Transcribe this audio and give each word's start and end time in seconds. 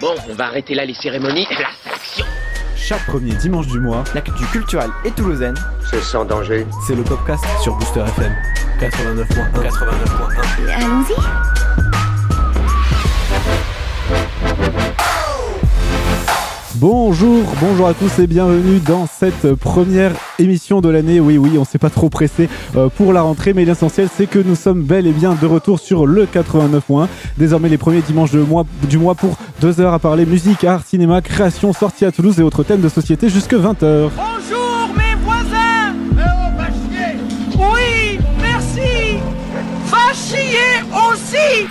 Bon, 0.00 0.14
on 0.28 0.34
va 0.34 0.46
arrêter 0.46 0.74
là 0.74 0.84
les 0.84 0.94
cérémonies. 0.94 1.46
La 1.50 1.68
sélection 1.82 2.24
Chaque 2.76 3.04
premier 3.06 3.32
dimanche 3.34 3.66
du 3.66 3.80
mois, 3.80 4.04
L'actu 4.14 4.44
culturelle 4.52 4.90
et 5.04 5.10
toulousaine, 5.10 5.56
C'est 5.90 6.00
sans 6.02 6.24
danger. 6.24 6.66
c'est 6.86 6.94
le 6.94 7.02
podcast 7.02 7.44
sur 7.62 7.74
Booster 7.76 8.00
FM 8.06 8.32
89.1. 8.80 9.24
89.1. 9.62 10.72
Allons-y. 10.76 11.57
Bonjour, 16.80 17.42
bonjour 17.60 17.88
à 17.88 17.94
tous 17.94 18.20
et 18.20 18.28
bienvenue 18.28 18.78
dans 18.78 19.08
cette 19.08 19.54
première 19.54 20.12
émission 20.38 20.80
de 20.80 20.88
l'année. 20.88 21.18
Oui, 21.18 21.36
oui, 21.36 21.58
on 21.58 21.64
s'est 21.64 21.78
pas 21.78 21.90
trop 21.90 22.08
pressé 22.08 22.48
euh, 22.76 22.88
pour 22.88 23.12
la 23.12 23.22
rentrée, 23.22 23.52
mais 23.52 23.64
l'essentiel 23.64 24.08
c'est 24.16 24.28
que 24.28 24.38
nous 24.38 24.54
sommes 24.54 24.84
bel 24.84 25.08
et 25.08 25.12
bien 25.12 25.34
de 25.34 25.44
retour 25.44 25.80
sur 25.80 26.06
le 26.06 26.26
89.1. 26.26 27.08
Désormais 27.36 27.68
les 27.68 27.78
premiers 27.78 28.00
dimanches 28.00 28.30
de 28.30 28.38
mois, 28.42 28.64
du 28.88 28.96
mois 28.96 29.16
pour 29.16 29.36
deux 29.60 29.80
heures 29.80 29.92
à 29.92 29.98
parler 29.98 30.24
musique, 30.24 30.62
art, 30.62 30.84
cinéma, 30.86 31.20
création, 31.20 31.72
sortie 31.72 32.04
à 32.04 32.12
Toulouse 32.12 32.38
et 32.38 32.44
autres 32.44 32.62
thèmes 32.62 32.80
de 32.80 32.88
société 32.88 33.28
jusque 33.28 33.54
20h. 33.54 34.10
Bonjour 34.14 34.88
mes 34.96 35.16
voisins 35.24 35.96
Oui, 37.58 38.20
merci 38.40 39.18
Va 39.86 40.12
chier 40.14 40.84
aussi 41.10 41.66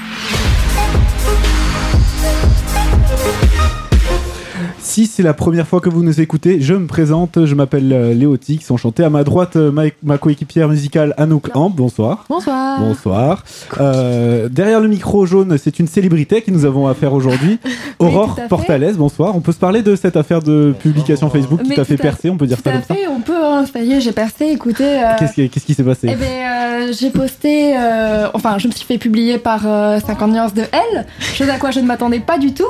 Si 4.87 5.05
c'est 5.05 5.21
la 5.21 5.33
première 5.33 5.67
fois 5.67 5.81
que 5.81 5.89
vous 5.89 6.01
nous 6.01 6.21
écoutez, 6.21 6.61
je 6.61 6.73
me 6.73 6.87
présente, 6.87 7.45
je 7.45 7.53
m'appelle 7.55 7.91
euh, 7.91 8.13
Léo 8.13 8.37
Tix, 8.37 8.71
enchanté. 8.71 9.03
À 9.03 9.09
ma 9.09 9.25
droite, 9.25 9.57
euh, 9.57 9.69
ma, 9.69 9.83
ma 10.01 10.17
coéquipière 10.17 10.69
musicale 10.69 11.13
Anouk 11.17 11.49
Amp, 11.55 11.75
bonsoir. 11.75 12.23
Bonsoir. 12.29 12.79
Bonsoir. 12.79 13.43
Euh, 13.81 14.47
derrière 14.47 14.79
le 14.79 14.87
micro 14.87 15.25
jaune, 15.25 15.57
c'est 15.61 15.79
une 15.79 15.87
célébrité 15.87 16.41
que 16.41 16.51
nous 16.51 16.63
avons 16.63 16.87
à 16.87 16.93
faire 16.93 17.11
aujourd'hui. 17.13 17.59
Oui, 17.99 18.09
Aurore 18.09 18.35
tout 18.35 18.41
fait. 18.41 18.47
Portales, 18.47 18.93
bonsoir. 18.95 19.35
On 19.35 19.41
peut 19.41 19.51
se 19.51 19.57
parler 19.57 19.81
de 19.81 19.95
cette 19.95 20.15
affaire 20.15 20.43
de 20.43 20.73
publication 20.79 21.31
Facebook 21.31 21.63
qui 21.63 21.69
Mais 21.69 21.75
t'a 21.75 21.83
fait 21.83 21.95
tout 21.95 22.01
à- 22.03 22.11
percer, 22.11 22.29
on 22.29 22.37
peut 22.37 22.45
dire 22.45 22.57
Tout 22.57 22.63
ça 22.65 22.69
à 22.69 22.73
comme 22.73 22.83
ça 22.83 22.93
fait, 22.93 23.07
on 23.07 23.21
peut, 23.21 23.43
hein, 23.43 23.65
ça 23.71 23.79
y 23.81 23.91
est, 23.93 24.01
j'ai 24.01 24.11
percé, 24.11 24.45
écoutez. 24.51 24.83
euh, 25.03 25.13
Qu'est-ce 25.17 25.33
qui 25.33 25.49
qu'est-ce 25.49 25.65
qui 25.65 25.73
s'est 25.73 25.83
passé 25.83 26.07
eh 26.07 26.13
euh, 26.13 26.93
j'ai 26.93 27.09
posté, 27.09 27.75
euh, 27.75 28.27
enfin, 28.35 28.59
je 28.59 28.67
me 28.67 28.71
suis 28.71 28.85
fait 28.85 28.99
publier 28.99 29.39
par 29.39 29.61
euh, 29.65 29.99
50 29.99 30.31
nuances 30.31 30.53
de 30.53 30.61
L, 30.61 31.07
chose 31.19 31.49
à 31.49 31.57
quoi 31.57 31.71
je 31.71 31.79
ne 31.79 31.87
m'attendais 31.87 32.19
pas 32.19 32.37
du 32.37 32.53
tout. 32.53 32.69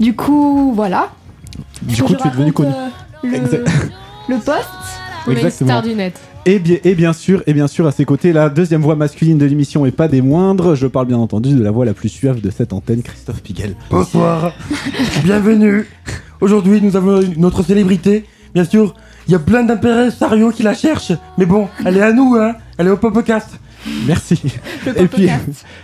Du 0.00 0.16
coup, 0.16 0.72
voilà. 0.74 1.10
Du 1.82 2.02
coup, 2.02 2.14
tu 2.14 2.26
es 2.26 2.30
devenu 2.30 2.52
connu. 2.52 2.70
euh, 2.70 2.88
le, 3.28 3.34
Exact. 3.34 3.68
le 4.28 4.36
post. 4.38 4.68
Exactement. 5.28 5.80
du 5.82 5.94
net. 5.94 6.18
Et 6.46 6.58
bien, 6.58 6.78
et 6.84 6.94
bien 6.94 7.12
sûr, 7.12 7.42
et 7.46 7.52
bien 7.52 7.66
sûr, 7.66 7.86
à 7.86 7.92
ses 7.92 8.04
côtés, 8.06 8.32
la 8.32 8.48
deuxième 8.48 8.80
voix 8.80 8.96
masculine 8.96 9.36
de 9.36 9.44
l'émission 9.44 9.84
et 9.84 9.90
pas 9.90 10.08
des 10.08 10.22
moindres. 10.22 10.74
Je 10.74 10.86
parle 10.86 11.06
bien 11.06 11.18
entendu 11.18 11.54
de 11.54 11.62
la 11.62 11.70
voix 11.70 11.84
la 11.84 11.92
plus 11.92 12.08
suave 12.08 12.40
de 12.40 12.50
cette 12.50 12.72
antenne, 12.72 13.02
Christophe 13.02 13.42
Piguel. 13.42 13.74
Bonsoir, 13.90 14.52
bienvenue. 15.22 15.86
Aujourd'hui, 16.40 16.80
nous 16.80 16.96
avons 16.96 17.20
notre 17.36 17.62
célébrité. 17.62 18.24
Bien 18.54 18.64
sûr, 18.64 18.94
il 19.28 19.32
y 19.32 19.36
a 19.36 19.38
plein 19.38 19.62
d'impériaux 19.62 20.50
qui 20.50 20.62
la 20.62 20.72
cherchent, 20.74 21.12
mais 21.36 21.44
bon, 21.44 21.68
elle 21.84 21.98
est 21.98 22.02
à 22.02 22.12
nous, 22.12 22.36
hein. 22.36 22.54
Elle 22.78 22.86
est 22.86 22.90
au 22.90 22.96
podcast. 22.96 23.50
Merci. 24.06 24.40
Le 24.86 25.00
Et 25.00 25.06
puis, 25.06 25.28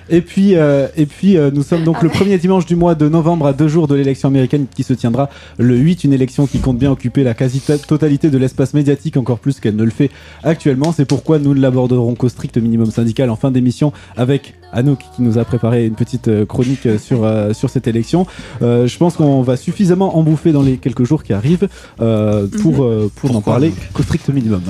et 0.08 0.20
puis, 0.20 0.56
euh, 0.56 0.88
et 0.96 1.06
puis 1.06 1.36
euh, 1.36 1.50
nous 1.52 1.62
sommes 1.62 1.84
donc 1.84 1.96
Ah 2.00 2.04
le 2.04 2.08
premier 2.08 2.38
dimanche 2.38 2.66
du 2.66 2.76
mois 2.76 2.94
de 2.94 3.08
novembre 3.08 3.46
à 3.46 3.52
deux 3.52 3.68
jours 3.68 3.88
de 3.88 3.94
l'élection 3.94 4.28
américaine 4.28 4.66
qui 4.74 4.82
se 4.82 4.92
tiendra 4.92 5.30
le 5.58 5.76
8, 5.76 6.04
une 6.04 6.12
élection 6.12 6.46
qui 6.46 6.58
compte 6.58 6.78
bien 6.78 6.90
occuper 6.90 7.24
la 7.24 7.34
quasi-totalité 7.34 8.30
de 8.30 8.38
l'espace 8.38 8.74
médiatique, 8.74 9.16
encore 9.16 9.38
plus 9.38 9.60
qu'elle 9.60 9.76
ne 9.76 9.84
le 9.84 9.90
fait 9.90 10.10
actuellement. 10.44 10.92
C'est 10.92 11.06
pourquoi 11.06 11.38
nous 11.38 11.54
ne 11.54 11.60
l'aborderons 11.60 12.14
qu'au 12.14 12.28
strict 12.28 12.56
minimum 12.58 12.90
syndical 12.90 13.30
en 13.30 13.36
fin 13.36 13.50
d'émission 13.50 13.92
avec 14.16 14.54
Anouk 14.76 14.98
qui 14.98 15.22
nous 15.22 15.38
a 15.38 15.44
préparé 15.44 15.86
une 15.86 15.94
petite 15.94 16.28
euh, 16.28 16.44
chronique 16.44 16.86
euh, 16.86 16.98
sur, 16.98 17.24
euh, 17.24 17.52
sur 17.52 17.70
cette 17.70 17.86
élection. 17.86 18.26
Je 18.60 18.98
pense 18.98 19.16
qu'on 19.16 19.42
va 19.42 19.56
suffisamment 19.56 20.16
en 20.16 20.22
bouffer 20.22 20.52
dans 20.52 20.62
les 20.62 20.76
quelques 20.76 21.04
jours 21.04 21.22
qui 21.22 21.32
arrivent 21.32 21.68
pour, 21.96 22.84
euh, 22.84 23.10
pour 23.14 23.32
n'en 23.32 23.40
parler 23.40 23.72
qu'au 23.92 24.02
strict 24.02 24.28
minimum. 24.28 24.62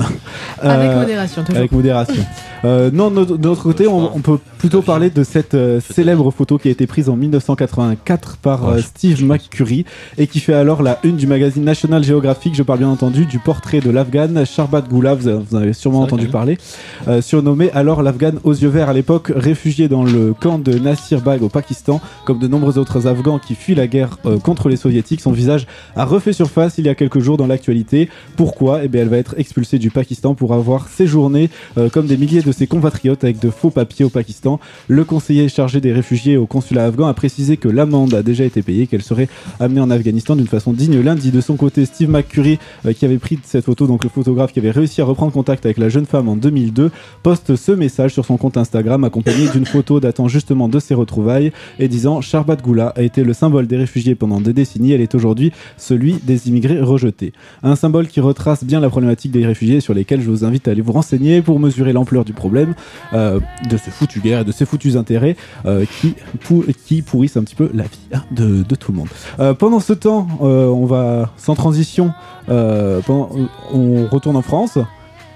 Avec 0.61 0.95
modération, 0.97 1.43
toujours. 1.43 1.59
avec 1.59 1.73
modération. 1.73 2.25
Non, 2.65 3.11
de 3.11 3.37
notre 3.37 3.63
côté, 3.63 3.87
on, 3.87 4.17
on 4.17 4.21
peut 4.21 4.39
plutôt 4.59 4.83
parler 4.83 5.11
de 5.11 5.23
cette 5.23 5.57
célèbre 5.81 6.31
photo 6.31 6.59
qui 6.59 6.69
a 6.69 6.71
été 6.71 6.87
prise 6.87 7.09
en 7.09 7.17
1984 7.17 8.37
par 8.39 8.79
Steve 8.81 9.25
McCurry 9.25 9.85
et 10.19 10.27
qui 10.27 10.41
fait 10.41 10.55
alors 10.55 10.83
la 10.83 10.99
une 11.05 11.17
du 11.17 11.27
magazine 11.27 11.65
National 11.65 12.03
Geographic. 12.03 12.55
Je 12.55 12.63
parle 12.63 12.81
bien 12.81 12.89
entendu 12.89 13.27
du 13.27 13.39
portrait 13.39 13.81
de 13.81 13.91
l'Afghan 13.91 14.45
Sharbat 14.45 14.89
Gula, 14.89 15.15
vous 15.15 15.29
en 15.29 15.59
avez 15.59 15.73
sûrement 15.73 16.03
entendu 16.03 16.27
parler, 16.27 16.59
surnommé 17.21 17.71
alors 17.73 18.03
l'Afghan 18.03 18.33
aux 18.45 18.55
yeux 18.55 18.69
verts 18.69 18.89
à 18.89 18.93
l'époque, 18.93 19.33
réfugié 19.35 19.89
dans 19.89 19.96
le 20.05 20.35
camp 20.35 20.59
de 20.59 20.79
Nasir 20.79 21.21
Bag 21.21 21.43
au 21.43 21.49
Pakistan, 21.49 22.01
comme 22.25 22.39
de 22.39 22.49
nombreux 22.49 22.79
autres 22.79 23.07
Afghans 23.07 23.39
qui 23.39 23.55
fuient 23.55 23.75
la 23.75 23.87
guerre 23.87 24.19
euh, 24.27 24.39
contre 24.39 24.69
les 24.69 24.77
soviétiques. 24.77 25.21
Son 25.21 25.33
visage 25.33 25.67
a 25.95 26.05
refait 26.05 26.33
surface 26.33 26.79
il 26.79 26.87
y 26.87 26.89
a 26.89 26.95
quelques 26.95 27.21
jours 27.21 27.37
dans 27.37 27.47
l'actualité. 27.47 28.09
Pourquoi? 28.37 28.85
Eh 28.85 28.89
bien, 28.89 29.03
elle 29.03 29.09
va 29.09 29.19
être 29.19 29.35
expulsée 29.39 29.79
du 29.79 29.91
Pakistan 29.91 30.35
pour 30.35 30.55
avoir 30.55 30.89
séjourné 30.89 31.51
euh, 31.79 31.89
comme 31.89 32.07
des 32.07 32.17
milliers 32.17 32.43
de 32.43 32.53
ses 32.53 32.67
compatriotes 32.67 33.25
avec 33.25 33.39
de 33.39 33.51
faux 33.51 33.71
papiers 33.71 34.05
au 34.05 34.11
Pakistan. 34.11 34.61
Le 34.89 35.05
conseiller 35.05 35.49
chargé 35.49 35.81
des 35.81 35.93
réfugiés 35.93 36.37
au 36.37 36.47
consulat 36.47 36.87
afghan 36.87 37.07
a 37.07 37.15
précisé 37.15 37.57
que 37.57 37.69
l'amende 37.69 38.15
a 38.15 38.23
déjà 38.23 38.45
été 38.45 38.63
payée, 38.63 38.87
qu'elle 38.87 39.03
serait 39.03 39.29
amenée 39.61 39.81
en 39.81 39.91
Afghanistan 39.91 40.37
d'une 40.37 40.47
façon 40.47 40.73
digne 40.73 41.01
lundi. 41.01 41.31
De 41.31 41.41
son 41.41 41.57
côté, 41.57 41.85
Steve 41.85 42.11
McCurry, 42.11 42.59
euh, 42.85 42.93
qui 42.93 43.05
avait 43.05 43.19
pris 43.19 43.39
cette 43.45 43.65
photo, 43.65 43.87
donc 43.87 44.05
le 44.05 44.11
photographe 44.11 44.53
qui 44.53 44.59
avait 44.59 44.71
réussi 44.71 45.01
à 45.01 45.05
reprendre 45.05 45.33
contact 45.33 45.65
avec 45.65 45.79
la 45.79 45.89
jeune 45.89 46.07
femme 46.07 46.29
en 46.29 46.37
2002, 46.37 46.91
poste 47.23 47.57
ce 47.57 47.73
message 47.73 48.13
sur 48.13 48.25
son 48.25 48.37
compte 48.37 48.57
Instagram 48.57 49.05
accompagné 49.05 49.49
d'une 49.49 49.67
photo 49.67 49.86
datant 50.01 50.29
justement 50.29 50.69
de 50.69 50.79
ses 50.79 50.95
retrouvailles 50.95 51.53
et 51.79 51.89
disant 51.89 52.21
Sharbat 52.21 52.63
Gula 52.63 52.93
a 52.97 53.03
été 53.03 53.25
le 53.25 53.33
symbole 53.33 53.67
des 53.67 53.77
réfugiés 53.77 54.15
pendant 54.15 54.41
des 54.41 54.53
décennies, 54.53 54.93
elle 54.93 55.01
est 55.01 55.15
aujourd'hui 55.15 55.53
celui 55.77 56.15
des 56.15 56.49
immigrés 56.49 56.81
rejetés. 56.81 57.33
Un 57.63 57.77
symbole 57.77 58.09
qui 58.09 58.21
retrace 58.21 58.65
bien 58.65 58.81
la 58.81 58.89
problématique 58.89 59.33
des 59.33 59.47
réfugiés 59.47 59.81
sur 59.81 59.95
lesquels 59.95 60.21
je 60.21 60.31
vous 60.31 60.45
invite 60.45 60.69
à 60.69 60.73
aller 60.73 60.83
vous 60.83 60.93
renseigner 60.93 61.43
pour 61.43 61.59
mesurer 61.61 61.93
l'ampleur 61.93 62.25
du 62.25 62.33
problème 62.33 62.75
euh, 63.13 63.41
de 63.71 63.77
ces 63.77 63.91
foutues 63.91 64.21
guerres 64.21 64.41
et 64.41 64.45
de 64.45 64.53
ces 64.53 64.67
foutus 64.67 64.97
intérêts 64.97 65.37
euh, 65.65 65.85
qui, 66.01 66.15
qui 66.87 67.03
pourrissent 67.03 67.37
un 67.37 67.45
petit 67.45 67.55
peu 67.55 67.71
la 67.75 67.85
vie 67.85 67.99
hein, 68.13 68.23
de, 68.31 68.63
tout 68.75 68.93
le 68.93 68.99
monde. 68.99 69.09
Euh, 69.41 69.55
pendant 69.55 69.81
ce 69.81 69.93
temps, 69.93 70.27
on 70.41 70.87
va 70.87 71.33
sans 71.37 71.55
transition, 71.55 72.13
on 72.49 74.07
retourne 74.11 74.37
en 74.37 74.43
France 74.43 74.79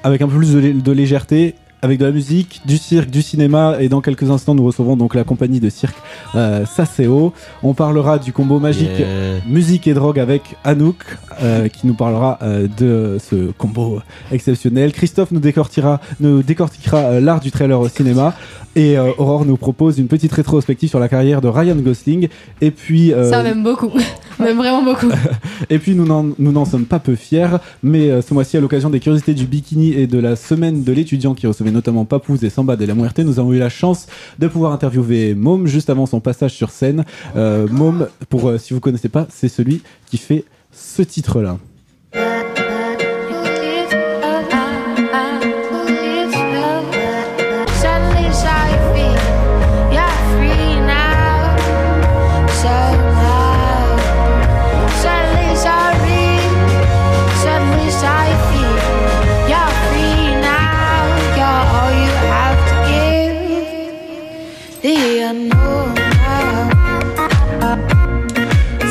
avec 0.03 0.23
un 0.23 0.29
peu 0.29 0.37
plus 0.37 0.55
de 0.55 0.93
légèreté. 0.93 1.55
Avec 1.83 1.99
de 1.99 2.05
la 2.05 2.13
musique, 2.13 2.61
du 2.67 2.77
cirque, 2.77 3.11
du 3.11 3.23
cinéma, 3.23 3.77
et 3.81 3.89
dans 3.89 4.01
quelques 4.01 4.31
instants, 4.31 4.55
nous 4.55 4.65
recevrons 4.65 4.97
donc 4.97 5.15
la 5.15 5.25
compagnie 5.25 5.61
de 5.61 5.71
cirque 5.71 5.97
euh, 6.35 6.67
Saseo. 6.67 7.33
On 7.63 7.75
parlera 7.75 8.19
du 8.19 8.33
combo 8.33 8.59
magique 8.59 8.91
musique 9.49 9.87
et 9.87 9.95
drogue 9.95 10.19
avec 10.19 10.57
Anouk 10.65 10.97
euh, 11.43 11.69
qui 11.69 11.87
nous 11.87 11.95
parlera 11.95 12.39
euh, 12.43 12.69
de 12.79 13.19
ce 13.19 13.51
combo 13.53 14.01
exceptionnel. 14.31 14.93
Christophe 14.93 15.31
nous 15.31 15.41
décortiquera, 15.41 16.01
nous 16.21 16.43
décortiquera 16.43 16.99
euh, 16.99 17.21
l'art 17.21 17.41
du 17.41 17.51
trailer 17.51 17.81
au 17.81 17.89
cinéma 17.89 18.35
et 18.77 18.97
euh, 18.97 19.11
Aurore 19.19 19.45
nous 19.45 19.57
propose 19.57 19.99
une 19.99 20.07
petite 20.07 20.33
rétrospective 20.33 20.89
sur 20.89 21.01
la 21.01 21.09
carrière 21.09 21.41
de 21.41 21.49
Ryan 21.49 21.77
Gosling 21.77 22.29
et 22.61 22.71
puis 22.71 23.13
euh, 23.13 23.29
Ça, 23.29 23.43
aime 23.43 23.65
beaucoup. 23.65 23.91
Aime 24.39 24.57
vraiment 24.57 24.83
beaucoup. 24.83 25.11
et 25.71 25.79
puis 25.79 25.95
nous 25.95 26.07
n'en 26.07 26.25
nous 26.39 26.53
n'en 26.53 26.65
sommes 26.65 26.85
pas 26.85 27.01
peu 27.01 27.17
fiers 27.17 27.59
mais 27.83 28.11
euh, 28.11 28.23
ce 28.23 28.33
mois-ci 28.33 28.57
à 28.57 28.61
l'occasion 28.61 28.89
des 28.89 29.01
curiosités 29.01 29.35
du 29.35 29.47
bikini 29.47 29.93
et 29.95 30.07
de 30.07 30.19
la 30.19 30.37
semaine 30.37 30.85
de 30.85 30.93
l'étudiant 30.93 31.35
qui 31.35 31.47
recevait 31.47 31.70
notamment 31.71 32.05
Papouze 32.05 32.45
et 32.45 32.51
Samba 32.51 32.77
de 32.77 32.85
la 32.85 32.95
Muerte 32.95 33.19
nous 33.21 33.39
avons 33.39 33.53
eu 33.53 33.59
la 33.59 33.69
chance 33.69 34.07
de 34.39 34.49
pouvoir 34.49 34.73
interviewer 34.73 35.35
Môme 35.35 35.67
juste 35.67 35.91
avant 35.91 36.07
son 36.07 36.21
passage 36.21 36.53
sur 36.53 36.71
scène. 36.71 37.05
Euh, 37.37 37.67
Môme 37.69 38.09
pour 38.29 38.49
euh, 38.49 38.59
si 38.59 38.75
vous 38.75 38.81
connaissez 38.81 39.09
pas 39.09 39.27
c'est 39.31 39.49
celui 39.49 39.83
qui 40.07 40.19
fait 40.19 40.45
ce 40.73 41.03
titre 41.03 41.41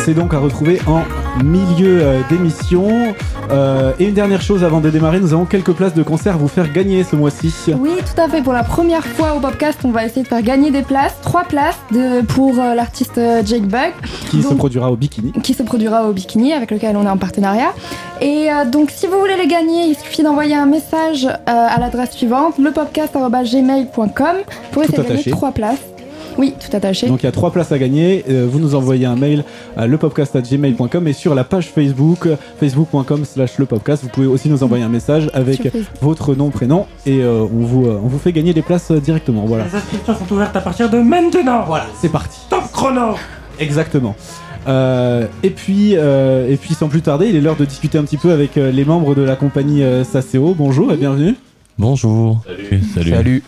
c'est 0.09 0.15
donc 0.15 0.33
à 0.33 0.39
retrouver 0.39 0.81
en 0.87 1.03
milieu 1.43 1.99
euh, 2.01 2.21
d'émission. 2.31 3.13
Euh, 3.51 3.91
et 3.99 4.05
une 4.05 4.15
dernière 4.15 4.41
chose 4.41 4.63
avant 4.63 4.79
de 4.81 4.89
démarrer, 4.89 5.19
nous 5.19 5.33
avons 5.33 5.45
quelques 5.45 5.73
places 5.73 5.93
de 5.93 6.01
concert 6.01 6.33
à 6.33 6.37
vous 6.37 6.47
faire 6.47 6.71
gagner 6.73 7.03
ce 7.03 7.15
mois-ci. 7.15 7.53
Oui, 7.79 7.91
tout 7.97 8.19
à 8.19 8.27
fait. 8.27 8.41
Pour 8.41 8.53
la 8.53 8.63
première 8.63 9.05
fois 9.05 9.35
au 9.35 9.39
podcast, 9.39 9.77
on 9.83 9.91
va 9.91 10.05
essayer 10.05 10.23
de 10.23 10.27
faire 10.27 10.41
gagner 10.41 10.71
des 10.71 10.81
places. 10.81 11.13
Trois 11.21 11.43
places 11.43 11.77
de, 11.91 12.21
pour 12.25 12.57
euh, 12.57 12.73
l'artiste 12.73 13.21
Jake 13.45 13.67
Bug, 13.67 13.91
Qui 14.31 14.41
se 14.41 14.55
produira 14.55 14.91
au 14.91 14.95
bikini. 14.95 15.31
qui 15.43 15.53
se 15.53 15.61
produira 15.61 16.09
au 16.09 16.11
Bikini, 16.11 16.53
avec 16.53 16.71
lequel 16.71 16.97
on 16.97 17.05
est 17.05 17.09
en 17.09 17.17
partenariat. 17.17 17.71
Et 18.19 18.49
euh, 18.51 18.65
donc, 18.65 18.89
si 18.89 19.05
vous 19.05 19.19
voulez 19.19 19.37
les 19.37 19.47
gagner, 19.47 19.89
il 19.89 19.95
suffit 19.95 20.23
d'envoyer 20.23 20.55
un 20.55 20.65
message 20.65 21.27
à 21.45 21.79
l'adresse 21.79 22.13
suivante, 22.13 22.57
lepodcast.gmail.com 22.57 24.37
pour 24.71 24.83
essayer 24.83 24.97
de 24.97 25.03
gagner 25.07 25.23
trois 25.29 25.51
places. 25.51 25.77
Oui, 26.39 26.53
tout 26.57 26.75
attaché. 26.75 27.07
Donc 27.07 27.21
il 27.21 27.25
y 27.25 27.29
a 27.29 27.33
trois 27.33 27.51
places 27.51 27.73
à 27.73 27.77
gagner. 27.77 28.23
Euh, 28.29 28.47
vous 28.49 28.59
nous 28.59 28.73
envoyez 28.73 29.05
un 29.05 29.17
mail 29.17 29.43
à 29.75 29.87
lepopcast.gmail.com 29.87 31.07
et 31.07 31.13
sur 31.13 31.35
la 31.35 31.43
page 31.43 31.67
Facebook, 31.67 32.29
facebook.com 32.61 33.25
slash 33.25 33.57
lepopcast, 33.59 34.03
vous 34.03 34.09
pouvez 34.09 34.25
aussi 34.25 34.47
nous 34.47 34.63
envoyer 34.63 34.85
un 34.85 34.89
message 34.89 35.29
avec 35.33 35.67
votre 36.01 36.35
nom, 36.35 36.49
prénom 36.49 36.85
et 37.05 37.21
euh, 37.21 37.41
on, 37.41 37.65
vous, 37.65 37.87
euh, 37.87 37.99
on 38.01 38.07
vous 38.07 38.19
fait 38.19 38.31
gagner 38.31 38.53
les 38.53 38.61
places 38.61 38.89
directement. 38.91 39.43
Voilà. 39.45 39.65
Les 39.65 39.75
inscriptions 39.75 40.15
sont 40.15 40.33
ouvertes 40.33 40.55
à 40.55 40.61
partir 40.61 40.89
de 40.89 40.99
maintenant. 40.99 41.65
Voilà, 41.67 41.87
c'est 41.99 42.09
parti. 42.09 42.39
Top 42.49 42.71
chrono. 42.71 43.15
Exactement. 43.59 44.15
Euh, 44.67 45.27
et 45.43 45.49
puis, 45.49 45.97
euh, 45.97 46.49
et 46.49 46.55
puis 46.55 46.73
sans 46.73 46.87
plus 46.87 47.01
tarder, 47.01 47.27
il 47.27 47.35
est 47.35 47.41
l'heure 47.41 47.57
de 47.57 47.65
discuter 47.65 47.97
un 47.97 48.03
petit 48.03 48.17
peu 48.17 48.31
avec 48.31 48.57
euh, 48.57 48.71
les 48.71 48.85
membres 48.85 49.13
de 49.13 49.23
la 49.23 49.35
compagnie 49.35 49.83
euh, 49.83 50.05
Saseo. 50.05 50.53
Bonjour 50.53 50.93
et 50.93 50.97
bienvenue. 50.97 51.35
Bonjour. 51.77 52.41
Salut. 52.45 52.81
Salut. 52.93 53.43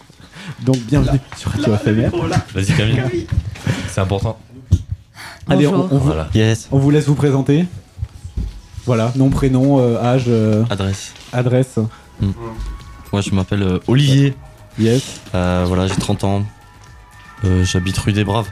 Donc 0.62 0.78
bienvenue 0.88 1.20
sur 1.38 1.52
Radio 1.52 1.76
FMR. 1.76 2.10
Vas-y 2.54 2.74
Camille. 2.76 3.28
C'est 3.88 4.02
important. 4.02 4.38
Allez, 5.50 5.68
on, 5.68 5.74
on 5.76 5.88
vous, 5.88 6.00
Voilà. 6.00 6.30
Yes. 6.34 6.68
on 6.72 6.78
vous 6.78 6.92
laisse 6.92 7.08
vous 7.08 7.16
présenter. 7.16 7.66
Voilà, 8.86 9.12
nom, 9.16 9.30
prénom, 9.30 9.80
euh, 9.80 10.02
âge, 10.02 10.26
euh, 10.28 10.64
Adresse. 10.70 11.14
adresse. 11.34 11.78
Moi 13.12 13.22
je 13.22 13.32
m'appelle 13.32 13.64
euh, 13.64 13.80
Olivier. 13.88 14.36
Yes. 14.80 15.22
Euh, 15.36 15.66
voilà, 15.68 15.88
j'ai 15.88 15.96
30 15.96 16.24
ans. 16.24 16.44
Euh, 17.44 17.64
J'habite 17.66 17.98
rue 17.98 18.14
des 18.14 18.24
Braves. 18.24 18.48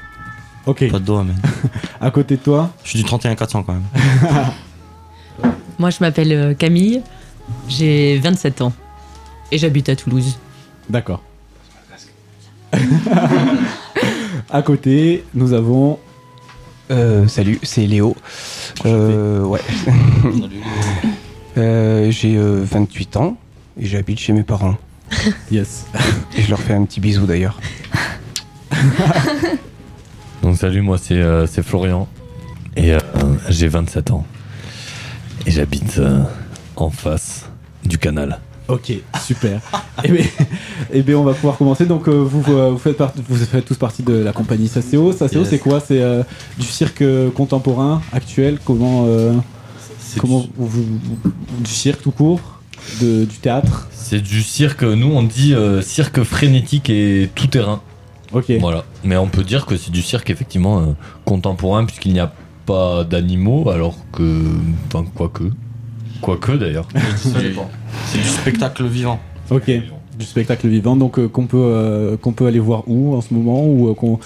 Ok. 0.65 0.89
Pas 0.91 0.99
de 0.99 1.05
dos, 1.05 1.23
mais. 1.23 1.33
À 2.01 2.11
côté 2.11 2.37
de 2.37 2.41
toi. 2.41 2.69
Je 2.83 2.89
suis 2.89 2.99
du 2.99 3.05
31 3.05 3.35
400 3.35 3.63
quand 3.63 3.73
même. 3.73 3.83
Moi, 5.79 5.89
je 5.91 5.97
m'appelle 6.01 6.55
Camille, 6.57 7.01
j'ai 7.69 8.19
27 8.19 8.61
ans 8.61 8.73
et 9.51 9.57
j'habite 9.57 9.87
à 9.89 9.95
Toulouse. 9.95 10.37
D'accord. 10.89 11.21
à 14.49 14.61
côté, 14.61 15.23
nous 15.33 15.53
avons. 15.53 15.99
Euh, 16.91 17.27
salut, 17.27 17.59
c'est 17.63 17.85
Léo. 17.85 18.15
Euh, 18.85 19.43
ouais. 19.43 19.61
Euh, 21.57 22.09
j'ai 22.11 22.37
euh, 22.37 22.63
28 22.63 23.17
ans 23.17 23.35
et 23.77 23.85
j'habite 23.85 24.19
chez 24.19 24.31
mes 24.31 24.43
parents. 24.43 24.77
Yes. 25.51 25.87
Et 26.37 26.41
je 26.43 26.49
leur 26.49 26.59
fais 26.59 26.73
un 26.73 26.85
petit 26.85 27.01
bisou 27.01 27.25
d'ailleurs. 27.25 27.59
Donc 30.41 30.57
salut, 30.57 30.81
moi 30.81 30.97
c'est 30.97 31.15
euh, 31.15 31.47
c'est 31.47 31.63
Florian. 31.63 32.07
Et 32.77 32.93
euh, 32.93 32.99
j'ai 33.49 33.67
27 33.67 34.11
ans. 34.11 34.25
Et 35.45 35.51
j'habite 35.51 35.97
euh, 35.97 36.21
en 36.75 36.89
face 36.89 37.49
du 37.83 37.97
canal. 37.97 38.39
Ok, 38.69 38.93
super. 39.25 39.59
et, 40.03 40.11
bien, 40.11 40.25
eh 40.93 41.01
bien, 41.01 41.17
on 41.17 41.23
va 41.23 41.33
pouvoir 41.33 41.57
commencer. 41.57 41.85
Donc, 41.85 42.07
euh, 42.07 42.11
vous, 42.23 42.43
euh, 42.53 42.69
vous, 42.71 42.77
faites 42.77 42.97
part- 42.97 43.13
vous 43.27 43.35
faites 43.35 43.65
tous 43.65 43.77
partie 43.77 44.03
de 44.03 44.13
la 44.13 44.31
compagnie. 44.31 44.67
Saseo, 44.67 45.11
Yes. 45.11 45.49
c'est 45.49 45.57
quoi? 45.59 45.79
C'est 45.79 46.01
euh, 46.01 46.23
du 46.57 46.67
cirque 46.67 47.03
contemporain, 47.35 48.01
actuel? 48.13 48.59
Comment, 48.63 49.05
euh, 49.07 49.33
comment 50.19 50.41
du- 50.41 50.49
vous, 50.57 50.83
vous- 51.23 51.31
du 51.63 51.69
cirque 51.71 52.01
tout 52.03 52.11
court? 52.11 52.41
De, 53.01 53.25
Du 53.25 53.37
théâtre? 53.37 53.87
C'est 53.91 54.21
du 54.21 54.41
cirque, 54.41 54.83
nous 54.83 55.11
on 55.11 55.21
dit 55.23 55.53
cirque 55.81 56.23
frénétique 56.23 56.89
et 56.89 57.29
tout 57.35 57.47
terrain. 57.47 57.81
Ok. 58.31 58.51
Voilà. 58.59 58.85
Mais 59.03 59.17
on 59.17 59.27
peut 59.27 59.43
dire 59.43 59.65
que 59.65 59.75
c'est 59.77 59.91
du 59.91 60.01
cirque 60.01 60.29
effectivement 60.29 60.95
contemporain 61.25 61.85
puisqu'il 61.85 62.13
n'y 62.13 62.19
a 62.21 62.31
pas 62.65 63.03
d'animaux 63.03 63.69
alors 63.69 63.95
que. 64.13 64.43
Enfin, 64.87 65.05
quoique. 65.13 65.43
Quoique 66.21 66.51
d'ailleurs. 66.53 66.87
C'est 67.17 68.17
du 68.19 68.23
spectacle 68.27 68.85
vivant. 68.85 69.19
Ok. 69.49 69.71
Du 70.17 70.25
spectacle 70.25 70.67
vivant, 70.67 70.95
donc 70.95 71.17
euh, 71.17 71.27
qu'on 71.29 71.45
peut, 71.47 71.57
euh, 71.57 72.17
qu'on 72.17 72.33
peut 72.33 72.45
aller 72.45 72.59
voir 72.59 72.83
où 72.87 73.15
en 73.15 73.21
ce 73.21 73.33
moment 73.33 73.65
ou 73.65 73.89
euh, 73.89 73.93
qu'on- 73.93 74.19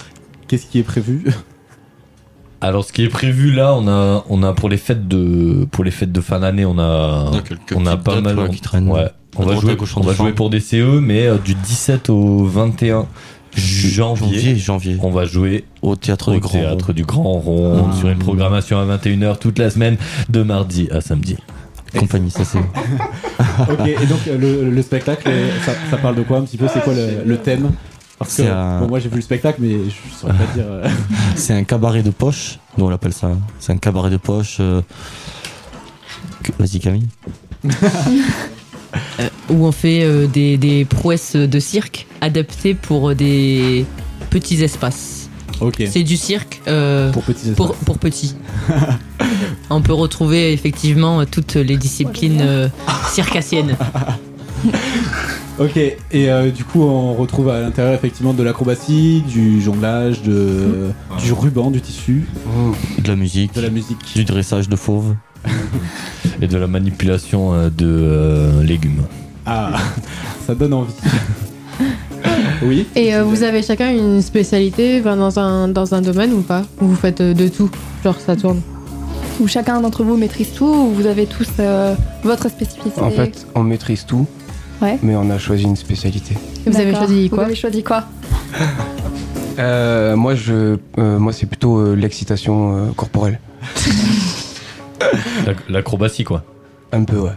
qu'est-ce 0.48 0.66
qui 0.66 0.78
est 0.80 0.82
prévu? 0.82 1.24
Alors 2.60 2.84
ce 2.84 2.92
qui 2.92 3.04
est 3.04 3.08
prévu 3.08 3.52
là, 3.52 3.74
on 3.74 3.86
a, 3.88 4.24
on 4.28 4.42
a 4.42 4.52
pour 4.54 4.68
les 4.70 4.78
fêtes 4.78 5.06
de, 5.06 5.66
pour 5.70 5.84
les 5.84 5.90
fêtes 5.90 6.12
de 6.12 6.20
fin 6.20 6.40
d'année, 6.40 6.64
on 6.64 6.78
a, 6.78 7.26
Il 7.30 7.34
y 7.34 7.38
a 7.38 7.42
quelques 7.42 7.74
on 7.76 7.84
a 7.86 7.90
petites 7.96 8.04
pas 8.04 8.14
dates, 8.20 8.24
mal. 8.24 8.38
ouais, 8.38 8.50
qui 8.50 8.60
traînent. 8.60 8.88
Ouais. 8.88 9.06
On 9.36 9.42
À 9.42 9.46
va 9.46 9.50
droite, 9.52 9.58
à 9.58 9.60
jouer, 9.60 9.76
gauche, 9.76 9.96
on 9.96 10.00
en 10.00 10.04
va 10.04 10.12
décembre. 10.12 10.28
jouer 10.30 10.34
pour 10.34 10.50
des 10.50 10.60
CE, 10.60 11.00
mais 11.00 11.26
euh, 11.26 11.36
du 11.38 11.54
17 11.54 12.08
au 12.10 12.44
21 12.44 13.06
janvier, 13.56 14.30
Janvier, 14.40 14.56
janvier. 14.56 14.96
on 15.02 15.10
va 15.10 15.26
jouer 15.26 15.64
Au 15.82 15.94
théâtre 15.94 16.30
au 16.30 16.34
du 16.34 16.40
Grand 16.40 16.50
théâtre 16.52 16.86
Rond. 16.86 16.92
du 16.92 17.04
Grand 17.04 17.32
Rond 17.38 17.86
Ah. 17.92 17.96
sur 17.96 18.08
une 18.08 18.18
programmation 18.18 18.78
à 18.78 18.84
21h 18.96 19.38
toute 19.38 19.58
la 19.58 19.70
semaine 19.70 19.96
de 20.28 20.42
mardi 20.42 20.88
à 20.90 21.00
samedi. 21.00 21.36
Compagnie, 21.98 22.30
ça 22.30 22.44
c'est. 22.44 22.58
Ok, 23.72 23.86
et 23.86 24.06
donc 24.06 24.18
euh, 24.26 24.36
le, 24.38 24.70
le 24.70 24.82
spectacle, 24.82 25.28
ça, 25.64 25.72
ça 25.90 25.96
parle 25.96 26.16
de 26.16 26.22
quoi 26.22 26.38
un 26.38 26.42
petit 26.42 26.56
peu? 26.56 26.66
C'est 26.72 26.82
quoi 26.82 26.92
le, 26.94 27.22
le 27.24 27.36
thème? 27.38 27.70
Parce 28.18 28.36
que 28.36 28.42
C'est 28.42 28.48
un- 28.48 28.80
bon, 28.80 28.88
moi 28.88 28.98
j'ai 28.98 29.08
vu 29.08 29.16
le 29.16 29.22
spectacle, 29.22 29.58
mais 29.62 29.76
je 29.88 30.16
saurais 30.16 30.32
pas 30.34 30.46
dire. 30.54 30.64
euh, 30.68 30.88
C'est 31.36 31.52
un 31.54 31.64
cabaret 31.64 32.02
de 32.02 32.10
poche, 32.10 32.58
nous 32.78 32.86
on 32.86 32.88
l'appelle 32.88 33.12
ça. 33.12 33.30
C'est 33.60 33.72
un 33.72 33.76
cabaret 33.76 34.10
de 34.10 34.16
poche. 34.16 34.56
euh, 34.60 34.80
Vas-y 36.58 36.80
Camille. 36.80 37.08
Euh, 39.18 39.28
où 39.50 39.66
on 39.66 39.72
fait 39.72 40.04
euh, 40.04 40.26
des, 40.28 40.56
des 40.56 40.84
prouesses 40.84 41.34
de 41.34 41.58
cirque 41.58 42.06
adaptées 42.20 42.74
pour 42.74 43.12
des 43.16 43.84
petits 44.30 44.62
espaces. 44.62 45.23
C'est 45.88 46.02
du 46.02 46.16
cirque 46.16 46.60
euh, 46.68 47.10
Pour 47.12 47.22
petits 47.22 47.50
espaces. 47.50 47.56
pour, 47.56 47.74
pour 47.74 47.98
petits. 47.98 48.34
on 49.70 49.80
peut 49.80 49.92
retrouver 49.92 50.52
effectivement 50.52 51.24
toutes 51.26 51.54
les 51.54 51.76
disciplines 51.76 52.40
euh, 52.42 52.68
circassiennes. 53.12 53.76
Ok, 55.58 55.76
et 55.76 55.96
euh, 56.12 56.50
du 56.50 56.64
coup 56.64 56.82
on 56.82 57.14
retrouve 57.14 57.48
à 57.48 57.60
l'intérieur 57.60 57.94
effectivement 57.94 58.34
de 58.34 58.42
l'acrobatie, 58.42 59.22
du 59.28 59.62
jonglage, 59.62 60.22
de, 60.22 60.90
du 61.22 61.32
ruban, 61.32 61.70
du 61.70 61.80
tissu, 61.80 62.26
De 62.98 63.08
la 63.08 63.14
musique, 63.16 63.54
de 63.54 63.60
la 63.60 63.70
musique. 63.70 63.98
du 64.16 64.24
dressage 64.24 64.68
de 64.68 64.76
fauves. 64.76 65.14
Et 66.42 66.48
de 66.48 66.56
la 66.56 66.66
manipulation 66.66 67.52
de 67.68 67.86
euh, 67.86 68.62
légumes. 68.64 69.02
Ah, 69.46 69.72
ça 70.46 70.54
donne 70.54 70.72
envie. 70.74 70.92
oui 72.62 72.86
Et 72.96 73.14
euh, 73.14 73.22
vous 73.24 73.42
avez 73.42 73.62
chacun 73.62 73.90
une 73.90 74.20
spécialité 74.22 75.00
enfin, 75.00 75.16
dans, 75.16 75.38
un, 75.38 75.68
dans 75.68 75.94
un 75.94 76.00
domaine 76.02 76.32
ou 76.32 76.40
pas? 76.42 76.62
Ou 76.80 76.86
vous 76.88 76.96
faites 76.96 77.20
euh, 77.20 77.34
de 77.34 77.48
tout 77.48 77.70
Genre 78.02 78.18
ça 78.20 78.36
tourne? 78.36 78.60
Où 79.40 79.48
chacun 79.48 79.80
d'entre 79.80 80.04
vous 80.04 80.16
maîtrise 80.16 80.52
tout 80.54 80.64
ou 80.66 80.90
vous 80.90 81.06
avez 81.06 81.26
tous 81.26 81.48
euh, 81.58 81.94
votre 82.22 82.48
spécificité? 82.48 83.00
En 83.00 83.10
fait, 83.10 83.46
on 83.54 83.62
maîtrise 83.64 84.06
tout, 84.06 84.26
Ouais. 84.82 84.98
mais 85.02 85.16
on 85.16 85.28
a 85.30 85.38
choisi 85.38 85.64
une 85.64 85.76
spécialité. 85.76 86.34
Et 86.66 86.70
Vous 86.70 86.76
avez 86.78 86.94
choisi 86.94 87.28
Vous 87.28 87.34
quoi 87.36 87.44
avez 87.44 87.54
choisi 87.56 87.82
quoi? 87.82 88.04
Euh, 89.56 90.16
moi, 90.16 90.34
je, 90.34 90.78
euh, 90.98 91.18
moi, 91.20 91.32
c'est 91.32 91.46
plutôt 91.46 91.78
euh, 91.78 91.94
l'excitation 91.94 92.76
euh, 92.76 92.90
corporelle. 92.96 93.38
L'ac- 95.46 95.68
L'acrobatie 95.68 96.24
quoi. 96.24 96.42
Un 96.90 97.04
peu, 97.04 97.18
ouais. 97.18 97.30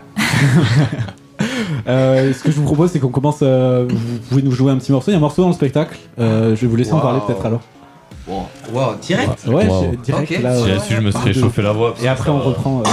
Euh, 1.88 2.34
Ce 2.34 2.44
que 2.44 2.52
je 2.52 2.58
vous 2.58 2.64
propose 2.66 2.92
c'est 2.92 3.00
qu'on 3.00 3.10
commence, 3.10 3.40
euh, 3.42 3.86
vous 3.90 4.18
pouvez 4.30 4.42
nous 4.42 4.52
jouer 4.52 4.72
un 4.72 4.78
petit 4.78 4.92
morceau, 4.92 5.10
il 5.12 5.14
y 5.14 5.16
a 5.16 5.18
un 5.18 5.22
morceau 5.22 5.42
dans 5.42 5.48
le 5.50 5.54
spectacle, 5.54 5.98
Euh, 6.20 6.56
je 6.56 6.62
vais 6.62 6.68
vous 6.68 6.76
laisser 6.76 6.92
en 6.94 7.00
parler 7.00 7.20
peut-être 7.26 7.46
alors. 7.46 7.62
Wow, 8.28 8.44
wow, 8.74 8.82
direct 9.02 9.46
Ouais, 9.48 9.68
Wow. 9.68 9.86
j'ai- 9.92 9.98
direct 10.04 10.32
Ok. 10.34 10.44
là. 10.44 10.56
Si 10.58 10.68
j'avais 10.68 10.80
su, 10.82 10.94
je 10.96 11.00
me 11.02 11.12
serais 11.12 11.34
chauffé 11.34 11.62
la 11.62 11.72
voix. 11.72 11.92
parce 11.92 12.02
Et 12.02 12.06
que 12.08 12.12
après 12.12 12.26
ça- 12.26 12.32
on 12.34 12.40
reprend. 12.40 12.82
euh. 12.82 12.84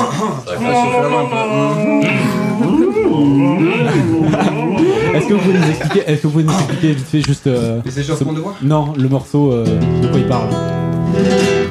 Est-ce 5.14 5.28
que 5.28 5.34
vous 5.34 5.40
pouvez 5.40 5.58
nous 5.58 5.68
expliquer 5.70 6.00
Est-ce 6.06 6.22
que 6.22 6.26
vous 6.26 6.32
pouvez 6.32 6.44
nous 6.44 6.52
expliquer 6.52 6.92
vite 6.92 7.06
fait 7.06 7.20
juste 7.22 7.46
euh, 7.46 7.80
Les 7.84 8.00
échancements 8.00 8.32
de 8.32 8.40
voix 8.40 8.54
Non, 8.62 8.92
le 8.96 9.08
morceau 9.08 9.52
euh, 9.52 9.64
de 10.02 10.06
quoi 10.08 10.18
il 10.18 10.26
parle 10.26 10.48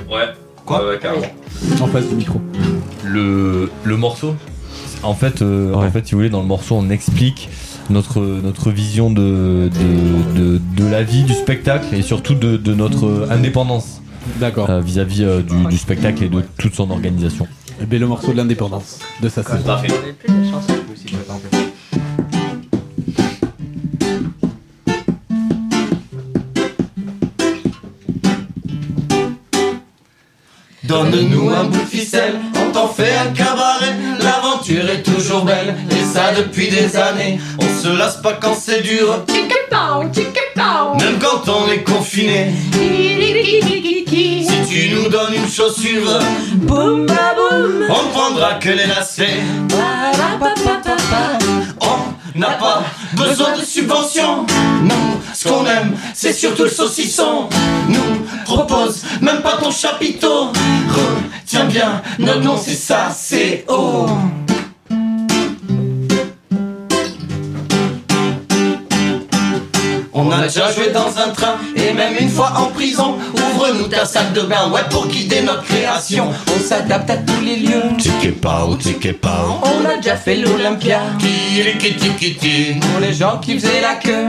Ouais. 0.10 0.26
Quoi 0.66 0.80
Ouais, 0.84 0.90
ouais, 0.92 1.00
carrément. 1.00 1.26
en 1.82 1.88
face 1.88 2.08
du 2.08 2.16
micro. 2.16 2.40
le, 3.04 3.70
le 3.84 3.98
morceau 3.98 4.36
en 5.04 5.14
fait, 5.16 5.42
euh, 5.42 5.72
Ouais. 5.74 5.88
en 5.88 5.92
fait, 5.92 6.06
si 6.06 6.14
vous 6.14 6.20
voulez, 6.20 6.30
dans 6.30 6.42
le 6.42 6.48
morceau, 6.48 6.76
on 6.76 6.90
explique 6.90 7.50
notre, 7.90 8.20
notre 8.22 8.72
vision 8.72 9.10
de, 9.12 9.70
de, 9.70 10.40
de, 10.40 10.62
de 10.78 10.86
la 10.90 11.04
vie, 11.04 11.24
du 11.24 11.34
spectacle 11.34 11.94
et 11.94 12.02
surtout 12.02 12.34
de, 12.36 12.58
de 12.58 12.74
notre 12.74 13.28
indépendance 13.30 14.02
D'accord. 14.40 14.70
euh, 14.70 14.80
vis-à-vis 14.82 15.24
euh, 15.24 15.42
du, 15.42 15.66
du 15.66 15.78
spectacle 15.78 16.24
et 16.24 16.30
de 16.30 16.42
toute 16.58 16.76
son 16.76 16.90
organisation. 16.92 17.48
Et 17.82 17.86
bien 17.86 18.00
le 18.00 18.08
morceau 18.08 18.32
de 18.32 18.38
l'indépendance 18.38 19.00
de 19.22 19.28
ça 19.30 19.42
c'est. 19.46 19.64
Parfait. 19.66 19.88
Donne-nous 30.84 31.50
un 31.50 31.64
bout 31.66 31.80
de 31.80 31.86
ficelle, 31.86 32.36
on 32.56 32.72
t'en 32.72 32.88
fait 32.88 33.16
un 33.16 33.32
cabaret. 33.32 33.94
L'aventure 34.54 34.88
est 34.88 35.02
toujours 35.02 35.46
belle, 35.46 35.76
et 35.90 36.04
ça 36.14 36.32
depuis 36.38 36.70
des 36.70 36.96
années. 36.96 37.40
On 37.60 37.82
se 37.84 37.88
lasse 37.98 38.18
pas 38.18 38.34
quand 38.34 38.54
c'est 38.54 38.82
dur, 38.84 39.26
même 41.00 41.20
quand 41.20 41.50
on 41.52 41.72
est 41.72 41.82
confiné. 41.84 42.52
Si 42.72 44.70
tu 44.70 44.90
nous 44.94 45.10
donnes 45.10 45.34
une 45.34 45.50
chaussure, 45.50 46.20
Boum 46.58 47.08
boum. 47.08 47.86
on 47.90 48.04
ne 48.04 48.10
prendra 48.12 48.54
que 48.56 48.70
les 48.70 48.86
lacets. 48.86 49.40
On 51.82 52.40
n'a 52.40 52.52
pas 52.52 52.84
besoin 53.14 53.58
de 53.58 53.66
subventions. 53.66 54.46
Nous, 54.84 55.20
ce 55.34 55.48
qu'on 55.48 55.66
aime, 55.66 55.96
c'est 56.14 56.34
surtout 56.34 56.64
le 56.66 56.70
saucisson. 56.70 57.50
Nous 57.90 58.28
propose 58.46 59.04
même 59.20 59.42
pas 59.42 59.58
ton 59.58 59.72
chapiteau. 59.72 60.52
Retiens 60.90 61.66
bien, 61.66 62.02
notre 62.20 62.42
nom 62.42 62.58
c'est 62.64 62.76
ça, 62.76 63.10
c'est 63.16 63.66
O. 63.68 64.06
On 70.16 70.32
a 70.32 70.44
déjà 70.44 70.72
joué 70.72 70.90
dans 70.92 71.08
un 71.18 71.30
train 71.30 71.56
et 71.76 71.92
même 71.92 72.14
une 72.20 72.30
fois 72.30 72.54
en 72.56 72.66
prison. 72.68 73.18
Ouvre-nous 73.34 73.88
ta 73.88 74.06
salle 74.06 74.32
de 74.34 74.42
bain, 74.42 74.70
ouais, 74.72 74.84
pour 74.92 75.08
guider 75.08 75.42
notre 75.42 75.64
création. 75.64 76.30
On 76.56 76.60
s'adapte 76.64 77.10
à 77.10 77.18
tous 77.18 77.42
les 77.44 77.56
lieux. 77.56 77.82
Ticket 77.98 78.32
pao, 78.32 78.76
ticket 78.76 79.14
pao. 79.14 79.60
On 79.64 79.90
a 79.90 79.98
déjà 79.98 80.16
fait 80.16 80.36
l'Olympia. 80.36 81.00
Kiri-kiti-kiti. 81.18 82.80
Pour 82.80 83.00
les 83.00 83.14
gens 83.14 83.40
qui 83.40 83.60
faisaient 83.60 83.82
la 83.82 83.96
queue. 83.96 84.28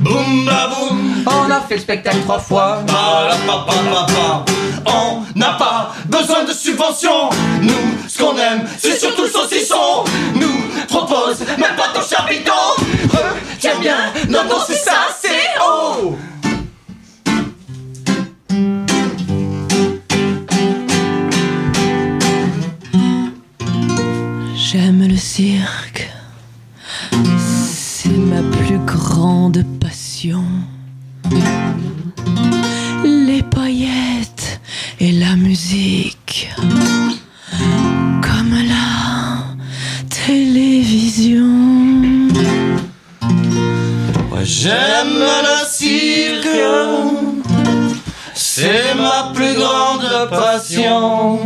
Boum 0.00 0.46
ba 0.46 0.68
boum. 0.68 1.24
On 1.26 1.50
a 1.50 1.60
fait 1.60 1.76
le 1.76 1.80
spectacle 1.82 2.20
trois 2.24 2.38
fois. 2.38 2.82
Ba-la-pa-pa-pa-pa. 2.86 4.44
On 4.86 5.38
n'a 5.38 5.50
pas 5.58 5.92
besoin 6.06 6.44
de 6.44 6.52
subventions. 6.52 7.28
Nous, 7.60 7.72
ce 8.08 8.18
qu'on 8.18 8.36
aime, 8.38 8.66
c'est 8.78 8.98
surtout 8.98 9.22
le 9.24 9.28
saucisson. 9.28 10.04
Nous 10.34 10.62
propose 10.88 11.40
même 11.40 11.76
pas 11.76 11.88
ton 11.92 12.00
chapiteau. 12.00 12.52
Non, 14.28 14.44
non, 14.44 14.58
c'est 14.66 14.74
ça, 14.74 15.08
c'est 15.20 15.28
oh. 15.60 16.14
J'aime 24.54 25.08
le 25.08 25.16
cirque. 25.16 26.08
C'est 27.38 28.08
ma 28.10 28.42
plus 28.56 28.78
grande 28.78 29.64
passion. 29.80 30.44
Les 33.04 33.42
paillettes 33.42 34.60
et 35.00 35.10
la 35.10 35.34
musique. 35.34 36.48
J'aime 44.46 45.18
le 45.18 45.66
cirque. 45.68 46.48
C'est 48.34 48.94
ma 48.94 49.32
plus 49.34 49.54
grande 49.54 50.30
passion. 50.30 51.40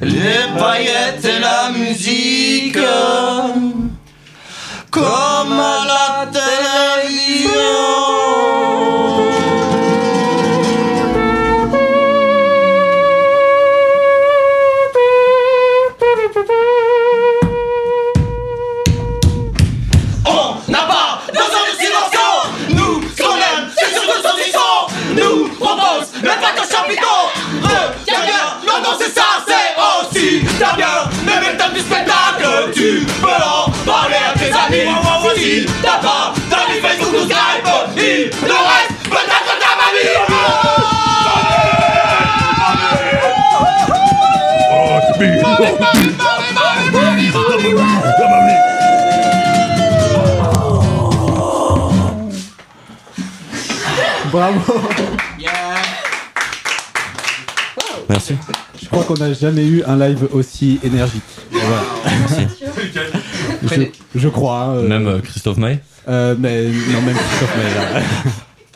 Les 0.00 0.44
paillettes 0.58 1.24
et 1.24 1.38
la 1.38 1.70
musique. 1.70 2.78
Comme 4.90 5.60
à 5.60 5.84
la 5.86 6.26
télévision. 6.26 6.51
Qu'on 59.14 59.22
n'a 59.24 59.32
jamais 59.32 59.66
eu 59.66 59.82
un 59.84 59.96
live 59.98 60.28
aussi 60.32 60.78
énergique. 60.82 61.22
Voilà. 61.50 61.82
Je, 63.62 63.82
je 64.14 64.28
crois. 64.28 64.62
hein, 64.64 64.70
euh, 64.76 64.88
Même 64.88 65.06
euh, 65.06 65.18
Christophe 65.20 65.56
Maé 65.58 65.80
euh, 66.08 66.34
mais 66.36 66.64
non, 66.64 67.00
même 67.02 67.14
Christophe 67.16 67.56
là. 67.76 68.02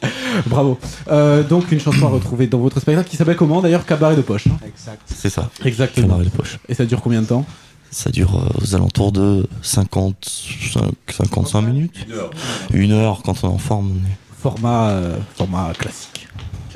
Bravo. 0.46 0.78
Euh, 1.10 1.42
donc 1.42 1.72
une 1.72 1.80
chanson 1.80 2.06
à 2.06 2.10
retrouver 2.10 2.46
dans 2.46 2.58
votre 2.58 2.78
spectacle 2.78 3.08
qui 3.08 3.16
s'appelle 3.16 3.34
comment 3.36 3.60
d'ailleurs? 3.60 3.84
Cabaret 3.84 4.14
de 4.14 4.20
poche. 4.22 4.46
hein 4.46 4.56
Exact. 4.64 5.00
C'est 5.06 5.30
ça. 5.30 5.50
Exactement. 5.64 6.06
Cabaret 6.08 6.24
de 6.24 6.30
poche. 6.30 6.58
Et 6.68 6.74
ça 6.74 6.84
dure 6.84 7.00
combien 7.00 7.22
de 7.22 7.26
temps? 7.26 7.44
Ça 7.90 8.10
dure 8.10 8.40
aux 8.62 8.74
alentours 8.76 9.10
de 9.10 9.48
55, 9.62 10.82
55 11.10 11.60
minutes. 11.62 11.96
Une 12.06 12.12
heure. 12.14 12.30
Une 12.72 12.92
heure 12.92 13.22
quand 13.24 13.42
on 13.42 13.48
est 13.48 13.52
en 13.52 13.58
forme. 13.58 13.92
Format, 14.40 14.90
euh, 14.90 15.16
format 15.36 15.72
classique. 15.76 16.28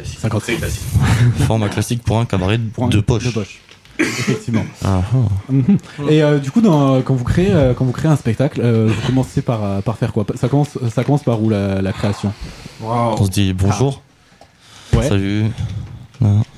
55. 0.04 0.58
classique. 0.58 0.82
Format 1.46 1.68
classique 1.68 2.02
pour 2.02 2.18
un 2.18 2.24
cabaret 2.24 2.58
de, 2.58 2.68
Pour 2.68 2.84
un- 2.84 2.88
de 2.88 3.00
poche. 3.00 3.24
de 3.24 3.30
poche. 3.30 3.58
Effectivement. 3.98 4.64
Ah, 4.84 5.02
ah. 5.12 5.52
Et 6.08 6.22
euh, 6.22 6.38
du 6.38 6.50
coup, 6.50 6.60
dans- 6.62 7.02
quand 7.02 7.14
vous 7.14 7.24
créez, 7.24 7.50
euh, 7.50 7.74
quand 7.74 7.84
vous 7.84 7.92
créez 7.92 8.10
un 8.10 8.16
spectacle, 8.16 8.60
euh, 8.62 8.88
vous 8.88 9.06
commencez 9.06 9.42
par, 9.42 9.82
par 9.82 9.98
faire 9.98 10.12
quoi? 10.12 10.24
Ça 10.36 10.48
commence, 10.48 10.78
ça 10.92 11.04
commence 11.04 11.22
par 11.22 11.42
où 11.42 11.50
la, 11.50 11.82
la 11.82 11.92
création? 11.92 12.32
On 12.82 13.24
se 13.24 13.30
dit 13.30 13.52
bonjour. 13.52 14.02
Ouais. 14.96 15.06
Salut. 15.08 15.44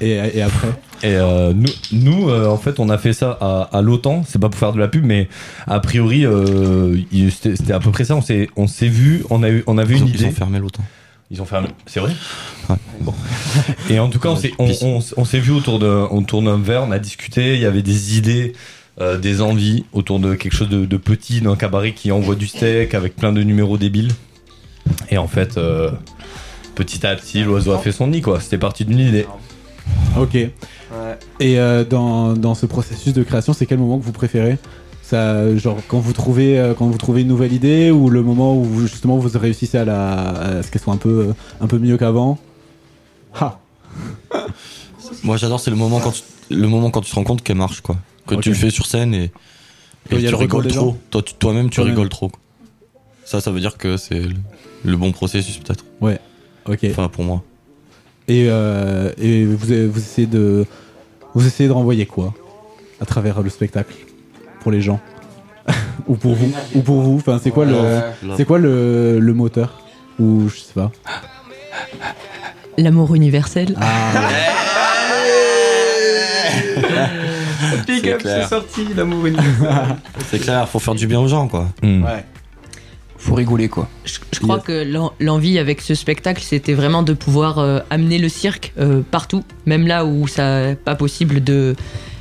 Et, 0.01 0.11
et 0.39 0.43
après? 0.43 0.69
Et 1.05 1.17
euh, 1.17 1.53
nous, 1.53 1.69
nous 1.93 2.29
euh, 2.29 2.49
en 2.49 2.57
fait, 2.57 2.79
on 2.81 2.89
a 2.89 2.97
fait 2.99 3.13
ça 3.13 3.37
à, 3.41 3.69
à 3.77 3.83
l'OTAN. 3.83 4.23
C'est 4.27 4.41
pas 4.41 4.49
pour 4.49 4.59
faire 4.59 4.73
de 4.73 4.79
la 4.79 4.89
pub, 4.89 5.05
mais 5.05 5.29
a 5.67 5.79
priori, 5.81 6.25
euh, 6.25 6.97
c'était 7.31 7.73
à 7.73 7.81
peu 7.81 7.91
près 7.91 8.05
ça. 8.05 8.15
On 8.17 8.23
s'est, 8.23 8.49
on 8.57 8.67
s'est 8.69 8.89
vu, 8.89 9.25
on 9.31 9.43
a 9.43 9.51
eu, 9.51 9.63
on 9.67 9.79
avait 9.79 9.97
une 9.97 10.05
ont- 10.05 10.07
idée. 10.07 10.19
ils 10.21 10.27
ont 10.27 10.33
fermé 10.33 10.59
l'OTAN. 10.61 10.83
Ils 11.33 11.41
ont 11.41 11.47
fermé. 11.47 11.69
C'est 11.87 11.99
vrai. 12.01 12.13
Bon. 13.01 13.15
Et 13.89 13.99
en 13.99 14.11
tout 14.11 14.19
cas, 14.19 14.29
on 14.29 14.37
s'est, 14.37 14.53
on, 14.59 14.71
on- 14.83 15.01
on 15.17 15.25
s'est 15.25 15.39
vu 15.41 15.51
autour 15.51 15.79
de, 15.79 15.87
autour 15.87 16.43
d'un 16.43 16.59
verre. 16.59 16.85
On 16.87 16.91
a 16.93 16.99
discuté. 16.99 17.55
Il 17.55 17.61
y 17.61 17.65
avait 17.65 17.81
des 17.81 18.19
idées, 18.19 18.53
euh, 19.01 19.17
des 19.19 19.41
envies 19.41 19.87
autour 19.95 20.21
de 20.21 20.35
quelque 20.35 20.53
chose 20.53 20.69
de, 20.69 20.85
de 20.85 20.97
petit, 20.99 21.41
d'un 21.41 21.57
cabaret 21.57 21.93
qui 21.93 22.13
envoie 22.13 22.35
du 22.35 22.47
steak 22.47 22.95
avec 22.95 23.17
plein 23.17 23.33
de 23.33 23.43
numéros 23.43 23.79
débiles. 23.79 24.13
Et 25.09 25.17
en 25.17 25.27
fait, 25.27 25.57
euh, 25.57 25.91
petit 26.75 27.07
à 27.07 27.17
petit, 27.17 27.43
l'oiseau 27.45 27.73
a 27.73 27.79
fait 27.79 27.93
son 27.93 28.09
nid. 28.09 28.21
Quoi. 28.21 28.39
C'était 28.41 28.59
parti 28.59 28.85
d'une 28.85 28.99
idée. 29.01 29.27
Ok. 30.19 30.35
Et 30.35 30.51
euh, 31.59 31.83
dans, 31.83 32.35
dans 32.35 32.55
ce 32.55 32.67
processus 32.67 33.15
de 33.15 33.23
création, 33.23 33.55
c'est 33.55 33.65
quel 33.65 33.79
moment 33.79 33.99
que 33.99 34.05
vous 34.05 34.13
préférez? 34.13 34.59
Ça, 35.13 35.55
genre 35.57 35.79
quand 35.89 35.99
vous 35.99 36.15
trouvez 36.15 36.59
euh, 36.59 36.73
quand 36.73 36.87
vous 36.87 36.97
trouvez 36.97 37.21
une 37.21 37.29
nouvelle 37.29 37.53
idée 37.53 37.91
ou 37.91 38.09
le 38.09 38.23
moment 38.23 38.57
où 38.57 38.65
vous, 38.65 38.87
justement 38.87 39.19
vous 39.19 39.39
réussissez 39.39 39.77
à 39.77 39.85
la 39.85 40.31
à 40.31 40.63
ce 40.63 40.71
qu'elle 40.71 40.81
soit 40.81 40.95
un 40.95 40.99
peu 40.99 41.35
un 41.61 41.67
peu 41.67 41.79
mieux 41.79 41.99
qu'avant? 41.99 42.39
Ha. 43.39 43.61
Moi 45.23 45.37
j'adore, 45.37 45.61
c'est 45.61 45.71
le 45.71 45.77
moment 45.77 46.01
quand 46.01 46.13
tu, 46.13 46.23
le 46.49 46.67
moment 46.67 46.91
quand 46.91 47.03
tu 47.03 47.11
te 47.11 47.15
rends 47.15 47.25
compte 47.25 47.43
qu'elle 47.43 47.59
marche 47.59 47.83
quoi. 47.83 47.97
Que 48.27 48.37
tu 48.37 48.49
le 48.49 48.55
fais 48.55 48.71
sur 48.71 48.87
scène 48.87 49.13
et, 49.13 49.31
tu 50.09 50.35
rigoles 50.35 50.69
trop. 50.69 50.97
Toi, 51.11 51.23
toi-même 51.39 51.69
tu 51.69 51.83
rigoles 51.83 52.09
trop. 52.09 52.29
quoi. 52.29 52.41
Ça, 53.27 53.43
ça 53.43 53.51
veut 53.51 53.61
dire 53.61 53.77
que 53.77 53.99
c'est 53.99 54.21
le, 54.21 54.35
le 54.85 54.97
bon 54.97 55.13
processus 55.13 55.59
peut-être. 55.59 55.85
Ouais. 56.01 56.19
Ok. 56.67 56.87
Enfin 56.91 57.09
pour 57.09 57.25
moi. 57.25 57.43
Et, 58.29 58.47
euh, 58.49 59.13
et 59.19 59.45
vous, 59.45 59.59
vous 59.59 59.99
essayez 59.99 60.27
de 60.27 60.65
vous 61.35 61.47
essayez 61.47 61.69
de 61.69 61.75
renvoyer 61.75 62.07
quoi 62.07 62.33
à 62.99 63.05
travers 63.05 63.43
le 63.43 63.51
spectacle? 63.51 63.95
Pour 64.63 64.73
les 64.73 64.81
gens 64.81 65.01
ou 66.07 66.17
pour 66.17 66.35
vous 66.35 66.53
ou 66.75 66.81
pour 66.81 67.01
vous. 67.03 67.17
Enfin 67.17 67.39
c'est 67.43 67.51
quoi 67.51 67.65
le 67.65 67.77
c'est 68.37 68.45
quoi 68.45 68.59
le, 68.59 69.19
le 69.21 69.35
moteur? 69.35 69.81
Ou 70.19 70.49
je 70.49 70.57
sais 70.61 70.75
pas. 70.75 70.91
L'amour 72.79 73.15
universel. 73.15 73.75
Ah. 73.81 74.21
Big 77.87 78.01
C'est 78.05 78.13
up, 78.15 78.19
clair. 78.21 78.43
c'est 78.43 78.49
sorti, 78.49 78.87
l'amour 78.97 79.27
universel. 79.27 79.97
C'est 80.31 80.39
clair, 80.39 80.69
faut 80.69 80.79
faire 80.79 80.95
du 80.95 81.07
bien 81.07 81.21
aux 81.21 81.29
gens 81.29 81.49
quoi. 81.49 81.69
Ouais. 81.83 82.25
Faut 83.19 83.35
rigoler 83.35 83.69
quoi. 83.69 83.89
Je, 84.05 84.19
je 84.33 84.41
crois 84.41 84.59
que 84.59 84.85
l'en- 84.85 85.13
l'envie 85.21 85.59
avec 85.59 85.81
ce 85.81 85.95
spectacle, 85.95 86.43
c'était 86.43 86.75
vraiment 86.75 87.03
de 87.03 87.13
pouvoir 87.13 87.59
euh, 87.59 87.79
amener 87.91 88.19
le 88.19 88.29
cirque 88.29 88.73
euh, 88.79 89.03
partout, 89.11 89.45
même 89.67 89.87
là 89.87 90.05
où 90.05 90.27
ça 90.27 90.67
n'est 90.67 90.75
pas 90.75 90.95
possible 90.97 91.43
de, 91.43 91.77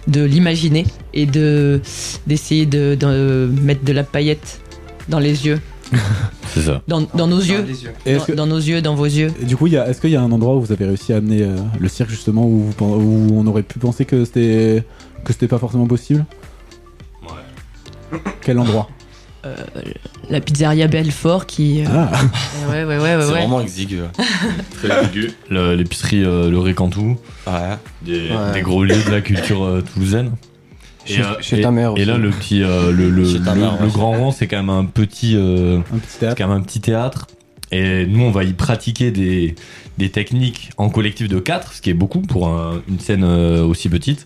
de 0.08 0.24
l'imaginer 0.24 0.86
et 1.14 1.26
de 1.26 1.82
d'essayer 2.28 2.66
de, 2.66 2.96
de 3.00 3.50
mettre 3.62 3.84
de 3.84 3.94
la 3.94 4.04
paillette 4.04 4.62
dans 5.10 5.20
les 5.20 5.46
yeux, 5.46 5.60
C'est 6.54 6.62
ça. 6.62 6.82
dans, 6.88 7.02
dans 7.14 7.28
nos 7.28 7.40
yeux, 7.40 7.66
Et 8.06 8.16
dans, 8.16 8.24
que- 8.26 8.32
dans 8.32 8.46
nos 8.48 8.58
yeux, 8.58 8.82
dans 8.82 8.96
vos 8.96 9.06
yeux. 9.06 9.32
Et 9.42 9.46
du 9.46 9.58
coup, 9.58 9.68
il 9.68 9.74
y 9.74 9.78
a- 9.78 9.88
est-ce 9.90 10.00
qu'il 10.02 10.10
y 10.12 10.16
a 10.16 10.22
un 10.22 10.32
endroit 10.32 10.56
où 10.56 10.62
vous 10.62 10.72
avez 10.72 10.86
réussi 10.86 11.12
à 11.14 11.18
amener 11.18 11.44
euh, 11.44 11.56
le 11.80 11.88
cirque 11.90 12.10
justement 12.10 12.46
où, 12.46 12.60
vous 12.68 12.74
pen- 12.74 12.88
où 12.88 13.30
on 13.34 13.46
aurait 13.48 13.64
pu 13.64 13.78
penser 13.80 14.06
que 14.06 14.24
c'était 14.26 14.84
que 15.26 15.34
c'était 15.34 15.48
pas 15.48 15.60
forcément 15.60 15.86
possible? 15.88 16.26
Ouais. 17.24 18.20
Quel 18.42 18.58
endroit? 18.60 18.90
Euh, 19.46 19.56
la 20.30 20.40
pizzeria 20.42 20.88
Belfort 20.88 21.46
qui. 21.46 21.82
euh, 21.84 21.88
Ah. 21.92 22.12
Ouais, 22.70 22.84
ouais, 22.84 22.98
ouais, 22.98 23.00
ouais. 23.00 23.18
C'est 23.22 23.32
ouais. 23.34 23.40
vraiment 23.40 23.62
exigu. 23.62 24.00
Très 24.84 24.88
L'épicerie 25.76 26.24
euh, 26.24 26.50
Le 26.50 26.60
Récantou. 26.60 27.18
Des, 28.04 28.30
Ouais. 28.30 28.54
des 28.54 28.62
gros 28.62 28.84
lieux 28.84 29.04
de 29.06 29.12
la 29.12 29.22
culture 29.22 29.64
euh, 29.64 29.82
toulousaine. 29.94 30.32
Chez- 31.06 31.24
chez 31.42 31.62
ta 31.62 31.72
mère 31.72 31.94
Et 31.98 32.06
là, 32.06 32.18
le 32.18 32.30
petit, 32.30 32.62
euh, 32.62 32.92
le, 32.92 33.10
le, 33.10 33.26
Chez 33.26 33.42
ta 33.42 33.56
le- 33.56 33.62
mère, 33.62 33.78
le 33.80 33.88
ouais. 33.88 33.92
grand 33.92 34.12
rond, 34.12 34.32
c'est 34.32 34.46
quand 34.48 34.58
même 34.58 34.70
un 34.70 34.86
petit, 34.86 35.36
euh, 35.36 35.80
Un 35.80 35.98
petit 35.98 36.08
c'est 36.08 36.20
théâtre. 36.20 36.38
quand 36.38 36.48
même 36.48 36.58
un 36.58 36.62
petit 36.62 36.80
théâtre. 36.80 37.26
Et 37.72 38.06
nous, 38.06 38.22
on 38.24 38.32
va 38.32 38.44
y 38.44 38.54
pratiquer 38.54 39.10
des, 39.12 39.56
des 39.98 40.10
techniques 40.10 40.70
en 40.78 40.90
collectif 40.90 41.28
de 41.28 41.40
4, 41.40 41.74
ce 41.74 41.82
qui 41.82 41.90
est 41.90 41.94
beaucoup 41.96 42.22
pour 42.22 42.48
un- 42.50 42.82
une 42.88 43.00
scène 43.00 43.24
euh, 43.24 43.64
aussi 43.66 43.90
petite, 43.90 44.26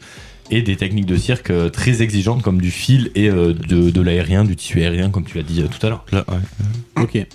et 0.51 0.61
des 0.61 0.75
techniques 0.75 1.05
de 1.05 1.15
cirque 1.17 1.49
euh, 1.49 1.69
très 1.69 2.01
exigeantes 2.01 2.41
comme 2.41 2.61
du 2.61 2.71
fil 2.71 3.11
et 3.15 3.29
euh, 3.29 3.53
de, 3.53 3.89
de 3.89 4.01
l'aérien, 4.01 4.43
du 4.43 4.55
tissu 4.55 4.81
aérien, 4.81 5.09
comme 5.09 5.23
tu 5.25 5.37
l'as 5.37 5.43
dit 5.43 5.61
euh, 5.61 5.67
tout 5.67 5.85
à 5.85 5.89
l'heure. 5.89 6.05
Là, 6.11 6.23
ouais. 6.27 7.03
Ok. 7.03 7.27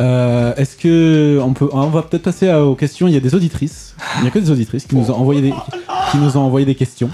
Euh, 0.00 0.54
Est-ce 0.56 0.76
que 0.76 1.40
on 1.42 1.52
peut, 1.54 1.68
on 1.72 1.88
va 1.88 2.02
peut-être 2.02 2.22
passer 2.22 2.52
aux 2.52 2.74
questions. 2.74 3.08
Il 3.08 3.14
y 3.14 3.16
a 3.16 3.20
des 3.20 3.34
auditrices. 3.34 3.94
Il 4.16 4.22
n'y 4.22 4.28
a 4.28 4.30
que 4.30 4.38
des 4.38 4.50
auditrices 4.50 4.86
qui 4.86 4.96
nous 4.96 5.10
ont 5.10 5.16
envoyé 5.16 5.40
des, 5.40 5.54
qui 6.10 6.18
nous 6.18 6.36
ont 6.36 6.42
envoyé 6.42 6.66
des 6.66 6.74
questions. 6.74 7.10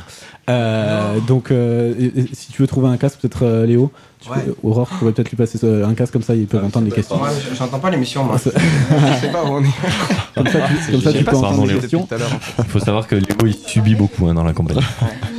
Euh, 0.51 1.21
donc, 1.21 1.51
euh, 1.51 1.95
et- 1.99 2.21
et 2.21 2.29
si 2.33 2.51
tu 2.53 2.63
veux 2.63 2.67
trouver 2.69 2.89
un 2.89 2.97
casque, 2.97 3.21
peut-être 3.21 3.45
euh, 3.45 3.65
Léo, 3.65 3.93
tu 4.21 4.29
Ouais. 4.29 4.39
peux- 4.45 4.55
Aurore, 4.65 4.89
tu 4.89 4.97
pourrais 4.97 5.13
peut-être 5.13 5.31
lui 5.31 5.37
passer 5.37 5.57
ce- 5.57 5.85
un 5.85 5.95
casque 5.95 6.13
comme 6.13 6.23
ça, 6.23 6.35
ils 6.35 6.47
peuvent 6.47 6.65
entendre 6.65 6.87
les 6.87 6.93
questions. 6.93 7.17
Moi, 7.17 7.29
j'entends 7.57 7.79
pas 7.79 7.91
l'émission, 7.91 8.25
moi. 8.25 8.37
Je 8.45 9.21
sais 9.21 9.31
pas 9.31 9.45
où 9.45 9.49
on 9.55 9.63
est. 9.63 9.67
Comme 10.35 10.47
ça, 10.49 10.61
tu, 10.67 10.93
comme 10.93 11.01
ça, 11.03 11.13
tu 11.13 11.25
peux 11.25 11.37
entendre 11.37 11.67
les 11.67 11.77
est 11.77 11.81
questions. 11.81 12.01
depuis 12.01 12.09
tout 12.09 12.15
à 12.15 12.19
l'heure. 12.19 12.31
Il 12.59 12.65
faut 12.69 12.79
savoir 12.81 13.07
que 13.07 13.15
Léo, 13.15 13.37
il 13.47 13.55
subit 13.55 13.95
beaucoup 13.95 14.27
hein, 14.27 14.35
dans 14.35 14.45
la 14.45 14.53
compagnie. 14.55 14.81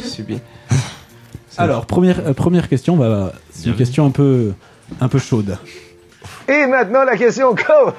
J'ai 0.04 0.10
subi. 0.10 0.38
Alors, 1.58 1.86
première, 1.86 2.20
euh, 2.28 2.34
première 2.34 2.70
question, 2.70 2.96
bah, 2.96 3.34
c'est 3.52 3.70
une 3.70 3.76
question 3.76 4.06
un 4.06 4.12
peu, 4.12 4.54
un 5.02 5.08
peu 5.08 5.20
chaude. 5.20 5.58
Et 6.48 6.66
maintenant, 6.68 7.04
la 7.04 7.18
question 7.18 7.56
co. 7.56 7.92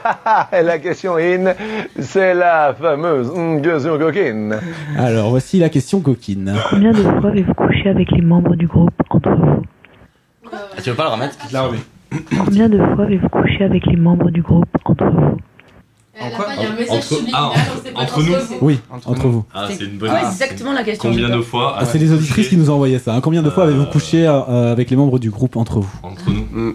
la 0.52 0.78
question 0.78 1.16
in, 1.16 1.54
c'est 1.99 2.35
la 2.35 2.75
fameuse 2.75 3.31
question 3.62 3.99
coquine. 3.99 4.59
Alors, 4.99 5.31
voici 5.31 5.59
la 5.59 5.69
question 5.69 6.00
coquine. 6.00 6.54
Combien 6.71 6.93
de 6.93 7.02
fois 7.02 7.31
avez-vous 7.31 7.54
couché 7.54 7.88
avec 7.88 8.11
les 8.11 8.23
membres 8.23 8.57
du 8.57 8.66
groupe 8.66 8.93
entre 9.11 9.31
vous? 9.31 9.62
Tu 10.83 10.90
veux 10.90 10.97
pas 10.97 11.04
le 11.04 11.11
remettre 11.11 11.37
Là, 11.52 11.69
oui. 11.71 11.78
Combien 12.38 12.69
de 12.69 12.78
fois 12.78 13.04
avez-vous 13.04 13.28
couché 13.28 13.64
avec 13.64 13.87
les 13.87 13.97
membres 13.97 14.31
du 14.31 14.43
groupe 14.43 14.66
entre 14.85 15.04
vous? 15.04 15.37
En 16.21 16.31
quoi 16.31 16.47
Entre, 16.90 17.16
ah, 17.33 17.52
entre 17.97 18.23
nous 18.23 18.35
Oui, 18.61 18.81
Entre 19.04 19.26
vous. 19.26 19.45
Ah, 19.52 19.66
c'est 19.69 19.85
une 19.85 19.99
bonne 19.99 20.14
exactement 20.16 20.73
la 20.73 20.85
question 20.85 21.11
Combien 21.11 21.28
de 21.28 21.43
fois 21.43 21.75
Ah, 21.76 21.85
c'est 21.85 21.99
les 21.99 22.12
auditrices 22.12 22.49
qui 22.49 22.57
nous 22.57 22.71
ont 22.71 22.75
envoyé 22.75 23.00
ça. 23.00 23.14
hein. 23.14 23.21
Combien 23.21 23.43
de 23.43 23.50
fois 23.50 23.64
avez-vous 23.64 23.87
couché 23.87 24.26
euh, 24.26 24.71
avec 24.71 24.90
les 24.90 24.97
membres 24.97 25.19
du 25.19 25.31
groupe 25.31 25.57
entre 25.57 25.81
vous? 25.81 25.93
Entre 26.04 26.31
nous. 26.31 26.47
Mm. 26.52 26.75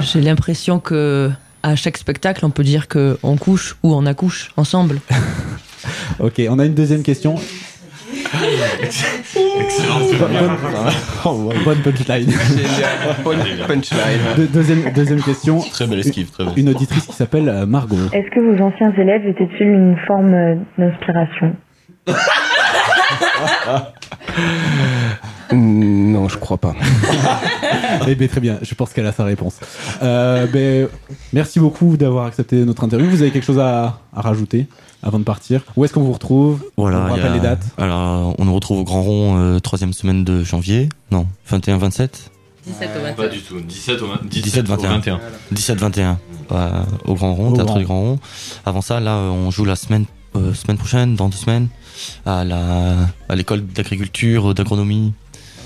J'ai 0.00 0.20
l'impression 0.20 0.78
que 0.80 1.30
à 1.62 1.76
chaque 1.76 1.96
spectacle, 1.96 2.44
on 2.44 2.50
peut 2.50 2.64
dire 2.64 2.88
que 2.88 3.18
on 3.22 3.36
couche 3.36 3.76
ou 3.82 3.94
on 3.94 4.06
accouche 4.06 4.50
ensemble. 4.56 5.00
Ok, 6.20 6.40
on 6.48 6.58
a 6.60 6.64
une 6.66 6.74
deuxième 6.74 7.02
question. 7.02 7.34
Excellent. 9.58 9.98
Bonne, 11.24 11.56
bonne 11.64 11.78
punchline. 11.82 12.30
Génial. 12.30 13.16
Bonne 13.24 13.38
punchline. 13.66 14.20
De- 14.36 14.46
deuxième, 14.46 14.92
deuxième 14.92 15.22
question. 15.22 15.60
Très 15.60 15.86
belle 15.88 15.98
esquive, 16.00 16.30
très 16.30 16.44
belle. 16.44 16.52
Une 16.56 16.68
auditrice 16.68 17.06
qui 17.06 17.14
s'appelle 17.16 17.48
euh, 17.48 17.66
Margot. 17.66 17.96
Est-ce 18.12 18.30
que 18.30 18.38
vos 18.40 18.62
anciens 18.62 18.92
élèves 18.96 19.26
étaient-ils 19.26 19.66
une 19.66 19.96
forme 20.06 20.34
euh, 20.34 20.54
d'inspiration? 20.78 21.56
Non, 25.52 26.28
je 26.28 26.38
crois 26.38 26.58
pas. 26.58 26.74
Eh 28.08 28.14
bien, 28.14 28.26
très 28.26 28.40
bien, 28.40 28.58
je 28.62 28.74
pense 28.74 28.92
qu'elle 28.92 29.06
a 29.06 29.12
sa 29.12 29.24
réponse. 29.24 29.54
Euh, 30.02 30.46
ben, 30.46 30.88
merci 31.32 31.60
beaucoup 31.60 31.96
d'avoir 31.96 32.26
accepté 32.26 32.56
notre 32.64 32.84
interview. 32.84 33.08
Vous 33.08 33.22
avez 33.22 33.30
quelque 33.30 33.44
chose 33.44 33.58
à, 33.58 34.00
à 34.14 34.20
rajouter 34.22 34.66
avant 35.02 35.18
de 35.18 35.24
partir? 35.24 35.62
Où 35.76 35.84
est-ce 35.84 35.92
qu'on 35.92 36.02
vous 36.02 36.12
retrouve? 36.12 36.62
Voilà, 36.76 37.00
On 37.04 37.06
y 37.08 37.10
rappelle 37.10 37.32
a- 37.32 37.34
les 37.34 37.40
dates 37.40 37.64
Alors, 37.78 38.34
on 38.38 38.44
nous 38.44 38.54
retrouve 38.54 38.80
au 38.80 38.84
Grand 38.84 39.02
Rond, 39.02 39.36
euh, 39.38 39.58
troisième 39.60 39.92
semaine 39.92 40.24
de 40.24 40.42
janvier. 40.42 40.88
Non, 41.10 41.26
21-27 41.50 42.08
17 42.66 42.90
au 42.96 43.02
27. 43.02 43.16
Pas 43.16 43.28
du 43.28 43.40
tout. 43.40 43.60
17 43.60 44.02
au 44.02 44.06
20 44.06 44.12
17 44.28 44.42
17, 44.44 44.64
au 44.68 44.70
21. 44.76 44.90
21. 44.90 45.20
17-21 45.54 46.16
euh, 46.52 46.82
au 47.04 47.14
Grand 47.14 47.34
Rond, 47.34 47.50
Au 47.50 47.54
Théâtre 47.56 47.66
Grand 47.72 47.78
du 47.78 47.84
Grand 47.84 48.00
Rond. 48.00 48.18
Avant 48.66 48.80
ça, 48.80 49.00
là, 49.00 49.16
euh, 49.16 49.28
on 49.30 49.50
joue 49.50 49.64
la 49.64 49.76
semaine, 49.76 50.04
euh, 50.36 50.54
semaine 50.54 50.78
prochaine, 50.78 51.14
dans 51.14 51.28
deux 51.28 51.36
semaines, 51.36 51.68
à 52.26 52.44
la 52.44 52.94
à 53.28 53.36
l'école 53.36 53.64
d'agriculture, 53.66 54.54
d'agronomie, 54.54 55.12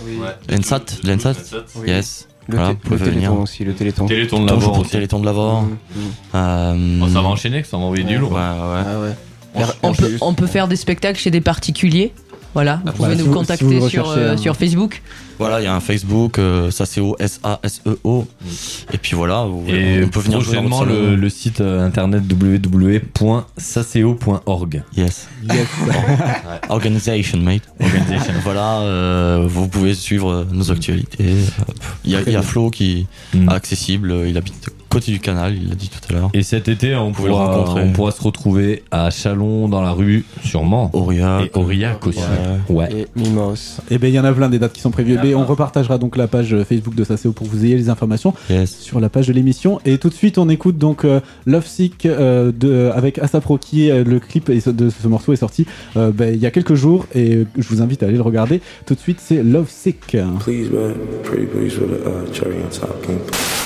Oui. 0.06 0.18
L'ENSAT, 0.48 0.80
l'ENSAT, 1.04 1.34
Oui. 1.76 1.88
yes. 1.88 2.28
Le, 2.48 2.56
Voilà, 2.58 2.74
le 2.88 2.96
venir. 2.96 3.12
téléthon 3.12 3.42
aussi, 3.42 3.64
le 3.64 3.74
téléthon. 3.74 4.06
Téléthon 4.06 4.44
de 4.44 4.52
aussi. 4.52 4.90
Téléthon 4.90 5.18
de 5.18 5.24
l'Avor. 5.24 5.62
Mm. 5.62 5.76
Euh, 6.36 7.00
Oh, 7.02 7.08
ça 7.08 7.20
va 7.20 7.28
enchaîner, 7.28 7.60
que 7.62 7.66
ça 7.66 7.76
va 7.76 7.82
envoyer 7.82 8.04
du 8.04 8.16
lourd. 8.18 8.30
Ouais, 8.32 8.38
ouais. 8.38 8.82
Ah 8.86 9.00
ouais. 9.00 9.64
On 9.82 9.92
peut, 9.94 10.16
on 10.20 10.34
peut 10.34 10.46
faire 10.46 10.68
des 10.68 10.76
spectacles 10.76 11.18
chez 11.18 11.30
des 11.30 11.40
particuliers? 11.40 12.12
Voilà, 12.56 12.80
vous 12.86 12.92
pouvez 12.92 12.96
Voilà, 12.98 13.14
si 13.16 13.18
nous 13.20 13.26
vous- 13.26 13.32
si 13.32 13.38
contacter 13.38 13.78
vous 13.78 13.88
sur, 13.90 14.08
euh, 14.08 14.32
un- 14.32 14.36
sur 14.38 14.56
Facebook. 14.56 15.02
Voilà, 15.38 15.60
il 15.60 15.64
y 15.64 15.66
a 15.66 15.74
un 15.74 15.80
Facebook, 15.80 16.38
euh, 16.38 16.70
SACEO, 16.70 17.14
S-A-S-E-O. 17.18 18.26
Et 18.94 18.96
puis 18.98 19.14
voilà, 19.14 19.44
vous- 19.44 19.62
Et 19.68 20.02
on 20.04 20.08
peut 20.08 20.20
venir 20.20 20.40
jouer 20.40 20.56
dans 20.56 20.62
prochainement 20.70 20.84
le, 20.84 21.16
le 21.16 21.28
site 21.28 21.60
euh, 21.60 21.84
internet 21.86 22.22
www.saceo.org. 23.56 24.82
Yes. 24.96 25.28
Yes. 25.52 25.66
Organization, 26.70 27.38
mate. 27.40 27.62
Organisation. 27.78 28.32
voilà, 28.42 28.78
euh, 28.80 29.44
vous 29.48 29.68
pouvez 29.68 29.94
suivre 29.94 30.46
nos 30.50 30.70
actualités. 30.70 31.34
Il 32.04 32.10
y 32.12 32.16
a, 32.16 32.20
il 32.26 32.32
y 32.32 32.36
a. 32.36 32.42
Flo 32.42 32.70
qui 32.70 33.06
Mm. 33.34 33.48
est 33.50 33.52
accessible, 33.52 34.14
il 34.26 34.36
habite 34.38 34.70
côté 35.00 35.12
du 35.12 35.20
canal, 35.20 35.54
il 35.54 35.68
l'a 35.68 35.74
dit 35.74 35.88
tout 35.90 36.00
à 36.08 36.12
l'heure. 36.12 36.30
Et 36.34 36.42
cet 36.42 36.68
été, 36.68 36.94
on 36.96 37.12
pourra, 37.12 37.46
rencontrer. 37.56 37.82
on 37.82 37.92
pourra 37.92 38.10
se 38.10 38.22
retrouver 38.22 38.82
à 38.90 39.10
Chalon, 39.10 39.68
dans 39.68 39.82
la 39.82 39.92
rue, 39.92 40.24
sûrement. 40.42 40.90
Aurillac. 40.92 41.44
Et 41.54 41.58
Aurillac 41.58 42.06
aussi. 42.06 42.20
Ouais. 42.68 42.88
Et 42.92 43.06
Mimos. 43.16 43.80
Eh 43.90 43.98
bien, 43.98 44.08
il 44.08 44.14
y 44.14 44.20
en 44.20 44.24
a 44.24 44.32
plein 44.32 44.48
des 44.48 44.58
dates 44.58 44.72
qui 44.72 44.80
sont 44.80 44.90
prévues. 44.90 45.18
Eh 45.18 45.26
bien, 45.26 45.36
on 45.36 45.44
repartagera 45.44 45.98
donc 45.98 46.16
la 46.16 46.26
page 46.26 46.56
Facebook 46.64 46.94
de 46.94 47.04
Saseo 47.04 47.32
pour 47.32 47.46
que 47.46 47.52
vous 47.52 47.64
ayez 47.64 47.76
les 47.76 47.88
informations 47.88 48.34
Yes. 48.50 48.78
sur 48.78 49.00
la 49.00 49.08
page 49.08 49.26
de 49.28 49.32
l'émission. 49.32 49.80
Et 49.84 49.98
tout 49.98 50.08
de 50.08 50.14
suite, 50.14 50.38
on 50.38 50.48
écoute 50.48 50.78
donc 50.78 51.04
euh, 51.04 51.20
Love 51.46 51.66
Sick 51.66 52.06
euh, 52.06 52.52
de, 52.52 52.90
avec 52.94 53.18
Asap 53.18 53.44
Rocky. 53.44 53.90
Euh, 53.90 54.04
Le 54.04 54.20
clip 54.20 54.50
de 54.50 54.90
ce 54.90 55.08
morceau 55.08 55.32
est 55.32 55.36
sorti 55.36 55.66
euh, 55.96 56.10
ben, 56.12 56.32
il 56.32 56.40
y 56.40 56.46
a 56.46 56.50
quelques 56.50 56.74
jours 56.74 57.06
et 57.14 57.44
je 57.56 57.68
vous 57.68 57.82
invite 57.82 58.02
à 58.02 58.06
aller 58.06 58.16
le 58.16 58.22
regarder. 58.22 58.60
Tout 58.86 58.94
de 58.94 59.00
suite, 59.00 59.18
c'est 59.20 59.42
Love 59.42 59.68
Sick. 59.68 60.16
Please, 60.40 60.70
man. 60.70 60.94
Pretty 61.24 61.46
please 61.46 61.78
with 61.78 62.06
a 62.06 62.08
uh, 62.08 62.32
cherry 62.32 62.56
on 62.64 62.70
top. 62.70 63.65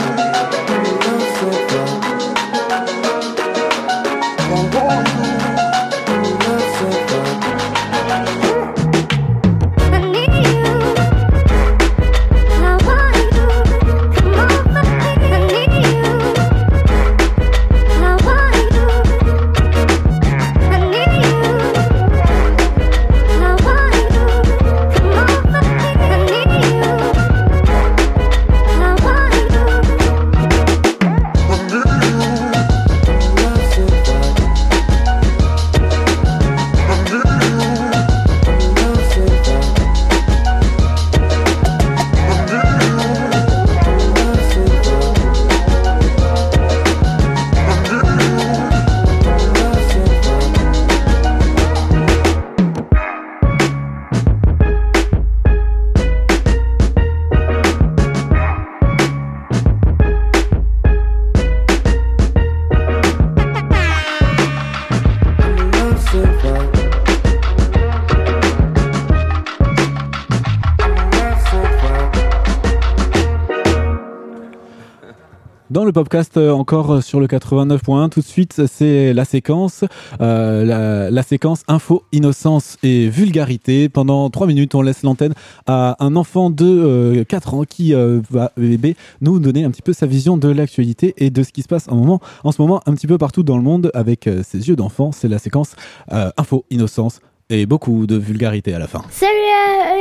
Le 75.91 75.93
podcast, 75.93 76.37
euh, 76.37 76.51
encore 76.51 76.93
euh, 76.93 77.01
sur 77.01 77.19
le 77.19 77.27
89.1, 77.27 78.07
tout 78.07 78.21
de 78.21 78.25
suite, 78.25 78.61
c'est 78.65 79.11
la 79.11 79.25
séquence, 79.25 79.83
euh, 80.21 81.09
la, 81.11 81.23
séquence 81.23 81.63
info, 81.67 82.03
innocence 82.13 82.77
et 82.81 83.09
vulgarité. 83.09 83.89
Pendant 83.89 84.29
trois 84.29 84.47
minutes, 84.47 84.73
on 84.73 84.81
laisse 84.81 85.03
l'antenne 85.03 85.33
à 85.67 85.97
un 85.99 86.15
enfant 86.15 86.49
de 86.49 86.65
euh, 86.65 87.23
4 87.25 87.53
ans 87.55 87.63
qui 87.65 87.93
va 88.29 88.53
bébé 88.55 88.95
nous 89.19 89.39
donner 89.39 89.65
un 89.65 89.71
petit 89.71 89.81
peu 89.81 89.91
sa 89.91 90.05
vision 90.05 90.37
de 90.37 90.47
l'actualité 90.47 91.13
et 91.17 91.29
de 91.29 91.43
ce 91.43 91.51
qui 91.51 91.61
se 91.61 91.67
passe 91.67 91.89
en, 91.89 92.19
ce 92.51 92.61
moment 92.61 92.81
un 92.85 92.93
petit 92.93 93.07
peu 93.07 93.17
partout 93.17 93.43
dans 93.43 93.57
le 93.57 93.63
monde 93.63 93.91
avec 93.93 94.29
ses 94.43 94.69
yeux 94.69 94.77
d'enfant. 94.77 95.11
C'est 95.11 95.27
la 95.27 95.39
séquence 95.39 95.75
info, 96.09 96.63
innocence 96.69 97.19
et 97.49 97.65
beaucoup 97.65 98.07
de 98.07 98.15
vulgarité 98.15 98.73
à 98.73 98.79
la 98.79 98.87
fin. 98.87 99.03
Salut 99.09 99.29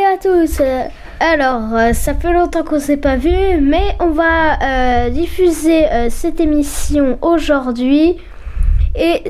à 0.06 0.18
tous. 0.18 0.62
Alors, 1.22 1.74
euh, 1.74 1.92
ça 1.92 2.14
fait 2.14 2.32
longtemps 2.32 2.64
qu'on 2.64 2.80
s'est 2.80 2.96
pas 2.96 3.16
vu, 3.16 3.60
mais 3.60 3.94
on 4.00 4.08
va 4.08 4.54
euh, 4.62 5.10
diffuser 5.10 5.86
euh, 5.86 6.08
cette 6.08 6.40
émission 6.40 7.18
aujourd'hui. 7.20 8.16
Et 8.96 9.22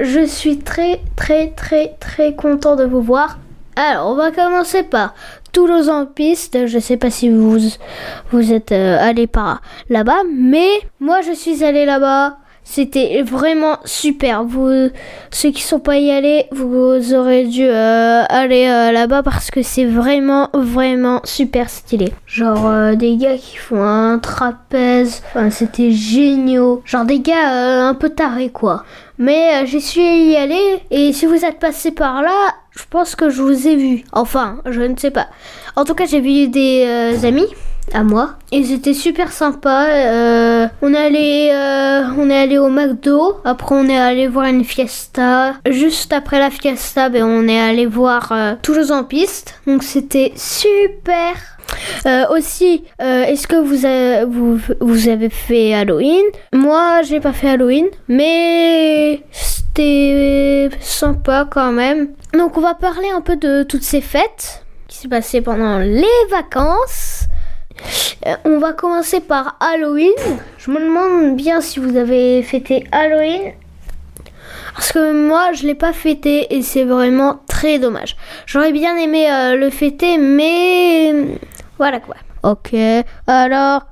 je 0.00 0.26
suis 0.26 0.58
très, 0.58 1.00
très, 1.14 1.52
très, 1.52 1.94
très 2.00 2.34
content 2.34 2.76
de 2.76 2.84
vous 2.84 3.00
voir. 3.00 3.38
Alors, 3.76 4.10
on 4.10 4.14
va 4.14 4.30
commencer 4.30 4.82
par 4.82 5.14
Toulouse 5.52 5.88
en 5.88 6.04
piste. 6.04 6.66
Je 6.66 6.78
sais 6.78 6.98
pas 6.98 7.10
si 7.10 7.30
vous 7.30 7.58
vous 8.30 8.52
êtes 8.52 8.72
allé 8.72 9.26
par 9.26 9.62
là-bas, 9.88 10.22
mais 10.30 10.68
moi 11.00 11.22
je 11.22 11.32
suis 11.32 11.64
allé 11.64 11.86
là-bas. 11.86 12.36
C'était 12.68 13.22
vraiment 13.22 13.78
super. 13.84 14.42
Vous, 14.42 14.88
ceux 15.30 15.50
qui 15.52 15.62
sont 15.62 15.78
pas 15.78 15.98
y 15.98 16.10
allés, 16.10 16.46
vous 16.50 17.14
aurez 17.14 17.44
dû 17.44 17.62
euh, 17.62 18.24
aller 18.28 18.66
euh, 18.66 18.90
là-bas 18.90 19.22
parce 19.22 19.52
que 19.52 19.62
c'est 19.62 19.84
vraiment, 19.84 20.50
vraiment 20.52 21.20
super 21.22 21.70
stylé. 21.70 22.12
Genre 22.26 22.66
euh, 22.66 22.94
des 22.96 23.16
gars 23.16 23.38
qui 23.38 23.56
font 23.56 23.82
un 23.82 24.18
trapèze. 24.18 25.22
Enfin, 25.28 25.48
c'était 25.50 25.92
génial. 25.92 26.78
Genre 26.84 27.04
des 27.04 27.20
gars 27.20 27.52
euh, 27.52 27.88
un 27.88 27.94
peu 27.94 28.10
tarés 28.10 28.50
quoi. 28.50 28.82
Mais 29.16 29.62
euh, 29.62 29.66
j'y 29.66 29.80
suis 29.80 30.02
y 30.02 30.36
allé 30.36 30.82
et 30.90 31.12
si 31.12 31.24
vous 31.24 31.44
êtes 31.44 31.60
passé 31.60 31.92
par 31.92 32.20
là, 32.20 32.52
je 32.76 32.84
pense 32.88 33.16
que 33.16 33.30
je 33.30 33.42
vous 33.42 33.66
ai 33.66 33.74
vu. 33.74 34.04
Enfin, 34.12 34.58
je 34.66 34.82
ne 34.82 34.96
sais 34.96 35.10
pas. 35.10 35.26
En 35.74 35.84
tout 35.84 35.94
cas, 35.94 36.06
j'ai 36.06 36.20
vu 36.20 36.48
des 36.48 36.84
euh, 36.86 37.26
amis 37.26 37.48
à 37.92 38.02
moi. 38.02 38.34
Ils 38.52 38.72
étaient 38.72 38.94
super 38.94 39.32
sympas. 39.32 39.86
Euh, 39.86 40.68
on 40.82 40.92
est 40.92 40.98
allé, 40.98 41.50
euh, 41.52 42.02
on 42.18 42.28
est 42.30 42.38
allé 42.38 42.58
au 42.58 42.68
McDo. 42.68 43.40
Après, 43.44 43.74
on 43.74 43.88
est 43.88 43.96
allé 43.98 44.28
voir 44.28 44.46
une 44.46 44.64
fiesta. 44.64 45.54
Juste 45.68 46.12
après 46.12 46.38
la 46.38 46.50
fiesta, 46.50 47.08
ben, 47.08 47.24
on 47.24 47.48
est 47.48 47.60
allé 47.60 47.86
voir 47.86 48.32
euh, 48.32 48.54
Toulouse 48.62 48.92
en 48.92 49.04
piste. 49.04 49.60
Donc, 49.66 49.82
c'était 49.82 50.32
super. 50.36 51.55
Euh, 52.06 52.24
aussi, 52.30 52.84
euh, 53.00 53.24
est-ce 53.24 53.46
que 53.46 53.56
vous 53.56 53.84
avez, 53.84 54.24
vous, 54.80 55.08
avez 55.08 55.30
fait 55.30 55.74
Halloween? 55.74 56.24
Moi, 56.52 57.02
j'ai 57.02 57.20
pas 57.20 57.32
fait 57.32 57.50
Halloween, 57.50 57.86
mais 58.08 59.22
c'était 59.32 60.70
sympa 60.80 61.46
quand 61.50 61.72
même. 61.72 62.08
Donc, 62.32 62.56
on 62.56 62.60
va 62.60 62.74
parler 62.74 63.08
un 63.14 63.20
peu 63.20 63.36
de 63.36 63.62
toutes 63.62 63.82
ces 63.82 64.00
fêtes 64.00 64.64
qui 64.88 64.98
s'est 64.98 65.08
passées 65.08 65.40
pendant 65.40 65.78
les 65.78 66.04
vacances. 66.30 67.24
Euh, 68.26 68.34
on 68.44 68.58
va 68.58 68.72
commencer 68.72 69.20
par 69.20 69.56
Halloween. 69.60 70.12
Je 70.58 70.70
me 70.70 70.80
demande 70.80 71.36
bien 71.36 71.60
si 71.60 71.78
vous 71.78 71.96
avez 71.96 72.42
fêté 72.42 72.84
Halloween. 72.92 73.52
Parce 74.74 74.92
que 74.92 75.12
moi, 75.12 75.52
je 75.52 75.66
l'ai 75.66 75.74
pas 75.74 75.92
fêté 75.92 76.54
et 76.54 76.62
c'est 76.62 76.84
vraiment 76.84 77.40
très 77.48 77.78
dommage. 77.78 78.16
J'aurais 78.44 78.72
bien 78.72 78.96
aimé 78.96 79.30
euh, 79.30 79.56
le 79.56 79.70
fêter, 79.70 80.18
mais 80.18 81.14
voilà 81.78 82.00
quoi. 82.00 82.16
Ok, 82.42 82.74
alors. 83.26 83.82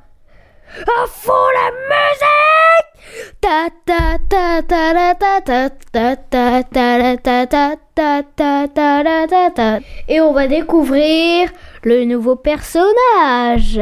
À 0.77 1.07
fond 1.07 1.33
la 1.55 1.71
musique 1.71 2.95
Ta 3.41 3.69
ta 3.87 4.19
ta 4.29 4.63
ta 4.63 5.15
ta 5.15 5.15
ta 5.15 5.71
ta 5.71 6.17
ta 6.25 8.23
ta 8.35 8.67
ta 8.67 9.51
ta 9.51 9.79
Et 10.09 10.21
on 10.21 10.33
va 10.33 10.49
découvrir 10.49 11.51
le 11.85 12.05
nouveau 12.05 12.35
personnage 12.35 13.81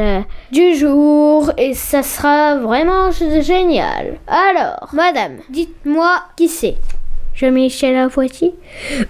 du 0.51 0.75
jour 0.75 1.51
et 1.57 1.73
ça 1.73 2.03
sera 2.03 2.57
vraiment 2.57 3.09
génial. 3.11 4.19
Alors, 4.27 4.89
madame, 4.93 5.37
dites-moi 5.49 6.21
qui 6.35 6.47
c'est 6.47 6.75
Jean-Michel 7.43 7.97
Apoiti 7.97 8.55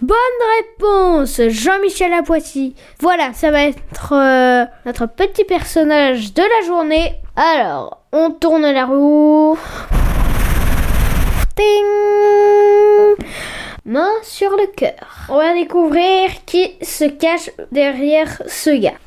Bonne 0.02 0.18
réponse, 0.58 1.40
Jean-Michel 1.50 2.12
Apoiti. 2.14 2.74
Voilà, 3.00 3.32
ça 3.34 3.52
va 3.52 3.66
être 3.66 4.12
euh, 4.12 4.66
notre 4.88 5.06
petit 5.06 5.44
personnage 5.44 6.34
de 6.34 6.42
la 6.42 6.66
journée. 6.66 7.14
Alors, 7.36 8.02
on 8.12 8.32
tourne 8.32 8.64
la 8.64 8.88
roue. 8.88 9.56
Ting 11.56 11.86
Main 13.86 14.10
sur 14.24 14.50
le 14.50 14.66
cœur. 14.76 15.28
On 15.30 15.38
va 15.38 15.54
découvrir 15.54 16.32
qui 16.48 16.76
se 16.82 17.06
cache 17.06 17.52
derrière 17.72 18.42
ce 18.48 18.72
gars. 18.72 18.98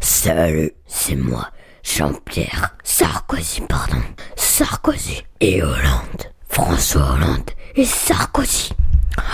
Salut, 0.00 0.72
c'est 0.86 1.16
moi, 1.16 1.48
Jean-Pierre 1.82 2.76
Sarkozy, 2.84 3.62
pardon. 3.62 4.02
Sarkozy 4.36 5.22
et 5.40 5.62
Hollande. 5.62 6.24
François 6.50 7.14
Hollande 7.14 7.50
et 7.76 7.84
Sarkozy. 7.84 8.70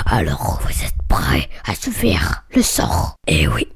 Alors, 0.06 0.60
vous 0.62 0.84
êtes 0.84 0.96
prêts 1.08 1.48
à 1.64 1.74
subir 1.74 2.44
le 2.54 2.62
sort? 2.62 3.16
Eh 3.26 3.48
oui, 3.48 3.66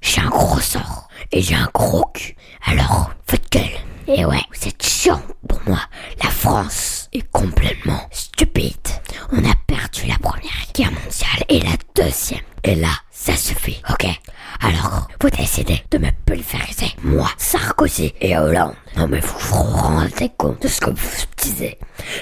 j'ai 0.00 0.20
un 0.20 0.28
gros 0.28 0.60
sort 0.60 1.08
et 1.32 1.42
j'ai 1.42 1.54
un 1.54 1.70
gros 1.74 2.04
cul. 2.14 2.36
Alors, 2.66 3.10
faites 3.26 3.50
gueule. 3.50 3.62
Et 4.06 4.24
ouais, 4.24 4.42
vous 4.52 4.68
êtes 4.68 4.82
chiant 4.84 5.22
pour 5.48 5.60
moi. 5.66 5.80
La 6.22 6.30
France 6.30 7.08
est 7.12 7.26
complètement 7.32 8.00
stupide. 8.10 8.76
On 9.32 9.38
a 9.38 9.54
perdu 9.66 10.06
la 10.06 10.18
première 10.18 10.72
guerre 10.74 10.92
mondiale 10.92 11.44
et 11.48 11.60
la 11.60 11.76
deuxième. 11.94 12.42
Et 12.64 12.74
là, 12.74 12.92
ça 13.24 13.36
suffit, 13.36 13.80
ok? 13.88 14.06
Alors, 14.60 15.08
vous 15.20 15.30
décidez 15.30 15.82
de 15.90 15.96
me 15.96 16.10
pulvériser. 16.26 16.92
Moi, 17.02 17.26
Sarkozy 17.38 18.12
et 18.20 18.36
Hollande. 18.36 18.74
Non 18.98 19.08
mais 19.08 19.20
vous 19.20 19.38
vous 19.38 19.62
rendez 19.62 20.30
compte 20.36 20.60
de 20.60 20.68
ce 20.68 20.78
que 20.80 20.90
vous 20.90 21.24
disiez. 21.38 21.78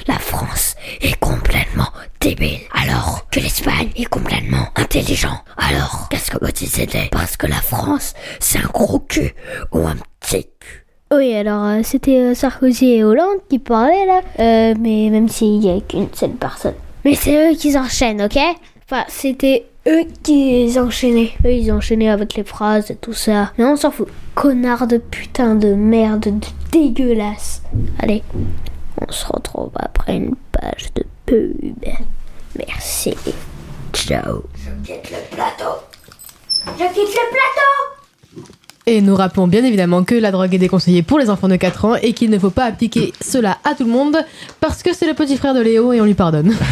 La 0.07 0.19
France 0.21 0.77
est 1.01 1.19
complètement 1.19 1.89
débile. 2.21 2.61
Alors 2.73 3.27
que 3.33 3.41
l'Espagne 3.41 3.91
est 3.97 4.05
complètement 4.05 4.69
intelligent. 4.77 5.39
Alors, 5.57 6.07
qu'est-ce 6.09 6.31
que 6.31 6.39
vous 6.41 6.51
c'était 6.55 7.09
Parce 7.11 7.37
que 7.37 7.49
la 7.49 7.61
France, 7.61 8.15
c'est 8.39 8.59
un 8.61 8.69
gros 8.73 9.01
cul 9.01 9.35
ou 9.73 9.81
un 9.87 9.97
petit 10.21 10.47
cul. 10.61 10.87
Oui, 11.13 11.35
alors 11.35 11.65
euh, 11.65 11.81
c'était 11.83 12.21
euh, 12.31 12.35
Sarkozy 12.35 12.93
et 12.93 13.05
Hollande 13.05 13.41
qui 13.51 13.59
parlaient 13.59 14.07
là, 14.07 14.21
Euh, 14.39 14.75
mais 14.79 15.11
même 15.11 15.29
s'il 15.29 15.59
n'y 15.59 15.71
a 15.71 15.81
qu'une 15.81 16.09
seule 16.15 16.31
personne. 16.31 16.75
Mais 17.05 17.17
c'est 17.17 17.51
eux 17.51 17.57
qui 17.57 17.77
enchaînent, 17.77 18.23
ok? 18.23 18.39
Enfin, 18.85 19.05
c'était 19.09 19.67
eux 19.87 20.05
qui 20.23 20.75
enchaînaient. 20.79 21.33
Eux, 21.45 21.53
ils 21.53 21.73
enchaînaient 21.73 22.09
avec 22.11 22.35
les 22.35 22.45
phrases 22.45 22.91
et 22.91 22.97
tout 22.97 23.13
ça. 23.13 23.53
Mais 23.59 23.65
on 23.65 23.77
s'en 23.77 23.91
fout. 23.91 24.09
Connard 24.35 24.87
de 24.87 24.99
putain 24.99 25.55
de 25.55 25.75
merde, 25.75 26.25
de 26.25 26.47
dégueulasse. 26.71 27.63
Allez, 27.99 28.23
on 29.01 29.13
se 29.13 29.27
retrouve 29.27 29.71
après 29.77 30.17
une 30.17 30.35
page 30.53 30.93
de 30.95 31.05
pub. 31.27 31.85
Merci. 32.57 33.15
Ciao. 33.93 34.43
Je 34.57 34.71
quitte 34.87 35.11
le 35.11 35.37
plateau. 35.37 35.81
Je 36.49 36.85
quitte 36.95 37.15
le 37.15 38.37
plateau 38.37 38.47
Et 38.87 39.01
nous 39.01 39.17
rappelons 39.17 39.49
bien 39.49 39.65
évidemment 39.65 40.05
que 40.05 40.15
la 40.15 40.31
drogue 40.31 40.55
est 40.55 40.59
déconseillée 40.59 41.03
pour 41.03 41.19
les 41.19 41.29
enfants 41.29 41.49
de 41.49 41.57
4 41.57 41.85
ans 41.85 41.95
et 41.97 42.13
qu'il 42.13 42.31
ne 42.31 42.39
faut 42.39 42.51
pas 42.51 42.65
appliquer 42.65 43.13
cela 43.21 43.59
à 43.65 43.75
tout 43.75 43.85
le 43.85 43.91
monde 43.91 44.17
parce 44.61 44.83
que 44.83 44.95
c'est 44.95 45.07
le 45.07 45.15
petit 45.15 45.37
frère 45.37 45.55
de 45.55 45.61
Léo 45.61 45.93
et 45.93 46.01
on 46.01 46.05
lui 46.05 46.15
pardonne. 46.15 46.55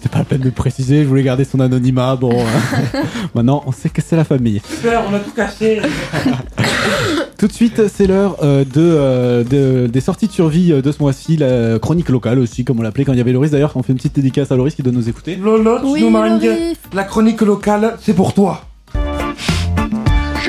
C'était 0.00 0.10
pas 0.10 0.18
la 0.18 0.24
peine 0.24 0.38
de 0.38 0.44
le 0.44 0.50
préciser, 0.52 1.02
je 1.02 1.08
voulais 1.08 1.24
garder 1.24 1.42
son 1.42 1.58
anonymat. 1.58 2.14
Bon, 2.14 2.30
euh, 2.32 3.00
maintenant 3.34 3.64
on 3.66 3.72
sait 3.72 3.88
que 3.88 4.00
c'est 4.00 4.14
la 4.14 4.22
famille. 4.22 4.62
Super, 4.70 5.02
on 5.10 5.12
a 5.14 5.18
tout 5.18 5.32
cassé. 5.32 5.80
Tout 7.36 7.46
de 7.46 7.52
suite, 7.52 7.82
c'est 7.88 8.06
l'heure 8.06 8.36
euh, 8.42 8.64
de, 8.64 8.70
euh, 8.80 9.44
de- 9.44 9.86
des 9.86 10.00
sorties 10.00 10.26
de 10.26 10.32
survie 10.32 10.72
euh, 10.72 10.82
de 10.82 10.90
ce 10.90 11.00
mois-ci, 11.00 11.36
la 11.36 11.78
chronique 11.78 12.08
locale 12.08 12.38
aussi, 12.40 12.64
comme 12.64 12.80
on 12.80 12.82
l'appelait 12.82 13.04
quand 13.04 13.12
il 13.12 13.18
y 13.18 13.20
avait 13.20 13.32
Loris. 13.32 13.50
D'ailleurs, 13.52 13.72
on 13.76 13.82
fait 13.84 13.92
une 13.92 13.96
petite 13.98 14.14
dédicace 14.16 14.50
à 14.50 14.56
Loris 14.56 14.74
qui 14.74 14.82
doit 14.82 14.92
nous 14.92 15.08
écouter. 15.08 15.36
Lolo, 15.36 15.78
Oui, 15.84 16.00
Snowman, 16.00 16.40
Loris. 16.40 16.76
la 16.92 17.04
chronique 17.04 17.40
locale, 17.40 17.96
c'est 18.02 18.14
pour 18.14 18.34
toi. 18.34 18.62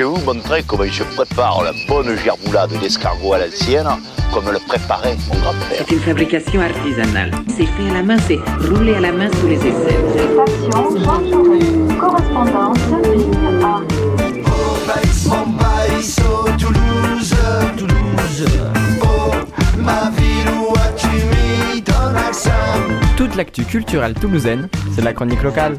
Je 0.00 0.06
vais 0.06 0.10
vous 0.10 0.24
montrer 0.24 0.62
comment 0.66 0.84
je 0.84 1.04
prépare 1.14 1.62
la 1.62 1.72
bonne 1.86 2.16
gerboulade 2.16 2.70
d'escargot 2.80 3.34
à 3.34 3.38
l'ancienne, 3.40 3.86
comme 4.32 4.50
le 4.50 4.58
préparait 4.58 5.14
mon 5.28 5.38
grand-père. 5.40 5.84
C'est 5.86 5.90
une 5.90 6.00
fabrication 6.00 6.62
artisanale. 6.62 7.30
C'est 7.48 7.66
fait 7.66 7.90
à 7.90 7.92
la 7.92 8.02
main, 8.02 8.16
c'est 8.26 8.38
roulé 8.66 8.94
à 8.94 9.00
la 9.00 9.12
main 9.12 9.28
sous 9.30 9.46
les 9.46 9.58
aisselles. 9.58 10.00
Station 10.32 10.96
Jean. 11.00 11.98
Correspondance 11.98 12.78
ligne 13.14 13.62
A. 13.62 13.82
Toulouse, 16.58 17.34
Toulouse. 17.76 18.46
Oh, 19.02 19.32
ma 19.76 20.10
ville, 20.16 20.50
où 20.62 20.72
as-tu 20.76 21.08
mis 21.74 21.82
ton 21.82 22.16
accent? 22.26 22.50
Toute 23.18 23.36
l'actu 23.36 23.64
culturelle 23.64 24.14
toulousaine, 24.14 24.70
c'est 24.94 25.02
la 25.02 25.12
chronique 25.12 25.42
locale. 25.42 25.76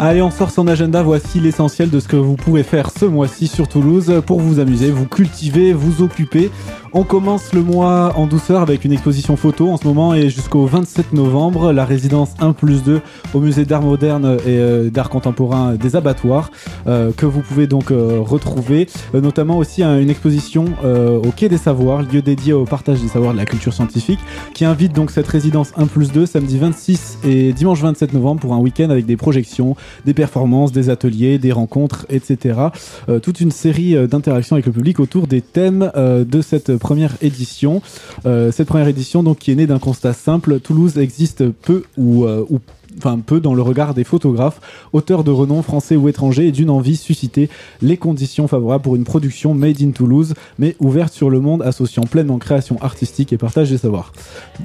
Allez, 0.00 0.22
on 0.22 0.30
sort 0.30 0.52
son 0.52 0.68
agenda. 0.68 1.02
Voici 1.02 1.40
l'essentiel 1.40 1.90
de 1.90 1.98
ce 1.98 2.06
que 2.06 2.14
vous 2.14 2.36
pourrez 2.36 2.62
faire 2.62 2.90
ce 2.96 3.04
mois-ci 3.04 3.48
sur 3.48 3.66
Toulouse 3.66 4.22
pour 4.24 4.38
vous 4.38 4.60
amuser, 4.60 4.92
vous 4.92 5.06
cultiver, 5.06 5.72
vous 5.72 6.02
occuper. 6.02 6.52
On 6.94 7.04
commence 7.04 7.52
le 7.52 7.62
mois 7.62 8.14
en 8.16 8.26
douceur 8.26 8.62
avec 8.62 8.84
une 8.86 8.92
exposition 8.92 9.36
photo 9.36 9.68
en 9.68 9.76
ce 9.76 9.86
moment 9.86 10.14
et 10.14 10.30
jusqu'au 10.30 10.64
27 10.64 11.12
novembre, 11.12 11.70
la 11.72 11.84
résidence 11.84 12.30
1 12.40 12.54
plus 12.54 12.82
2 12.82 13.02
au 13.34 13.40
musée 13.40 13.66
d'art 13.66 13.82
moderne 13.82 14.38
et 14.46 14.58
euh, 14.58 14.88
d'art 14.88 15.10
contemporain 15.10 15.74
des 15.74 15.96
abattoirs 15.96 16.50
euh, 16.86 17.12
que 17.14 17.26
vous 17.26 17.40
pouvez 17.40 17.66
donc 17.66 17.90
euh, 17.90 18.20
retrouver, 18.20 18.88
notamment 19.12 19.58
aussi 19.58 19.82
hein, 19.82 19.98
une 19.98 20.08
exposition 20.08 20.64
au 20.82 21.30
Quai 21.30 21.48
des 21.48 21.58
Savoirs, 21.58 22.02
lieu 22.02 22.22
dédié 22.22 22.52
au 22.52 22.64
partage 22.64 23.00
des 23.00 23.08
savoirs 23.08 23.32
de 23.32 23.38
la 23.38 23.44
culture 23.44 23.72
scientifique, 23.72 24.20
qui 24.54 24.64
invite 24.64 24.92
donc 24.92 25.10
cette 25.10 25.26
résidence 25.26 25.72
1 25.76 25.86
plus 25.86 26.12
2 26.12 26.24
samedi 26.26 26.58
26 26.58 27.18
et 27.24 27.52
dimanche 27.52 27.80
27 27.80 28.14
novembre 28.14 28.40
pour 28.40 28.54
un 28.54 28.58
week-end 28.58 28.90
avec 28.90 29.04
des 29.04 29.16
projections, 29.16 29.76
des 30.04 30.14
performances, 30.14 30.72
des 30.72 30.90
ateliers, 30.90 31.38
des 31.38 31.52
rencontres, 31.52 32.06
etc. 32.08 32.60
Euh, 33.08 33.18
toute 33.18 33.40
une 33.40 33.50
série 33.50 33.96
euh, 33.96 34.06
d'interactions 34.06 34.56
avec 34.56 34.66
le 34.66 34.72
public 34.72 35.00
autour 35.00 35.26
des 35.26 35.40
thèmes 35.40 35.90
euh, 35.96 36.24
de 36.24 36.40
cette 36.40 36.76
première 36.76 37.16
édition. 37.20 37.82
Cette 38.24 38.68
première 38.68 38.88
édition 38.88 39.22
donc 39.22 39.38
qui 39.38 39.52
est 39.52 39.54
née 39.54 39.66
d'un 39.66 39.78
constat 39.78 40.12
simple, 40.12 40.60
Toulouse 40.60 40.98
existe 40.98 41.48
peu 41.48 41.84
ou, 41.96 42.26
ou 42.26 42.60
enfin 42.98 43.18
peu 43.18 43.40
dans 43.40 43.54
le 43.54 43.62
regard 43.62 43.94
des 43.94 44.04
photographes, 44.04 44.60
auteurs 44.92 45.24
de 45.24 45.30
renom 45.30 45.62
français 45.62 45.96
ou 45.96 46.08
étrangers 46.08 46.48
et 46.48 46.52
d'une 46.52 46.70
envie 46.70 46.96
susciter 46.96 47.48
les 47.82 47.96
conditions 47.96 48.48
favorables 48.48 48.82
pour 48.82 48.96
une 48.96 49.04
production 49.04 49.54
made 49.54 49.80
in 49.80 49.90
Toulouse, 49.90 50.34
mais 50.58 50.76
ouverte 50.80 51.12
sur 51.12 51.30
le 51.30 51.40
monde, 51.40 51.62
associant 51.62 52.02
pleinement 52.02 52.38
création 52.38 52.76
artistique 52.82 53.32
et 53.32 53.38
partage 53.38 53.70
des 53.70 53.78
savoirs. 53.78 54.12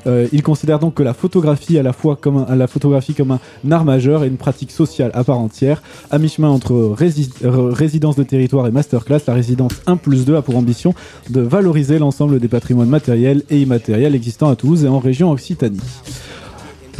Euh, 0.07 0.27
il 0.31 0.43
considère 0.43 0.79
donc 0.79 0.95
que 0.95 1.03
la 1.03 1.13
photographie 1.13 1.77
à 1.77 1.83
la 1.83 1.93
fois 1.93 2.15
comme 2.15 2.45
un, 2.47 2.55
la 2.55 2.67
photographie 2.67 3.13
comme 3.13 3.31
un 3.31 3.71
art 3.71 3.85
majeur 3.85 4.23
et 4.23 4.27
une 4.27 4.37
pratique 4.37 4.71
sociale 4.71 5.11
à 5.13 5.23
part 5.23 5.39
entière. 5.39 5.81
À 6.11 6.19
mi-chemin 6.19 6.49
entre 6.49 6.73
euh, 6.73 7.71
résidence 7.71 8.15
de 8.15 8.23
territoire 8.23 8.67
et 8.67 8.71
masterclass, 8.71 9.21
la 9.27 9.33
résidence 9.33 9.73
1 9.85 9.97
plus 9.97 10.25
2 10.25 10.35
a 10.35 10.41
pour 10.41 10.57
ambition 10.57 10.93
de 11.29 11.41
valoriser 11.41 11.99
l'ensemble 11.99 12.39
des 12.39 12.47
patrimoines 12.47 12.89
matériels 12.89 13.43
et 13.49 13.61
immatériels 13.61 14.15
existants 14.15 14.49
à 14.49 14.55
Toulouse 14.55 14.85
et 14.85 14.87
en 14.87 14.99
région 14.99 15.31
Occitanie. 15.31 15.79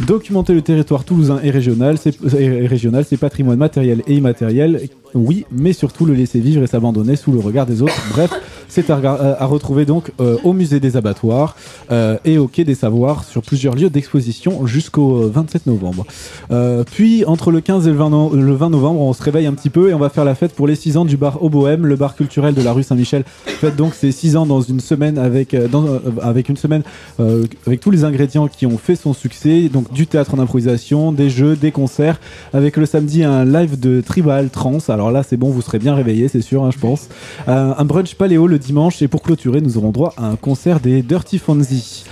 Documenter 0.00 0.54
le 0.54 0.62
territoire 0.62 1.04
toulousain 1.04 1.40
et 1.42 1.50
régional, 1.50 1.98
c'est 1.98 2.16
et 2.36 2.66
régional, 2.66 3.04
ses 3.04 3.16
patrimoines 3.16 3.58
matériels 3.58 4.02
et 4.06 4.14
immatériels, 4.14 4.88
oui, 5.14 5.46
mais 5.52 5.72
surtout 5.72 6.04
le 6.04 6.14
laisser 6.14 6.40
vivre 6.40 6.62
et 6.62 6.66
s'abandonner 6.66 7.16
sous 7.16 7.32
le 7.32 7.38
regard 7.38 7.64
des 7.64 7.80
autres. 7.80 7.94
Bref, 8.10 8.30
c'est 8.74 8.90
à, 8.90 8.96
rega- 8.96 9.36
à 9.38 9.46
retrouver 9.46 9.84
donc 9.86 10.10
euh, 10.20 10.36
au 10.42 10.52
musée 10.52 10.80
des 10.80 10.96
abattoirs 10.96 11.54
euh, 11.92 12.16
et 12.24 12.38
au 12.38 12.48
quai 12.48 12.64
des 12.64 12.74
savoirs 12.74 13.22
sur 13.22 13.40
plusieurs 13.42 13.76
lieux 13.76 13.88
d'exposition 13.88 14.66
jusqu'au 14.66 15.22
euh, 15.22 15.30
27 15.32 15.66
novembre. 15.66 16.04
Euh, 16.50 16.82
puis 16.84 17.24
entre 17.24 17.52
le 17.52 17.60
15 17.60 17.86
et 17.86 17.90
le 17.90 17.96
20, 17.96 18.10
no- 18.10 18.34
le 18.34 18.52
20 18.54 18.70
novembre, 18.70 19.00
on 19.00 19.12
se 19.12 19.22
réveille 19.22 19.46
un 19.46 19.52
petit 19.54 19.70
peu 19.70 19.90
et 19.90 19.94
on 19.94 19.98
va 19.98 20.08
faire 20.08 20.24
la 20.24 20.34
fête 20.34 20.52
pour 20.54 20.66
les 20.66 20.74
6 20.74 20.96
ans 20.96 21.04
du 21.04 21.16
bar 21.16 21.42
Au 21.42 21.48
le 21.54 21.96
bar 21.96 22.16
culturel 22.16 22.52
de 22.54 22.62
la 22.62 22.72
rue 22.72 22.82
Saint-Michel. 22.82 23.22
Fête 23.46 23.76
donc 23.76 23.94
ses 23.94 24.10
6 24.10 24.36
ans 24.36 24.44
dans 24.44 24.60
une 24.60 24.80
semaine 24.80 25.18
avec, 25.18 25.54
euh, 25.54 25.68
euh, 25.72 25.98
avec 26.20 26.48
une 26.48 26.56
semaine 26.56 26.82
euh, 27.20 27.44
avec 27.66 27.78
tous 27.80 27.92
les 27.92 28.02
ingrédients 28.04 28.48
qui 28.48 28.66
ont 28.66 28.76
fait 28.76 28.96
son 28.96 29.12
succès. 29.14 29.68
Donc 29.72 29.92
du 29.92 30.06
théâtre 30.08 30.34
en 30.34 30.38
improvisation, 30.40 31.12
des 31.12 31.30
jeux, 31.30 31.54
des 31.54 31.70
concerts, 31.70 32.18
avec 32.52 32.76
le 32.76 32.86
samedi 32.86 33.22
un 33.22 33.44
live 33.44 33.78
de 33.78 34.00
tribal 34.00 34.50
trans. 34.50 34.78
Alors 34.88 35.12
là, 35.12 35.22
c'est 35.22 35.36
bon, 35.36 35.50
vous 35.50 35.62
serez 35.62 35.78
bien 35.78 35.94
réveillés, 35.94 36.26
c'est 36.28 36.42
sûr, 36.42 36.64
hein, 36.64 36.70
je 36.72 36.78
pense. 36.80 37.08
Euh, 37.48 37.72
un 37.78 37.84
brunch 37.84 38.14
paléo 38.16 38.46
le 38.46 38.58
dimanche 38.64 39.02
et 39.02 39.08
pour 39.08 39.22
clôturer, 39.22 39.60
nous 39.60 39.78
aurons 39.78 39.90
droit 39.90 40.14
à 40.16 40.26
un 40.26 40.36
concert 40.36 40.80
des 40.80 41.02
Dirty 41.02 41.38
Fonzie. 41.38 42.04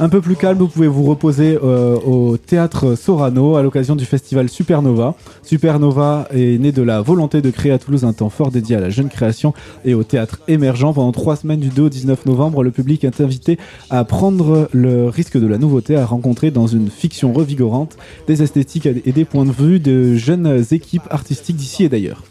Un 0.00 0.08
peu 0.08 0.20
plus 0.20 0.36
calme, 0.36 0.58
vous 0.58 0.68
pouvez 0.68 0.86
vous 0.86 1.02
reposer 1.02 1.58
euh, 1.60 1.96
au 1.96 2.36
théâtre 2.36 2.94
Sorano 2.94 3.56
à 3.56 3.62
l'occasion 3.62 3.96
du 3.96 4.04
festival 4.04 4.48
Supernova. 4.48 5.16
Supernova 5.42 6.28
est 6.30 6.60
né 6.60 6.70
de 6.70 6.82
la 6.82 7.00
volonté 7.00 7.42
de 7.42 7.50
créer 7.50 7.72
à 7.72 7.78
Toulouse 7.78 8.04
un 8.04 8.12
temps 8.12 8.30
fort 8.30 8.52
dédié 8.52 8.76
à 8.76 8.80
la 8.80 8.90
jeune 8.90 9.08
création 9.08 9.54
et 9.84 9.94
au 9.94 10.04
théâtre 10.04 10.38
émergent. 10.46 10.94
Pendant 10.94 11.10
trois 11.10 11.34
semaines 11.34 11.58
du 11.58 11.70
2 11.70 11.82
au 11.82 11.88
19 11.88 12.26
novembre, 12.26 12.62
le 12.62 12.70
public 12.70 13.02
est 13.02 13.20
invité 13.20 13.58
à 13.90 14.04
prendre 14.04 14.68
le 14.72 15.08
risque 15.08 15.36
de 15.36 15.48
la 15.48 15.58
nouveauté, 15.58 15.96
à 15.96 16.06
rencontrer 16.06 16.52
dans 16.52 16.68
une 16.68 16.90
fiction 16.90 17.32
revigorante 17.32 17.96
des 18.28 18.44
esthétiques 18.44 18.86
et 18.86 19.12
des 19.12 19.24
points 19.24 19.46
de 19.46 19.50
vue 19.50 19.80
de 19.80 20.14
jeunes 20.14 20.64
équipes 20.70 21.08
artistiques 21.10 21.56
d'ici 21.56 21.82
et 21.82 21.88
d'ailleurs. 21.88 22.22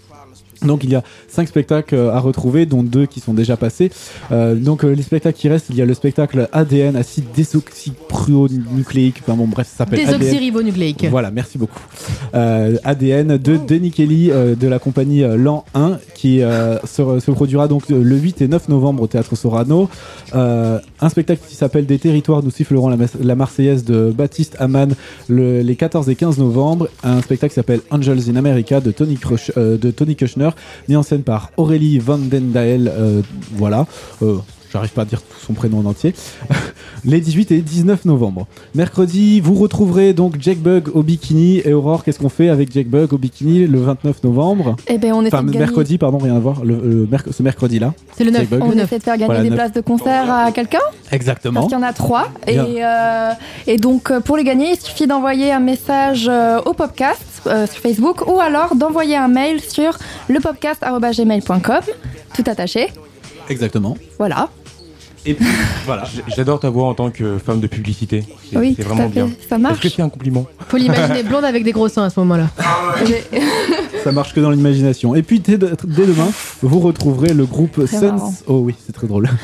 Donc 0.63 0.83
il 0.83 0.89
y 0.89 0.95
a 0.95 1.03
cinq 1.27 1.47
spectacles 1.47 1.95
euh, 1.95 2.11
à 2.13 2.19
retrouver, 2.19 2.65
dont 2.65 2.83
deux 2.83 3.05
qui 3.05 3.19
sont 3.19 3.33
déjà 3.33 3.57
passés. 3.57 3.91
Euh, 4.31 4.55
donc 4.55 4.83
euh, 4.83 4.93
les 4.93 5.03
spectacles 5.03 5.37
qui 5.37 5.49
restent, 5.49 5.67
il 5.69 5.75
y 5.75 5.81
a 5.81 5.85
le 5.85 5.93
spectacle 5.93 6.47
ADN, 6.51 6.95
acide 6.95 7.25
désoxypronucléique. 7.35 9.17
Enfin 9.21 9.35
bon, 9.35 9.47
bref, 9.47 9.67
ça 9.67 9.77
s'appelle 9.77 10.01
ADN. 10.01 10.19
Désoxyribonucléique. 10.19 11.05
Voilà, 11.09 11.31
merci 11.31 11.57
beaucoup. 11.57 11.79
Euh, 12.35 12.77
ADN 12.83 13.37
de 13.37 13.57
Denis 13.57 13.91
Kelly 13.91 14.31
euh, 14.31 14.55
de 14.55 14.67
la 14.67 14.79
compagnie 14.79 15.23
L'An 15.37 15.65
1 15.73 15.99
qui 16.13 16.39
se, 16.39 17.19
se 17.19 17.31
produira 17.31 17.67
donc 17.67 17.89
le 17.89 18.15
8 18.17 18.41
et 18.41 18.47
9 18.47 18.69
novembre 18.69 19.03
au 19.03 19.07
théâtre 19.07 19.35
Sorano. 19.35 19.89
Un 20.33 21.09
spectacle 21.09 21.41
qui 21.47 21.55
s'appelle 21.55 21.85
Des 21.85 21.99
territoires, 21.99 22.43
nous 22.43 22.51
sifflerons 22.51 22.89
la, 23.21 23.35
Marseillaise 23.35 23.83
de 23.83 24.11
Baptiste 24.11 24.55
Hamann 24.59 24.93
le- 25.29 25.61
les 25.61 25.75
14 25.75 26.09
et 26.09 26.15
15 26.15 26.39
novembre. 26.39 26.87
Un 27.03 27.21
spectacle 27.21 27.51
qui 27.51 27.55
s'appelle 27.55 27.81
Angels 27.91 28.29
in 28.29 28.35
America 28.35 28.79
de 28.79 28.91
Tony, 28.91 29.15
Crush- 29.15 29.51
de 29.55 29.91
Tony 29.91 30.15
Kushner, 30.15 30.46
mis 30.87 30.95
en 30.95 31.03
scène 31.03 31.23
par 31.23 31.51
Aurélie 31.57 31.99
Van 31.99 32.17
Den 32.17 32.51
Dael. 32.51 32.91
euh, 32.93 33.21
voilà. 33.53 33.85
Euh, 34.21 34.35
J'arrive 34.73 34.91
pas 34.91 35.03
à 35.03 35.05
dire 35.05 35.21
tout 35.21 35.39
son 35.45 35.53
prénom 35.53 35.79
en 35.79 35.85
entier. 35.85 36.13
les 37.05 37.21
18 37.21 37.51
et 37.53 37.61
19 37.61 38.03
novembre. 38.03 38.47
Mercredi, 38.75 39.39
vous 39.39 39.53
retrouverez 39.55 40.11
donc 40.11 40.35
Jack 40.41 40.57
Bug 40.57 40.89
au 40.93 41.03
bikini. 41.03 41.61
Et 41.63 41.71
Aurore, 41.71 42.03
qu'est-ce 42.03 42.19
qu'on 42.19 42.27
fait 42.27 42.49
avec 42.49 42.73
Jack 42.73 42.87
Bug 42.87 43.13
au 43.13 43.17
bikini 43.17 43.65
le 43.65 43.79
29 43.79 44.25
novembre? 44.25 44.75
Eh 44.89 44.97
ben, 44.97 45.13
on 45.13 45.21
essaie 45.21 45.33
Enfin, 45.37 45.43
mercredi, 45.45 45.97
pardon, 45.97 46.17
rien 46.17 46.35
à 46.35 46.39
voir. 46.39 46.65
Le, 46.65 46.75
le 46.75 47.07
merc- 47.09 47.31
ce 47.31 47.41
mercredi-là. 47.43 47.93
C'est 48.17 48.25
le 48.25 48.31
9. 48.31 48.41
Jack 48.41 48.49
Bug. 48.49 48.61
On 48.63 48.71
essaie 48.73 48.97
de 48.97 49.03
faire 49.03 49.13
gagner 49.15 49.25
Voilà, 49.27 49.43
des 49.43 49.51
places 49.51 49.71
de 49.71 49.79
concert 49.81 50.29
à 50.29 50.51
quelqu'un? 50.51 50.79
Exactement. 51.13 51.61
Parce 51.61 51.67
qu'il 51.67 51.77
y 51.77 51.79
en 51.81 51.87
a 51.87 51.93
trois. 51.93 52.27
Et, 52.45 52.51
Bien. 52.51 52.65
euh, 52.65 53.31
et 53.67 53.77
donc, 53.77 54.11
pour 54.25 54.35
les 54.35 54.43
gagner, 54.43 54.71
il 54.73 54.79
suffit 54.79 55.07
d'envoyer 55.07 55.53
un 55.53 55.61
message 55.61 56.29
au 56.65 56.73
podcast 56.73 57.23
euh, 57.45 57.67
sur 57.67 57.79
Facebook 57.81 58.27
ou 58.27 58.39
alors 58.39 58.75
d'envoyer 58.75 59.15
un 59.15 59.27
mail 59.27 59.61
sur 59.61 59.97
lepodcast.gmail.com, 60.29 61.81
tout 62.33 62.43
attaché. 62.47 62.91
Exactement. 63.49 63.97
Voilà. 64.17 64.49
Et 65.25 65.33
puis, 65.33 65.45
voilà. 65.85 66.03
J'adore 66.35 66.59
ta 66.59 66.69
voix 66.69 66.87
en 66.87 66.93
tant 66.93 67.09
que 67.09 67.37
femme 67.37 67.59
de 67.59 67.67
publicité. 67.67 68.23
C'est 68.49 68.57
Oui, 68.57 68.73
c'est 68.77 68.83
tout 68.83 68.89
vraiment 68.89 69.03
à 69.05 69.07
fait. 69.07 69.13
bien. 69.13 69.29
Ça 69.49 69.57
marche. 69.57 69.73
Est-ce 69.75 69.81
que 69.81 69.89
c'est 69.97 70.01
un 70.01 70.09
compliment 70.09 70.45
Faut 70.69 70.77
l'imaginer 70.77 71.23
blonde 71.23 71.43
avec 71.45 71.63
des 71.63 71.71
gros 71.71 71.89
seins 71.89 72.03
à 72.05 72.09
ce 72.09 72.19
moment-là. 72.21 72.47
Ça 74.03 74.11
marche 74.11 74.33
que 74.33 74.39
dans 74.39 74.51
l'imagination. 74.51 75.15
Et 75.15 75.23
puis 75.23 75.39
dès, 75.39 75.57
dès 75.57 75.67
demain, 76.05 76.29
vous 76.61 76.79
retrouverez 76.79 77.33
le 77.33 77.45
groupe 77.45 77.77
marrant. 77.77 78.33
Oh 78.47 78.59
oui, 78.63 78.75
c'est 78.85 78.93
très 78.93 79.07
drôle. 79.07 79.29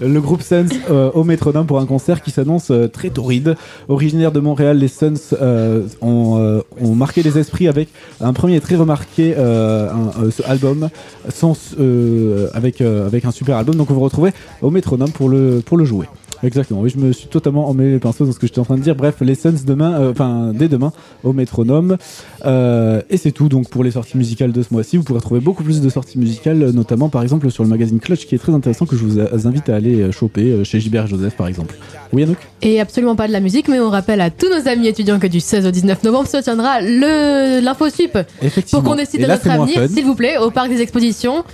Le 0.00 0.20
groupe 0.20 0.42
Suns 0.42 0.68
euh, 0.92 1.10
au 1.12 1.24
métronome 1.24 1.66
pour 1.66 1.80
un 1.80 1.84
concert 1.86 2.22
qui 2.22 2.30
s'annonce 2.30 2.70
euh, 2.70 2.86
très 2.86 3.10
torride. 3.10 3.56
Originaire 3.88 4.30
de 4.30 4.38
Montréal, 4.38 4.78
les 4.78 4.86
Suns 4.86 5.14
euh, 5.42 5.88
ont, 6.00 6.38
euh, 6.38 6.60
ont 6.80 6.94
marqué 6.94 7.24
les 7.24 7.36
esprits 7.36 7.66
avec 7.66 7.88
un 8.20 8.32
premier 8.32 8.60
très 8.60 8.76
remarqué 8.76 9.34
euh, 9.36 9.90
un- 9.90 10.22
euh, 10.22 10.30
ce 10.30 10.44
album 10.48 10.88
sans, 11.30 11.56
euh, 11.80 12.46
avec, 12.54 12.80
euh, 12.80 13.08
avec 13.08 13.24
un 13.24 13.32
super 13.32 13.56
album. 13.56 13.74
Donc 13.74 13.88
vous 13.88 13.96
vous 13.96 14.00
retrouvez 14.00 14.30
au 14.62 14.70
métronome 14.70 15.10
pour 15.10 15.28
le, 15.28 15.62
jouer. 15.84 16.06
Exactement, 16.42 16.80
oui, 16.80 16.90
je 16.90 16.98
me 16.98 17.12
suis 17.12 17.26
totalement 17.26 17.68
emmêlé 17.68 17.92
les 17.92 17.98
pinceaux 17.98 18.24
dans 18.24 18.32
ce 18.32 18.38
que 18.38 18.46
j'étais 18.46 18.60
en 18.60 18.64
train 18.64 18.76
de 18.76 18.82
dire. 18.82 18.94
Bref, 18.94 19.16
les 19.20 19.34
Suns 19.34 19.64
demain, 19.66 20.00
euh, 20.00 20.12
enfin 20.12 20.52
dès 20.54 20.68
demain 20.68 20.92
au 21.24 21.32
métronome. 21.32 21.96
Euh, 22.44 23.02
et 23.10 23.16
c'est 23.16 23.32
tout 23.32 23.48
donc 23.48 23.68
pour 23.68 23.82
les 23.82 23.90
sorties 23.90 24.16
musicales 24.16 24.52
de 24.52 24.62
ce 24.62 24.72
mois-ci. 24.72 24.96
Vous 24.96 25.02
pourrez 25.02 25.20
trouver 25.20 25.40
beaucoup 25.40 25.64
plus 25.64 25.80
de 25.80 25.88
sorties 25.88 26.18
musicales, 26.18 26.62
euh, 26.62 26.72
notamment 26.72 27.08
par 27.08 27.22
exemple 27.22 27.50
sur 27.50 27.64
le 27.64 27.68
magazine 27.68 27.98
Clutch 27.98 28.26
qui 28.26 28.34
est 28.34 28.38
très 28.38 28.52
intéressant 28.52 28.86
que 28.86 28.96
je 28.96 29.04
vous 29.04 29.20
invite 29.46 29.68
à 29.68 29.76
aller 29.76 30.12
choper 30.12 30.64
chez 30.64 30.80
Gilbert 30.80 31.06
et 31.06 31.08
Joseph 31.08 31.36
par 31.36 31.48
exemple. 31.48 31.74
Oui, 32.12 32.22
Anouk? 32.22 32.38
Et 32.62 32.80
absolument 32.80 33.16
pas 33.16 33.26
de 33.26 33.32
la 33.32 33.40
musique, 33.40 33.68
mais 33.68 33.80
on 33.80 33.90
rappelle 33.90 34.20
à 34.20 34.30
tous 34.30 34.48
nos 34.48 34.68
amis 34.68 34.86
étudiants 34.86 35.18
que 35.18 35.26
du 35.26 35.40
16 35.40 35.66
au 35.66 35.70
19 35.70 36.02
novembre 36.04 36.28
se 36.28 36.38
tiendra 36.38 36.80
le 36.80 37.60
l'infosup 37.60 38.18
Effectivement. 38.42 38.80
pour 38.82 38.90
qu'on 38.90 38.96
décide 38.96 39.20
de 39.22 39.26
là, 39.26 39.34
notre 39.34 39.50
avenir, 39.50 39.88
s'il 39.88 40.04
vous 40.04 40.14
plaît, 40.14 40.38
au 40.38 40.50
parc 40.50 40.68
des 40.68 40.80
expositions. 40.80 41.44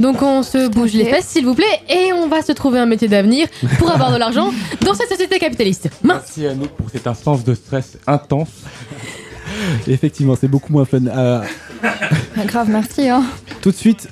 Donc 0.00 0.22
on 0.22 0.42
se 0.42 0.68
bouge 0.68 0.92
les 0.94 1.04
fesses, 1.04 1.26
s'il 1.26 1.44
vous 1.44 1.54
plaît, 1.54 1.64
et 1.88 2.12
on 2.12 2.28
va 2.28 2.42
se 2.42 2.52
trouver 2.52 2.78
un 2.78 2.86
métier 2.86 3.08
d'avenir 3.08 3.46
pour 3.78 3.90
avoir 3.90 4.12
de 4.12 4.18
l'argent 4.18 4.31
dans 4.34 4.94
cette 4.94 5.08
société 5.08 5.38
capitaliste. 5.38 5.90
Mince. 6.02 6.22
Merci 6.36 6.46
à 6.46 6.54
nous 6.54 6.66
pour 6.66 6.90
cette 6.90 7.06
instance 7.06 7.44
de 7.44 7.54
stress 7.54 7.98
intense. 8.06 8.48
Effectivement, 9.86 10.36
c'est 10.40 10.48
beaucoup 10.48 10.72
moins 10.72 10.84
fun. 10.84 11.06
Euh, 11.06 11.42
Ah, 11.84 12.44
grave, 12.46 12.68
merci. 12.70 13.08
Hein. 13.08 13.24
tout 13.60 13.70
de 13.70 13.76
suite. 13.76 14.08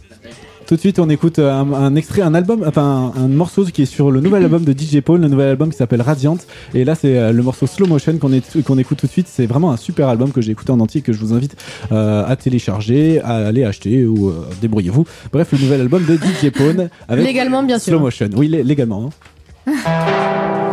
Tout 0.66 0.76
de 0.76 0.80
suite, 0.80 1.00
on 1.00 1.10
écoute 1.10 1.40
euh, 1.40 1.50
un, 1.52 1.72
un 1.72 1.96
extrait, 1.96 2.22
un 2.22 2.32
album, 2.32 2.62
enfin 2.64 3.12
un, 3.16 3.22
un 3.24 3.26
morceau 3.28 3.64
qui 3.64 3.82
est 3.82 3.86
sur 3.86 4.12
le 4.12 4.20
nouvel 4.20 4.44
album 4.44 4.62
de 4.62 4.72
DJ 4.72 5.00
Paul, 5.00 5.20
le 5.20 5.26
nouvel 5.26 5.48
album 5.48 5.70
qui 5.70 5.76
s'appelle 5.76 6.00
Radiant. 6.00 6.36
Et 6.74 6.84
là, 6.84 6.94
c'est 6.94 7.18
euh, 7.18 7.32
le 7.32 7.42
morceau 7.42 7.66
Slow 7.66 7.86
Motion 7.86 8.18
qu'on 8.18 8.78
écoute 8.78 8.98
tout 8.98 9.06
de 9.06 9.10
suite. 9.10 9.26
C'est 9.28 9.46
vraiment 9.46 9.72
un 9.72 9.76
super 9.76 10.08
album 10.08 10.30
que 10.30 10.40
j'ai 10.40 10.52
écouté 10.52 10.70
en 10.70 10.78
entier, 10.78 11.00
que 11.00 11.12
je 11.12 11.18
vous 11.18 11.32
invite 11.34 11.56
euh, 11.90 12.24
à 12.24 12.36
télécharger, 12.36 13.20
à 13.20 13.48
aller 13.48 13.64
acheter 13.64 14.06
ou 14.06 14.28
euh, 14.28 14.46
débrouillez-vous. 14.60 15.04
Bref, 15.32 15.48
le 15.50 15.58
nouvel 15.58 15.80
album 15.80 16.04
de 16.04 16.14
DJ 16.16 16.50
Paul 16.56 16.88
avec 17.08 17.24
Légalement, 17.26 17.64
bien 17.64 17.80
sûr. 17.80 17.94
Slow 17.94 18.00
Motion. 18.00 18.28
Oui, 18.36 18.46
lé- 18.46 18.62
légalement. 18.62 19.06
hein. 19.06 19.10
嗯。 19.66 20.60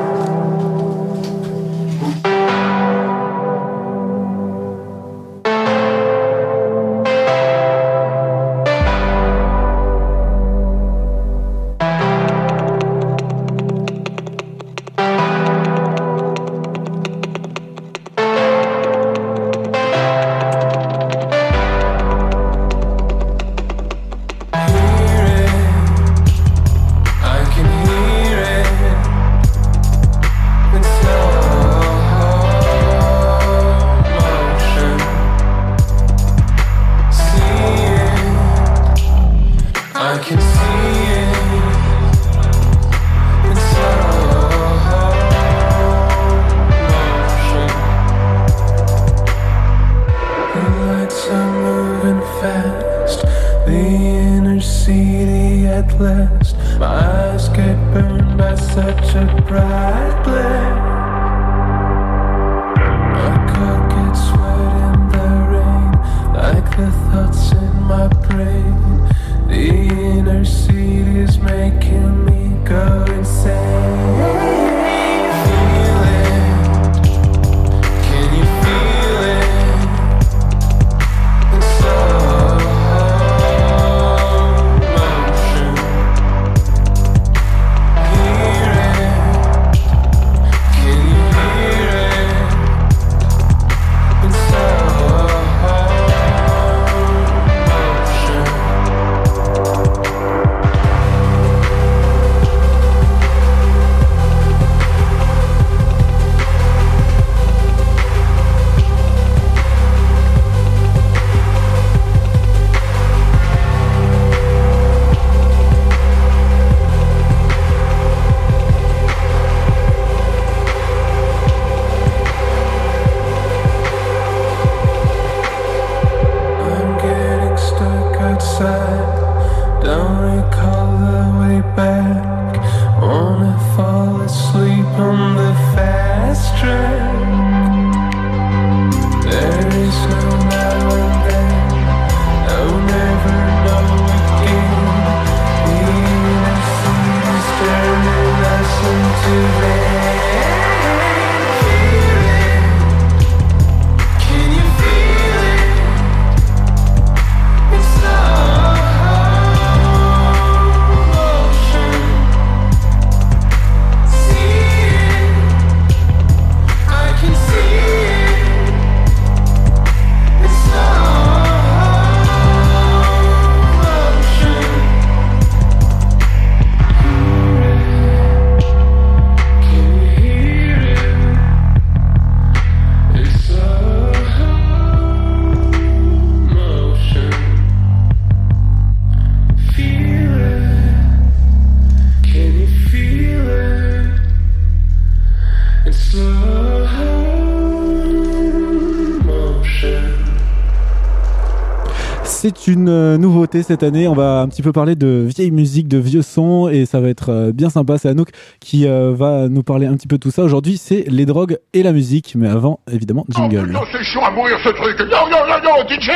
C'est 202.68 202.74
une 202.74 202.90
euh, 202.90 203.18
nouveauté 203.18 203.64
cette 203.64 203.82
année. 203.82 204.10
On 204.10 204.14
va 204.14 204.42
un 204.42 204.50
petit 204.50 204.62
peu 204.62 204.74
parler 204.74 204.96
de 204.96 205.26
vieille 205.26 205.52
musique, 205.52 205.88
de 205.88 205.98
vieux 205.98 206.22
sons 206.22 206.68
et 206.68 206.86
ça 206.86 207.00
va 207.00 207.08
être 207.08 207.30
euh, 207.30 207.52
bien 207.54 207.70
sympa. 207.70 207.98
C'est 207.98 208.10
Anouk 208.10 208.28
qui 208.60 208.86
euh, 208.86 209.14
va 209.16 209.48
nous 209.48 209.64
parler 209.64 209.88
un 209.88 209.96
petit 209.96 210.10
peu 210.10 210.18
de 210.18 210.22
tout 210.22 210.32
ça. 210.32 210.44
Aujourd'hui, 210.44 210.76
c'est 210.76 211.06
les 211.08 211.26
drogues 211.26 211.60
et 211.72 211.82
la 211.82 211.94
musique. 211.94 212.34
Mais 212.36 212.50
avant, 212.50 212.82
évidemment, 212.92 213.26
jingle. 213.30 213.72
Non, 213.72 213.84
c'est 213.90 214.04
chiant 214.04 214.26
à 214.26 214.32
mourir 214.32 214.58
ce 214.66 214.68
truc. 214.68 215.00
Non, 215.00 215.30
non, 215.32 215.48
non, 215.48 215.64
non, 215.64 215.88
DJ, 215.88 216.10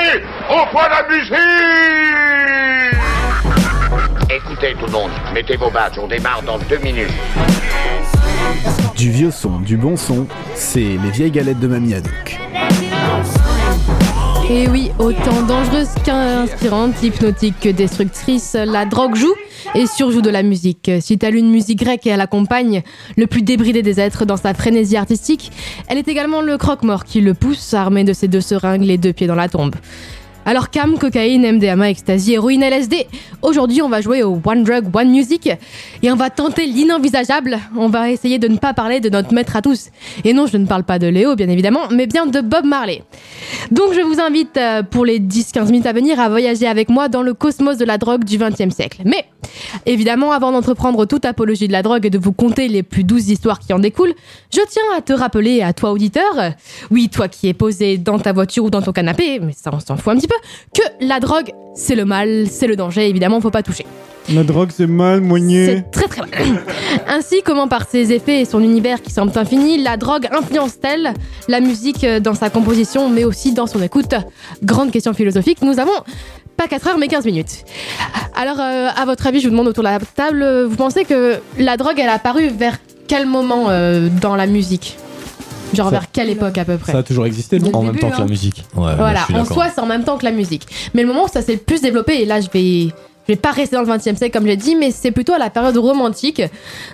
reprends 0.49 0.89
la 0.89 1.08
musique. 1.08 1.32
Écoutez 4.30 4.74
tout 4.78 4.88
le 4.88 4.91
monde, 4.91 5.12
mettez 5.34 5.56
vos 5.56 5.72
badges, 5.72 5.99
on 6.04 6.08
démarre 6.10 6.43
dans 6.45 6.58
deux 6.70 6.80
minutes. 6.80 7.14
Du 8.97 9.10
vieux 9.10 9.32
son, 9.32 9.62
du 9.62 9.78
bon 9.78 9.95
son, 9.95 10.28
c'est 10.56 10.80
les 10.82 11.12
vieilles 11.12 11.32
galettes 11.32 11.62
de 11.62 11.68
Mamie 11.68 11.93
Anouk. 11.93 12.39
Et 14.54 14.68
oui, 14.68 14.91
autant 14.99 15.43
dangereuse 15.43 15.88
qu'inspirante, 16.04 17.02
hypnotique 17.02 17.58
que 17.62 17.70
destructrice, 17.70 18.54
la 18.54 18.84
drogue 18.86 19.16
joue 19.16 19.34
et 19.76 19.88
surjoue 19.88 20.22
de 20.22 20.30
la 20.30 20.43
musique. 20.43 20.91
Si 20.99 21.18
telle 21.18 21.38
une 21.38 21.49
musique 21.49 21.80
grecque 21.80 22.06
et 22.06 22.10
elle 22.10 22.20
accompagne 22.20 22.84
le 23.16 23.28
plus 23.28 23.43
débridé 23.43 23.82
des 23.82 24.02
êtres 24.02 24.26
dans 24.26 24.36
sa 24.36 24.54
frénésie 24.54 24.97
artistique, 24.97 25.54
elle 25.88 25.97
est 25.97 26.10
également 26.10 26.41
le 26.41 26.58
croque-mort 26.58 27.06
qui 27.06 27.22
le 27.22 27.34
pousse, 27.34 27.74
armé 27.74 28.04
de 28.04 28.12
ses 28.12 28.28
deux 28.28 28.41
seringues, 28.41 28.82
les 28.82 28.97
deux 28.97 29.14
pieds 29.14 29.28
dans 29.28 29.36
la 29.36 29.47
tombe. 29.47 29.76
Alors 30.44 30.72
cam, 30.72 30.98
cocaïne, 30.98 31.44
MDMA, 31.58 31.92
ecstasy, 31.92 32.34
héroïne, 32.34 32.64
LSD. 32.64 33.06
Aujourd'hui, 33.44 33.82
on 33.84 33.89
va 33.89 34.02
jouer 34.02 34.24
au 34.24 34.42
One 34.44 34.64
Drug, 34.64 34.86
One 34.94 35.10
Music 35.10 35.50
et 36.02 36.12
on 36.12 36.16
va 36.16 36.32
tenter 36.32 36.66
l'inenvisageable. 36.66 37.60
On 37.78 37.89
va 37.89 38.10
essayer 38.10 38.39
de 38.39 38.48
ne 38.48 38.58
pas 38.58 38.74
parler 38.74 39.00
de 39.00 39.10
notre 39.10 39.34
maître 39.34 39.56
à 39.56 39.62
tous. 39.62 39.89
Et 40.24 40.34
non, 40.34 40.48
je 40.48 40.58
ne 40.58 40.66
parle 40.66 40.84
pas 40.84 40.98
de 40.98 41.06
Léo, 41.06 41.36
bien 41.36 41.48
évidemment, 41.48 41.82
mais 41.92 42.08
bien 42.08 42.26
de 42.26 42.42
Bob 42.42 42.66
Marley. 42.66 43.04
Donc 43.70 43.94
je 43.94 44.02
vous 44.02 44.20
invite 44.20 44.58
euh, 44.58 44.82
pour 44.82 45.06
les 45.06 45.20
10-15 45.20 45.66
minutes 45.68 45.86
à 45.86 45.94
venir 45.94 46.20
à 46.20 46.28
voyager 46.28 46.68
avec 46.68 46.89
moi 46.89 47.08
dans 47.08 47.22
le 47.22 47.34
cosmos 47.36 47.78
de 47.78 47.86
la 47.86 48.00
drogue 48.00 48.24
du 48.24 48.38
XXe 48.38 48.74
siècle. 48.74 49.02
Mais 49.06 49.26
évidemment, 49.86 50.32
avant 50.32 50.52
d'entreprendre 50.52 51.06
toute 51.06 51.26
apologie 51.26 51.68
de 51.68 51.74
la 51.74 51.84
drogue 51.84 52.06
et 52.06 52.10
de 52.10 52.18
vous 52.18 52.34
conter 52.34 52.68
les 52.68 52.82
plus 52.82 53.04
douces 53.04 53.28
histoires 53.28 53.60
qui 53.60 53.74
en 53.74 53.80
découlent, 53.80 54.14
je 54.54 54.60
tiens 54.68 54.84
à 54.98 55.02
te 55.02 55.14
rappeler 55.14 55.62
à 55.62 55.74
toi 55.74 55.92
auditeur, 55.92 56.54
oui 56.89 57.10
toi 57.10 57.28
qui 57.28 57.48
es 57.48 57.54
posé 57.54 57.98
dans 57.98 58.18
ta 58.18 58.34
voiture 58.34 58.66
ou 58.66 58.70
dans 58.70 58.82
ton 58.82 58.92
canapé, 58.92 59.39
mais 59.39 59.54
ça 59.54 59.70
on 59.74 59.80
s'en 59.80 59.98
fout 59.98 60.14
un 60.14 60.18
petit 60.18 60.28
peu, 60.28 60.30
que 60.73 61.05
la 61.05 61.19
drogue 61.19 61.51
c'est 61.73 61.95
le 61.95 62.05
mal, 62.05 62.47
c'est 62.49 62.67
le 62.67 62.75
danger, 62.75 63.07
évidemment 63.07 63.39
faut 63.41 63.51
pas 63.51 63.63
toucher. 63.63 63.86
La 64.34 64.43
drogue, 64.43 64.69
c'est 64.71 64.88
mal, 64.88 65.19
moigné. 65.19 65.65
C'est 65.65 65.91
très 65.91 66.07
très 66.07 66.21
mal. 66.21 66.63
Ainsi, 67.07 67.41
comment 67.43 67.67
par 67.67 67.88
ses 67.89 68.13
effets 68.13 68.41
et 68.41 68.45
son 68.45 68.61
univers 68.61 69.01
qui 69.01 69.11
semble 69.11 69.32
infini, 69.36 69.82
la 69.82 69.97
drogue 69.97 70.27
influence-t-elle 70.32 71.13
la 71.47 71.59
musique 71.59 72.05
dans 72.05 72.36
sa 72.36 72.49
composition, 72.49 73.09
mais 73.09 73.23
aussi 73.23 73.53
dans 73.53 73.67
son 73.67 73.82
écoute? 73.82 74.13
Grande 74.63 74.91
question 74.91 75.13
philosophique. 75.13 75.61
Nous 75.63 75.79
avons 75.79 75.91
pas 76.55 76.67
4 76.67 76.88
heures, 76.88 76.97
mais 76.99 77.07
15 77.07 77.25
minutes. 77.25 77.65
Alors, 78.36 78.59
euh, 78.59 78.89
à 78.95 79.05
votre 79.05 79.25
avis, 79.25 79.39
je 79.39 79.47
vous 79.47 79.51
demande 79.51 79.67
autour 79.67 79.84
de 79.84 79.89
la 79.89 79.99
table, 79.99 80.65
vous 80.65 80.75
pensez 80.75 81.03
que 81.03 81.39
la 81.57 81.75
drogue, 81.75 81.95
elle 81.97 82.09
a 82.09 82.13
apparu 82.13 82.49
vers 82.49 82.77
quel 83.07 83.25
moment 83.25 83.69
euh, 83.69 84.07
dans 84.21 84.36
la 84.36 84.45
musique? 84.45 84.97
Genre 85.74 85.86
Ça- 85.88 85.91
vers 85.91 86.11
quelle 86.11 86.30
époque 86.30 86.57
à 86.57 86.65
peu 86.65 86.78
près 86.78 86.91
Ça 86.91 86.99
a 86.99 87.03
toujours 87.03 87.26
existé, 87.26 87.59
non 87.59 87.69
En 87.74 87.84
même 87.84 87.97
temps 87.97 88.09
que 88.11 88.19
la 88.19 88.26
musique. 88.26 88.63
Ouais, 88.76 88.95
Voilà, 88.95 89.26
en 89.34 89.45
soi, 89.45 89.67
c'est 89.74 89.82
en 89.82 89.86
même 89.86 90.03
temps 90.03 90.17
que 90.17 90.26
la 90.26 90.32
musique. 90.32 90.63
Mais 90.93 91.01
le 91.01 91.07
moment 91.07 91.26
où 91.26 91.28
ça 91.28 91.41
s'est 91.41 91.53
le 91.53 91.59
plus 91.59 91.82
développé, 91.82 92.22
et 92.22 92.26
là, 92.26 92.41
je 92.41 92.49
vais. 92.51 92.93
Je 93.28 93.34
vais 93.34 93.39
pas 93.39 93.51
rester 93.51 93.76
dans 93.76 93.84
le 93.84 93.88
20 93.88 93.97
e 93.97 94.15
siècle 94.15 94.32
comme 94.32 94.47
j'ai 94.47 94.55
dit, 94.57 94.76
mais 94.76 94.89
c'est 94.89 95.11
plutôt 95.11 95.34
à 95.34 95.38
la 95.38 95.51
période 95.51 95.78
romantique. 95.78 96.41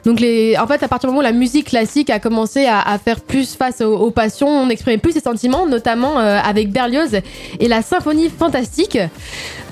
Donc, 0.06 0.20
les, 0.20 0.58
en 0.58 0.68
fait, 0.68 0.84
à 0.84 0.90
partir 0.90 1.08
du 1.10 1.16
moment 1.16 1.22
où 1.22 1.24
la 1.24 1.32
musique 1.32 1.68
classique 1.70 2.10
a 2.10 2.20
commencé 2.20 2.66
à, 2.66 2.82
à 2.82 2.98
faire 3.00 3.22
plus 3.22 3.56
face 3.56 3.80
aux, 3.80 3.96
aux 3.96 4.12
passions, 4.12 4.50
on 4.50 4.70
exprimait 4.70 4.98
plus 4.98 5.14
ses 5.14 5.22
sentiments, 5.22 5.66
notamment 5.68 6.20
euh, 6.20 6.38
avec 6.44 6.70
Berlioz 6.70 7.22
et 7.62 7.68
la 7.70 7.82
symphonie 7.82 8.30
fantastique. 8.30 9.00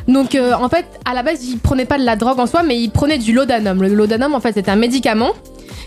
Donc, 0.07 0.33
euh, 0.33 0.53
en 0.53 0.69
fait, 0.69 0.85
à 1.03 1.13
la 1.13 1.23
base, 1.23 1.43
il 1.43 1.57
prenait 1.59 1.85
pas 1.85 1.97
de 1.97 2.05
la 2.05 2.15
drogue 2.15 2.39
en 2.39 2.47
soi, 2.47 2.63
mais 2.63 2.79
il 2.79 2.89
prenait 2.89 3.17
du 3.17 3.33
laudanum. 3.33 3.81
Le 3.81 3.89
laudanum, 3.89 4.33
en 4.33 4.39
fait, 4.39 4.53
c'est 4.53 4.69
un 4.69 4.77
médicament 4.77 5.31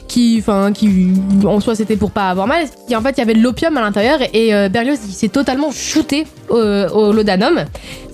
qui, 0.07 0.39
enfin, 0.41 0.73
qui, 0.73 1.13
en 1.45 1.61
soi, 1.61 1.75
c'était 1.75 1.97
pour 1.97 2.11
pas 2.11 2.31
avoir 2.31 2.47
mal. 2.47 2.67
Qui, 2.87 2.97
en 2.97 3.03
fait, 3.03 3.11
il 3.11 3.19
y 3.19 3.23
avait 3.23 3.35
de 3.35 3.41
l'opium 3.41 3.77
à 3.77 3.81
l'intérieur 3.81 4.19
et 4.33 4.55
euh, 4.55 4.69
Berlioz, 4.69 4.99
il 5.07 5.13
s'est 5.13 5.29
totalement 5.29 5.71
shooté 5.71 6.27
au, 6.49 6.57
au 6.57 7.13
laudanum. 7.13 7.65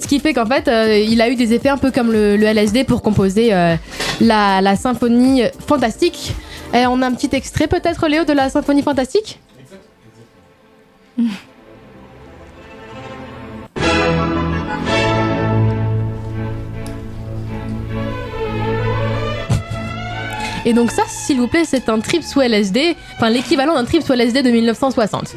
Ce 0.01 0.07
qui 0.07 0.20
fait 0.20 0.35
qu'en 0.35 0.47
fait, 0.47 0.68
euh, 0.68 0.99
il 0.99 1.20
a 1.22 1.31
eu 1.31 1.37
des 1.37 1.55
effets 1.55 1.70
un 1.70 1.79
peu 1.79 1.91
comme 1.91 2.12
le, 2.12 2.37
LSD 2.37 2.85
pour 2.85 3.01
composer 3.01 3.55
euh, 3.55 3.75
la, 4.20 4.77
symphonie 4.77 5.43
fantastique. 5.66 6.35
On 6.75 7.03
a 7.03 7.07
un 7.07 7.12
petit 7.12 7.35
extrait 7.35 7.68
peut-être, 7.68 8.09
Léo, 8.09 8.25
de 8.25 8.33
la 8.33 8.51
symphonie 8.51 8.83
fantastique? 8.83 9.39
Et 20.64 20.72
donc 20.72 20.90
ça, 20.90 21.02
s'il 21.08 21.38
vous 21.38 21.46
plaît, 21.48 21.64
c'est 21.66 21.88
un 21.88 22.00
trip 22.00 22.22
sous 22.22 22.40
LSD, 22.40 22.96
enfin 23.16 23.28
l'équivalent 23.30 23.74
d'un 23.74 23.84
trip 23.84 24.02
sous 24.02 24.12
LSD 24.14 24.42
de 24.42 24.50
1960. 24.50 25.34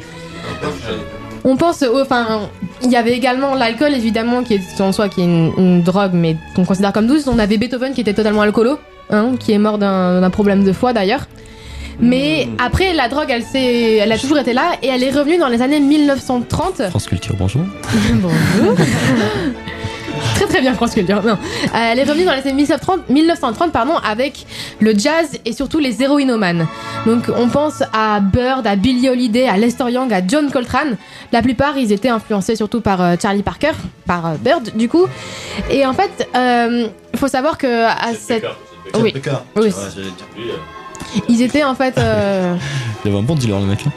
On 1.44 1.56
pense, 1.56 1.82
au- 1.82 2.00
enfin, 2.00 2.48
il 2.82 2.90
y 2.90 2.96
avait 2.96 3.12
également 3.16 3.54
l'alcool 3.54 3.94
évidemment 3.94 4.42
qui 4.42 4.54
est 4.54 4.80
en 4.80 4.92
soi 4.92 5.08
qui 5.08 5.20
est 5.20 5.24
une, 5.24 5.52
une 5.56 5.82
drogue 5.82 6.12
mais 6.14 6.36
qu'on 6.54 6.64
considère 6.64 6.92
comme 6.92 7.06
douce. 7.06 7.26
On 7.26 7.38
avait 7.38 7.56
Beethoven 7.58 7.92
qui 7.94 8.00
était 8.00 8.14
totalement 8.14 8.42
alcoolo, 8.42 8.78
hein, 9.10 9.32
qui 9.38 9.52
est 9.52 9.58
mort 9.58 9.78
d'un 9.78 10.30
problème 10.30 10.64
de 10.64 10.72
foie 10.72 10.92
d'ailleurs. 10.92 11.26
Mais 12.00 12.48
après 12.58 12.92
la 12.92 13.08
drogue, 13.08 13.26
elle 13.28 13.42
s'est, 13.42 13.96
elle 13.96 14.12
a 14.12 14.18
toujours 14.18 14.38
été 14.38 14.52
là 14.52 14.72
et 14.82 14.86
elle 14.88 15.02
est 15.02 15.10
revenue 15.10 15.36
dans 15.38 15.48
les 15.48 15.62
années 15.62 15.80
1930. 15.80 16.88
France 16.90 17.06
Culture, 17.06 17.34
bonjour. 17.38 17.62
Bonjour. 18.12 18.74
très 20.34 20.46
très 20.46 20.60
bien 20.60 20.74
France 20.74 20.94
Culture. 20.94 21.22
Non. 21.22 21.32
Euh, 21.32 21.68
elle 21.74 21.98
est 21.98 22.04
revenue 22.04 22.24
dans 22.24 22.32
les 22.32 22.40
années 22.40 22.52
1930, 22.52 23.08
1930 23.08 23.72
pardon, 23.72 23.94
avec 23.96 24.46
le 24.80 24.96
jazz 24.96 25.38
et 25.44 25.52
surtout 25.52 25.78
les 25.78 26.02
héroïnomanes. 26.02 26.66
Donc 27.06 27.24
on 27.36 27.48
pense 27.48 27.82
à 27.92 28.20
Bird, 28.20 28.66
à 28.66 28.76
Billie 28.76 29.08
Holiday, 29.08 29.46
à 29.48 29.56
Lester 29.56 29.90
Young, 29.90 30.12
à 30.12 30.20
John 30.26 30.50
Coltrane. 30.50 30.96
La 31.32 31.42
plupart, 31.42 31.76
ils 31.76 31.92
étaient 31.92 32.08
influencés 32.08 32.56
surtout 32.56 32.80
par 32.80 33.00
euh, 33.02 33.14
Charlie 33.20 33.42
Parker, 33.42 33.72
par 34.06 34.26
euh, 34.26 34.34
Bird 34.40 34.76
du 34.76 34.88
coup. 34.88 35.06
Et 35.70 35.84
en 35.86 35.92
fait, 35.92 36.28
il 36.34 37.18
faut 37.18 37.28
savoir 37.28 37.58
que 37.58 37.84
à 37.84 38.14
cette... 38.18 38.44
Oui. 38.94 39.12
Oui. 39.56 39.70
Ils 41.28 41.42
étaient 41.42 41.64
en 41.64 41.74
fait... 41.74 41.96
euh, 41.98 42.54
Il 43.04 43.08
y 43.10 43.14
avait 43.14 43.22
un 43.22 43.26
bon 43.26 43.34
dealer, 43.34 43.60
le 43.60 43.66
mec. 43.66 43.84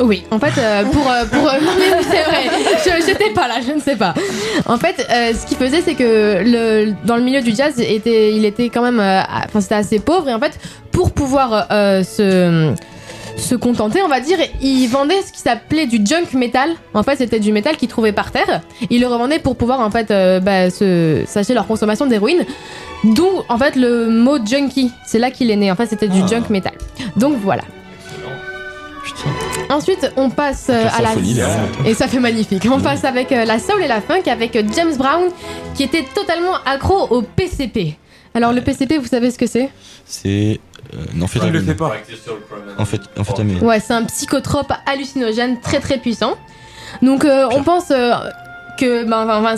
Oui, 0.00 0.24
en 0.30 0.38
fait, 0.38 0.58
euh, 0.58 0.84
pour. 0.84 1.10
euh, 1.10 1.24
pour 1.26 1.46
euh, 1.46 1.52
c'est 2.02 2.22
vrai, 2.22 2.50
je 3.00 3.06
j'étais 3.06 3.30
pas 3.30 3.46
là, 3.48 3.56
je 3.66 3.72
ne 3.72 3.80
sais 3.80 3.96
pas. 3.96 4.14
En 4.66 4.78
fait, 4.78 5.06
euh, 5.10 5.32
ce 5.34 5.46
qu'il 5.46 5.56
faisait, 5.58 5.82
c'est 5.82 5.94
que 5.94 6.42
le, 6.44 6.92
dans 7.04 7.16
le 7.16 7.22
milieu 7.22 7.42
du 7.42 7.54
jazz, 7.54 7.74
était, 7.78 8.32
il 8.34 8.44
était 8.44 8.68
quand 8.70 8.82
même. 8.82 8.98
euh, 9.00 9.20
Enfin, 9.46 9.60
c'était 9.60 9.74
assez 9.74 9.98
pauvre, 9.98 10.28
et 10.28 10.34
en 10.34 10.40
fait, 10.40 10.58
pour 10.90 11.12
pouvoir 11.12 11.66
euh, 11.70 12.02
se 12.02 12.72
se 13.36 13.54
contenter, 13.54 14.02
on 14.02 14.08
va 14.08 14.20
dire, 14.20 14.38
il 14.60 14.86
vendait 14.88 15.22
ce 15.26 15.32
qui 15.32 15.38
s'appelait 15.38 15.86
du 15.86 16.00
junk 16.04 16.26
metal. 16.34 16.70
En 16.92 17.02
fait, 17.02 17.16
c'était 17.16 17.40
du 17.40 17.52
métal 17.52 17.76
qu'ils 17.76 17.88
trouvaient 17.88 18.12
par 18.12 18.32
terre. 18.32 18.60
Ils 18.90 19.00
le 19.00 19.06
revendaient 19.06 19.38
pour 19.38 19.56
pouvoir, 19.56 19.80
en 19.80 19.90
fait, 19.90 20.10
euh, 20.10 20.40
bah, 20.40 20.68
se 20.70 21.22
sacher 21.26 21.54
leur 21.54 21.66
consommation 21.66 22.06
d'héroïne. 22.06 22.44
D'où, 23.04 23.28
en 23.48 23.56
fait, 23.56 23.76
le 23.76 24.08
mot 24.10 24.36
junkie. 24.44 24.90
C'est 25.06 25.18
là 25.18 25.30
qu'il 25.30 25.50
est 25.50 25.56
né. 25.56 25.70
En 25.72 25.76
fait, 25.76 25.86
c'était 25.86 26.08
du 26.08 26.20
Ah. 26.22 26.26
junk 26.26 26.42
metal. 26.50 26.72
Donc 27.16 27.36
voilà. 27.40 27.62
Ensuite, 29.70 30.12
on 30.16 30.30
passe 30.30 30.66
euh, 30.68 30.84
La 30.84 30.94
à 30.94 31.02
la. 31.02 31.88
Et 31.88 31.94
ça 31.94 32.08
fait 32.08 32.18
magnifique. 32.18 32.66
On 32.70 32.80
passe 32.80 33.04
avec 33.04 33.32
euh, 33.32 33.44
la 33.44 33.58
soul 33.58 33.82
et 33.82 33.88
la 33.88 34.00
funk 34.00 34.22
avec 34.26 34.56
euh, 34.56 34.62
James 34.74 34.96
Brown 34.96 35.28
qui 35.74 35.84
était 35.84 36.04
totalement 36.14 36.54
accro 36.66 37.06
au 37.10 37.22
PCP. 37.22 37.96
Alors, 38.34 38.52
le 38.52 38.60
PCP, 38.60 38.98
vous 38.98 39.06
savez 39.06 39.30
ce 39.30 39.38
que 39.38 39.46
c'est? 39.46 39.70
C'est. 40.04 40.60
Euh, 40.94 40.98
non, 41.14 41.24
en 41.24 41.28
fait, 41.28 41.40
Il 41.44 41.52
le 41.52 41.64
sait 41.64 41.74
pas. 41.74 41.92
En 42.78 42.84
fait, 42.84 43.00
en 43.18 43.24
fait, 43.24 43.42
Ouais, 43.62 43.80
c'est 43.80 43.92
un 43.92 44.04
psychotrope 44.04 44.72
hallucinogène 44.86 45.60
très 45.60 45.80
très 45.80 45.98
puissant. 45.98 46.36
Donc 47.02 47.24
euh, 47.24 47.48
on 47.52 47.62
pense 47.62 47.90
euh, 47.90 48.12
ben, 48.82 49.54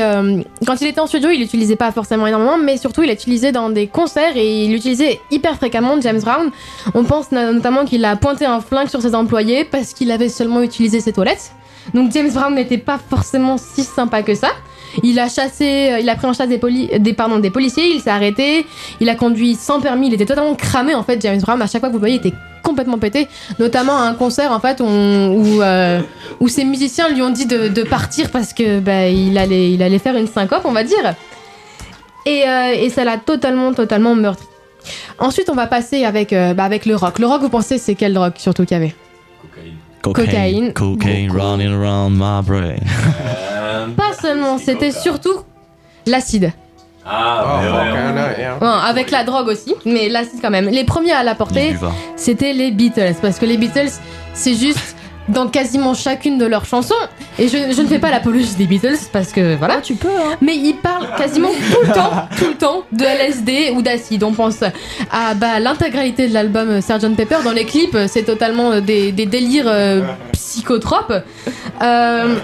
euh, 0.00 0.42
quand 0.66 0.80
il 0.80 0.86
était 0.88 1.00
en 1.00 1.06
studio, 1.06 1.30
il 1.30 1.40
l'utilisait 1.40 1.76
pas 1.76 1.92
forcément 1.92 2.26
énormément, 2.26 2.58
mais 2.58 2.76
surtout 2.76 3.02
il 3.02 3.08
l'utilisait 3.10 3.52
dans 3.52 3.70
des 3.70 3.86
concerts 3.86 4.36
et 4.36 4.64
il 4.64 4.72
l'utilisait 4.72 5.20
hyper 5.30 5.56
fréquemment, 5.56 6.00
James 6.00 6.20
Brown. 6.20 6.50
On 6.94 7.04
pense 7.04 7.32
no- 7.32 7.52
notamment 7.52 7.84
qu'il 7.84 8.04
a 8.04 8.16
pointé 8.16 8.46
un 8.46 8.60
flingue 8.60 8.88
sur 8.88 9.00
ses 9.02 9.14
employés 9.14 9.64
parce 9.64 9.92
qu'il 9.92 10.10
avait 10.10 10.28
seulement 10.28 10.62
utilisé 10.62 11.00
ses 11.00 11.12
toilettes. 11.12 11.52
Donc 11.94 12.12
James 12.12 12.30
Brown 12.32 12.54
n'était 12.54 12.78
pas 12.78 12.98
forcément 12.98 13.56
si 13.58 13.82
sympa 13.82 14.22
que 14.22 14.34
ça. 14.34 14.48
Il 15.02 15.18
a 15.18 15.28
chassé, 15.28 15.90
euh, 15.92 16.00
il 16.00 16.08
a 16.08 16.16
pris 16.16 16.26
en 16.26 16.32
chasse 16.32 16.48
des, 16.48 16.58
poli- 16.58 16.88
des, 16.98 17.12
pardon, 17.12 17.38
des 17.38 17.50
policiers, 17.50 17.94
il 17.94 18.00
s'est 18.00 18.10
arrêté, 18.10 18.66
il 19.00 19.08
a 19.08 19.14
conduit 19.14 19.54
sans 19.54 19.80
permis, 19.80 20.08
il 20.08 20.14
était 20.14 20.26
totalement 20.26 20.54
cramé 20.54 20.94
en 20.94 21.02
fait, 21.02 21.20
James 21.22 21.40
Brown. 21.40 21.60
À 21.62 21.66
chaque 21.66 21.80
fois 21.80 21.88
que 21.88 21.92
vous 21.94 21.98
le 21.98 22.06
voyez, 22.08 22.16
il 22.22 22.26
était 22.26 22.36
complètement 22.62 22.98
pété, 22.98 23.28
notamment 23.58 23.96
à 23.96 24.02
un 24.02 24.14
concert 24.14 24.52
en 24.52 24.60
fait 24.60 24.80
où, 24.80 24.84
où, 24.84 25.62
euh, 25.62 26.00
où 26.40 26.48
ses 26.48 26.64
musiciens 26.64 27.08
lui 27.08 27.22
ont 27.22 27.30
dit 27.30 27.46
de, 27.46 27.68
de 27.68 27.82
partir 27.82 28.30
parce 28.30 28.52
que 28.52 28.80
bah, 28.80 29.08
il, 29.08 29.38
allait, 29.38 29.72
il 29.72 29.82
allait 29.82 29.98
faire 29.98 30.16
une 30.16 30.26
syncope, 30.26 30.62
on 30.64 30.72
va 30.72 30.84
dire. 30.84 31.14
Et, 32.26 32.42
euh, 32.46 32.74
et 32.76 32.90
ça 32.90 33.04
l'a 33.04 33.16
totalement, 33.16 33.72
totalement 33.72 34.14
meurtri. 34.14 34.46
Ensuite, 35.18 35.48
on 35.50 35.54
va 35.54 35.66
passer 35.66 36.04
avec, 36.04 36.32
euh, 36.32 36.52
bah, 36.54 36.64
avec 36.64 36.84
le 36.84 36.96
rock. 36.96 37.18
Le 37.18 37.26
rock, 37.26 37.40
vous 37.42 37.48
pensez, 37.48 37.78
c'est 37.78 37.94
quelle 37.94 38.12
drogue 38.14 38.32
surtout 38.36 38.64
qu'il 38.64 38.76
y 38.76 38.80
avait 38.80 38.94
Cocaïne. 40.02 40.72
Cocaine 40.72 41.30
running 41.30 41.72
around 41.72 42.14
my 42.16 42.42
brain. 42.42 42.76
Pas 43.96 44.09
seulement, 44.20 44.58
c'était 44.58 44.92
surtout 44.92 45.40
l'acide. 46.06 46.52
Ah, 47.06 47.60
Bon, 48.60 48.66
avec 48.66 49.10
la 49.10 49.24
drogue 49.24 49.48
aussi, 49.48 49.74
mais 49.84 50.08
l'acide 50.08 50.40
quand 50.42 50.50
même. 50.50 50.68
Les 50.68 50.84
premiers 50.84 51.12
à 51.12 51.22
l'apporter, 51.22 51.76
c'était 52.16 52.52
les 52.52 52.70
Beatles, 52.70 53.14
parce 53.22 53.38
que 53.38 53.46
les 53.46 53.56
Beatles, 53.56 53.90
c'est 54.34 54.54
juste 54.54 54.96
dans 55.28 55.48
quasiment 55.48 55.94
chacune 55.94 56.38
de 56.38 56.44
leurs 56.44 56.64
chansons. 56.64 56.94
Et 57.38 57.48
je, 57.48 57.72
je 57.72 57.82
ne 57.82 57.86
fais 57.86 57.98
pas 57.98 58.10
l'apologie 58.10 58.54
des 58.56 58.66
Beatles 58.66 58.98
parce 59.12 59.32
que 59.32 59.54
voilà. 59.56 59.80
tu 59.80 59.94
peux. 59.94 60.08
Mais 60.40 60.56
ils 60.56 60.74
parlent 60.74 61.08
quasiment 61.16 61.48
tout 61.48 61.86
le 61.86 61.92
temps, 61.92 62.28
tout 62.38 62.48
le 62.48 62.54
temps 62.54 62.82
de 62.92 63.04
LSD 63.04 63.72
ou 63.76 63.82
d'acide. 63.82 64.24
On 64.24 64.32
pense 64.32 64.62
à 64.62 65.34
bah, 65.34 65.60
l'intégralité 65.60 66.28
de 66.28 66.34
l'album 66.34 66.80
Sgt 66.80 67.14
Pepper. 67.16 67.36
Dans 67.44 67.52
les 67.52 67.64
clips, 67.64 67.96
c'est 68.08 68.24
totalement 68.24 68.80
des, 68.80 69.12
des 69.12 69.26
délires 69.26 69.68
euh, 69.68 70.02
psychotropes. 70.32 71.12
Euh, 71.82 72.36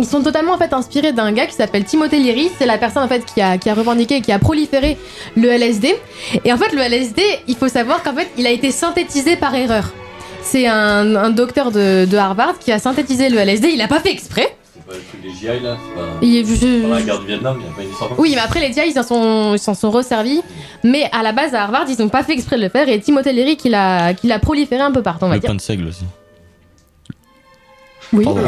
ils 0.00 0.06
sont 0.06 0.22
totalement 0.22 0.52
en 0.54 0.58
fait 0.58 0.72
inspirés 0.72 1.12
d'un 1.12 1.30
gars 1.32 1.46
qui 1.46 1.54
s'appelle 1.54 1.84
Timothée 1.84 2.18
Leary. 2.18 2.50
C'est 2.58 2.66
la 2.66 2.78
personne 2.78 3.02
en 3.02 3.08
fait 3.08 3.24
qui 3.24 3.40
a, 3.40 3.58
qui 3.58 3.70
a 3.70 3.74
revendiqué 3.74 4.16
et 4.16 4.20
qui 4.20 4.32
a 4.32 4.38
proliféré 4.38 4.96
le 5.36 5.48
LSD. 5.50 5.94
Et 6.44 6.52
en 6.52 6.56
fait, 6.56 6.72
le 6.72 6.80
LSD, 6.82 7.22
il 7.48 7.56
faut 7.56 7.68
savoir 7.68 8.02
qu'en 8.02 8.14
fait, 8.14 8.28
il 8.36 8.46
a 8.46 8.50
été 8.50 8.70
synthétisé 8.70 9.36
par 9.36 9.54
erreur. 9.54 9.92
C'est 10.42 10.66
un, 10.66 11.14
un 11.16 11.30
docteur 11.30 11.70
de, 11.70 12.06
de 12.10 12.16
Harvard 12.16 12.58
qui 12.58 12.72
a 12.72 12.78
synthétisé 12.78 13.28
le 13.28 13.38
LSD. 13.38 13.68
Il 13.74 13.80
a 13.82 13.88
pas 13.88 14.00
fait 14.00 14.10
exprès. 14.10 14.56
C'est 14.74 14.86
pas 14.86 14.92
le 14.94 15.00
truc 15.02 15.22
des 15.22 15.30
GI 15.38 15.62
là 15.62 15.76
C'est 15.86 15.94
pas. 16.00 16.08
Il- 16.22 16.46
je- 16.46 16.82
Pendant 16.82 16.94
la 16.94 17.02
guerre 17.02 17.18
du 17.20 17.26
Vietnam, 17.26 17.56
il 17.60 17.64
n'y 17.66 17.68
a 17.70 17.76
pas 17.76 17.82
une 17.82 17.90
histoire 17.90 18.10
Oui, 18.18 18.32
mais 18.34 18.40
après 18.40 18.60
les 18.60 18.72
GI, 18.72 18.80
ils 18.88 18.92
s'en 18.94 19.56
sont, 19.58 19.74
sont 19.74 19.90
resservis. 19.90 20.40
Mais 20.82 21.08
à 21.12 21.22
la 21.22 21.32
base, 21.32 21.54
à 21.54 21.62
Harvard, 21.62 21.84
ils 21.88 22.00
n'ont 22.02 22.08
pas 22.08 22.22
fait 22.24 22.32
exprès 22.32 22.56
de 22.56 22.62
le 22.62 22.68
faire. 22.70 22.88
Et 22.88 22.98
Timothée 23.00 23.32
Leary 23.34 23.56
qui 23.58 23.68
l'a, 23.68 24.14
qui 24.14 24.26
l'a 24.28 24.38
proliféré 24.38 24.80
un 24.82 24.90
peu 24.92 25.02
partout, 25.02 25.26
on 25.26 25.28
va 25.28 25.34
Le 25.34 25.40
dire. 25.40 25.48
pain 25.50 25.54
de 25.56 25.60
seigle 25.60 25.86
aussi. 25.88 26.04
Oui. 28.12 28.24
Non, 28.24 28.34
mais 28.34 28.42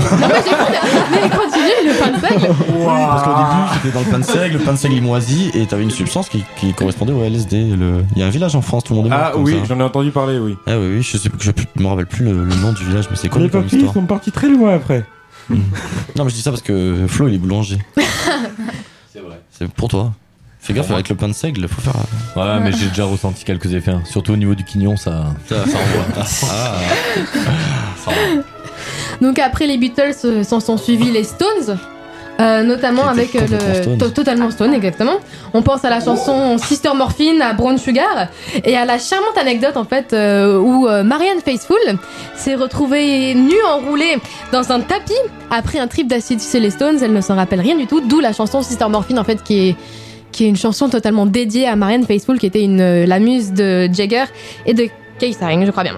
continue, 1.30 1.86
le 1.86 1.98
pain 2.00 2.10
de 2.10 2.20
seigle. 2.26 2.54
Parce 2.84 3.22
qu'au 3.22 3.30
début, 3.30 3.74
j'étais 3.84 3.94
dans 3.94 4.00
le 4.04 4.10
pain 4.10 4.18
de 4.18 4.24
seigle, 4.24 4.52
le 4.58 4.64
pain 4.64 4.72
de 4.72 4.78
seigle 4.78 4.94
il 4.96 5.02
moisit, 5.02 5.50
et 5.54 5.66
t'avais 5.66 5.84
une 5.84 5.90
substance 5.90 6.28
qui, 6.28 6.42
qui 6.56 6.72
correspondait 6.74 7.12
au 7.12 7.22
LSD. 7.22 7.76
Le... 7.76 8.04
Il 8.16 8.20
y 8.20 8.22
a 8.24 8.26
un 8.26 8.30
village 8.30 8.56
en 8.56 8.62
France, 8.62 8.84
tout 8.84 8.92
le 8.94 8.98
monde 8.98 9.06
est 9.06 9.10
mort 9.10 9.20
Ah 9.22 9.30
comme 9.32 9.44
oui, 9.44 9.52
ça. 9.60 9.64
j'en 9.68 9.78
ai 9.80 9.82
entendu 9.84 10.10
parler, 10.10 10.38
oui. 10.38 10.56
Ah 10.66 10.72
oui, 10.78 10.96
oui, 10.96 11.02
je 11.02 11.16
sais 11.16 11.28
je, 11.38 11.50
je 11.76 11.82
me 11.82 11.86
rappelle 11.88 12.06
plus 12.06 12.24
le, 12.24 12.44
le 12.44 12.54
nom 12.56 12.72
du 12.72 12.84
village, 12.84 13.06
mais 13.10 13.16
c'est 13.16 13.28
quoi 13.28 13.40
Les 13.40 13.48
comme 13.48 13.62
papilles 13.62 13.78
histoire 13.78 13.94
sont 13.94 14.06
partis 14.06 14.32
très 14.32 14.48
loin 14.48 14.74
après. 14.74 15.04
Non, 15.50 16.24
mais 16.24 16.30
je 16.30 16.34
dis 16.36 16.42
ça 16.42 16.50
parce 16.50 16.62
que 16.62 17.06
Flo 17.08 17.28
il 17.28 17.34
est 17.34 17.38
boulanger. 17.38 17.78
C'est 19.12 19.20
vrai. 19.20 19.40
C'est 19.50 19.68
pour 19.70 19.88
toi. 19.88 20.12
Fais 20.60 20.72
gaffe 20.74 20.90
avec 20.92 21.08
le 21.08 21.16
pain 21.16 21.26
de 21.28 21.32
seigle, 21.32 21.66
faut 21.66 21.80
faire. 21.80 21.94
Ouais, 22.36 22.60
mais 22.60 22.70
j'ai 22.72 22.86
déjà 22.86 23.04
ressenti 23.04 23.44
quelques 23.44 23.72
effets. 23.74 23.90
hein. 23.90 24.02
Surtout 24.04 24.32
au 24.32 24.36
niveau 24.36 24.54
du 24.54 24.62
quignon, 24.64 24.96
ça. 24.96 25.24
Ça, 25.48 25.56
ça 25.66 25.78
envoie. 25.78 26.24
Ah. 26.48 26.74
Donc 29.22 29.38
après 29.38 29.66
les 29.66 29.78
Beatles, 29.78 30.16
euh, 30.24 30.42
s'en 30.42 30.60
sont 30.60 30.76
suivis 30.76 31.10
les 31.10 31.24
Stones. 31.24 31.78
euh, 32.40 32.62
notamment 32.64 33.06
avec 33.06 33.36
euh, 33.36 33.46
le 33.96 34.08
totalement 34.10 34.50
Stone 34.50 34.74
exactement. 34.74 35.16
On 35.54 35.62
pense 35.62 35.84
à 35.84 35.90
la 35.90 36.00
chanson 36.00 36.58
Sister 36.58 36.88
Morphine, 36.94 37.40
à 37.40 37.52
Brown 37.52 37.78
Sugar 37.78 38.28
et 38.64 38.76
à 38.76 38.84
la 38.84 38.98
charmante 38.98 39.38
anecdote 39.38 39.76
en 39.76 39.84
fait 39.84 40.12
euh, 40.12 40.58
où 40.58 40.88
Marianne 41.04 41.40
Faithfull 41.44 41.76
s'est 42.34 42.56
retrouvée 42.56 43.34
nue 43.34 43.62
enroulée 43.70 44.16
dans 44.50 44.72
un 44.72 44.80
tapis 44.80 45.12
après 45.50 45.78
un 45.78 45.86
trip 45.86 46.08
d'acide 46.08 46.40
chez 46.40 46.58
les 46.58 46.70
Stones. 46.70 46.98
Elle 47.02 47.12
ne 47.12 47.20
s'en 47.20 47.36
rappelle 47.36 47.60
rien 47.60 47.76
du 47.76 47.86
tout, 47.86 48.00
d'où 48.00 48.18
la 48.18 48.32
chanson 48.32 48.60
Sister 48.62 48.88
Morphine 48.88 49.18
en 49.20 49.24
fait 49.24 49.42
qui 49.42 49.68
est 49.68 49.76
qui 50.32 50.44
est 50.44 50.48
une 50.48 50.56
chanson 50.56 50.88
totalement 50.88 51.26
dédiée 51.26 51.68
à 51.68 51.76
Marianne 51.76 52.06
Faithfull 52.06 52.38
qui 52.38 52.46
était 52.46 52.64
une 52.64 53.04
la 53.04 53.18
muse 53.20 53.52
de 53.52 53.88
Jagger 53.92 54.24
et 54.66 54.72
de 54.72 54.88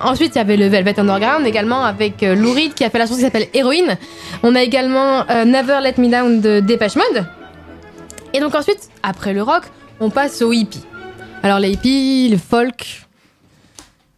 Ensuite, 0.03 0.35
il 0.35 0.39
y 0.39 0.41
avait 0.41 0.57
le 0.57 0.67
Velvet 0.67 0.99
Underground 0.99 1.47
également 1.47 1.85
avec 1.85 2.23
euh, 2.23 2.35
Lou 2.35 2.53
Reed 2.53 2.75
qui 2.75 2.85
a 2.85 2.91
fait 2.91 2.99
la 2.99 3.07
chanson 3.07 3.17
qui 3.17 3.23
s'appelle 3.23 3.49
Héroïne. 3.55 3.97
On 4.43 4.55
a 4.55 4.63
également 4.63 5.25
euh, 5.31 5.45
Never 5.45 5.79
Let 5.83 5.95
Me 5.99 6.11
Down 6.11 6.41
de 6.41 6.61
Depeche 6.61 6.97
Mode. 6.97 7.27
Et 8.33 8.41
donc 8.41 8.55
ensuite, 8.55 8.91
après 9.03 9.33
le 9.33 9.43
rock, 9.43 9.63
on 10.01 10.11
passe 10.11 10.43
au 10.43 10.53
hippie. 10.53 10.83
Alors 11.43 11.59
les 11.59 11.73
hippies, 11.73 12.29
le 12.31 12.39
folk, 12.39 13.03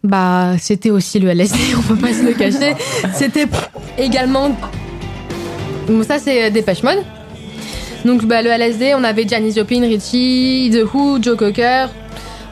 bah 0.03 0.55
c'était 0.59 0.91
aussi 0.91 1.19
le 1.19 1.29
LSD, 1.29 1.59
on 1.79 1.83
peut 1.83 1.97
pas 1.97 2.13
se 2.13 2.23
le 2.23 2.33
cacher. 2.33 2.75
C'était 3.15 3.47
également, 3.99 4.51
Bon, 5.87 6.03
ça 6.03 6.19
c'est 6.19 6.45
euh, 6.45 6.51
Depeche 6.51 6.83
Mode. 6.83 7.05
Donc 8.05 8.25
bah, 8.25 8.43
le 8.43 8.51
LSD, 8.51 8.95
on 8.97 9.05
avait 9.05 9.27
Janis 9.27 9.53
Joplin, 9.53 9.83
Richie, 9.83 10.71
The 10.73 10.85
Who, 10.93 11.23
Joe 11.23 11.37
Cocker. 11.37 11.89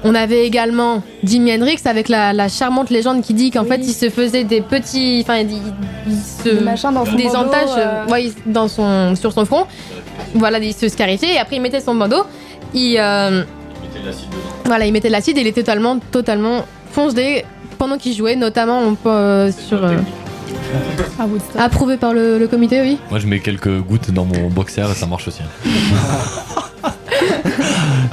On 0.07 0.15
avait 0.15 0.47
également 0.47 1.03
Jimi 1.25 1.53
Hendrix 1.55 1.79
avec 1.87 2.09
la, 2.09 2.33
la 2.35 2.49
charmante 2.49 2.91
légende 2.91 3.23
qui 3.23 3.33
dit 3.35 3.51
qu'en 3.51 3.65
fait 3.65 3.81
il 3.83 3.93
se 3.95 4.11
faisait 4.11 4.45
des 4.45 4.61
petits, 4.61 5.21
enfin 5.23 5.39
il, 5.39 5.49
il 6.07 6.17
se 6.17 6.55
Des 6.57 6.61
machins 6.61 6.93
dans 6.93 7.07
son 7.07 7.15
des 7.15 7.25
bandeau, 7.25 7.39
entaches, 7.39 7.71
euh. 7.79 8.07
ouais, 8.09 8.25
il- 8.27 8.53
dans 8.53 8.69
son 8.69 9.17
sur 9.17 9.33
son 9.33 9.45
front. 9.47 9.67
Voilà, 10.35 10.59
il 10.59 10.75
se 10.75 10.89
scarifiait 10.89 11.35
et 11.35 11.39
après 11.39 11.57
il 11.57 11.63
mettait 11.63 11.81
son 11.81 11.95
bandeau. 11.95 12.23
Il 12.75 12.97
euh, 12.99 13.45
voilà, 14.67 14.85
il 14.87 14.93
mettait 14.93 15.09
de 15.09 15.13
l'acide 15.13 15.39
et 15.39 15.41
il 15.41 15.47
était 15.47 15.63
totalement 15.63 15.99
totalement 16.11 16.65
foncé 16.93 17.45
pendant 17.79 17.97
qu'il 17.97 18.15
jouait, 18.15 18.37
notamment 18.37 18.81
on 18.81 18.95
peut, 18.95 19.09
euh, 19.11 19.51
sur 19.53 19.83
euh, 19.85 19.97
approuvé 21.59 21.97
par 21.97 22.13
le, 22.13 22.39
le 22.39 22.47
comité, 22.47 22.81
oui. 22.83 22.99
Moi, 23.11 23.19
je 23.21 23.27
mets 23.27 23.41
quelques 23.41 23.81
gouttes 23.81 24.11
dans 24.11 24.25
mon 24.25 24.49
boxer 24.49 24.83
et 24.91 24.95
ça 24.95 25.07
marche 25.07 25.29
aussi. 25.29 25.41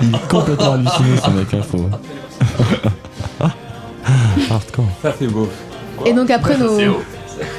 Il 0.01 0.15
est 0.15 0.27
complètement 0.29 0.73
halluciné 0.73 1.17
ce 1.23 1.29
mec, 1.31 1.53
hein, 1.53 1.61
faut. 1.69 1.89
Ah, 3.39 3.49
Hardcore. 4.51 4.85
Ça 5.01 5.13
c'est 5.17 5.27
beau. 5.27 5.49
Et 6.05 6.13
donc 6.13 6.29
après 6.31 6.57
nos 6.57 6.77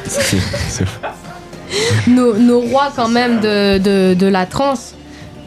C'est- 0.07 0.38
c'est- 0.68 0.84
nos, 2.07 2.34
nos 2.34 2.61
rois 2.61 2.90
quand 2.95 3.09
même 3.09 3.40
de, 3.40 3.78
de, 3.78 4.14
de 4.14 4.26
la 4.26 4.47
trance 4.47 4.95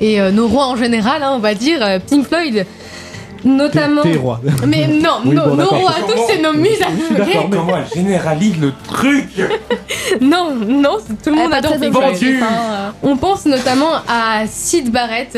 et 0.02 0.20
euh, 0.20 0.32
nos 0.32 0.48
rois 0.48 0.66
en 0.68 0.76
général, 0.76 1.22
hein, 1.24 1.32
on 1.36 1.40
va 1.40 1.54
dire, 1.54 1.80
euh, 1.82 2.00
Pink 2.00 2.28
Floyd, 2.28 2.66
notamment. 3.46 4.02
Tes 4.02 4.16
rois. 4.18 4.42
Mais 4.68 4.88
non, 4.88 5.20
Oui, 5.26 5.36
nos, 5.36 5.44
bon, 5.44 5.50
nos 5.52 5.56
d'accord. 5.58 5.80
rois, 5.80 5.94
tous 6.08 6.20
c'est 6.28 6.42
nos 6.42 6.54
muses 6.54 6.82
à 6.82 6.88
Je 6.98 7.06
suis 7.06 7.16
d'accord, 7.16 7.48
mais 7.50 7.58
moi, 7.58 7.80
elle 7.86 7.98
généralise 7.98 8.58
le 8.60 8.72
truc. 8.88 9.28
Non, 10.22 10.54
non, 10.56 10.98
tout 11.24 11.30
le 11.32 11.36
monde 11.36 11.50
pas 11.52 11.58
adore 11.58 11.78
Pink 11.80 11.94
Floyd. 11.94 12.44
On 13.04 13.18
pense 13.18 13.46
notamment 13.46 13.90
à 14.08 14.46
Sid 14.48 14.92
Barrett 14.92 15.38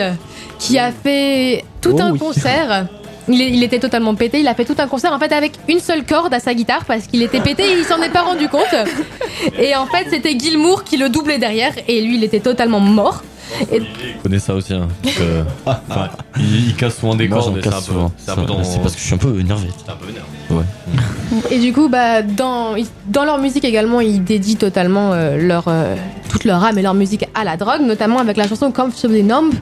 qui 0.59 0.77
a 0.79 0.91
fait 0.91 1.63
tout 1.81 1.95
Oh 1.97 2.01
un 2.01 2.11
oui. 2.11 2.19
concert. 2.19 2.87
Il, 3.29 3.41
est- 3.41 3.49
il 3.49 3.61
était 3.61 3.79
totalement 3.79 4.15
pété, 4.15 4.39
il 4.39 4.47
a 4.47 4.55
fait 4.55 4.63
tout 4.63 4.75
un 4.77 4.87
concert 4.87 5.11
en 5.11 5.19
fait 5.19 5.33
avec 5.33 5.51
une 5.67 5.79
seule 5.79 6.05
corde 6.05 6.33
à 6.33 6.39
sa 6.39 6.53
guitare 6.53 6.85
parce 6.85 7.07
qu'il 7.07 7.21
était 7.21 7.41
pété 7.41 7.63
et 7.63 7.77
il 7.77 7.83
s'en 7.83 8.01
est 8.01 8.09
pas 8.09 8.21
rendu 8.21 8.47
compte. 8.47 8.63
Et 9.59 9.75
en 9.75 9.85
fait, 9.85 10.07
c'était 10.09 10.37
Gilmour 10.39 10.83
qui 10.85 10.95
le 10.97 11.09
doublait 11.09 11.37
derrière 11.37 11.73
et 11.87 12.01
lui 12.01 12.15
il 12.15 12.23
était 12.23 12.39
totalement 12.39 12.79
mort. 12.79 13.23
Et- 13.71 13.79
Je 13.79 14.23
connais 14.23 14.39
ça 14.39 14.53
aussi. 14.55 14.73
Hein, 14.73 14.87
parce 15.03 15.15
que, 15.15 15.43
enfin, 15.65 16.09
il, 16.39 16.67
il 16.69 16.75
casse 16.75 16.97
souvent 16.97 17.15
des 17.15 17.27
Moi, 17.27 17.37
cordes. 17.39 17.59
c'est 17.61 17.67
un 17.67 17.71
casse 17.71 17.85
peu- 17.85 17.91
souvent. 17.93 18.11
C'est 18.17 18.31
un 18.31 18.35
peu 18.35 18.41
Ça, 18.41 18.47
dans- 18.47 18.63
C'est 18.63 18.79
parce 18.79 18.93
que 18.95 18.99
je 19.01 19.05
suis 19.05 19.13
un 19.15 19.17
peu 19.17 19.39
énervé. 19.39 19.67
C'est 19.85 19.91
un 19.91 19.95
peu 19.95 20.07
énervé. 20.09 20.27
Ouais. 20.49 21.55
Et 21.55 21.59
du 21.59 21.73
coup, 21.73 21.89
bah, 21.89 22.21
dans, 22.21 22.75
dans 23.07 23.25
leur 23.25 23.37
musique 23.39 23.65
également, 23.65 23.99
ils 23.99 24.23
dédient 24.23 24.55
totalement 24.55 25.11
euh, 25.13 25.37
leur, 25.37 25.65
euh, 25.67 25.95
toute 26.29 26.45
leur 26.45 26.63
âme 26.63 26.77
et 26.77 26.81
leur 26.81 26.93
musique 26.93 27.25
à 27.35 27.43
la 27.43 27.57
drogue, 27.57 27.81
notamment 27.81 28.19
avec 28.19 28.37
la 28.37 28.47
chanson 28.47 28.71
Comfortably 28.71 29.23
Numb 29.23 29.53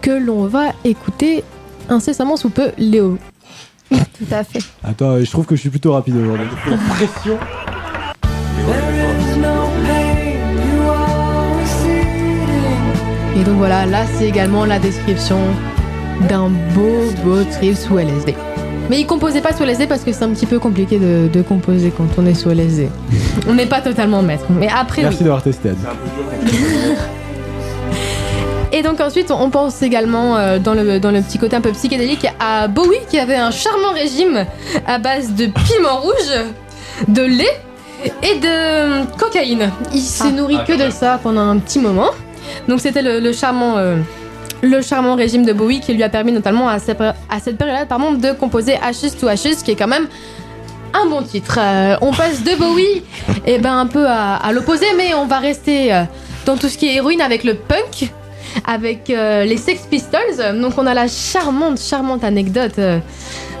que 0.00 0.10
l'on 0.10 0.46
va 0.46 0.72
écouter 0.84 1.44
incessamment 1.88 2.36
sous 2.36 2.50
peu, 2.50 2.70
Léo. 2.78 3.18
Tout 3.90 3.96
à 4.30 4.42
fait. 4.44 4.60
Attends, 4.82 5.18
je 5.20 5.30
trouve 5.30 5.46
que 5.46 5.54
je 5.56 5.60
suis 5.60 5.70
plutôt 5.70 5.92
rapide 5.92 6.16
aujourd'hui. 6.16 6.46
Pression. 6.88 7.38
Et 13.38 13.44
donc 13.44 13.56
voilà, 13.58 13.86
là 13.86 14.04
c'est 14.14 14.26
également 14.28 14.64
la 14.64 14.78
description 14.78 15.38
d'un 16.28 16.48
beau 16.74 17.02
beau 17.24 17.44
trip 17.44 17.76
sous 17.76 17.98
LSD. 17.98 18.34
Mais 18.88 19.00
il 19.00 19.06
composait 19.06 19.40
pas 19.40 19.52
sous 19.52 19.64
LSD 19.64 19.86
parce 19.86 20.02
que 20.02 20.12
c'est 20.12 20.24
un 20.24 20.30
petit 20.30 20.46
peu 20.46 20.58
compliqué 20.58 20.98
de, 20.98 21.28
de 21.30 21.42
composer 21.42 21.92
quand 21.94 22.06
on 22.18 22.24
est 22.26 22.34
sous 22.34 22.50
LSD. 22.50 22.88
On 23.48 23.54
n'est 23.54 23.66
pas 23.66 23.80
totalement 23.80 24.22
maître. 24.22 24.44
Mais 24.50 24.68
après, 24.68 25.02
Merci 25.02 25.18
oui. 25.18 25.24
d'avoir 25.24 25.42
testé. 25.42 25.70
Et 28.76 28.82
donc 28.82 29.00
ensuite, 29.00 29.30
on 29.30 29.48
pense 29.48 29.80
également 29.80 30.36
euh, 30.36 30.58
dans, 30.58 30.74
le, 30.74 31.00
dans 31.00 31.10
le 31.10 31.22
petit 31.22 31.38
côté 31.38 31.56
un 31.56 31.62
peu 31.62 31.72
psychédélique 31.72 32.26
à 32.38 32.68
Bowie 32.68 32.98
qui 33.08 33.18
avait 33.18 33.36
un 33.36 33.50
charmant 33.50 33.92
régime 33.94 34.44
à 34.86 34.98
base 34.98 35.32
de 35.32 35.46
piment 35.46 35.96
rouge, 36.00 36.44
de 37.08 37.22
lait 37.22 37.58
et 38.22 38.38
de 38.38 39.06
cocaïne. 39.16 39.70
Il 39.94 40.00
s'est 40.02 40.30
nourri 40.30 40.58
que 40.66 40.74
de 40.74 40.90
ça 40.90 41.18
pendant 41.22 41.40
un 41.48 41.56
petit 41.56 41.78
moment. 41.78 42.10
Donc 42.68 42.80
c'était 42.80 43.00
le, 43.00 43.18
le 43.18 43.32
charmant... 43.32 43.78
euh, 43.78 43.96
le 44.62 44.82
charmant 44.82 45.14
régime 45.16 45.44
de 45.46 45.54
Bowie 45.54 45.80
qui 45.80 45.94
lui 45.94 46.02
a 46.02 46.08
permis 46.10 46.32
notamment 46.32 46.68
à, 46.68 46.78
cette- 46.78 47.00
à 47.00 47.40
cette 47.42 47.56
pardon, 47.88 48.12
de 48.12 48.32
composer 48.32 48.74
Ashes 48.82 49.16
to 49.18 49.26
Ashes 49.28 49.62
qui 49.64 49.70
est 49.70 49.74
quand 49.76 49.86
même 49.86 50.06
un 50.92 51.06
bon 51.06 51.22
titre. 51.22 51.58
Euh, 51.60 51.96
on 52.02 52.12
passe 52.12 52.42
de 52.42 52.54
Bowie 52.56 53.02
et 53.46 53.58
ben 53.58 53.78
un 53.78 53.86
peu 53.86 54.06
à, 54.06 54.34
à 54.36 54.52
l'opposé 54.52 54.84
mais 54.98 55.14
on 55.14 55.24
va 55.26 55.38
rester 55.38 55.94
euh, 55.94 56.02
dans 56.44 56.56
tout 56.58 56.68
ce 56.68 56.76
qui 56.76 56.88
est 56.88 56.94
héroïne 56.96 57.22
avec 57.22 57.42
le 57.44 57.54
punk 57.54 58.10
avec 58.66 59.10
euh, 59.10 59.44
les 59.44 59.56
Sex 59.56 59.82
Pistols. 59.90 60.60
Donc 60.60 60.74
on 60.78 60.86
a 60.86 60.94
la 60.94 61.08
charmante, 61.08 61.78
charmante 61.80 62.24
anecdote 62.24 62.78
euh, 62.78 62.98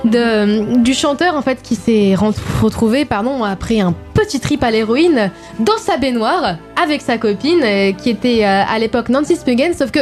de, 0.04 0.76
du 0.82 0.94
chanteur 0.94 1.34
en 1.34 1.42
fait 1.42 1.60
qui 1.62 1.74
s'est 1.74 2.14
retrouvé 2.62 3.04
pardon, 3.04 3.42
après 3.44 3.80
un 3.80 3.92
petit 4.14 4.38
trip 4.40 4.62
à 4.62 4.70
l'héroïne 4.70 5.30
dans 5.58 5.78
sa 5.78 5.96
baignoire 5.96 6.56
avec 6.82 7.00
sa 7.02 7.18
copine 7.18 7.60
euh, 7.62 7.92
qui 7.92 8.10
était 8.10 8.44
euh, 8.44 8.62
à 8.68 8.78
l'époque 8.78 9.08
Nancy 9.08 9.36
Spungen, 9.36 9.74
sauf 9.74 9.90
que 9.90 10.00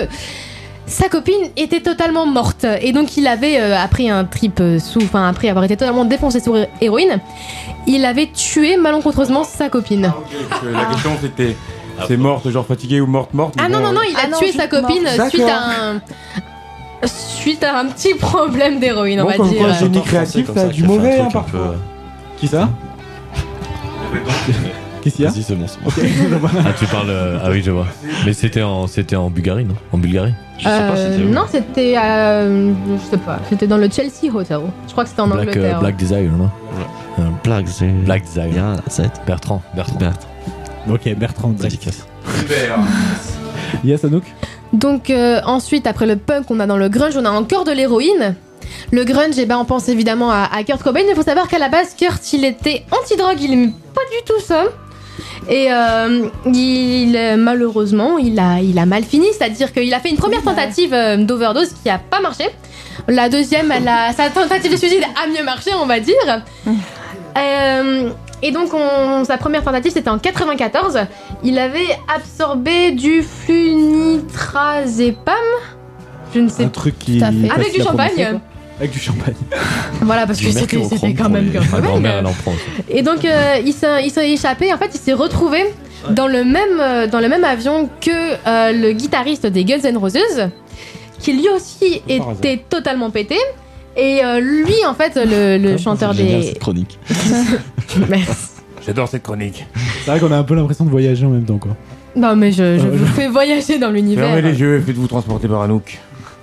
sa 0.87 1.09
copine 1.09 1.49
était 1.57 1.81
totalement 1.81 2.27
morte 2.27 2.67
et 2.83 2.93
donc 2.93 3.17
il 3.17 3.27
avait 3.27 3.59
euh, 3.59 3.75
après 3.79 4.09
un 4.11 4.25
trip 4.25 4.59
euh, 4.61 4.79
sous, 4.79 5.03
enfin 5.03 5.27
après 5.29 5.49
avoir 5.49 5.65
été 5.65 5.77
totalement 5.79 6.05
défoncé 6.05 6.39
hé- 6.41 6.69
héroïne, 6.83 7.19
il 7.87 8.05
avait 8.05 8.27
tué 8.27 8.77
malencontreusement 8.77 9.45
sa 9.45 9.71
copine. 9.71 10.13
Euh, 10.65 10.73
La 10.73 10.85
question 10.87 11.13
c'était. 11.23 11.57
C'est 12.09 12.17
morte, 12.17 12.49
genre 12.51 12.67
fatiguée 12.67 13.01
ou 13.01 13.07
morte, 13.07 13.33
morte 13.35 13.55
Ah 13.59 13.69
non 13.69 13.81
non 13.81 13.93
non, 13.93 14.01
il 14.09 14.15
a 14.17 14.21
Ah 14.25 14.29
non, 14.29 14.39
tué 14.39 14.47
juste 14.49 14.59
sa 14.59 14.67
copine 14.69 15.07
suite 15.31 15.43
à 15.43 15.91
un 15.93 16.01
suite 17.07 17.63
à 17.65 17.79
un 17.81 17.87
petit 17.87 18.15
problème 18.19 18.81
d'héroïne, 18.81 19.21
on 19.21 19.25
Bon, 19.25 19.31
va 19.31 19.37
comme 19.37 19.49
dire. 19.51 19.59
quoi, 19.63 19.73
génie 19.75 20.03
créatif, 20.03 20.51
ça 20.55 20.63
a 20.63 20.67
du 20.69 20.85
mauvais, 20.85 21.21
hein, 21.21 21.29
parfois. 21.33 21.75
Qui 22.39 22.49
ça 22.49 22.69
Qu'est-ce 25.03 25.17
qu'il 25.17 25.25
y 25.27 25.29
a 25.29 25.31
Vas-y, 25.31 25.43
c'est 25.43 25.55
bon, 25.55 25.67
c'est 25.67 25.81
bon. 25.83 25.91
ah, 26.65 26.73
tu 26.79 26.87
parles. 26.87 27.11
euh, 27.11 27.39
ah 27.45 27.51
oui, 27.51 27.63
je 27.63 27.71
vois. 27.71 27.87
Mais 28.25 28.33
c'était 28.33 28.63
en, 28.63 28.87
c'était 28.87 29.17
en 29.17 29.29
Bulgarie, 29.29 29.67
non 29.67 29.75
En 29.93 29.99
Bulgarie 29.99 30.33
Euh, 30.67 31.19
non, 31.31 31.43
c'était 31.51 31.95
euh, 32.03 32.73
je 32.97 33.11
sais 33.11 33.19
pas, 33.19 33.39
c'était 33.51 33.67
dans 33.67 33.77
le 33.77 33.91
Chelsea 33.91 34.35
Hotel. 34.35 34.61
Je 34.87 34.93
crois 34.93 35.05
que 35.05 35.11
c'était 35.11 35.21
en 35.21 35.27
Black, 35.29 35.49
euh, 35.49 35.51
Angleterre. 35.51 35.81
Black 35.81 35.97
Desire, 35.97 36.33
non 36.33 36.49
Euh, 37.19 37.23
Black, 37.45 37.67
c'est. 37.69 37.87
Black 37.89 38.23
Desire. 38.25 38.77
Bertrand. 39.27 39.61
Bertrand. 39.75 39.99
Ok, 40.91 41.15
Bertrand. 41.17 41.51
Dédicace. 41.51 42.07
Yes, 43.85 44.05
Anouk 44.05 44.25
Donc 44.73 45.11
euh, 45.11 45.41
ensuite, 45.45 45.87
après 45.87 46.07
le 46.07 46.17
punk, 46.17 46.51
on 46.51 46.61
a 46.61 46.67
dans 46.67 46.77
le 46.77 46.89
grunge, 46.89 47.17
on 47.17 47.25
a 47.25 47.31
encore 47.31 47.65
de 47.65 47.73
l'héroïne. 47.73 48.35
Le 48.93 49.05
grunge, 49.05 49.35
eh 49.37 49.47
ben, 49.47 49.59
on 49.59 49.65
pense 49.65 49.89
évidemment 49.89 50.31
à, 50.31 50.49
à 50.55 50.63
Kurt 50.63 50.83
Cobain. 50.83 51.01
Il 51.09 51.15
faut 51.15 51.23
savoir 51.23 51.49
qu'à 51.49 51.59
la 51.59 51.69
base, 51.69 51.95
Kurt, 51.99 52.33
il 52.33 52.45
était 52.45 52.85
anti-drogue, 52.91 53.37
il 53.41 53.53
aimait 53.53 53.73
pas 53.95 54.01
du 54.11 54.25
tout 54.25 54.41
ça. 54.41 54.65
Et 55.49 55.67
euh, 55.71 56.29
il, 56.47 57.37
malheureusement, 57.39 58.19
il 58.19 58.39
a, 58.39 58.61
il 58.61 58.79
a 58.79 58.87
mal 58.87 59.05
fini, 59.05 59.27
c'est-à-dire 59.37 59.73
qu'il 59.73 59.93
a 59.93 60.01
fait 60.01 60.11
une 60.11 60.17
première 60.17 60.43
tentative 60.43 60.95
euh, 60.95 61.17
d'overdose 61.17 61.73
qui 61.83 61.91
a 61.91 61.99
pas 61.99 62.21
marché. 62.21 62.45
La 63.09 63.29
deuxième, 63.29 63.71
elle 63.71 63.89
a, 63.89 64.13
sa 64.13 64.31
tentative 64.31 64.73
de 64.73 64.77
suicide 64.77 65.03
a 65.23 65.27
mieux 65.27 65.45
marché, 65.45 65.71
on 65.81 65.87
va 65.87 66.01
dire. 66.01 66.15
Euh, 67.37 68.11
et 68.47 68.53
donc, 68.53 68.75
on- 68.75 69.25
sa 69.25 69.39
première 69.39 69.65
tentative, 69.65 69.93
c'était 69.93 70.11
en 70.11 70.19
94. 70.19 70.99
Il 71.43 71.59
avait 71.59 71.99
absorbé 72.15 72.91
du 72.93 73.23
flunitrazepam. 73.23 75.35
Je 76.35 76.41
ne 76.41 76.49
sais 76.49 76.65
Un 76.65 76.69
truc 76.69 76.99
qui. 76.99 77.19
Tout 77.19 77.25
à 77.25 77.33
fait. 77.33 77.51
Avec 77.51 77.73
du 77.75 77.83
champagne. 77.83 78.41
Avec 78.79 78.91
du 78.91 78.99
champagne. 78.99 79.35
Voilà, 80.03 80.27
parce 80.27 80.41
que 80.41 80.51
c'était 80.51 80.77
quand 81.15 81.29
même 81.31 81.51
aussi. 81.61 81.71
Et 82.89 83.03
donc, 83.03 83.25
euh, 83.25 83.57
il 83.65 83.73
s'est 83.73 84.05
il 84.05 84.11
s'est 84.11 84.29
échappé. 84.31 84.73
En 84.75 84.79
fait, 84.79 84.91
il 84.95 85.01
s'est 85.01 85.13
retrouvé 85.13 85.65
dans 86.11 86.27
le 86.27 86.43
même, 86.45 86.81
euh, 86.81 87.07
dans 87.07 87.21
le 87.21 87.29
même 87.29 87.45
avion 87.45 87.89
que 88.01 88.11
euh, 88.11 88.73
le 88.73 88.91
guitariste 88.93 89.47
des 89.47 89.65
Guns 89.65 89.79
N' 89.85 89.97
Roses, 89.97 90.49
qui 91.21 91.35
lui 91.35 91.49
aussi 91.49 92.03
était 92.09 92.65
totalement 92.69 93.11
pété. 93.11 93.37
Et 93.97 94.25
euh, 94.25 94.41
lui, 94.41 94.75
en 94.89 94.95
fait, 94.95 95.13
le, 95.17 95.59
le 95.59 95.77
chanteur 95.79 96.15
des. 96.15 96.55
chronique. 96.61 96.99
Merci. 98.09 98.49
J'adore 98.85 99.09
cette 99.09 99.23
chronique. 99.23 99.65
C'est 100.05 100.11
vrai 100.11 100.21
qu'on 100.21 100.33
a 100.33 100.37
un 100.37 100.43
peu 100.43 100.55
l'impression 100.55 100.85
de 100.85 100.91
voyager 100.91 101.25
en 101.25 101.31
même 101.31 101.45
temps, 101.45 101.59
quoi. 101.59 101.77
Non, 102.17 102.37
mais 102.37 102.53
je, 102.53 102.79
je 102.79 102.87
Euh, 102.87 102.91
vous 102.93 103.07
fais 103.07 103.29
voyager 103.29 103.79
dans 103.79 103.91
l'univers. 103.91 104.27
Fermez 104.27 104.43
les 104.43 104.61
yeux 104.61 104.77
et 104.77 104.81
faites-vous 104.81 105.07
transporter 105.09 105.49
par 105.49 105.63
Anouk. 105.63 105.99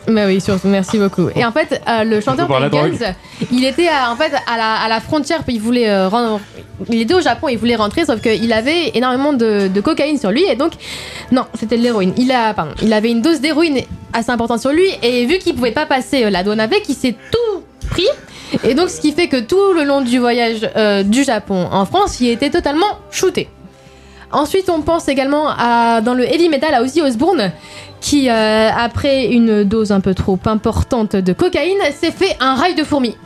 Bah 0.07 0.25
oui, 0.25 0.41
surtout, 0.41 0.67
merci 0.67 0.97
beaucoup. 0.97 1.29
Et 1.35 1.45
en 1.45 1.51
fait, 1.51 1.79
euh, 1.87 2.03
le 2.03 2.21
chanteur 2.21 2.47
des 2.69 2.77
Guns, 2.91 3.13
il 3.51 3.63
était 3.65 3.87
à, 3.87 4.11
en 4.11 4.15
fait 4.15 4.31
à 4.51 4.57
la, 4.57 4.73
à 4.81 4.89
la 4.89 4.99
frontière, 4.99 5.41
il 5.47 5.61
voulait 5.61 5.89
euh, 5.89 6.07
rendre- 6.09 6.39
il 6.89 6.99
était 7.01 7.13
au 7.13 7.21
Japon, 7.21 7.49
il 7.49 7.57
voulait 7.57 7.75
rentrer, 7.75 8.05
sauf 8.05 8.19
qu'il 8.19 8.51
avait 8.51 8.89
énormément 8.95 9.31
de, 9.33 9.67
de 9.67 9.81
cocaïne 9.81 10.17
sur 10.17 10.31
lui, 10.31 10.43
et 10.43 10.55
donc 10.55 10.71
non, 11.31 11.45
c'était 11.53 11.77
de 11.77 11.83
l'héroïne. 11.83 12.13
Il 12.17 12.31
a, 12.31 12.53
pardon, 12.55 12.71
il 12.81 12.91
avait 12.93 13.11
une 13.11 13.21
dose 13.21 13.41
d'héroïne 13.41 13.79
assez 14.13 14.31
importante 14.31 14.59
sur 14.59 14.71
lui, 14.71 14.87
et 15.03 15.25
vu 15.27 15.37
qu'il 15.37 15.53
pouvait 15.55 15.71
pas 15.71 15.85
passer 15.85 16.23
euh, 16.25 16.29
la 16.31 16.43
douane 16.43 16.59
avec, 16.59 16.89
il 16.89 16.95
s'est 16.95 17.15
tout 17.31 17.63
pris. 17.91 18.07
Et 18.67 18.73
donc, 18.73 18.89
ce 18.89 18.99
qui 18.99 19.11
fait 19.13 19.27
que 19.27 19.39
tout 19.39 19.71
le 19.73 19.83
long 19.83 20.01
du 20.01 20.17
voyage 20.19 20.67
euh, 20.75 21.03
du 21.03 21.23
Japon 21.23 21.69
en 21.71 21.85
France, 21.85 22.19
il 22.19 22.29
était 22.29 22.49
totalement 22.49 22.97
shooté. 23.11 23.47
Ensuite, 24.33 24.69
on 24.69 24.81
pense 24.81 25.07
également 25.07 25.49
à, 25.49 26.01
dans 26.01 26.13
le 26.13 26.23
heavy 26.25 26.49
metal 26.49 26.73
à 26.73 26.81
Ozzy 26.81 27.01
Osbourne, 27.01 27.51
qui, 27.99 28.29
euh, 28.29 28.69
après 28.75 29.27
une 29.27 29.63
dose 29.63 29.91
un 29.91 29.99
peu 29.99 30.13
trop 30.13 30.39
importante 30.45 31.15
de 31.15 31.33
cocaïne, 31.33 31.77
s'est 31.99 32.11
fait 32.11 32.35
un 32.39 32.55
rail 32.55 32.75
de 32.75 32.83
fourmis. 32.83 33.17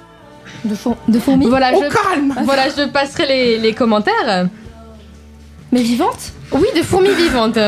De, 0.63 0.73
four- 0.75 0.97
de 1.07 1.19
fourmis 1.19 1.45
Voilà, 1.47 1.73
Au 1.73 1.81
je, 1.83 1.87
calme 1.89 2.33
voilà, 2.43 2.63
je 2.69 2.87
passerai 2.89 3.27
les, 3.27 3.57
les 3.59 3.73
commentaires. 3.73 4.47
Mais 5.71 5.81
vivante 5.81 6.33
Oui, 6.51 6.65
de 6.75 6.81
fourmis 6.81 7.13
vivantes. 7.13 7.59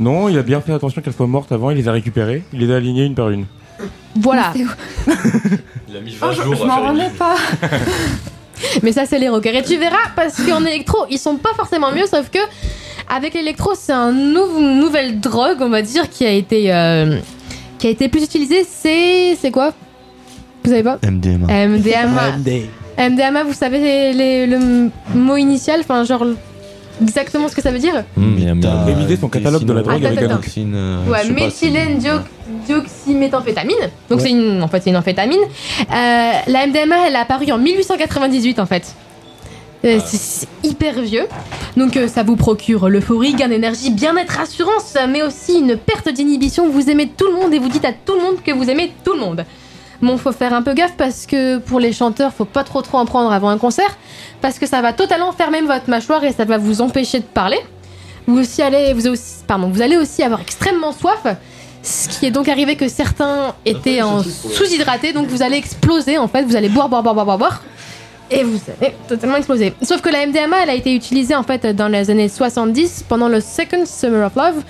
Non, 0.00 0.28
il 0.28 0.36
a 0.38 0.42
bien 0.42 0.60
fait 0.60 0.72
attention 0.72 1.00
qu'elles 1.02 1.12
soient 1.12 1.26
mortes 1.28 1.52
avant, 1.52 1.70
il 1.70 1.76
les 1.76 1.86
a 1.88 1.92
récupérées, 1.92 2.42
il 2.52 2.60
les 2.66 2.72
a 2.72 2.76
alignées 2.76 3.04
une 3.04 3.14
par 3.14 3.30
une. 3.30 3.46
Voilà. 4.16 4.52
Il 5.88 5.96
a 5.96 6.00
mis 6.00 6.14
20 6.14 6.26
Oh, 6.28 6.32
je, 6.36 6.42
jours 6.42 6.54
je 6.56 6.62
à 6.62 6.66
m'en 6.66 6.88
remets 6.88 7.10
pas 7.16 7.36
Mais 8.82 8.92
ça, 8.92 9.04
c'est 9.06 9.18
les 9.18 9.28
rockers. 9.28 9.54
Et 9.54 9.62
tu 9.62 9.76
verras, 9.78 9.96
parce 10.16 10.36
qu'en 10.42 10.64
électro, 10.64 10.98
ils 11.10 11.18
sont 11.18 11.36
pas 11.36 11.52
forcément 11.54 11.90
mieux, 11.92 12.06
sauf 12.06 12.30
que 12.30 12.38
avec 13.14 13.34
l'électro, 13.34 13.72
c'est 13.74 13.92
une 13.92 14.32
nouvelle 14.80 15.20
drogue, 15.20 15.58
on 15.60 15.68
va 15.68 15.82
dire, 15.82 16.08
qui 16.08 16.24
a 16.24 16.30
été, 16.30 16.72
euh, 16.72 17.18
qui 17.78 17.86
a 17.86 17.90
été 17.90 18.08
plus 18.08 18.22
utilisée. 18.24 18.64
C'est, 18.68 19.36
c'est 19.40 19.50
quoi? 19.50 19.72
Vous 20.64 20.70
savez 20.70 20.82
pas? 20.82 20.98
MDMA. 21.02 21.46
MDMA. 21.68 22.32
MDMA, 22.98 23.42
vous 23.44 23.52
savez 23.54 24.12
les- 24.12 24.46
le 24.46 24.90
mot 25.14 25.36
initial, 25.36 25.80
enfin 25.80 26.04
genre 26.04 26.24
exactement 27.00 27.48
ce 27.48 27.56
que 27.56 27.62
ça 27.62 27.70
veut 27.72 27.78
dire? 27.78 28.04
T'as 28.60 28.84
révisé 28.84 29.16
son 29.16 29.28
catalogue 29.28 29.64
de 29.64 29.72
la 29.72 29.82
drogue 29.82 29.94
avec. 30.06 30.18
Euh, 30.22 30.28
Ouais, 31.08 31.24
méthylène 31.34 32.00
dioxyméthamphétamine. 32.66 33.90
Donc 34.10 34.20
c'est 34.20 34.30
une, 34.30 34.62
en 34.62 34.68
fait, 34.68 34.82
c'est 34.82 34.90
une 34.90 34.96
amphétamine. 34.96 35.40
Euh, 35.40 36.30
la 36.46 36.66
MDMA, 36.66 37.06
elle 37.08 37.16
a 37.16 37.20
apparu 37.20 37.50
en 37.52 37.58
1898 37.58 38.58
en 38.60 38.66
fait. 38.66 38.94
Euh, 39.84 39.98
c'est- 40.04 40.16
c'est 40.16 40.48
hyper 40.62 41.00
vieux. 41.00 41.26
Donc 41.76 41.96
euh, 41.96 42.06
ça 42.06 42.22
vous 42.22 42.36
procure 42.36 42.88
l'euphorie, 42.88 43.34
gain 43.34 43.48
d'énergie, 43.48 43.90
bien-être, 43.90 44.38
assurance, 44.40 44.96
mais 45.08 45.22
aussi 45.22 45.58
une 45.58 45.76
perte 45.76 46.08
d'inhibition. 46.08 46.68
Vous 46.70 46.88
aimez 46.88 47.08
tout 47.08 47.26
le 47.26 47.32
monde 47.34 47.52
et 47.52 47.58
vous 47.58 47.68
dites 47.68 47.84
à 47.84 47.92
tout 47.92 48.14
le 48.14 48.20
monde 48.22 48.36
que 48.44 48.52
vous 48.52 48.70
aimez 48.70 48.92
tout 49.04 49.14
le 49.14 49.18
monde. 49.20 49.44
Bon, 50.00 50.16
faut 50.18 50.32
faire 50.32 50.52
un 50.52 50.62
peu 50.62 50.74
gaffe 50.74 50.96
parce 50.96 51.26
que 51.26 51.58
pour 51.58 51.78
les 51.80 51.92
chanteurs, 51.92 52.32
faut 52.32 52.44
pas 52.44 52.64
trop 52.64 52.82
trop 52.82 52.98
en 52.98 53.06
prendre 53.06 53.32
avant 53.32 53.48
un 53.48 53.58
concert 53.58 53.96
parce 54.40 54.58
que 54.58 54.66
ça 54.66 54.82
va 54.82 54.92
totalement 54.92 55.30
fermer 55.32 55.60
votre 55.62 55.88
mâchoire 55.88 56.22
et 56.24 56.32
ça 56.32 56.44
va 56.44 56.58
vous 56.58 56.80
empêcher 56.80 57.18
de 57.20 57.24
parler. 57.24 57.58
Vous 58.26 58.38
aussi 58.38 58.62
allez, 58.62 58.92
vous 58.94 59.08
aussi, 59.08 59.34
pardon, 59.48 59.68
vous 59.68 59.82
allez 59.82 59.96
aussi 59.96 60.22
avoir 60.22 60.40
extrêmement 60.40 60.92
soif. 60.92 61.22
Ce 61.82 62.08
qui 62.08 62.26
est 62.26 62.30
donc 62.30 62.48
arrivé 62.48 62.76
que 62.76 62.88
certains 62.88 63.54
étaient 63.66 64.02
en 64.02 64.22
sous-hydratés, 64.22 65.12
donc 65.12 65.26
vous 65.26 65.42
allez 65.42 65.56
exploser 65.56 66.16
en 66.16 66.28
fait. 66.28 66.44
Vous 66.44 66.54
allez 66.54 66.68
boire, 66.68 66.88
boire, 66.88 67.02
boire, 67.02 67.14
boire, 67.14 67.38
boire, 67.38 67.62
et 68.30 68.44
vous 68.44 68.58
allez 68.80 68.94
totalement 69.08 69.36
exploser. 69.36 69.74
Sauf 69.82 70.00
que 70.00 70.08
la 70.08 70.26
MDMA, 70.26 70.62
elle 70.62 70.70
a 70.70 70.74
été 70.74 70.94
utilisée 70.94 71.34
en 71.34 71.42
fait 71.42 71.66
dans 71.66 71.88
les 71.88 72.08
années 72.10 72.28
70 72.28 73.06
pendant 73.08 73.28
le 73.28 73.40
Second 73.40 73.84
Summer 73.84 74.26
of 74.26 74.36
Love, 74.36 74.62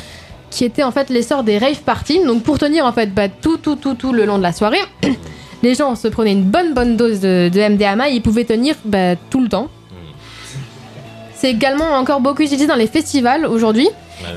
qui 0.51 0.65
était 0.65 0.83
en 0.83 0.91
fait 0.91 1.11
l'essor 1.11 1.45
des 1.45 1.59
rave 1.59 1.83
parties. 1.83 2.25
Donc 2.25 2.43
pour 2.43 2.59
tenir 2.59 2.87
en 2.87 2.93
fait 2.93 3.13
bah, 3.13 3.29
tout, 3.29 3.59
tout, 3.59 3.77
tout, 3.77 3.95
tout 3.95 4.13
le 4.13 4.25
long 4.25 4.39
de 4.39 4.43
la 4.43 4.53
soirée, 4.53 4.81
les 5.63 5.75
gens 5.75 5.95
se 5.97 6.09
prenaient 6.09 6.33
une 6.33 6.45
bonne, 6.45 6.73
bonne 6.73 6.97
dose 6.97 7.21
de, 7.21 7.51
de 7.53 7.69
MDMA, 7.69 8.09
et 8.09 8.15
ils 8.15 8.23
pouvaient 8.23 8.45
tenir 8.45 8.75
bah, 8.87 9.17
tout 9.31 9.43
le 9.43 9.49
temps. 9.49 9.69
C'est 11.43 11.51
également 11.51 11.97
encore 11.97 12.21
beaucoup 12.21 12.43
utilisé 12.43 12.69
dans 12.69 12.77
les 12.77 12.87
festivals 12.87 13.47
aujourd'hui. 13.47 13.89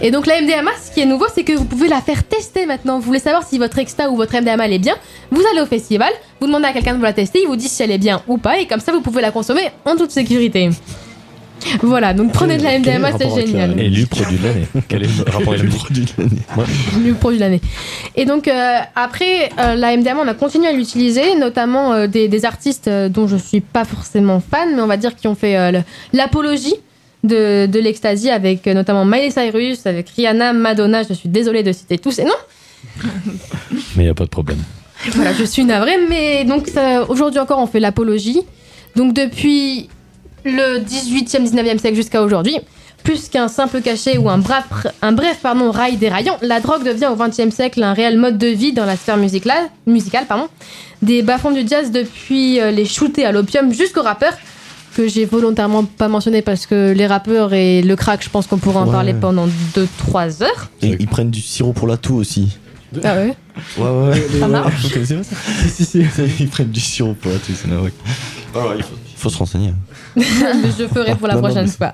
Et 0.01 0.09
donc 0.09 0.25
la 0.25 0.41
MDMA, 0.41 0.71
ce 0.83 0.91
qui 0.91 1.01
est 1.01 1.05
nouveau, 1.05 1.27
c'est 1.31 1.43
que 1.43 1.53
vous 1.53 1.65
pouvez 1.65 1.87
la 1.87 2.01
faire 2.01 2.23
tester 2.23 2.65
maintenant. 2.65 2.97
Vous 2.97 3.05
voulez 3.05 3.19
savoir 3.19 3.43
si 3.47 3.59
votre 3.59 3.77
exta 3.77 4.09
ou 4.09 4.15
votre 4.15 4.33
MDMA 4.35 4.65
elle 4.65 4.73
est 4.73 4.79
bien, 4.79 4.95
vous 5.29 5.43
allez 5.51 5.61
au 5.61 5.67
festival, 5.67 6.11
vous 6.41 6.47
demandez 6.47 6.65
à 6.65 6.73
quelqu'un 6.73 6.93
de 6.93 6.97
vous 6.97 7.03
la 7.03 7.13
tester, 7.13 7.41
il 7.43 7.47
vous 7.47 7.57
dit 7.57 7.69
si 7.69 7.83
elle 7.83 7.91
est 7.91 7.99
bien 7.99 8.23
ou 8.27 8.39
pas, 8.39 8.57
et 8.57 8.65
comme 8.65 8.79
ça 8.79 8.91
vous 8.91 9.01
pouvuvez 9.01 9.21
la 9.21 9.29
consommer 9.29 9.69
en 9.85 9.95
toute 9.95 10.09
sécurité. 10.09 10.71
Voilà, 11.81 12.15
donc 12.15 12.31
prenez 12.31 12.57
de 12.57 12.63
la 12.63 12.79
MDMA, 12.79 13.17
c'est 13.19 13.29
génial. 13.29 13.79
Élu 13.79 14.07
produit 14.07 14.37
de 14.37 14.47
l'année. 14.47 14.67
Quel 14.87 15.03
est 15.03 15.17
le 15.17 15.31
rapport 15.31 15.53
avec 15.53 15.59
la 15.59 15.63
musique 15.63 16.15
Le 17.05 17.13
produit 17.13 17.37
de 17.37 17.43
l'année. 17.43 17.61
Et 18.15 18.25
donc 18.25 18.47
euh, 18.47 18.77
après, 18.95 19.51
euh, 19.59 19.75
la 19.75 19.95
MDMA, 19.95 20.21
on 20.23 20.27
a 20.27 20.33
continué 20.33 20.67
à 20.67 20.71
l'utiliser, 20.73 21.35
notamment 21.35 21.93
euh, 21.93 22.07
des, 22.07 22.27
des 22.27 22.45
artistes 22.45 22.87
euh, 22.87 23.09
dont 23.09 23.27
je 23.27 23.37
suis 23.37 23.61
pas 23.61 23.85
forcément 23.85 24.41
fan, 24.41 24.75
mais 24.75 24.81
on 24.81 24.87
va 24.87 24.97
dire 24.97 25.15
qui 25.15 25.27
ont 25.27 25.35
fait 25.35 25.55
euh, 25.55 25.81
l'apologie 26.13 26.75
de, 27.25 27.65
de 27.65 27.79
l'ecstasy 27.79 28.29
avec 28.29 28.67
euh, 28.67 28.73
notamment 28.73 29.05
Miley 29.05 29.31
Cyrus, 29.31 29.85
avec 29.85 30.09
Rihanna, 30.09 30.53
Madonna. 30.53 31.03
Je 31.03 31.13
suis 31.13 31.29
désolée 31.29 31.63
de 31.63 31.71
citer 31.71 31.97
tous 31.97 32.11
ces 32.11 32.23
noms. 32.23 32.31
Mais 33.95 34.05
il 34.05 34.09
a 34.09 34.13
pas 34.13 34.25
de 34.25 34.29
problème. 34.29 34.59
Voilà, 35.11 35.33
je 35.33 35.43
suis 35.43 35.65
navrée, 35.65 35.97
mais 36.09 36.45
donc 36.45 36.69
aujourd'hui 37.09 37.39
encore, 37.39 37.59
on 37.59 37.67
fait 37.67 37.79
l'apologie. 37.79 38.41
Donc 38.95 39.13
depuis 39.13 39.89
le 40.45 40.79
18e, 40.79 41.47
19e 41.47 41.77
siècle 41.79 41.95
jusqu'à 41.95 42.21
aujourd'hui, 42.23 42.57
plus 43.03 43.29
qu'un 43.29 43.47
simple 43.47 43.81
cachet 43.81 44.17
ou 44.17 44.29
un 44.29 44.39
bref, 44.39 44.87
un 45.01 45.11
bref 45.11 45.39
pardon, 45.41 45.69
rail 45.71 45.97
déraillant, 45.97 46.37
la 46.41 46.59
drogue 46.59 46.83
devient 46.83 47.07
au 47.07 47.15
20e 47.15 47.51
siècle 47.51 47.83
un 47.83 47.93
réel 47.93 48.17
mode 48.17 48.37
de 48.37 48.47
vie 48.47 48.73
dans 48.73 48.85
la 48.85 48.95
sphère 48.95 49.17
musicale, 49.17 49.69
musicale 49.85 50.25
pardon. 50.25 50.47
Des 51.01 51.21
bas-fonds 51.21 51.51
du 51.51 51.67
jazz 51.67 51.91
depuis 51.91 52.59
euh, 52.59 52.71
les 52.71 52.85
shootés 52.85 53.25
à 53.25 53.31
l'opium 53.31 53.71
jusqu'aux 53.71 54.01
rappeurs, 54.01 54.33
que 54.95 55.07
j'ai 55.07 55.25
volontairement 55.25 55.83
pas 55.83 56.07
mentionné 56.07 56.41
parce 56.41 56.65
que 56.65 56.93
les 56.93 57.05
rappeurs 57.05 57.53
et 57.53 57.81
le 57.81 57.95
crack, 57.95 58.23
je 58.23 58.29
pense 58.29 58.47
qu'on 58.47 58.57
pourra 58.57 58.81
en 58.81 58.85
Ouais. 58.85 58.91
parler 58.91 59.13
pendant 59.13 59.45
2-3 59.75 60.41
heures. 60.43 60.69
Et 60.81 60.95
ils 60.99 61.07
prennent 61.07 61.29
du 61.31 61.41
sirop 61.41 61.73
pour 61.73 61.87
la 61.87 61.97
toux 61.97 62.15
aussi. 62.15 62.57
Ah 63.03 63.15
ouais 63.15 63.35
Ouais, 63.77 63.83
ouais, 63.89 64.09
ouais. 64.09 64.39
Ça 64.39 64.47
marche 64.47 64.81
Vous 64.83 64.89
connaissez 64.89 65.15
pas 65.15 65.23
ça 65.23 65.35
Si, 65.69 65.85
si, 65.85 66.05
Ils 66.39 66.47
prennent 66.49 66.71
du 66.71 66.79
sirop 66.79 67.13
pour 67.13 67.31
la 67.31 67.37
toux, 67.39 67.51
c'est 67.53 67.67
vrai. 67.67 67.91
il, 68.77 68.83
faut, 68.83 68.89
il 69.05 69.17
faut 69.17 69.29
se 69.29 69.37
renseigner. 69.37 69.73
Mais 70.15 70.23
je 70.79 70.87
ferai 70.87 71.15
pour 71.15 71.27
la 71.27 71.35
Non, 71.35 71.41
prochaine 71.41 71.67
fois. 71.67 71.93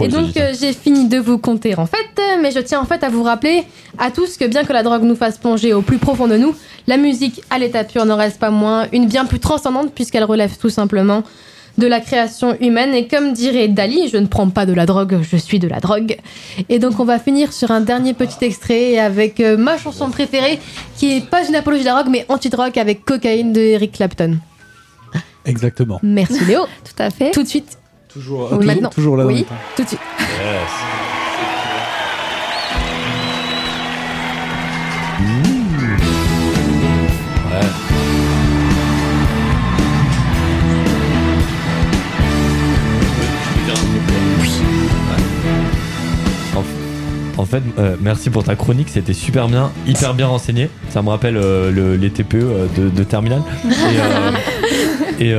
Et 0.00 0.08
donc 0.08 0.36
euh, 0.36 0.52
j'ai 0.60 0.72
fini 0.72 1.08
de 1.08 1.18
vous 1.18 1.38
compter 1.38 1.78
en 1.78 1.86
fait, 1.86 1.96
mais 2.42 2.50
je 2.50 2.58
tiens 2.58 2.80
en 2.80 2.84
fait 2.84 3.04
à 3.04 3.08
vous 3.10 3.22
rappeler 3.22 3.62
à 3.98 4.10
tous 4.10 4.36
que 4.36 4.44
bien 4.46 4.64
que 4.64 4.72
la 4.72 4.82
drogue 4.82 5.02
nous 5.04 5.14
fasse 5.14 5.38
plonger 5.38 5.72
au 5.72 5.82
plus 5.82 5.98
profond 5.98 6.26
de 6.26 6.36
nous, 6.36 6.54
la 6.88 6.96
musique 6.96 7.42
à 7.50 7.58
l'état 7.60 7.84
pur 7.84 8.04
n'en 8.06 8.16
reste 8.16 8.40
pas 8.40 8.50
moins 8.50 8.86
une 8.92 9.06
bien 9.06 9.24
plus 9.24 9.38
transcendante 9.38 9.92
puisqu'elle 9.94 10.24
relève 10.24 10.56
tout 10.58 10.68
simplement 10.70 11.22
de 11.80 11.86
la 11.88 11.98
création 11.98 12.56
humaine 12.60 12.94
et 12.94 13.08
comme 13.08 13.32
dirait 13.32 13.66
Dali, 13.66 14.08
je 14.08 14.16
ne 14.18 14.26
prends 14.26 14.48
pas 14.50 14.66
de 14.66 14.72
la 14.72 14.86
drogue, 14.86 15.18
je 15.28 15.36
suis 15.36 15.58
de 15.58 15.66
la 15.66 15.80
drogue. 15.80 16.16
Et 16.68 16.78
donc 16.78 17.00
on 17.00 17.04
va 17.04 17.18
finir 17.18 17.52
sur 17.52 17.72
un 17.72 17.80
dernier 17.80 18.14
petit 18.14 18.44
extrait 18.44 18.98
avec 18.98 19.40
euh, 19.40 19.56
ma 19.56 19.76
chanson 19.78 20.10
préférée 20.10 20.60
qui 20.96 21.16
est 21.16 21.26
pas 21.28 21.44
une 21.48 21.56
apologie 21.56 21.82
de 21.82 21.88
la 21.88 21.94
drogue 21.94 22.12
mais 22.12 22.24
anti-drogue 22.28 22.78
avec 22.78 23.04
Cocaïne 23.04 23.52
de 23.52 23.60
Eric 23.60 23.92
Clapton. 23.92 24.38
Exactement. 25.44 25.98
Merci 26.02 26.44
Léo. 26.44 26.66
Tout 26.84 27.02
à 27.02 27.10
fait. 27.10 27.32
Tout 27.32 27.42
de 27.42 27.48
suite. 27.48 27.78
Toujours, 28.08 28.42
Oui, 28.42 28.48
toujours- 28.58 28.64
maintenant. 28.66 28.90
toujours 28.90 29.16
là 29.16 29.24
dans 29.24 29.28
Oui, 29.30 29.38
le 29.40 29.44
temps. 29.44 29.54
tout 29.76 29.82
de 29.82 29.88
suite. 29.88 30.00
En, 47.40 47.46
fait, 47.46 47.62
euh, 47.78 47.96
merci 48.02 48.28
pour 48.28 48.44
ta 48.44 48.54
chronique, 48.54 48.90
c'était 48.90 49.14
super 49.14 49.48
bien, 49.48 49.70
hyper 49.86 50.12
bien 50.12 50.26
renseigné. 50.26 50.68
Ça 50.90 51.00
me 51.00 51.08
rappelle 51.08 51.38
euh, 51.38 51.70
le- 51.70 51.96
les 51.96 52.10
TPE 52.10 52.34
euh, 52.34 52.66
de, 52.76 53.02
Terminal. 53.02 53.40
Et, 55.18 55.32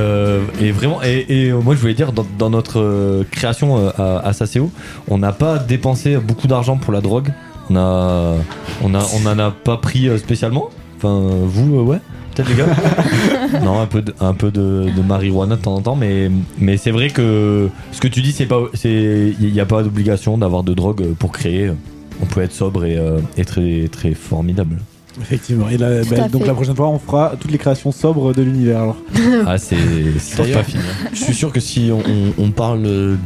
vraiment, 0.72 1.00
et, 1.02 1.52
moi 1.52 1.76
je 1.76 1.80
voulais 1.80 1.94
dire, 1.94 2.12
dans, 2.12 2.50
notre 2.50 3.24
création 3.30 3.88
à, 3.96 4.18
à 4.18 4.32
Saseo, 4.32 4.70
on 5.08 5.18
n'a 5.18 5.32
pas 5.32 5.58
dépensé 5.58 6.16
beaucoup 6.16 6.48
d'argent 6.48 6.76
pour 6.76 6.92
la 6.92 7.00
drogue. 7.00 7.28
On 7.70 7.76
a, 7.76 8.34
on 8.82 8.94
a, 8.94 9.44
a 9.46 9.50
pas 9.52 9.76
pris 9.76 10.08
spécialement. 10.18 10.70
Enfin, 10.96 11.20
vous, 11.44 11.80
ouais, 11.82 11.98
peut-être 12.34 12.48
les 12.48 12.56
gars. 12.56 13.60
non, 13.64 13.80
un 13.80 13.86
peu, 13.86 14.02
de, 14.02 14.14
un 14.20 14.34
peu 14.34 14.50
de, 14.50 14.86
de 14.96 15.02
marijuana 15.02 15.56
de 15.56 15.62
temps 15.62 15.74
en 15.74 15.80
temps, 15.82 15.96
mais, 15.96 16.30
mais 16.58 16.76
c'est 16.76 16.90
vrai 16.90 17.10
que 17.10 17.68
ce 17.92 18.00
que 18.00 18.08
tu 18.08 18.22
dis, 18.22 18.32
c'est 18.32 18.46
pas, 18.46 18.60
c'est, 18.74 19.34
il 19.40 19.52
n'y 19.52 19.60
a 19.60 19.66
pas 19.66 19.82
d'obligation 19.82 20.38
d'avoir 20.38 20.62
de 20.62 20.74
drogue 20.74 21.14
pour 21.18 21.32
créer. 21.32 21.70
On 22.22 22.26
peut 22.26 22.40
être 22.42 22.52
sobre 22.52 22.84
et, 22.84 22.96
euh, 22.96 23.18
et 23.36 23.44
très, 23.44 23.88
très 23.90 24.14
formidable. 24.14 24.78
Effectivement. 25.20 25.68
Et 25.68 25.76
là, 25.76 26.02
bah, 26.08 26.24
à 26.24 26.28
donc 26.28 26.42
fait. 26.42 26.48
la 26.48 26.54
prochaine 26.54 26.76
fois, 26.76 26.88
on 26.88 26.98
fera 26.98 27.34
toutes 27.38 27.50
les 27.50 27.58
créations 27.58 27.92
sobres 27.92 28.32
de 28.34 28.42
l'univers. 28.42 28.80
Alors. 28.80 28.96
Ah, 29.46 29.58
c'est, 29.58 29.76
pas 30.52 30.62
fini. 30.62 30.82
Je 31.12 31.18
suis 31.24 31.34
sûr 31.34 31.52
que 31.52 31.60
si 31.60 31.90
on, 31.92 31.98
on- 31.98 32.44
on 32.44 32.50
parle, 32.50 32.82
euh, 32.86 33.16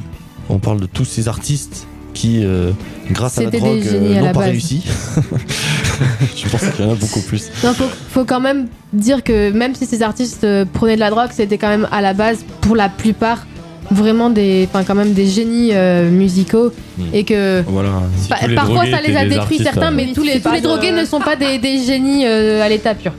on 0.49 0.59
parle 0.59 0.81
de 0.81 0.87
tous 0.87 1.05
ces 1.05 1.29
artistes 1.29 1.87
qui, 2.17 2.43
euh, 2.45 2.71
grâce 3.13 3.39
à 3.39 3.43
la 3.45 3.51
drogue, 3.51 3.83
euh, 3.87 4.21
n'ont 4.21 4.27
pas 4.33 4.41
base. 4.41 4.51
réussi. 4.51 4.83
je 6.37 6.49
pense 6.49 6.61
qu'il 6.71 6.85
y 6.85 6.89
en 6.89 6.93
a 6.93 6.95
beaucoup 6.95 7.21
plus. 7.23 7.51
Non, 7.65 7.73
faut, 7.75 7.85
faut 8.11 8.25
quand 8.25 8.41
même 8.41 8.67
dire 8.93 9.23
que 9.23 9.51
même 9.51 9.75
si 9.75 9.87
ces 9.87 10.03
artistes 10.03 10.45
euh, 10.45 10.65
prenaient 10.65 10.95
de 10.97 11.01
la 11.01 11.11
drogue, 11.11 11.29
c'était 11.33 11.59
quand 11.59 11.69
même 11.69 11.89
à 11.93 12.01
la 12.01 12.13
base, 12.15 12.45
pour 12.61 12.75
la 12.77 12.89
plupart, 12.89 13.47
vraiment 13.91 14.31
des, 14.31 14.67
enfin 14.69 14.83
quand 14.85 14.95
même 14.97 15.13
des 15.13 15.27
génies 15.27 15.71
euh, 15.73 16.11
musicaux 16.11 16.73
et 17.13 17.23
que 17.25 17.63
Voilà. 17.69 18.03
Si 18.17 18.29
pa- 18.29 18.39
tous 18.43 18.49
les 18.49 18.55
parfois 18.57 18.85
ça 18.87 19.01
les 19.07 19.17
a 19.17 19.25
détruits 19.27 19.59
certains, 19.59 19.93
euh, 19.93 19.95
mais 19.95 20.13
tous 20.13 20.23
les, 20.25 20.41
tous 20.41 20.53
les 20.53 20.61
drogués 20.61 20.93
ne 20.93 21.05
sont 21.05 21.21
pas 21.21 21.37
des, 21.37 21.59
des 21.59 21.79
génies 21.85 22.25
euh, 22.27 22.63
à 22.63 22.69
l'état 22.69 22.95
pur. 22.95 23.13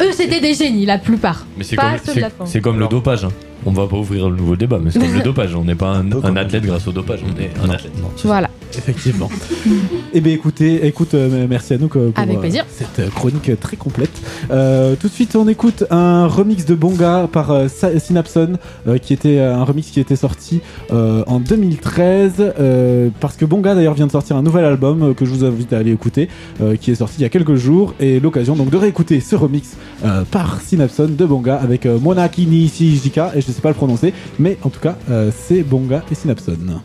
Eux, 0.00 0.10
c'était 0.16 0.40
des 0.40 0.54
génies, 0.54 0.86
la 0.86 0.98
plupart. 0.98 1.46
Mais 1.56 1.64
comme, 1.64 1.84
la 2.16 2.28
c'est 2.46 2.60
comme 2.60 2.78
le 2.78 2.86
dopage. 2.88 3.24
hein. 3.24 3.30
On 3.66 3.72
va 3.72 3.86
pas 3.86 3.96
ouvrir 3.96 4.28
le 4.30 4.36
nouveau 4.36 4.56
débat, 4.56 4.78
mais 4.82 4.90
c'est 4.90 4.98
comme 5.00 5.12
le 5.14 5.22
dopage. 5.24 5.54
On 5.54 5.64
n'est 5.64 5.74
pas 5.74 5.96
un, 5.96 6.10
un 6.24 6.36
athlète 6.36 6.64
grâce 6.64 6.86
au 6.88 6.92
dopage, 6.92 7.20
on 7.24 7.40
est 7.40 7.50
un 7.64 7.70
athlète. 7.70 7.92
Voilà. 8.24 8.48
Effectivement. 8.76 9.28
Eh 10.12 10.20
bien, 10.20 10.32
écoutez, 10.32 10.86
écoute, 10.88 11.14
euh, 11.14 11.46
merci 11.48 11.74
à 11.74 11.78
nous 11.78 11.86
pour 11.86 12.02
Avec 12.16 12.36
euh, 12.36 12.40
plaisir. 12.40 12.64
cette 12.68 12.98
euh, 12.98 13.08
chronique 13.10 13.48
très 13.60 13.76
complète. 13.76 14.10
Euh, 14.50 14.96
tout 14.98 15.06
de 15.06 15.12
suite, 15.12 15.36
on 15.36 15.46
écoute 15.46 15.84
un 15.90 16.26
remix 16.26 16.64
de 16.64 16.74
Bonga 16.74 17.28
par 17.32 17.52
euh, 17.52 17.68
Synapson, 17.68 18.54
euh, 18.88 18.98
qui 18.98 19.12
était 19.12 19.38
euh, 19.38 19.54
un 19.54 19.62
remix 19.62 19.88
qui 19.90 20.00
était 20.00 20.16
sorti 20.16 20.62
euh, 20.92 21.22
en 21.28 21.38
2013. 21.38 22.32
euh, 22.58 23.08
parce 23.20 23.36
que 23.36 23.44
Bonga 23.44 23.76
d'ailleurs 23.76 23.94
vient 23.94 24.08
de 24.08 24.12
sortir 24.12 24.36
un 24.36 24.42
nouvel 24.42 24.64
album 24.64 25.02
euh, 25.02 25.14
que 25.14 25.24
je 25.24 25.30
vous 25.30 25.44
invite 25.44 25.72
à 25.72 25.78
aller 25.78 25.92
écouter, 25.92 26.28
euh, 26.60 26.74
qui 26.74 26.90
est 26.90 26.96
sorti 26.96 27.14
il 27.18 27.22
y 27.22 27.26
a 27.26 27.28
quelques 27.28 27.54
jours, 27.54 27.94
et 28.00 28.18
l'occasion 28.18 28.56
donc 28.56 28.70
de 28.70 28.76
réécouter 28.76 29.20
ce 29.20 29.36
remix 29.36 29.76
euh, 30.04 30.22
par 30.28 30.60
Synapson 30.60 31.08
de 31.16 31.24
Bonga 31.24 31.54
avec 31.54 31.86
euh, 31.86 32.00
Monaki 32.00 32.46
Nishijika, 32.46 33.30
et 33.36 33.40
je 33.42 33.49
ne 33.50 33.54
sais 33.54 33.62
pas 33.62 33.68
le 33.68 33.74
prononcer, 33.74 34.12
mais 34.38 34.58
en 34.62 34.70
tout 34.70 34.80
cas, 34.80 34.96
euh, 35.10 35.30
c'est 35.36 35.62
Bonga 35.62 36.02
et 36.10 36.14
Synapson. 36.14 36.80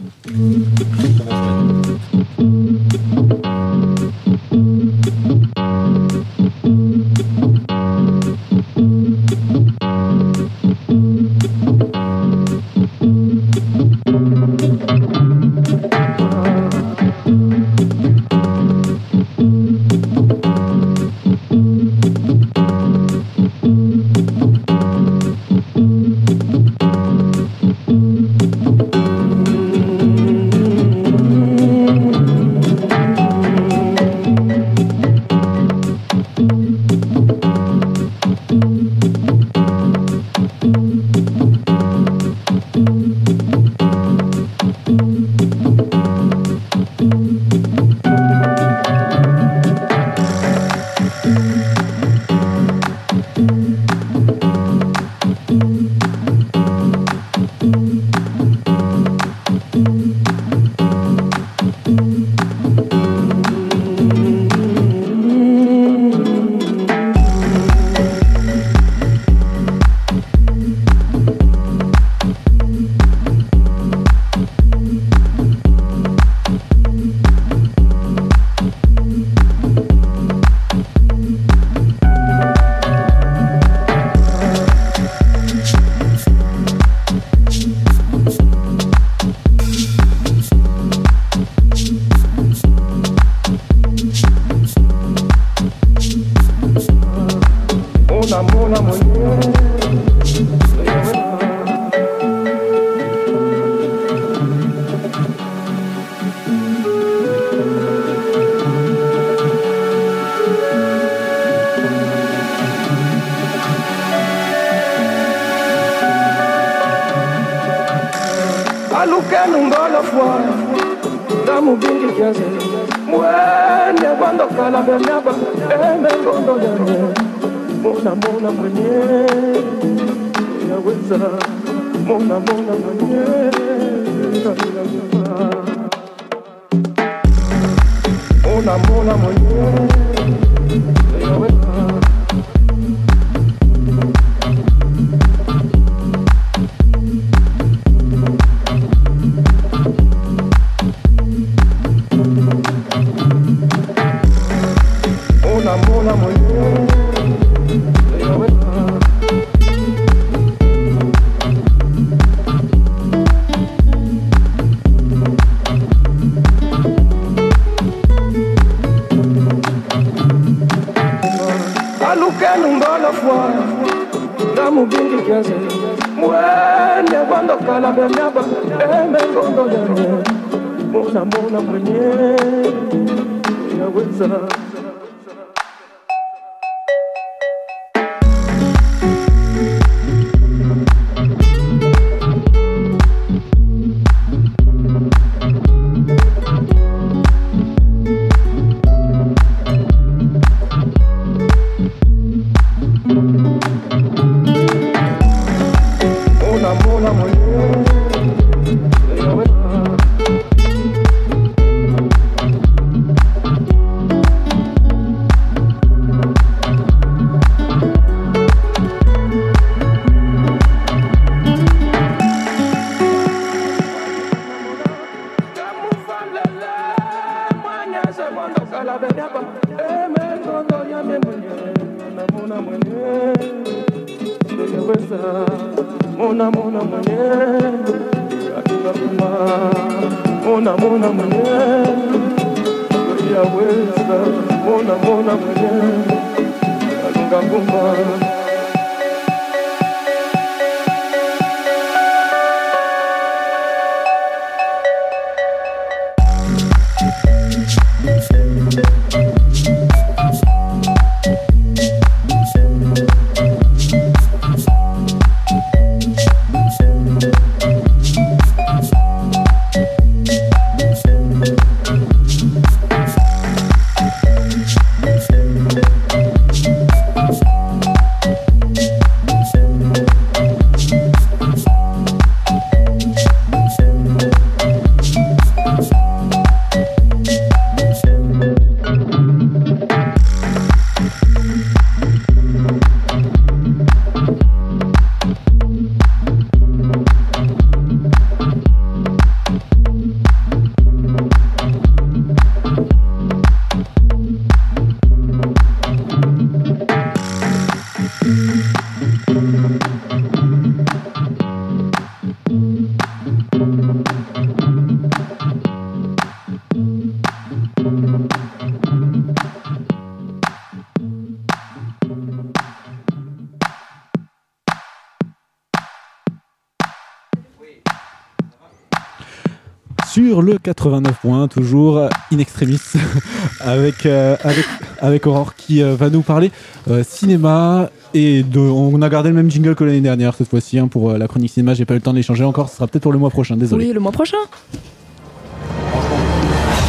Sur 330.35 330.41
le 330.41 330.57
89 330.57 331.21
points, 331.21 331.47
toujours 331.47 332.09
in 332.33 332.39
extremis, 332.39 332.81
avec, 333.61 334.05
euh, 334.05 334.35
avec, 334.43 334.65
avec 334.99 335.27
Aurore 335.27 335.55
qui 335.55 335.81
euh, 335.81 335.95
va 335.95 336.09
nous 336.09 336.23
parler 336.23 336.51
euh, 336.89 337.05
cinéma. 337.07 337.89
Et 338.13 338.43
de, 338.43 338.59
on 338.59 339.01
a 339.01 339.07
gardé 339.07 339.29
le 339.29 339.35
même 339.35 339.49
jingle 339.49 339.75
que 339.75 339.85
l'année 339.85 340.01
dernière 340.01 340.33
cette 340.35 340.49
fois-ci 340.49 340.77
hein, 340.77 340.89
pour 340.89 341.11
euh, 341.11 341.17
la 341.17 341.29
chronique 341.29 341.51
cinéma. 341.51 341.73
J'ai 341.73 341.85
pas 341.85 341.93
eu 341.93 341.99
le 341.99 342.01
temps 342.01 342.11
de 342.11 342.17
l'échanger 342.17 342.43
encore, 342.43 342.67
ce 342.67 342.75
sera 342.75 342.87
peut-être 342.87 343.03
pour 343.03 343.13
le 343.13 343.17
mois 343.17 343.29
prochain, 343.29 343.55
désolé. 343.55 343.85
Oui, 343.85 343.93
le 343.93 344.01
mois 344.01 344.11
prochain. 344.11 344.35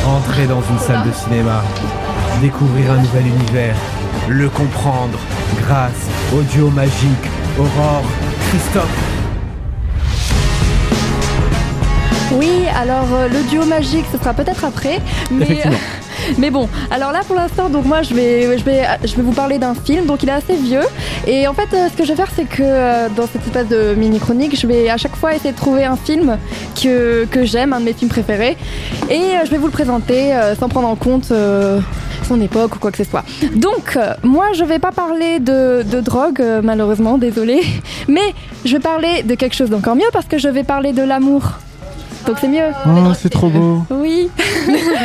Entrer 0.05 0.49
dans 0.49 0.62
une 0.62 0.78
salle 0.80 1.07
de 1.07 1.12
cinéma, 1.12 1.62
découvrir 2.42 2.90
un 2.90 3.01
nouvel 3.01 3.28
univers, 3.28 3.76
le 4.28 4.49
comprendre 4.49 5.20
grâce 5.61 6.09
au 6.36 6.42
duo 6.53 6.68
magique 6.70 7.30
Aurore, 7.61 8.03
Christophe. 8.49 9.15
Oui, 12.39 12.64
alors 12.74 13.07
euh, 13.14 13.28
le 13.28 13.43
duo 13.49 13.64
magique, 13.64 14.05
ce 14.12 14.18
sera 14.18 14.34
peut-être 14.34 14.64
après, 14.64 15.01
mais 16.39 16.51
bon. 16.51 16.68
Alors 16.91 17.12
là, 17.12 17.20
pour 17.26 17.37
l'instant, 17.37 17.68
donc 17.68 17.84
moi, 17.84 18.03
je 18.03 18.14
vais 18.14 18.59
je 18.59 18.64
vais 18.64 18.82
je 19.05 19.16
vais 19.16 19.22
vous 19.22 19.32
parler 19.32 19.59
d'un 19.59 19.74
film. 19.74 20.07
Donc 20.07 20.22
il 20.22 20.28
est 20.28 20.32
assez 20.32 20.57
vieux, 20.57 20.84
et 21.26 21.47
en 21.49 21.55
fait, 21.55 21.68
euh, 21.72 21.89
ce 21.91 21.97
que 21.97 22.05
je 22.05 22.11
vais 22.11 22.16
faire, 22.16 22.30
c'est 22.34 22.45
que 22.45 22.62
euh, 22.62 23.09
dans 23.09 23.26
cette 23.26 23.45
espèce 23.47 23.68
de 23.68 23.95
mini 23.95 24.18
chronique, 24.18 24.59
je 24.59 24.66
vais 24.66 24.89
à 24.91 24.97
chaque 24.97 25.16
fois 25.16 25.34
essayer 25.34 25.53
de 25.53 25.57
trouver 25.57 25.84
un 25.84 25.97
film 25.97 26.39
que 26.80 27.24
que 27.30 27.45
j'aime, 27.45 27.72
un 27.72 27.80
de 27.80 27.87
mes 27.87 27.93
films 27.93 28.11
préférés, 28.11 28.57
et 29.11 29.22
je 29.45 29.51
vais 29.51 29.59
vous 29.59 29.66
le 29.66 29.72
présenter 29.72 30.32
sans 30.59 30.68
prendre 30.68 30.89
en 30.89 30.97
compte. 30.97 31.32
son 32.26 32.41
époque 32.41 32.76
ou 32.76 32.78
quoi 32.78 32.91
que 32.91 32.99
ce 32.99 33.05
soit. 33.05 33.24
Donc, 33.55 33.97
euh, 33.97 34.14
moi, 34.22 34.53
je 34.53 34.64
vais 34.64 34.78
pas 34.78 34.93
parler 34.93 35.39
de, 35.39 35.82
de 35.82 36.01
drogue, 36.01 36.41
euh, 36.41 36.61
malheureusement, 36.62 37.18
désolé, 37.18 37.62
mais 38.09 38.34
je 38.64 38.72
vais 38.72 38.80
parler 38.80 39.22
de 39.22 39.34
quelque 39.34 39.55
chose 39.55 39.70
d'encore 39.70 39.97
mieux 39.97 40.11
parce 40.12 40.26
que 40.26 40.39
je 40.39 40.49
vais 40.49 40.64
parler 40.64 40.93
de 40.93 41.03
l'amour. 41.03 41.43
Donc 42.27 42.39
c'est 42.41 42.49
mieux. 42.49 42.70
Oh, 42.87 43.12
c'est 43.14 43.29
trop 43.31 43.49
beau. 43.49 43.85
Oui. 43.91 44.29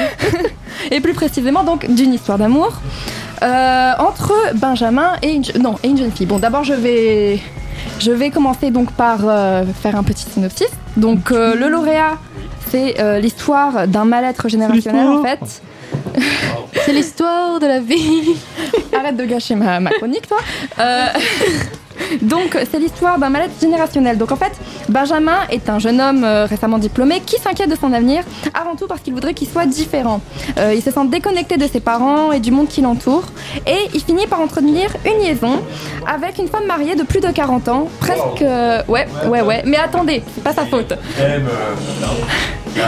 et 0.92 1.00
plus 1.00 1.14
précisément 1.14 1.64
donc 1.64 1.88
d'une 1.88 2.14
histoire 2.14 2.38
d'amour 2.40 2.82
euh, 3.44 3.92
entre 4.00 4.34
Benjamin 4.56 5.14
et 5.22 5.34
une, 5.34 5.44
non, 5.60 5.76
et 5.84 5.90
une 5.90 5.98
jeune 5.98 6.12
fille. 6.12 6.26
Bon, 6.26 6.40
d'abord 6.40 6.64
je 6.64 6.74
vais 6.74 7.40
je 8.00 8.12
vais 8.12 8.32
commencer 8.32 8.72
donc 8.72 8.92
par 8.92 9.20
euh, 9.24 9.64
faire 9.82 9.96
un 9.96 10.04
petit 10.04 10.26
synopsis. 10.26 10.70
Donc 10.98 11.32
euh, 11.32 11.56
le 11.56 11.70
lauréat 11.70 12.18
c'est 12.70 12.96
l'histoire 13.20 13.86
d'un 13.88 14.06
mal-être 14.06 14.48
générationnel 14.48 15.08
en 15.08 15.24
fait. 15.24 15.62
C'est 16.86 16.94
l'histoire 16.94 17.60
de 17.60 17.68
la 17.68 17.80
vie. 17.82 18.34
Arrête 18.98 19.18
de 19.18 19.26
gâcher 19.26 19.56
ma, 19.56 19.80
ma 19.82 19.92
chronique, 19.92 20.26
toi. 20.28 20.38
Donc, 22.22 22.58
c'est 22.72 22.80
l'histoire 22.80 23.18
d'un 23.20 23.30
mal-être 23.30 23.60
générationnel. 23.60 24.18
Donc, 24.18 24.32
en 24.32 24.36
fait, 24.36 24.52
Benjamin 24.90 25.38
est 25.50 25.70
un 25.70 25.80
jeune 25.80 26.00
homme 26.02 26.24
euh, 26.24 26.46
récemment 26.46 26.78
diplômé 26.78 27.22
qui 27.26 27.38
s'inquiète 27.38 27.70
de 27.70 27.76
son 27.76 27.92
avenir, 27.94 28.24
avant 28.54 28.76
tout 28.76 28.88
parce 28.88 29.02
qu'il 29.02 29.14
voudrait 29.14 29.34
qu'il 29.34 29.48
soit 29.48 29.66
différent. 29.66 30.22
Euh, 30.58 30.74
il 30.76 30.82
se 30.82 30.92
sent 30.92 31.06
déconnecté 31.08 31.58
de 31.58 31.68
ses 31.68 31.80
parents 31.80 32.32
et 32.32 32.40
du 32.40 32.52
monde 32.52 32.68
qui 32.68 32.82
l'entoure, 32.82 33.24
et 33.68 33.78
il 33.94 34.02
finit 34.02 34.28
par 34.28 34.42
entretenir 34.42 34.90
une 35.06 35.24
liaison 35.24 35.62
avec 36.08 36.38
une 36.38 36.48
femme 36.48 36.66
mariée 36.66 36.96
de 36.96 37.04
plus 37.04 37.20
de 37.20 37.28
40 37.30 37.68
ans, 37.70 37.88
presque. 38.00 38.42
euh, 38.42 38.82
ouais, 38.88 39.08
ouais, 39.28 39.42
ouais. 39.42 39.62
Mais 39.66 39.78
attendez, 39.78 40.24
c'est 40.34 40.44
pas 40.44 40.54
sa 40.54 40.66
faute. 40.66 40.94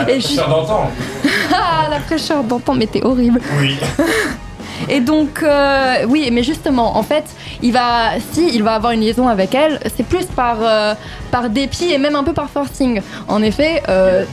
Et 0.08 0.20
je- 0.20 0.36
d'antan. 0.36 0.90
Ah, 1.52 1.88
la 1.90 2.00
fraîcheur 2.00 2.42
d'antan, 2.42 2.74
mais 2.74 2.86
t'es 2.86 3.02
horrible. 3.04 3.40
Oui. 3.60 3.76
Et 4.88 5.00
donc, 5.00 5.42
euh, 5.42 6.04
oui, 6.08 6.28
mais 6.32 6.42
justement, 6.42 6.96
en 6.96 7.02
fait, 7.02 7.24
il 7.62 7.72
va, 7.72 8.18
si 8.32 8.48
il 8.54 8.62
va 8.62 8.74
avoir 8.74 8.92
une 8.92 9.00
liaison 9.00 9.28
avec 9.28 9.54
elle, 9.54 9.78
c'est 9.96 10.06
plus 10.06 10.24
par, 10.26 10.56
euh, 10.60 10.94
par 11.30 11.48
dépit 11.50 11.92
et 11.92 11.98
même 11.98 12.16
un 12.16 12.24
peu 12.24 12.32
par 12.32 12.50
forcing. 12.50 13.00
En 13.28 13.42
effet, 13.42 13.82
euh, 13.88 14.24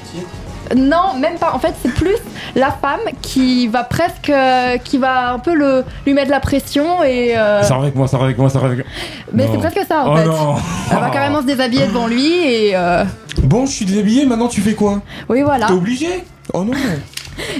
non, 0.75 1.13
même 1.19 1.35
pas. 1.37 1.51
En 1.53 1.59
fait, 1.59 1.73
c'est 1.81 1.93
plus 1.93 2.15
la 2.55 2.71
femme 2.71 3.01
qui 3.21 3.67
va 3.67 3.83
presque, 3.83 4.29
euh, 4.29 4.77
qui 4.77 4.97
va 4.97 5.31
un 5.33 5.39
peu 5.39 5.53
le, 5.53 5.83
lui 6.05 6.13
mettre 6.13 6.31
la 6.31 6.39
pression 6.39 7.03
et. 7.03 7.37
euh, 7.37 7.61
Ça 7.63 7.75
avec 7.75 7.93
moi, 7.95 8.07
ça 8.07 8.17
avec 8.17 8.37
moi, 8.37 8.49
ça 8.49 8.59
avec 8.59 8.85
mais 9.33 9.45
Non. 9.45 9.51
c'est 9.53 9.57
presque 9.69 9.87
ça 9.87 10.05
en 10.05 10.13
Oh 10.13 10.17
fait. 10.17 10.25
non. 10.25 10.55
Elle 10.91 10.97
va 10.99 11.09
carrément 11.09 11.41
se 11.41 11.45
déshabiller 11.47 11.87
devant 11.87 12.07
lui 12.07 12.35
et. 12.47 12.71
euh, 12.75 13.03
Bon, 13.43 13.65
je 13.65 13.71
suis 13.71 13.85
déshabillé, 13.85 14.25
maintenant 14.25 14.47
tu 14.47 14.61
fais 14.61 14.73
quoi? 14.73 15.01
Oui, 15.29 15.41
voilà. 15.41 15.67
T'es 15.67 15.73
obligé? 15.73 16.23
Oh 16.53 16.63
non 16.63 16.71
Mais 16.73 16.99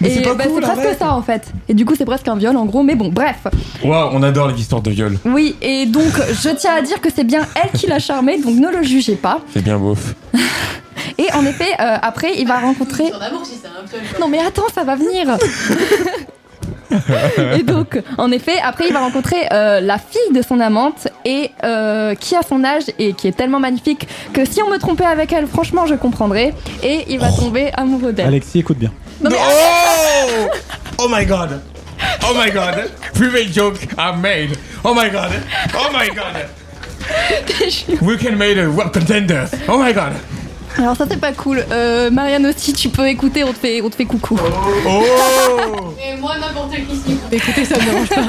c'est 0.04 0.22
bah, 0.22 0.46
cool, 0.46 0.64
c'est 0.64 0.74
presque 0.74 1.00
ça 1.00 1.14
en 1.14 1.22
fait. 1.22 1.52
Et 1.70 1.74
du 1.74 1.86
coup, 1.86 1.96
c'est 1.96 2.06
presque 2.06 2.28
un 2.28 2.36
viol 2.36 2.56
en 2.56 2.66
gros, 2.66 2.84
mais 2.84 2.96
bon, 2.96 3.10
bref. 3.10 3.48
Waouh, 3.84 4.12
on 4.14 4.24
adore 4.24 4.48
les 4.50 4.60
histoires 4.60 4.82
de 4.82 4.92
viol. 4.92 5.18
Oui, 5.26 5.56
et 5.62 5.86
donc 5.86 6.12
je 6.42 6.50
tiens 6.50 6.76
à 6.76 6.82
dire 6.82 7.02
que 7.02 7.10
c'est 7.14 7.24
bien 7.24 7.46
elle 7.56 7.72
qui 7.78 7.88
l'a 7.88 8.00
charmé, 8.00 8.40
donc 8.40 8.56
ne 8.56 8.70
le 8.70 8.84
jugez 8.84 9.16
pas. 9.16 9.40
C'est 9.54 9.64
bien 9.64 9.78
beauf. 9.78 10.16
Et 11.18 11.32
en 11.34 11.46
effet, 11.46 11.72
euh, 11.80 11.98
après, 12.02 12.34
il 12.38 12.48
va 12.48 12.60
rencontrer. 12.60 13.12
Non 14.20 14.28
mais 14.28 14.40
attends, 14.40 14.70
ça 14.74 14.84
va 14.84 14.96
venir. 14.96 15.38
et 17.58 17.64
donc, 17.64 18.02
en 18.18 18.32
effet, 18.32 18.58
après, 18.64 18.88
il 18.88 18.94
va 18.94 19.00
rencontrer 19.00 19.48
euh, 19.52 19.80
la 19.82 19.98
fille 19.98 20.34
de 20.34 20.42
son 20.42 20.60
amante 20.60 21.08
et 21.26 21.52
euh, 21.64 22.16
qui 22.16 22.36
a 22.36 22.42
son 22.42 22.64
âge 22.64 22.84
et 23.00 23.14
qui 23.14 23.28
est 23.28 23.36
tellement 23.36 23.60
magnifique 23.60 24.08
que 24.34 24.46
si 24.46 24.62
on 24.62 24.70
me 24.70 24.78
trompait 24.78 25.06
avec 25.06 25.32
elle, 25.34 25.48
franchement, 25.48 25.86
je 25.86 25.96
comprendrais. 25.96 26.54
Et 26.84 27.06
il 27.10 27.20
va 27.20 27.32
tomber 27.32 27.72
amoureux 27.74 28.14
d'elle. 28.14 28.28
Alexis, 28.28 28.60
écoute 28.60 28.78
bien. 28.78 28.92
Non, 29.24 29.30
mais 29.30 29.38
Oh! 29.40 30.50
Oh 30.98 31.08
my 31.10 31.26
god. 31.26 31.62
Oh 32.24 32.34
my 32.34 32.52
god. 32.52 32.90
Private 33.14 33.52
joke. 33.52 33.80
I 33.98 34.16
made. 34.16 34.58
Oh 34.84 34.94
my 34.94 35.10
god. 35.10 35.32
Oh 35.76 35.90
my 35.92 36.10
god. 36.10 36.48
We 38.02 38.18
can 38.18 38.38
make 38.38 38.58
a 38.58 38.70
world 38.70 38.94
contenders 38.94 39.52
Oh 39.68 39.78
my 39.78 39.94
god. 39.94 40.14
Alors 40.78 40.96
ça 40.96 41.06
c'est 41.10 41.20
pas 41.20 41.34
cool. 41.34 41.64
Euh, 41.72 42.10
Marianne 42.10 42.46
aussi, 42.46 42.72
tu 42.74 42.90
peux 42.90 43.08
écouter, 43.08 43.44
on 43.44 43.52
te 43.52 43.60
fait, 43.60 43.82
on 43.82 43.90
te 43.90 43.96
fait 43.96 44.06
coucou. 44.06 44.40
Oh. 44.88 45.94
Et 46.02 46.16
moi, 46.18 46.38
n'importe 46.40 46.72
qui 46.76 46.96
s'y 46.96 47.18
Écoutez, 47.32 47.66
ça 47.66 47.78
me 47.78 47.84
dérange 47.84 48.10
pas. 48.10 48.22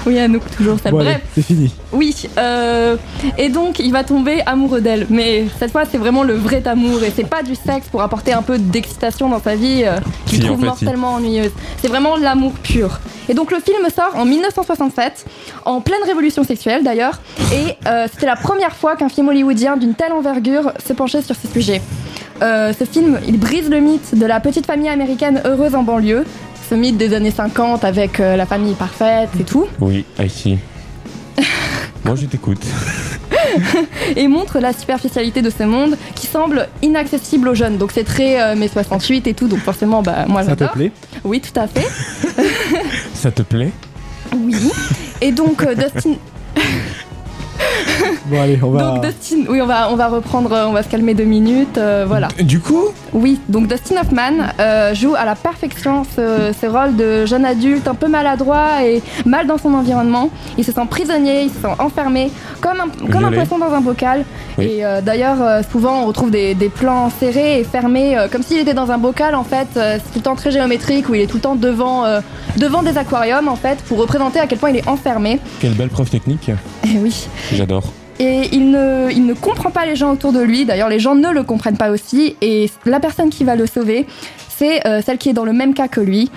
Oui, 0.06 0.18
Anouk, 0.18 0.42
toujours 0.56 0.78
ça. 0.82 0.90
Bon, 0.90 0.98
Bref. 0.98 1.20
c'est 1.34 1.42
fini. 1.42 1.70
Oui, 1.92 2.14
euh, 2.38 2.96
et 3.36 3.48
donc 3.50 3.78
il 3.80 3.92
va 3.92 4.02
tomber 4.02 4.40
amoureux 4.46 4.80
d'elle. 4.80 5.06
Mais 5.10 5.44
cette 5.58 5.72
fois, 5.72 5.82
c'est 5.90 5.98
vraiment 5.98 6.22
le 6.22 6.34
vrai 6.34 6.66
amour 6.66 7.02
et 7.02 7.12
c'est 7.14 7.28
pas 7.28 7.42
du 7.42 7.54
sexe 7.54 7.88
pour 7.88 8.00
apporter 8.02 8.32
un 8.32 8.42
peu 8.42 8.58
d'excitation 8.58 9.28
dans 9.28 9.40
sa 9.42 9.56
vie 9.56 9.82
euh, 9.84 9.98
qu'il 10.26 10.40
Si, 10.40 10.44
trouve 10.46 10.58
en 10.64 10.72
fait, 10.72 10.78
si. 10.78 10.84
mortellement 10.84 11.14
ennuyeuse. 11.14 11.50
C'est 11.82 11.88
vraiment 11.88 12.16
l'amour 12.16 12.52
pur. 12.62 13.00
Et 13.28 13.34
donc 13.34 13.52
le 13.52 13.60
film 13.60 13.78
sort 13.94 14.16
en 14.16 14.24
1967, 14.24 15.26
en 15.64 15.80
pleine 15.80 16.02
révolution 16.04 16.42
sexuelle 16.44 16.82
d'ailleurs, 16.82 17.20
et 17.52 17.76
euh, 17.86 18.06
c'était 18.12 18.26
la 18.26 18.36
première 18.36 18.74
fois 18.74 18.96
qu'un 18.96 19.08
film 19.08 19.28
hollywoodien 19.28 19.76
d'une 19.76 19.94
telle 19.94 20.12
envergure 20.12 20.72
se 20.84 20.92
penchait 20.92 21.22
sur 21.22 21.36
ce 21.36 21.46
sujet. 21.46 21.80
Euh, 22.42 22.72
ce 22.76 22.84
film, 22.84 23.20
il 23.28 23.38
brise 23.38 23.68
le 23.68 23.80
mythe 23.80 24.18
de 24.18 24.24
la 24.26 24.40
petite 24.40 24.64
famille 24.66 24.88
américaine 24.88 25.42
heureuse 25.44 25.74
en 25.74 25.82
banlieue, 25.82 26.24
ce 26.70 26.76
mythe 26.76 26.96
des 26.96 27.14
années 27.14 27.32
50 27.32 27.82
avec 27.84 28.20
euh, 28.20 28.36
la 28.36 28.46
famille 28.46 28.74
parfaite 28.74 29.30
et 29.40 29.42
tout. 29.42 29.66
Oui, 29.80 30.04
I 30.20 30.30
see. 30.30 30.56
Moi 32.04 32.14
je 32.14 32.26
t'écoute. 32.26 32.62
et 34.16 34.28
montre 34.28 34.60
la 34.60 34.72
superficialité 34.72 35.42
de 35.42 35.50
ce 35.50 35.64
monde 35.64 35.96
qui 36.14 36.28
semble 36.28 36.68
inaccessible 36.82 37.48
aux 37.48 37.54
jeunes. 37.56 37.76
Donc 37.76 37.90
c'est 37.92 38.04
très 38.04 38.40
euh, 38.40 38.54
mai 38.54 38.68
68 38.68 39.26
et 39.26 39.34
tout, 39.34 39.48
donc 39.48 39.58
forcément, 39.58 40.00
bah, 40.00 40.26
moi 40.28 40.42
Ça 40.44 40.54
te 40.54 40.60
j'adore. 40.60 40.72
plaît? 40.74 40.92
Oui, 41.24 41.40
tout 41.40 41.58
à 41.58 41.66
fait. 41.66 41.86
Ça 43.14 43.32
te 43.32 43.42
plaît? 43.42 43.72
Oui. 44.36 44.70
Et 45.20 45.32
donc 45.32 45.64
euh, 45.64 45.74
Dustin, 45.74 46.14
Bon, 48.30 48.40
allez, 48.40 48.58
on 48.62 48.70
va. 48.70 48.80
donc 48.82 49.04
Dustin, 49.04 49.44
oui, 49.48 49.60
on 49.60 49.66
va, 49.66 49.90
on 49.90 49.96
va 49.96 50.08
reprendre, 50.08 50.52
euh, 50.52 50.66
on 50.66 50.72
va 50.72 50.82
se 50.82 50.88
calmer 50.88 51.14
deux 51.14 51.24
minutes, 51.24 51.78
euh, 51.78 52.04
voilà. 52.06 52.28
Du 52.40 52.60
coup 52.60 52.84
Oui, 53.12 53.40
donc 53.48 53.66
Dustin 53.66 53.96
Hoffman 54.00 54.46
euh, 54.60 54.94
joue 54.94 55.14
à 55.16 55.24
la 55.24 55.34
perfection 55.34 56.04
ce, 56.04 56.52
ce 56.58 56.66
rôle 56.66 56.94
de 56.96 57.26
jeune 57.26 57.44
adulte 57.44 57.88
un 57.88 57.94
peu 57.94 58.06
maladroit 58.08 58.84
et 58.84 59.02
mal 59.26 59.46
dans 59.46 59.58
son 59.58 59.74
environnement. 59.74 60.30
Il 60.58 60.64
se 60.64 60.72
sent 60.72 60.86
prisonnier, 60.88 61.42
il 61.42 61.50
se 61.50 61.56
sent 61.60 61.74
enfermé, 61.80 62.30
comme 62.60 62.80
un, 62.80 63.08
comme 63.10 63.24
un 63.24 63.32
poisson 63.32 63.58
dans 63.58 63.72
un 63.72 63.80
bocal. 63.80 64.24
Oui. 64.58 64.66
Et 64.66 64.84
euh, 64.84 65.00
d'ailleurs, 65.00 65.40
euh, 65.42 65.62
souvent 65.70 66.02
on 66.02 66.06
retrouve 66.06 66.30
des, 66.30 66.54
des 66.54 66.68
plans 66.68 67.10
serrés 67.10 67.60
et 67.60 67.64
fermés, 67.64 68.16
euh, 68.16 68.28
comme 68.30 68.42
s'il 68.42 68.58
était 68.58 68.74
dans 68.74 68.90
un 68.90 68.98
bocal 68.98 69.34
en 69.34 69.44
fait. 69.44 69.68
Euh, 69.76 69.96
c'est 69.98 70.12
tout 70.12 70.18
le 70.18 70.22
temps 70.22 70.36
très 70.36 70.50
géométrique 70.52 71.08
où 71.08 71.14
il 71.14 71.20
est 71.22 71.26
tout 71.26 71.36
le 71.38 71.42
temps 71.42 71.56
devant, 71.56 72.04
euh, 72.04 72.20
devant 72.58 72.82
des 72.82 72.96
aquariums 72.96 73.48
en 73.48 73.56
fait, 73.56 73.78
pour 73.88 73.98
représenter 73.98 74.38
à 74.38 74.46
quel 74.46 74.58
point 74.58 74.70
il 74.70 74.76
est 74.76 74.88
enfermé. 74.88 75.40
Quelle 75.60 75.74
belle 75.74 75.88
preuve 75.88 76.10
technique. 76.10 76.50
Et 76.84 76.98
oui. 76.98 77.26
J'adore. 77.52 77.84
Et 78.20 78.50
il 78.52 78.70
ne, 78.70 79.32
comprend 79.32 79.70
pas 79.70 79.86
les 79.86 79.96
gens 79.96 80.12
autour 80.12 80.32
de 80.32 80.40
lui. 80.40 80.66
D'ailleurs, 80.66 80.90
les 80.90 80.98
gens 80.98 81.14
ne 81.14 81.30
le 81.30 81.42
comprennent 81.42 81.78
pas 81.78 81.90
aussi. 81.90 82.36
Et 82.42 82.70
la 82.84 83.00
personne 83.00 83.30
qui 83.30 83.44
va 83.44 83.56
le 83.56 83.66
sauver, 83.66 84.06
c'est 84.50 84.86
euh, 84.86 85.00
celle 85.00 85.16
qui 85.16 85.30
est 85.30 85.32
dans 85.32 85.46
le 85.46 85.54
même 85.54 85.72
cas 85.72 85.88
que 85.88 86.02
lui. 86.02 86.30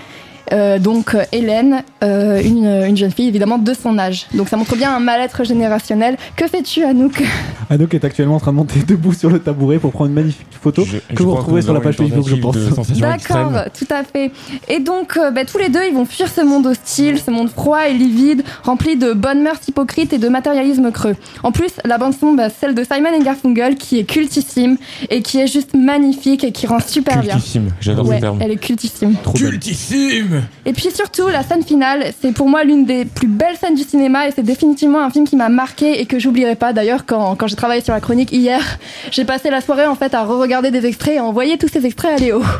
Euh, 0.51 0.77
donc 0.79 1.15
euh, 1.15 1.23
Hélène, 1.31 1.83
euh, 2.03 2.41
une, 2.43 2.65
une 2.65 2.97
jeune 2.97 3.11
fille 3.11 3.27
évidemment 3.27 3.57
de 3.57 3.73
son 3.73 3.97
âge. 3.97 4.27
Donc 4.33 4.49
ça 4.49 4.57
montre 4.57 4.75
bien 4.75 4.93
un 4.95 4.99
mal-être 4.99 5.43
générationnel. 5.43 6.17
Que 6.35 6.47
fais-tu 6.47 6.83
Anouk? 6.83 7.23
Anouk 7.69 7.93
est 7.93 8.03
actuellement 8.03 8.35
en 8.35 8.39
train 8.39 8.51
de 8.51 8.57
monter 8.57 8.79
debout 8.87 9.13
sur 9.13 9.29
le 9.29 9.39
tabouret 9.39 9.79
pour 9.79 9.91
prendre 9.91 10.09
une 10.09 10.15
magnifique 10.15 10.45
photo 10.61 10.83
Je- 10.85 10.97
je 11.09 11.15
que 11.15 11.23
vous 11.23 11.33
retrouvez 11.33 11.59
que 11.61 11.65
sur 11.65 11.73
la 11.73 11.79
page 11.79 11.95
Facebook, 11.95 12.27
je 12.27 12.35
pense. 12.35 12.57
D'accord, 12.99 13.51
tout 13.77 13.87
à 13.89 14.03
fait. 14.03 14.31
Et 14.67 14.79
donc, 14.79 15.17
euh, 15.17 15.31
bah, 15.31 15.45
tous 15.45 15.57
les 15.57 15.69
deux, 15.69 15.79
ils 15.87 15.93
vont 15.93 16.05
fuir 16.05 16.27
ce 16.27 16.41
monde 16.41 16.65
hostile, 16.67 17.19
ce 17.19 17.31
monde 17.31 17.49
froid 17.49 17.87
et 17.87 17.93
livide, 17.93 18.43
rempli 18.63 18.95
de 18.97 19.13
bonnes 19.13 19.41
mœurs 19.43 19.59
hypocrites 19.67 20.13
et 20.13 20.17
de 20.17 20.27
matérialisme 20.29 20.91
creux. 20.91 21.15
En 21.43 21.51
plus, 21.51 21.71
la 21.85 21.97
bande 21.97 22.13
son, 22.19 22.33
bah, 22.33 22.49
celle 22.49 22.75
de 22.75 22.83
Simon 22.83 23.17
Garfunkel, 23.23 23.75
qui 23.75 23.99
est 23.99 24.03
cultissime 24.03 24.77
et 25.09 25.21
qui 25.21 25.39
est 25.39 25.47
juste 25.47 25.73
magnifique 25.75 26.43
et 26.43 26.51
qui 26.51 26.67
rend 26.67 26.79
super 26.79 27.21
bien. 27.21 27.33
Cultissime, 27.35 27.69
j'adore 27.79 28.07
Ouais, 28.07 28.17
ce 28.17 28.21
terme. 28.21 28.37
elle 28.41 28.51
est 28.51 28.57
cultissime. 28.57 29.15
Cultissime 29.35 30.32
Et 30.65 30.73
puis 30.73 30.89
surtout, 30.93 31.27
la 31.27 31.43
scène 31.43 31.63
finale, 31.63 32.05
c'est 32.21 32.31
pour 32.33 32.47
moi 32.49 32.63
l'une 32.63 32.85
des 32.85 33.05
plus 33.05 33.27
belles 33.27 33.57
scènes 33.57 33.75
du 33.75 33.83
cinéma 33.83 34.27
et 34.27 34.31
c'est 34.31 34.43
définitivement 34.43 35.01
un 35.03 35.09
film 35.09 35.25
qui 35.27 35.35
m'a 35.35 35.49
marqué 35.49 35.99
et 36.01 36.05
que 36.05 36.19
j'oublierai 36.19 36.55
pas. 36.55 36.73
D'ailleurs, 36.73 37.05
quand, 37.05 37.35
quand 37.35 37.47
j'ai 37.47 37.55
travaillé 37.55 37.81
sur 37.81 37.93
la 37.93 37.99
chronique 38.01 38.31
hier, 38.31 38.61
j'ai 39.11 39.25
passé 39.25 39.49
la 39.49 39.61
soirée 39.61 39.85
en 39.87 39.95
fait 39.95 40.13
à 40.13 40.23
re-regarder 40.23 40.71
des 40.71 40.85
extraits 40.85 41.15
et 41.15 41.17
à 41.19 41.23
envoyer 41.23 41.57
tous 41.57 41.67
ces 41.69 41.85
extraits 41.85 42.13
à 42.19 42.23
Léo. 42.23 42.41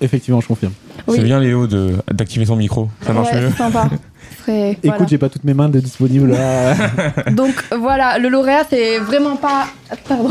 Effectivement, 0.00 0.40
je 0.40 0.48
confirme. 0.48 0.72
Oui. 1.06 1.16
C'est 1.18 1.24
bien 1.24 1.40
Léo 1.40 1.66
de- 1.66 1.96
d'activer 2.12 2.44
son 2.46 2.56
micro. 2.56 2.88
Ça 3.06 3.12
marche 3.12 3.30
Ouais, 3.32 3.40
mieux. 3.40 3.50
c'est 3.50 3.56
sympa. 3.58 3.88
Écoute, 4.46 4.78
voilà. 4.84 5.06
j'ai 5.08 5.16
pas 5.18 5.28
toutes 5.30 5.44
mes 5.44 5.54
mains 5.54 5.70
de 5.70 5.80
disponibles. 5.80 6.36
Donc 7.32 7.54
voilà, 7.78 8.18
le 8.18 8.28
lauréat, 8.28 8.64
c'est 8.68 8.98
vraiment 8.98 9.36
pas. 9.36 9.66
Pardon. 10.06 10.28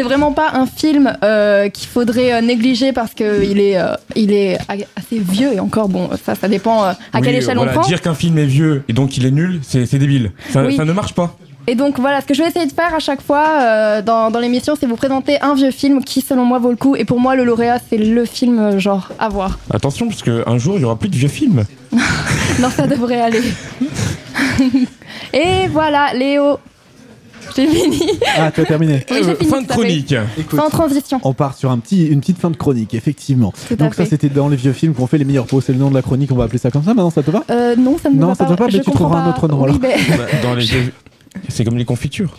C'est 0.00 0.04
vraiment 0.04 0.32
pas 0.32 0.52
un 0.54 0.64
film 0.64 1.12
euh, 1.22 1.68
qu'il 1.68 1.86
faudrait 1.86 2.32
euh, 2.32 2.40
négliger 2.40 2.94
parce 2.94 3.12
qu'il 3.12 3.60
est, 3.60 3.76
euh, 3.76 3.92
il 4.16 4.32
est 4.32 4.56
assez 4.96 5.18
vieux 5.18 5.52
et 5.52 5.60
encore, 5.60 5.90
bon, 5.90 6.08
ça, 6.24 6.34
ça 6.34 6.48
dépend 6.48 6.84
à 6.84 6.96
Oui, 7.16 7.20
quelle 7.22 7.34
échelle 7.34 7.58
voilà, 7.58 7.72
on 7.72 7.80
prend. 7.80 7.86
Dire 7.86 8.00
qu'un 8.00 8.14
film 8.14 8.38
est 8.38 8.46
vieux 8.46 8.82
et 8.88 8.94
donc 8.94 9.18
il 9.18 9.26
est 9.26 9.30
nul, 9.30 9.60
c'est 9.62 9.84
c'est 9.84 9.98
débile. 9.98 10.32
Ça, 10.48 10.64
Oui. 10.64 10.74
ça 10.74 10.86
ne 10.86 10.92
marche 10.94 11.12
pas. 11.12 11.36
Et 11.66 11.74
donc 11.74 11.98
voilà, 12.00 12.22
ce 12.22 12.26
que 12.26 12.32
je 12.32 12.42
vais 12.42 12.48
essayer 12.48 12.64
de 12.64 12.72
faire 12.72 12.94
à 12.94 12.98
chaque 12.98 13.20
fois 13.20 13.44
euh, 13.60 14.00
dans, 14.00 14.30
dans 14.30 14.40
l'émission, 14.40 14.72
c'est 14.80 14.86
vous 14.86 14.96
présenter 14.96 15.38
un 15.42 15.54
vieux 15.54 15.70
film 15.70 16.02
qui, 16.02 16.22
selon 16.22 16.46
moi, 16.46 16.58
vaut 16.58 16.70
le 16.70 16.76
coup. 16.76 16.96
Et 16.96 17.04
pour 17.04 17.20
moi, 17.20 17.36
le 17.36 17.44
lauréat, 17.44 17.78
c'est 17.90 17.98
le 17.98 18.24
film 18.24 18.58
euh, 18.58 18.78
genre 18.78 19.10
à 19.18 19.28
voir. 19.28 19.58
Attention, 19.70 20.08
parce 20.08 20.22
qu'un 20.22 20.56
jour 20.56 20.76
il 20.78 20.80
y 20.80 20.84
aura 20.86 20.96
plus 20.98 21.10
de 21.10 21.16
vieux 21.16 21.28
films. 21.28 21.64
Non, 22.58 22.70
ça 22.70 22.86
devrait 22.86 23.20
aller. 23.20 23.42
et 25.34 25.68
voilà, 25.70 26.14
Léo. 26.14 26.58
J'ai 27.56 27.66
fini. 27.66 28.00
Ah, 28.38 28.50
tu 28.50 28.60
as 28.60 28.64
terminé. 28.64 29.04
Oui, 29.10 29.16
fini, 29.38 29.50
fin 29.50 29.62
de 29.62 29.66
chronique. 29.66 30.14
Écoute, 30.38 30.58
Sans 30.58 30.68
transition. 30.70 31.20
on 31.24 31.32
part 31.34 31.56
sur 31.56 31.70
un 31.70 31.78
petit, 31.78 32.06
une 32.06 32.20
petite 32.20 32.38
fin 32.38 32.50
de 32.50 32.56
chronique, 32.56 32.94
effectivement. 32.94 33.52
Tout 33.68 33.74
à 33.74 33.76
Donc 33.76 33.94
ça, 33.94 34.04
c'était 34.06 34.28
dans 34.28 34.48
les 34.48 34.56
vieux 34.56 34.72
films 34.72 34.94
qu'on 34.94 35.06
fait 35.06 35.18
les 35.18 35.24
meilleurs 35.24 35.46
pots. 35.46 35.60
C'est 35.60 35.72
le 35.72 35.78
nom 35.78 35.90
de 35.90 35.94
la 35.94 36.02
chronique, 36.02 36.30
on 36.32 36.36
va 36.36 36.44
appeler 36.44 36.58
ça 36.58 36.70
comme 36.70 36.82
ça. 36.84 36.90
Maintenant, 36.94 37.10
ça 37.10 37.22
te 37.22 37.30
va? 37.30 37.44
Euh, 37.50 37.76
non, 37.76 37.96
ça 38.02 38.08
ne 38.10 38.14
me 38.16 38.20
Non, 38.20 38.28
va 38.28 38.34
ça 38.34 38.44
te 38.44 38.50
va 38.50 38.56
pas, 38.56 38.68
Je 38.68 38.76
mais 38.78 38.82
tu 38.84 38.90
trouveras 38.90 39.20
un 39.22 39.30
autre 39.30 39.48
nom, 39.48 39.62
Oui, 39.64 39.78
mais- 39.80 39.96
Bah, 40.16 40.24
dans 40.42 40.54
les 40.54 40.64
vieux- 40.64 40.92
C'est 41.48 41.64
comme 41.64 41.76
les 41.78 41.84
confitures. 41.84 42.36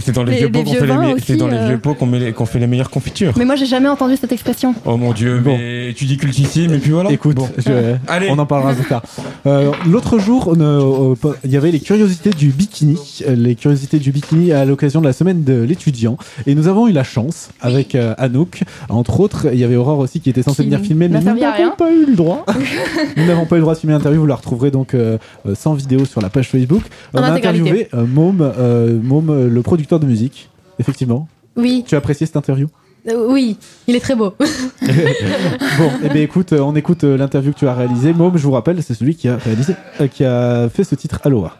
C'est 0.00 0.12
dans 0.12 0.22
les, 0.24 0.32
Les- 0.32 0.38
vieux 0.38 0.46
les 0.46 0.52
pots 0.52 0.58
qu'on 0.64 0.70
vieux 0.70 0.80
fait 0.80 0.86
les, 0.86 0.92
vins 0.92 1.08
me- 1.08 1.14
aussi, 1.14 1.24
c'est 1.26 1.36
dans 1.36 1.48
les 1.48 1.56
euh. 1.56 1.68
vieux 1.68 1.78
pots 1.78 1.94
qu'on 1.94 2.06
met 2.06 2.18
les- 2.18 2.32
qu'on 2.32 2.46
fait 2.46 2.58
les 2.58 2.66
meilleures 2.66 2.90
confitures. 2.90 3.32
Mais 3.36 3.44
moi, 3.44 3.56
j'ai 3.56 3.66
jamais 3.66 3.88
entendu 3.88 4.16
cette 4.16 4.32
expression. 4.32 4.74
Oh 4.84 4.96
mon 4.96 5.12
dieu, 5.12 5.40
mais 5.44 5.92
tu 5.96 6.04
dis 6.04 6.16
cultissime 6.16 6.72
et 6.74 6.78
puis 6.78 6.90
voilà. 6.90 7.10
Écoute, 7.12 7.38
je- 7.58 7.94
Allez. 8.08 8.28
on 8.30 8.38
en 8.38 8.46
parlera 8.46 8.74
plus 8.74 8.84
tard. 8.88 9.02
Euh, 9.46 9.70
L'autre 9.88 10.18
jour, 10.18 10.54
euh, 10.58 11.14
euh, 11.24 11.32
il 11.44 11.50
y 11.50 11.56
avait 11.56 11.70
les 11.70 11.80
curiosités 11.80 12.30
du 12.30 12.48
bikini, 12.48 12.98
euh, 13.26 13.34
les 13.34 13.54
curiosités 13.54 13.98
du 13.98 14.12
bikini 14.12 14.52
à 14.52 14.64
l'occasion 14.64 15.00
de 15.00 15.06
la 15.06 15.12
semaine 15.12 15.44
de 15.44 15.62
l'étudiant, 15.62 16.16
et 16.46 16.54
nous 16.54 16.68
avons 16.68 16.88
eu 16.88 16.92
la 16.92 17.04
chance 17.04 17.50
avec 17.60 17.94
euh, 17.94 18.14
Anouk, 18.18 18.62
entre 18.88 19.20
autres. 19.20 19.46
Il 19.52 19.58
y 19.58 19.64
avait 19.64 19.76
Aurore 19.76 19.98
aussi 19.98 20.20
qui 20.20 20.30
était 20.30 20.42
censée 20.42 20.62
Qui 20.64 20.68
venir 20.70 20.80
filmer, 20.84 21.08
mais 21.08 21.18
nous 21.18 21.24
n'avons 21.24 21.40
rien. 21.56 21.70
pas 21.76 21.90
eu 21.92 22.06
le 22.06 22.14
droit. 22.16 22.44
nous 23.16 23.26
n'avons 23.26 23.46
pas 23.46 23.56
eu 23.56 23.58
le 23.58 23.62
droit 23.62 23.74
de 23.74 23.78
filmer 23.80 23.94
l'interview. 23.94 24.20
Vous 24.20 24.26
la 24.26 24.34
retrouverez 24.36 24.70
donc 24.70 24.94
euh, 24.94 25.18
euh, 25.46 25.54
sans 25.54 25.74
vidéo 25.74 26.04
sur 26.04 26.20
la 26.20 26.28
page 26.30 26.48
Facebook. 26.48 26.82
En 27.14 27.20
on 27.20 27.22
a 27.22 27.30
intégralité. 27.30 27.60
interviewé 27.70 27.88
euh, 27.94 28.06
Môme, 28.06 28.40
euh, 28.58 28.98
Môme, 29.02 29.30
euh, 29.30 29.48
le 29.60 29.62
producteur 29.62 30.00
de 30.00 30.06
musique. 30.06 30.48
Effectivement. 30.78 31.28
Oui. 31.56 31.84
Tu 31.86 31.94
as 31.94 31.98
apprécié 31.98 32.26
cette 32.26 32.36
interview? 32.36 32.68
Euh, 33.08 33.26
oui, 33.28 33.58
il 33.86 33.94
est 33.94 34.00
très 34.00 34.14
beau. 34.14 34.34
Bon, 35.78 35.90
eh 36.02 36.08
bien 36.08 36.22
écoute, 36.22 36.52
euh, 36.52 36.60
on 36.60 36.74
écoute 36.74 37.04
euh, 37.04 37.16
l'interview 37.16 37.52
que 37.52 37.58
tu 37.58 37.68
as 37.68 37.74
réalisée. 37.74 38.12
Môme, 38.12 38.36
je 38.36 38.42
vous 38.42 38.52
rappelle, 38.52 38.82
c'est 38.82 38.94
celui 38.94 39.14
qui 39.16 39.28
a 39.28 39.36
réalisé, 39.36 39.74
euh, 40.00 40.06
qui 40.06 40.24
a 40.24 40.68
fait 40.70 40.84
ce 40.84 40.94
titre 40.94 41.20
Aloha. 41.24 41.56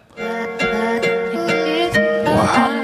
So 2.40 2.79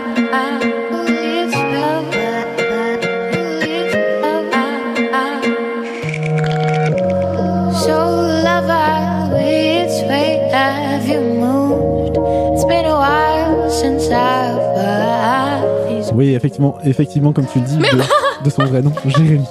effectivement, 16.36 16.78
effectivement, 16.84 17.32
comme 17.32 17.46
tu 17.46 17.58
le 17.58 17.64
dis, 17.64 17.76
de, 17.78 18.44
de 18.44 18.50
son 18.50 18.64
vrai 18.64 18.82
nom, 18.82 18.92
Jérémy. 19.04 19.44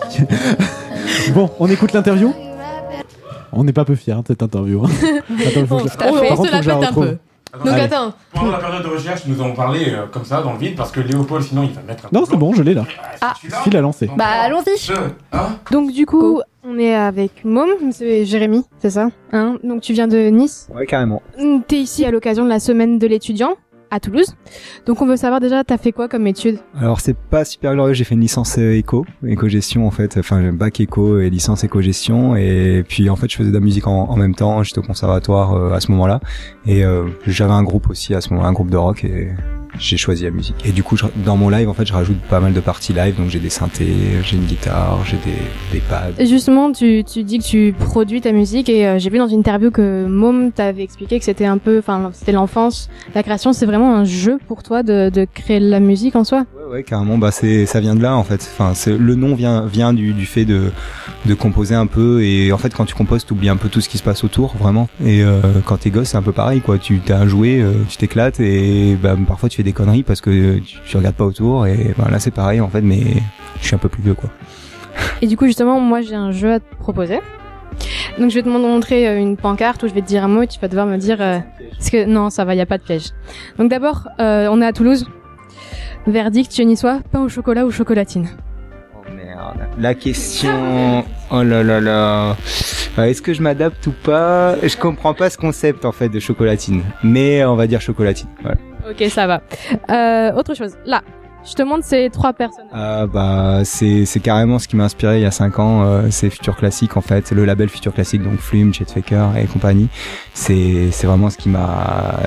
bon, 1.34 1.50
on 1.60 1.68
écoute 1.70 1.94
l'interview. 1.94 2.34
On 3.52 3.64
n'est 3.64 3.74
pas 3.74 3.86
peu 3.86 3.96
fiers 3.96 4.14
hein, 4.14 4.22
de 4.22 4.28
cette 4.28 4.44
interview. 4.44 4.84
hein. 4.84 4.90
Attends, 5.48 5.66
faut 5.66 5.78
que 5.78 5.84
je- 5.90 5.96
Tout 5.98 6.04
à 6.04 6.08
fait. 6.20 6.28
Par 6.28 6.32
On 6.32 6.36
contre, 6.36 6.50
se 6.52 6.62
faut 6.62 6.68
la 6.70 6.76
pète 6.80 6.90
un 6.90 6.94
peu. 6.94 7.18
Donc 7.64 7.68
Allez. 7.70 7.84
attends. 7.84 8.12
Pendant 8.34 8.52
la 8.52 8.58
période 8.58 8.84
de 8.84 8.88
recherche, 8.90 9.22
nous 9.28 9.40
avons 9.40 9.54
parlé 9.54 9.86
euh, 9.94 10.08
comme 10.12 10.26
ça 10.26 10.42
dans 10.42 10.52
le 10.52 10.60
vide 10.60 10.76
parce 10.76 10.92
que 10.92 11.00
Léopold, 11.00 11.42
sinon, 11.42 11.64
il 11.64 11.72
va 11.72 11.82
mettre 11.88 12.06
un. 12.06 12.10
Non, 12.12 12.26
c'est 12.30 12.36
bon, 12.36 12.54
je 12.54 12.62
l'ai 12.62 12.74
là. 12.74 12.84
Ah. 13.22 13.34
Fil 13.64 13.78
à 13.78 13.80
lancer. 13.80 14.10
Bah, 14.18 14.26
allons-y. 14.42 14.92
Donc 15.72 15.94
du 15.94 16.06
coup, 16.06 16.42
on 16.68 16.78
est 16.78 16.94
avec 16.94 17.46
Môme, 17.46 17.70
c'est 17.92 18.26
Jérémy, 18.26 18.66
c'est 18.80 18.90
ça 18.90 19.08
hein 19.32 19.56
Donc 19.64 19.80
tu 19.82 19.94
viens 19.94 20.10
de 20.10 20.18
Nice. 20.30 20.68
Ouais, 20.76 20.86
carrément. 20.86 21.22
T'es 21.70 21.78
ici 21.78 22.04
à 22.04 22.12
l'occasion 22.12 22.44
de 22.44 22.50
la 22.50 22.60
semaine 22.60 23.00
de 23.00 23.08
l'étudiant 23.08 23.54
Toulouse. 24.00 24.36
Donc 24.86 25.02
on 25.02 25.08
veut 25.08 25.16
savoir 25.16 25.40
déjà, 25.40 25.64
t'as 25.64 25.78
fait 25.78 25.92
quoi 25.92 26.08
comme 26.08 26.28
étude? 26.28 26.60
Alors 26.80 27.00
c'est 27.00 27.18
pas 27.18 27.46
super 27.46 27.74
glorieux, 27.74 27.94
j'ai 27.94 28.04
fait 28.04 28.16
une 28.16 28.22
licence 28.22 28.58
euh, 28.58 28.78
éco, 28.78 29.06
éco-gestion 29.26 29.88
en 29.88 29.92
fait, 29.92 30.18
enfin 30.18 30.52
bac 30.52 30.80
éco 30.80 31.20
et 31.20 31.30
licence 31.30 31.64
éco-gestion. 31.64 32.36
Et 32.36 32.84
puis 32.88 33.10
en 33.10 33.16
fait 33.16 33.30
je 33.30 33.38
faisais 33.38 33.50
de 33.50 33.54
la 33.54 33.60
musique 33.60 33.88
en, 33.88 34.10
en 34.10 34.16
même 34.16 34.36
temps, 34.36 34.64
j'étais 34.64 34.80
au 34.80 34.84
conservatoire 34.84 35.54
euh, 35.54 35.74
à 35.74 35.80
ce 35.80 35.92
moment-là. 35.92 36.20
Et 36.66 36.84
euh, 36.86 37.06
j'avais 37.26 37.54
un 37.54 37.64
groupe 37.64 37.90
aussi 37.90 38.14
à 38.14 38.22
ce 38.22 38.34
moment 38.34 38.46
un 38.46 38.54
groupe 38.54 38.70
de 38.70 38.78
rock. 38.78 39.04
Et 39.04 39.30
j'ai 39.80 39.98
choisi 39.98 40.24
la 40.24 40.32
musique. 40.32 40.56
Et 40.66 40.72
du 40.72 40.84
coup 40.84 40.98
je- 40.98 41.06
dans 41.26 41.38
mon 41.38 41.50
live 41.50 41.70
en 41.70 41.74
fait 41.74 41.86
je 41.86 41.94
rajoute 41.94 42.18
pas 42.30 42.40
mal 42.40 42.54
de 42.54 42.60
parties 42.60 42.94
live, 42.94 43.16
donc 43.16 43.30
j'ai 43.30 43.40
des 43.40 43.50
synthés, 43.50 43.88
j'ai 44.24 44.36
une 44.38 44.46
guitare, 44.46 45.00
j'ai 45.06 45.18
des, 45.18 45.38
des 45.74 45.80
pads. 45.80 46.24
Justement, 46.26 46.72
tu, 46.72 47.04
tu 47.04 47.24
dis 47.24 47.40
que 47.40 47.44
tu 47.44 47.74
produis 47.78 48.22
ta 48.22 48.32
musique 48.32 48.70
et 48.70 48.88
euh, 48.88 49.00
j'ai 49.00 49.10
vu 49.10 49.18
dans 49.18 49.28
une 49.28 49.40
interview 49.40 49.72
que 49.72 50.06
Môme 50.06 50.52
t'avait 50.52 50.84
expliqué 50.84 51.20
que 51.20 51.26
c'était 51.26 51.46
un 51.46 51.58
peu, 51.58 51.80
enfin 51.80 52.12
c'était 52.14 52.32
l'enfance, 52.32 52.90
la 53.14 53.24
création, 53.24 53.54
c'est 53.54 53.66
vraiment 53.66 53.96
un 53.96 54.06
jeu 54.06 54.38
pour 54.48 54.64
toi 54.64 54.84
de, 54.84 55.10
de 55.10 55.26
créer 55.34 55.60
de 55.60 55.70
la 55.70 55.80
musique 55.80 56.16
en 56.16 56.24
soi. 56.24 56.46
Ouais, 56.72 56.84
carrément. 56.84 57.18
Bah, 57.18 57.30
c'est, 57.32 57.66
ça 57.68 57.80
vient 57.80 57.96
de 57.96 58.02
là, 58.02 58.16
en 58.16 58.24
fait. 58.24 58.50
Enfin, 58.54 58.74
c'est, 58.74 58.98
le 58.98 59.14
nom 59.16 59.36
vient, 59.36 59.66
vient 59.68 59.94
du, 59.94 60.14
du 60.14 60.26
fait 60.26 60.46
de, 60.46 60.72
de 61.26 61.34
composer 61.36 61.76
un 61.76 61.86
peu. 61.86 62.24
Et 62.24 62.52
en 62.52 62.58
fait, 62.58 62.74
quand 62.74 62.86
tu 62.86 62.96
composes, 62.96 63.24
t'oublies 63.24 63.50
un 63.50 63.56
peu 63.56 63.70
tout 63.70 63.82
ce 63.82 63.88
qui 63.90 64.00
se 64.00 64.04
passe 64.04 64.24
autour, 64.24 64.56
vraiment. 64.58 64.90
Et 65.06 65.24
euh, 65.24 65.40
quand 65.64 65.78
t'es 65.78 65.92
gosse, 65.92 66.10
c'est 66.10 66.18
un 66.18 66.24
peu 66.24 66.32
pareil, 66.32 66.62
quoi. 66.62 66.80
Tu 66.80 67.00
t'as 67.06 67.20
un 67.20 67.28
jouet, 67.28 67.62
euh, 67.62 67.74
tu 67.88 67.98
t'éclates 67.98 68.40
et 68.40 68.96
bah, 69.02 69.16
parfois 69.28 69.48
tu 69.48 69.58
fais 69.58 69.64
des 69.66 69.74
conneries 69.74 70.04
parce 70.04 70.22
que 70.22 70.60
tu, 70.60 70.78
tu 70.88 70.98
regardes 70.98 71.16
pas 71.16 71.26
autour. 71.26 71.68
Et 71.68 71.94
bah, 71.98 72.08
là, 72.10 72.20
c'est 72.20 72.32
pareil, 72.32 72.62
en 72.62 72.70
fait, 72.70 72.82
mais 72.82 73.02
je 73.62 73.66
suis 73.68 73.76
un 73.76 73.80
peu 73.80 73.90
plus 73.90 74.02
vieux, 74.02 74.14
quoi. 74.14 74.30
Et 75.22 75.28
du 75.28 75.36
coup, 75.36 75.46
justement, 75.46 75.80
moi 75.82 76.02
j'ai 76.02 76.16
un 76.16 76.32
jeu 76.32 76.54
à 76.54 76.60
te 76.60 76.76
proposer. 76.76 77.20
Donc 78.18 78.30
je 78.30 78.36
vais 78.36 78.44
te 78.44 78.48
montrer 78.48 79.08
euh, 79.10 79.20
une 79.20 79.36
pancarte 79.36 79.84
où 79.84 79.88
je 79.90 79.94
vais 79.94 80.02
te 80.02 80.08
dire 80.08 80.24
un 80.24 80.30
mot 80.30 80.44
et 80.44 80.48
tu 80.48 80.58
vas 80.62 80.70
devoir 80.70 80.86
me 80.86 80.96
dire... 80.96 81.18
euh, 81.20 81.40
parce 81.72 81.90
que 81.90 82.06
non, 82.06 82.30
ça 82.30 82.46
va, 82.46 82.56
y 82.56 82.62
a 82.62 82.66
pas 82.66 82.78
de 82.78 82.84
piège. 82.84 83.08
Donc 83.58 83.70
d'abord, 83.70 84.08
euh, 84.22 84.48
on 84.50 84.62
est 84.62 84.66
à 84.66 84.72
Toulouse. 84.72 85.06
Verdict, 86.08 86.58
niçois, 86.60 87.00
pain 87.12 87.22
au 87.24 87.28
chocolat 87.30 87.66
ou 87.66 87.72
chocolatine 87.72 88.30
Merde. 89.14 89.68
La 89.78 89.94
question. 89.96 91.04
Oh 91.32 91.44
là 91.44 91.64
là 91.64 91.82
là. 91.82 92.38
Euh, 92.98 93.04
Est-ce 93.04 93.22
que 93.22 93.34
je 93.34 93.42
m'adapte 93.42 93.86
ou 93.88 93.92
pas? 94.04 94.56
Je 94.64 94.78
comprends 94.78 95.14
pas 95.14 95.30
ce 95.30 95.38
concept, 95.38 95.84
en 95.84 95.92
fait, 95.92 96.08
de 96.08 96.20
chocolatine. 96.20 96.84
Mais 97.04 97.44
on 97.44 97.56
va 97.56 97.68
dire 97.68 97.82
chocolatine. 97.82 98.30
Voilà. 98.42 98.58
Ok, 98.90 99.04
ça 99.10 99.28
va. 99.28 99.42
Euh, 99.90 100.34
autre 100.34 100.54
chose, 100.54 100.76
là, 100.86 101.02
je 101.48 101.54
te 101.54 101.62
montre 101.62 101.86
ces 101.86 102.10
trois 102.10 102.34
personnes. 102.34 102.66
Ah 102.72 103.06
bah 103.08 103.62
c'est 103.64 104.06
c'est 104.06 104.20
carrément 104.20 104.58
ce 104.60 104.68
qui 104.68 104.76
m'a 104.76 104.86
inspiré 104.86 105.20
il 105.20 105.22
y 105.24 105.26
a 105.26 105.32
5 105.32 105.60
ans, 105.60 105.84
euh, 105.84 106.08
c'est 106.10 106.30
Future 106.30 106.56
Classique 106.56 106.98
en 106.98 107.02
fait, 107.02 107.32
le 107.32 107.46
label 107.46 107.70
Future 107.70 107.94
Classique 107.94 108.24
donc 108.24 108.40
Flume, 108.40 108.74
Chet 108.74 108.86
Faker 108.86 109.38
et 109.38 109.46
compagnie. 109.46 109.90
C'est 110.34 110.90
c'est 110.92 111.08
vraiment 111.08 111.30
ce 111.30 111.38
qui 111.38 111.50
m'a 111.50 112.20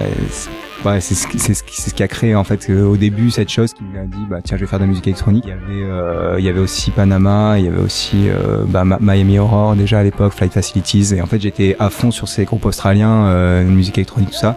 ouais, 0.84 1.00
c'est 1.00 1.14
ce 1.14 1.26
qui 1.26 1.38
c'est 1.38 1.54
ce 1.54 1.62
ce 1.66 1.94
qui 1.94 2.02
a 2.02 2.08
créé 2.08 2.34
en 2.34 2.44
fait 2.44 2.70
au 2.70 2.96
début 2.96 3.30
cette 3.30 3.48
chose 3.48 3.72
qui 3.72 3.82
m'a 3.84 4.04
dit 4.04 4.26
bah 4.28 4.38
tiens 4.42 4.56
je 4.56 4.62
vais 4.64 4.66
faire 4.68 4.78
de 4.78 4.84
la 4.84 4.88
musique 4.88 5.06
électronique. 5.06 5.44
Il 5.46 5.50
y 5.50 5.52
avait 5.52 5.90
euh, 5.90 6.36
il 6.38 6.44
y 6.44 6.48
avait 6.48 6.60
aussi 6.60 6.90
Panama, 6.90 7.58
il 7.58 7.64
y 7.64 7.68
avait 7.68 7.80
aussi 7.80 8.28
euh, 8.28 8.64
bah, 8.66 8.84
Miami 8.84 9.38
Horror 9.38 9.74
déjà 9.76 10.00
à 10.00 10.02
l'époque, 10.02 10.32
Flight 10.32 10.52
Facilities 10.52 11.14
et 11.14 11.22
en 11.22 11.26
fait 11.26 11.40
j'étais 11.40 11.76
à 11.78 11.90
fond 11.90 12.10
sur 12.10 12.28
ces 12.28 12.44
groupes 12.44 12.64
australiens, 12.64 13.26
euh, 13.26 13.64
musique 13.64 13.98
électronique 13.98 14.30
tout 14.30 14.36
ça. 14.36 14.56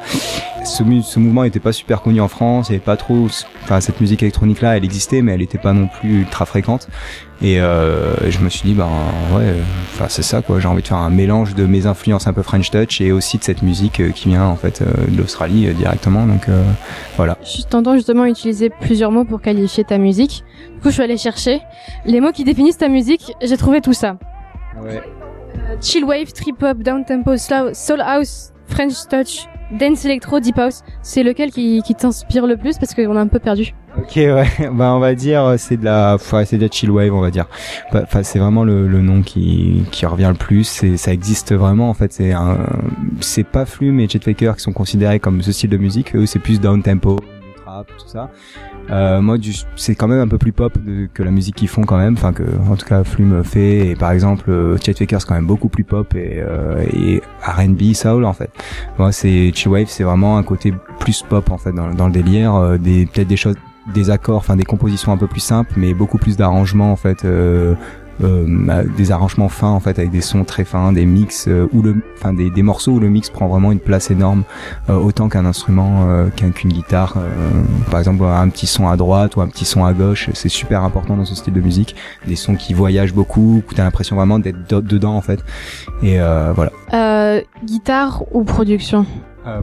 Ce, 0.63 0.83
ce 1.03 1.19
mouvement 1.19 1.43
n'était 1.43 1.59
pas 1.59 1.71
super 1.71 2.01
connu 2.01 2.21
en 2.21 2.27
France, 2.27 2.69
il 2.69 2.73
y 2.73 2.75
avait 2.75 2.83
pas 2.83 2.97
trop, 2.97 3.27
enfin 3.63 3.81
cette 3.81 3.99
musique 3.99 4.21
électronique 4.21 4.61
là, 4.61 4.77
elle 4.77 4.85
existait, 4.85 5.21
mais 5.21 5.31
elle 5.33 5.39
n'était 5.39 5.57
pas 5.57 5.73
non 5.73 5.87
plus 5.87 6.19
ultra 6.19 6.45
fréquente. 6.45 6.87
Et 7.43 7.59
euh, 7.59 8.29
je 8.29 8.37
me 8.39 8.49
suis 8.49 8.61
dit 8.69 8.75
ben 8.75 8.87
ouais, 9.33 9.55
enfin 9.93 10.05
c'est 10.09 10.21
ça 10.21 10.43
quoi. 10.43 10.59
J'ai 10.59 10.67
envie 10.67 10.83
de 10.83 10.87
faire 10.87 10.97
un 10.97 11.09
mélange 11.09 11.55
de 11.55 11.65
mes 11.65 11.87
influences 11.87 12.27
un 12.27 12.33
peu 12.33 12.43
French 12.43 12.69
touch 12.69 13.01
et 13.01 13.11
aussi 13.11 13.39
de 13.39 13.43
cette 13.43 13.63
musique 13.63 13.99
euh, 13.99 14.11
qui 14.11 14.29
vient 14.29 14.45
en 14.45 14.55
fait 14.55 14.81
euh, 14.83 14.85
de 15.07 15.17
l'Australie 15.17 15.67
euh, 15.67 15.73
directement. 15.73 16.27
Donc 16.27 16.47
euh, 16.49 16.63
voilà. 17.17 17.37
Je 17.43 17.63
t'entends 17.63 17.95
justement 17.95 18.25
utiliser 18.25 18.69
plusieurs 18.69 19.11
mots 19.11 19.25
pour 19.25 19.41
qualifier 19.41 19.83
ta 19.83 19.97
musique. 19.97 20.43
Du 20.75 20.81
coup, 20.81 20.89
je 20.89 20.93
suis 20.93 21.03
allée 21.03 21.17
chercher 21.17 21.61
les 22.05 22.21
mots 22.21 22.31
qui 22.31 22.43
définissent 22.43 22.77
ta 22.77 22.89
musique. 22.89 23.33
J'ai 23.41 23.57
trouvé 23.57 23.81
tout 23.81 23.93
ça. 23.93 24.17
Ouais. 24.79 25.01
Euh, 25.55 25.75
chill 25.81 26.03
wave, 26.05 26.31
trip 26.33 26.61
hop, 26.61 26.77
down 26.77 27.03
tempo, 27.05 27.37
slow, 27.37 27.73
soul 27.73 28.01
house, 28.01 28.53
French 28.67 28.93
touch, 29.09 29.47
dance 29.71 30.05
electro, 30.05 30.39
deep 30.39 30.57
house. 30.57 30.83
C'est 31.01 31.23
lequel 31.23 31.51
qui, 31.51 31.81
qui 31.83 31.95
t'inspire 31.95 32.47
le 32.47 32.57
plus 32.57 32.77
parce 32.77 32.93
qu'on 32.93 33.15
a 33.15 33.21
un 33.21 33.27
peu 33.27 33.39
perdu. 33.39 33.73
Ok 33.97 34.15
ouais, 34.15 34.47
bah 34.71 34.93
on 34.93 34.99
va 34.99 35.15
dire 35.15 35.43
euh, 35.43 35.55
c'est 35.57 35.75
de 35.75 35.83
la, 35.83 36.17
c'est 36.45 36.57
de 36.57 36.61
la 36.65 36.71
chill 36.71 36.89
wave 36.91 37.13
on 37.13 37.19
va 37.19 37.29
dire. 37.29 37.47
Enfin 37.93 38.23
c'est 38.23 38.39
vraiment 38.39 38.63
le, 38.63 38.87
le 38.87 39.01
nom 39.01 39.21
qui 39.21 39.83
qui 39.91 40.05
revient 40.05 40.29
le 40.29 40.37
plus. 40.37 40.63
C'est 40.63 40.97
ça 40.97 41.11
existe 41.11 41.53
vraiment 41.53 41.89
en 41.89 41.93
fait. 41.93 42.13
C'est 42.13 42.31
un, 42.31 42.57
c'est 43.19 43.43
pas 43.43 43.65
Flume 43.65 43.99
et 43.99 44.07
Chet 44.07 44.19
Faker 44.19 44.55
qui 44.55 44.61
sont 44.61 44.71
considérés 44.71 45.19
comme 45.19 45.41
ce 45.41 45.51
style 45.51 45.69
de 45.69 45.77
musique. 45.77 46.15
Eux 46.15 46.25
c'est 46.25 46.39
plus 46.39 46.61
down 46.61 46.81
tempo, 46.81 47.19
tout 47.87 48.07
ça. 48.07 48.29
Euh, 48.89 49.21
moi, 49.21 49.37
c'est 49.75 49.95
quand 49.95 50.07
même 50.07 50.19
un 50.19 50.27
peu 50.27 50.37
plus 50.37 50.51
pop 50.51 50.73
de- 50.77 51.07
que 51.13 51.23
la 51.23 51.31
musique 51.31 51.55
qu'ils 51.55 51.67
font 51.67 51.83
quand 51.83 51.97
même. 51.97 52.13
Enfin, 52.13 52.33
que 52.33 52.43
en 52.69 52.75
tout 52.75 52.85
cas 52.85 53.03
Flume 53.03 53.43
fait. 53.43 53.87
Et 53.87 53.95
par 53.95 54.11
exemple, 54.11 54.49
euh, 54.49 54.77
Chet 54.83 54.93
Faker 54.93 55.19
c'est 55.21 55.27
quand 55.27 55.35
même 55.35 55.45
beaucoup 55.47 55.69
plus 55.69 55.83
pop 55.83 56.13
et, 56.15 56.35
euh, 56.41 56.83
et 56.93 57.21
R&B, 57.45 57.93
soul 57.93 58.25
en 58.25 58.33
fait. 58.33 58.49
Moi, 58.97 59.11
c'est 59.11 59.51
chill 59.53 59.71
wave, 59.71 59.87
c'est 59.87 60.03
vraiment 60.03 60.37
un 60.37 60.43
côté 60.43 60.73
plus 60.99 61.21
pop 61.23 61.49
en 61.51 61.57
fait 61.57 61.71
dans, 61.71 61.89
dans 61.93 62.07
le 62.07 62.13
délire. 62.13 62.55
euh, 62.55 62.77
des 62.77 63.05
peut-être 63.05 63.27
des 63.27 63.37
choses, 63.37 63.55
des 63.93 64.09
accords, 64.09 64.37
enfin 64.37 64.55
des 64.55 64.63
compositions 64.63 65.11
un 65.11 65.17
peu 65.17 65.27
plus 65.27 65.39
simples, 65.39 65.73
mais 65.77 65.93
beaucoup 65.93 66.17
plus 66.17 66.37
d'arrangements 66.37 66.91
en 66.91 66.95
fait. 66.95 67.25
Euh, 67.25 67.75
euh, 68.23 68.83
des 68.97 69.11
arrangements 69.11 69.49
fins 69.49 69.69
en 69.69 69.79
fait 69.79 69.97
avec 69.99 70.11
des 70.11 70.21
sons 70.21 70.43
très 70.43 70.63
fins, 70.63 70.91
des 70.93 71.05
mix 71.05 71.47
euh, 71.47 71.67
où 71.73 71.81
le, 71.81 71.95
enfin 72.17 72.33
des, 72.33 72.49
des 72.49 72.61
morceaux 72.63 72.93
où 72.93 72.99
le 72.99 73.09
mix 73.09 73.29
prend 73.29 73.47
vraiment 73.47 73.71
une 73.71 73.79
place 73.79 74.11
énorme, 74.11 74.43
euh, 74.89 74.95
autant 74.95 75.29
qu'un 75.29 75.45
instrument, 75.45 76.05
euh, 76.09 76.27
qu'un- 76.35 76.51
qu'une 76.51 76.71
guitare. 76.71 77.15
euh, 77.17 77.49
par 77.89 77.99
exemple, 77.99 78.23
un 78.23 78.49
petit 78.49 78.67
son 78.67 78.87
à 78.87 78.95
droite 78.97 79.35
ou 79.35 79.41
un 79.41 79.47
petit 79.47 79.65
son 79.65 79.85
à 79.85 79.93
gauche, 79.93 80.29
c'est 80.33 80.49
super 80.49 80.83
important 80.83 81.15
dans 81.17 81.25
ce 81.25 81.35
style 81.35 81.53
de 81.53 81.61
musique. 81.61 81.95
Des 82.27 82.35
sons 82.35 82.55
qui 82.55 82.73
voyagent 82.73 83.13
beaucoup, 83.13 83.63
où 83.67 83.73
t'as 83.73 83.83
l'impression 83.83 84.15
vraiment 84.15 84.39
d'être 84.39 84.69
de- 84.69 84.81
dedans 84.81 85.15
en 85.15 85.21
fait. 85.21 85.39
Et 86.03 86.19
euh, 86.19 86.53
voilà. 86.55 86.71
Euh, 86.93 87.41
guitare 87.65 88.23
ou 88.33 88.43
production? 88.43 89.05
Euh, 89.47 89.61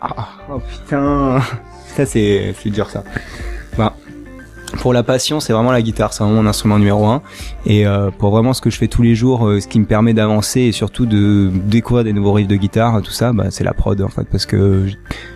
ah, 0.00 0.28
oh 0.50 0.60
putain, 0.60 1.40
ça 1.96 2.06
c'est 2.06 2.54
c'est 2.62 2.70
dur 2.70 2.88
ça. 2.90 3.02
Bah, 3.76 3.94
pour 4.78 4.92
la 4.92 5.02
passion, 5.02 5.40
c'est 5.40 5.52
vraiment 5.52 5.72
la 5.72 5.82
guitare, 5.82 6.12
c'est 6.12 6.22
vraiment 6.24 6.42
mon 6.42 6.48
instrument 6.48 6.78
numéro 6.78 7.06
un. 7.06 7.22
Et 7.64 7.86
euh, 7.86 8.10
pour 8.10 8.30
vraiment 8.30 8.52
ce 8.52 8.60
que 8.60 8.70
je 8.70 8.78
fais 8.78 8.88
tous 8.88 9.02
les 9.02 9.14
jours, 9.14 9.46
euh, 9.46 9.60
ce 9.60 9.68
qui 9.68 9.78
me 9.78 9.84
permet 9.84 10.14
d'avancer 10.14 10.60
et 10.60 10.72
surtout 10.72 11.06
de 11.06 11.50
découvrir 11.52 12.04
des 12.04 12.12
nouveaux 12.12 12.32
riffs 12.32 12.48
de 12.48 12.56
guitare, 12.56 13.00
tout 13.02 13.12
ça, 13.12 13.32
bah, 13.32 13.46
c'est 13.50 13.64
la 13.64 13.74
prod 13.74 14.00
en 14.00 14.08
fait, 14.08 14.26
parce 14.30 14.46
que 14.46 14.86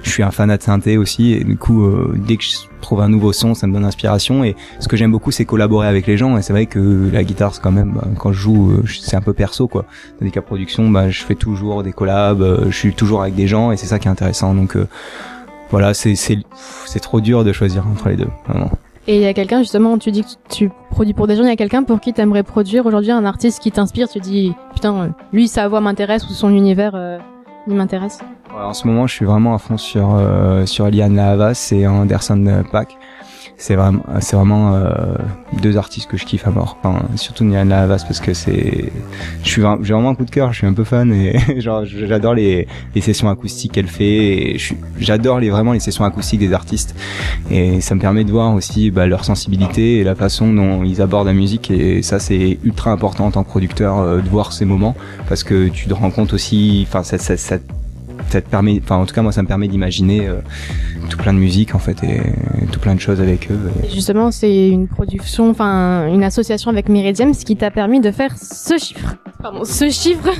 je, 0.02 0.10
suis 0.10 0.22
un 0.22 0.30
fanat 0.30 0.58
de 0.58 0.62
synthé 0.62 0.96
aussi, 0.96 1.32
et 1.32 1.44
du 1.44 1.56
coup, 1.56 1.84
euh, 1.84 2.14
dès 2.26 2.36
que 2.36 2.44
je 2.44 2.56
trouve 2.80 3.00
un 3.00 3.08
nouveau 3.08 3.32
son, 3.32 3.54
ça 3.54 3.66
me 3.66 3.72
donne 3.72 3.84
inspiration. 3.84 4.42
Et 4.42 4.56
ce 4.80 4.88
que 4.88 4.96
j'aime 4.96 5.12
beaucoup, 5.12 5.30
c'est 5.30 5.44
collaborer 5.44 5.86
avec 5.86 6.06
les 6.06 6.16
gens. 6.16 6.36
Et 6.36 6.42
c'est 6.42 6.52
vrai 6.52 6.66
que 6.66 7.10
la 7.12 7.22
guitare, 7.22 7.54
c'est 7.54 7.62
quand 7.62 7.72
même, 7.72 7.92
bah, 7.92 8.06
quand 8.18 8.32
je 8.32 8.40
joue, 8.40 8.72
euh, 8.72 8.84
c'est 8.88 9.16
un 9.16 9.20
peu 9.20 9.32
perso 9.32 9.68
quoi. 9.68 9.84
Tandis 10.18 10.32
qu'à 10.32 10.42
production, 10.42 10.90
bah, 10.90 11.10
je 11.10 11.22
fais 11.22 11.34
toujours 11.34 11.82
des 11.82 11.92
collabs, 11.92 12.42
euh, 12.42 12.70
je 12.70 12.76
suis 12.76 12.94
toujours 12.94 13.22
avec 13.22 13.34
des 13.34 13.46
gens, 13.46 13.72
et 13.72 13.76
c'est 13.76 13.86
ça 13.86 13.98
qui 13.98 14.08
est 14.08 14.10
intéressant. 14.10 14.54
Donc 14.54 14.76
euh, 14.76 14.88
voilà, 15.70 15.94
c'est 15.94 16.14
c'est 16.16 17.00
trop 17.00 17.20
dur 17.20 17.44
de 17.44 17.52
choisir 17.52 17.86
entre 17.86 18.08
les 18.08 18.16
deux, 18.16 18.28
vraiment. 18.48 18.70
Et 19.06 19.16
il 19.16 19.22
y 19.22 19.26
a 19.26 19.32
quelqu'un, 19.32 19.60
justement, 19.60 19.96
tu 19.98 20.10
dis 20.10 20.22
que 20.22 20.28
tu 20.50 20.70
produis 20.90 21.14
pour 21.14 21.26
des 21.26 21.34
gens, 21.34 21.42
il 21.42 21.48
y 21.48 21.52
a 21.52 21.56
quelqu'un 21.56 21.82
pour 21.82 22.00
qui 22.00 22.12
t'aimerais 22.12 22.42
produire 22.42 22.84
aujourd'hui 22.86 23.12
un 23.12 23.24
artiste 23.24 23.60
qui 23.60 23.72
t'inspire, 23.72 24.08
tu 24.08 24.20
dis, 24.20 24.52
putain, 24.74 24.94
euh, 24.94 25.08
lui, 25.32 25.48
sa 25.48 25.68
voix 25.68 25.80
m'intéresse 25.80 26.28
ou 26.28 26.32
son 26.32 26.50
univers, 26.50 26.92
euh, 26.94 27.18
il 27.66 27.74
m'intéresse? 27.74 28.20
En 28.54 28.74
ce 28.74 28.86
moment, 28.86 29.06
je 29.06 29.14
suis 29.14 29.24
vraiment 29.24 29.54
à 29.54 29.58
fond 29.58 29.78
sur 29.78 30.14
euh, 30.14 30.66
sur 30.66 30.86
Eliane 30.86 31.14
Lahavas 31.14 31.70
et 31.72 31.86
Anderson 31.86 32.64
Paak. 32.72 32.98
C'est 33.60 33.74
vraiment 33.74 34.02
c'est 34.20 34.36
vraiment 34.36 34.74
euh, 34.74 34.90
deux 35.60 35.76
artistes 35.76 36.10
que 36.10 36.16
je 36.16 36.24
kiffe 36.24 36.46
à 36.46 36.50
mort. 36.50 36.78
Enfin, 36.82 37.02
surtout 37.16 37.44
Eliane 37.44 37.68
Lahavas 37.68 38.04
parce 38.06 38.18
que 38.18 38.32
c'est 38.32 38.90
je 39.42 39.48
suis 39.48 39.60
j'ai 39.82 39.92
vraiment 39.92 40.08
un 40.08 40.14
coup 40.14 40.24
de 40.24 40.30
cœur, 40.30 40.50
je 40.54 40.58
suis 40.58 40.66
un 40.66 40.72
peu 40.72 40.82
fan 40.82 41.12
et 41.12 41.38
genre 41.60 41.84
j'adore 41.84 42.32
les 42.32 42.66
les 42.94 43.00
sessions 43.02 43.28
acoustiques 43.28 43.72
qu'elle 43.72 43.86
fait 43.86 44.54
et 44.54 44.58
j'adore 44.98 45.40
les 45.40 45.50
vraiment 45.50 45.72
les 45.72 45.80
sessions 45.80 46.04
acoustiques 46.06 46.40
des 46.40 46.54
artistes 46.54 46.94
et 47.50 47.82
ça 47.82 47.94
me 47.94 48.00
permet 48.00 48.24
de 48.24 48.30
voir 48.30 48.54
aussi 48.54 48.90
bah, 48.90 49.06
leur 49.06 49.26
sensibilité 49.26 49.98
et 49.98 50.04
la 50.04 50.14
façon 50.14 50.50
dont 50.50 50.82
ils 50.82 51.02
abordent 51.02 51.26
la 51.26 51.34
musique 51.34 51.70
et 51.70 52.00
ça 52.00 52.18
c'est 52.18 52.58
ultra 52.64 52.92
important 52.92 53.26
en 53.26 53.30
tant 53.30 53.44
que 53.44 53.50
producteur 53.50 53.98
euh, 53.98 54.20
de 54.22 54.28
voir 54.30 54.54
ces 54.54 54.64
moments 54.64 54.96
parce 55.28 55.44
que 55.44 55.68
tu 55.68 55.86
te 55.86 55.92
rends 55.92 56.10
compte 56.10 56.32
aussi 56.32 56.86
enfin 56.88 57.02
ça, 57.02 57.18
ça, 57.18 57.36
ça 57.36 57.58
ça 58.28 58.40
te 58.40 58.48
permet, 58.48 58.80
enfin 58.82 58.96
en 58.96 59.06
tout 59.06 59.14
cas 59.14 59.22
moi 59.22 59.32
ça 59.32 59.42
me 59.42 59.48
permet 59.48 59.68
d'imaginer 59.68 60.26
euh, 60.28 60.40
tout 61.08 61.18
plein 61.18 61.32
de 61.32 61.38
musique 61.38 61.74
en 61.74 61.78
fait 61.78 62.02
et 62.04 62.20
tout 62.72 62.80
plein 62.80 62.94
de 62.94 63.00
choses 63.00 63.20
avec 63.20 63.50
eux. 63.50 63.58
Et 63.84 63.90
justement, 63.90 64.30
c'est 64.30 64.68
une 64.68 64.88
production, 64.88 65.50
enfin, 65.50 66.06
une 66.08 66.24
association 66.24 66.70
avec 66.70 66.88
Meridian, 66.88 67.32
ce 67.32 67.44
qui 67.44 67.56
t'a 67.56 67.70
permis 67.70 68.00
de 68.00 68.10
faire 68.10 68.36
ce 68.36 68.78
chiffre. 68.78 69.16
Pardon, 69.42 69.64
ce 69.64 69.88
chiffre. 69.88 70.30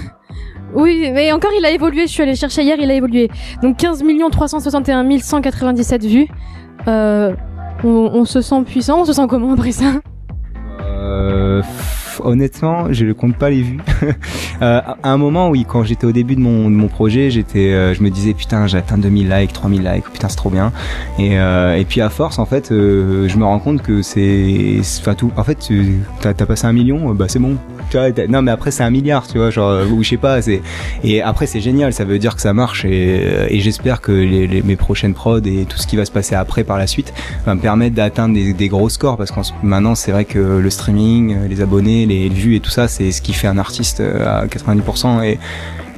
Oui, 0.75 1.11
mais 1.13 1.33
encore 1.33 1.51
il 1.59 1.65
a 1.65 1.71
évolué, 1.71 2.07
je 2.07 2.13
suis 2.13 2.23
allée 2.23 2.37
chercher 2.37 2.63
hier, 2.63 2.77
il 2.81 2.91
a 2.91 2.95
évolué. 2.95 3.29
Donc 3.63 3.77
15 3.77 4.05
361 4.31 5.19
197 5.19 6.05
vues. 6.05 6.29
Euh, 6.87 7.35
on, 7.83 7.89
on 7.89 8.25
se 8.25 8.41
sent 8.41 8.63
puissant, 8.65 9.01
on 9.01 9.05
se 9.05 9.13
sent 9.13 9.27
comment 9.29 9.53
après 9.53 9.73
ça? 9.73 9.95
Euh, 10.81 11.63
honnêtement, 12.25 12.93
je 12.93 13.05
ne 13.05 13.13
compte 13.13 13.37
pas 13.37 13.51
les 13.51 13.63
vues. 13.63 13.81
Euh, 14.63 14.83
à 15.03 15.11
un 15.11 15.17
moment, 15.17 15.49
oui, 15.49 15.65
quand 15.67 15.85
j'étais 15.85 16.05
au 16.05 16.13
début 16.13 16.37
de 16.37 16.41
mon, 16.41 16.87
projet, 16.89 17.31
euh, 17.57 17.95
je 17.95 18.03
me 18.03 18.11
disais 18.11 18.35
putain, 18.35 18.67
j'ai 18.67 18.77
atteint 18.77 18.99
2000 18.99 19.31
likes, 19.31 19.55
3000 19.55 19.83
likes, 19.83 20.05
putain, 20.13 20.29
c'est 20.29 20.37
trop 20.37 20.51
bien. 20.51 20.71
Et, 21.19 21.39
euh, 21.39 21.83
puis 21.89 22.03
à 22.03 22.11
force, 22.11 22.39
en 22.39 22.45
fait, 22.45 22.67
je 22.69 23.37
me 23.39 23.45
rends 23.45 23.59
compte 23.59 23.81
que 23.81 24.03
c'est, 24.03 24.81
en 25.35 25.45
fait, 25.45 25.73
t'as, 26.21 26.35
t'as 26.35 26.45
passé 26.45 26.67
un 26.67 26.75
million, 26.75 27.15
bah 27.15 27.25
c'est 27.29 27.39
bon. 27.39 27.57
Tu 27.91 27.97
vois, 27.99 28.09
non 28.29 28.41
mais 28.43 28.53
après 28.53 28.71
c'est 28.71 28.83
un 28.85 28.91
milliard, 28.91 29.27
tu 29.27 29.39
vois, 29.39 29.51
genre 29.51 29.71
euh, 29.71 29.85
ou 29.87 30.03
je 30.05 30.11
sais 30.11 30.17
pas, 30.17 30.41
c'est 30.41 30.63
et 31.03 31.23
après 31.23 31.47
c'est 31.47 31.61
génial, 31.61 31.93
ça 31.93 32.05
veut 32.05 32.19
dire 32.21 32.37
que 32.37 32.41
ça 32.41 32.53
marche 32.53 32.85
et, 32.85 33.21
euh, 33.25 33.47
et 33.51 33.59
j'espère 33.61 34.01
que 34.01 34.13
les, 34.13 34.47
les- 34.47 34.63
mes 34.63 34.77
prochaines 34.77 35.13
prods 35.15 35.39
et 35.45 35.67
tout 35.69 35.77
ce 35.77 35.87
qui 35.89 35.97
va 35.97 36.05
se 36.05 36.13
passer 36.13 36.35
après 36.37 36.63
par 36.65 36.79
la 36.79 36.87
suite 36.87 37.13
va 37.47 37.55
me 37.57 37.61
permettre 37.61 37.97
d'atteindre 37.97 38.35
des, 38.35 38.53
des 38.53 38.69
gros 38.69 38.89
scores 38.89 39.17
parce 39.17 39.33
qu'en 39.33 39.43
ce- 39.43 39.53
maintenant 39.65 39.95
c'est 39.97 40.13
vrai 40.13 40.25
que 40.25 40.39
le 40.39 40.71
streaming, 40.71 41.35
euh, 41.37 41.49
les 41.49 41.61
abonnés, 41.63 42.07
les 42.07 42.29
vues 42.29 42.55
et 42.57 42.61
tout 42.61 42.71
ça, 42.71 42.87
c'est 42.87 43.11
ce 43.11 43.21
qui 43.23 43.33
fait 43.33 43.49
un 43.49 43.59
artiste 43.59 44.01
à 44.01 44.47
90% 44.47 45.25
et 45.25 45.39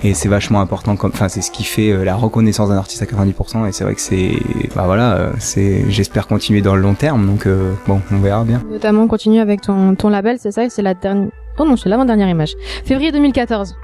et 0.04 0.14
c'est 0.14 0.28
vachement 0.28 0.60
important 0.60 0.96
comme 0.96 1.12
enfin 1.14 1.28
c'est 1.28 1.42
ce 1.42 1.52
qui 1.52 1.62
fait 1.62 2.04
la 2.04 2.16
reconnaissance 2.16 2.68
d'un 2.70 2.76
artiste 2.76 3.02
à 3.02 3.04
90% 3.04 3.68
et 3.68 3.72
c'est 3.72 3.84
vrai 3.84 3.94
que 3.94 4.00
c'est 4.00 4.32
bah 4.74 4.82
voilà 4.86 5.30
c'est 5.38 5.84
j'espère 5.90 6.26
continuer 6.26 6.60
dans 6.60 6.74
le 6.74 6.82
long 6.82 6.94
terme 6.94 7.24
donc 7.24 7.46
euh, 7.46 7.72
bon 7.86 8.00
on 8.10 8.16
verra 8.18 8.42
bien 8.42 8.60
Notamment, 8.68 9.06
continue 9.06 9.38
avec 9.38 9.60
ton, 9.60 9.94
ton 9.94 10.08
label, 10.08 10.38
c'est 10.40 10.50
ça 10.50 10.68
C'est 10.70 10.82
la 10.82 10.94
dernière. 10.94 11.28
Oh 11.58 11.64
non, 11.64 11.76
c'est 11.76 11.88
l'avant-dernière 11.88 12.28
image. 12.28 12.54
Février 12.84 13.12
2014. 13.12 13.76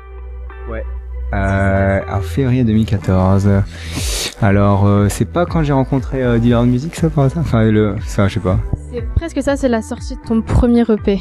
Ouais. 0.70 0.84
Euh, 1.34 2.00
en 2.10 2.20
février 2.20 2.64
2014. 2.64 3.48
Alors, 4.40 4.86
euh, 4.86 5.08
c'est 5.08 5.26
pas 5.26 5.44
quand 5.44 5.62
j'ai 5.62 5.72
rencontré 5.72 6.22
euh, 6.22 6.38
Dealer 6.38 6.62
de 6.62 6.68
musique, 6.68 6.94
ça, 6.94 7.10
par 7.10 7.24
hasard? 7.24 7.42
Enfin, 7.42 7.64
le, 7.64 7.96
ça, 8.06 8.28
je 8.28 8.34
sais 8.34 8.40
pas. 8.40 8.58
C'est 8.92 9.04
presque 9.14 9.42
ça, 9.42 9.56
c'est 9.56 9.68
la 9.68 9.82
sortie 9.82 10.16
de 10.16 10.20
ton 10.26 10.40
premier 10.40 10.84
EP. 10.88 11.20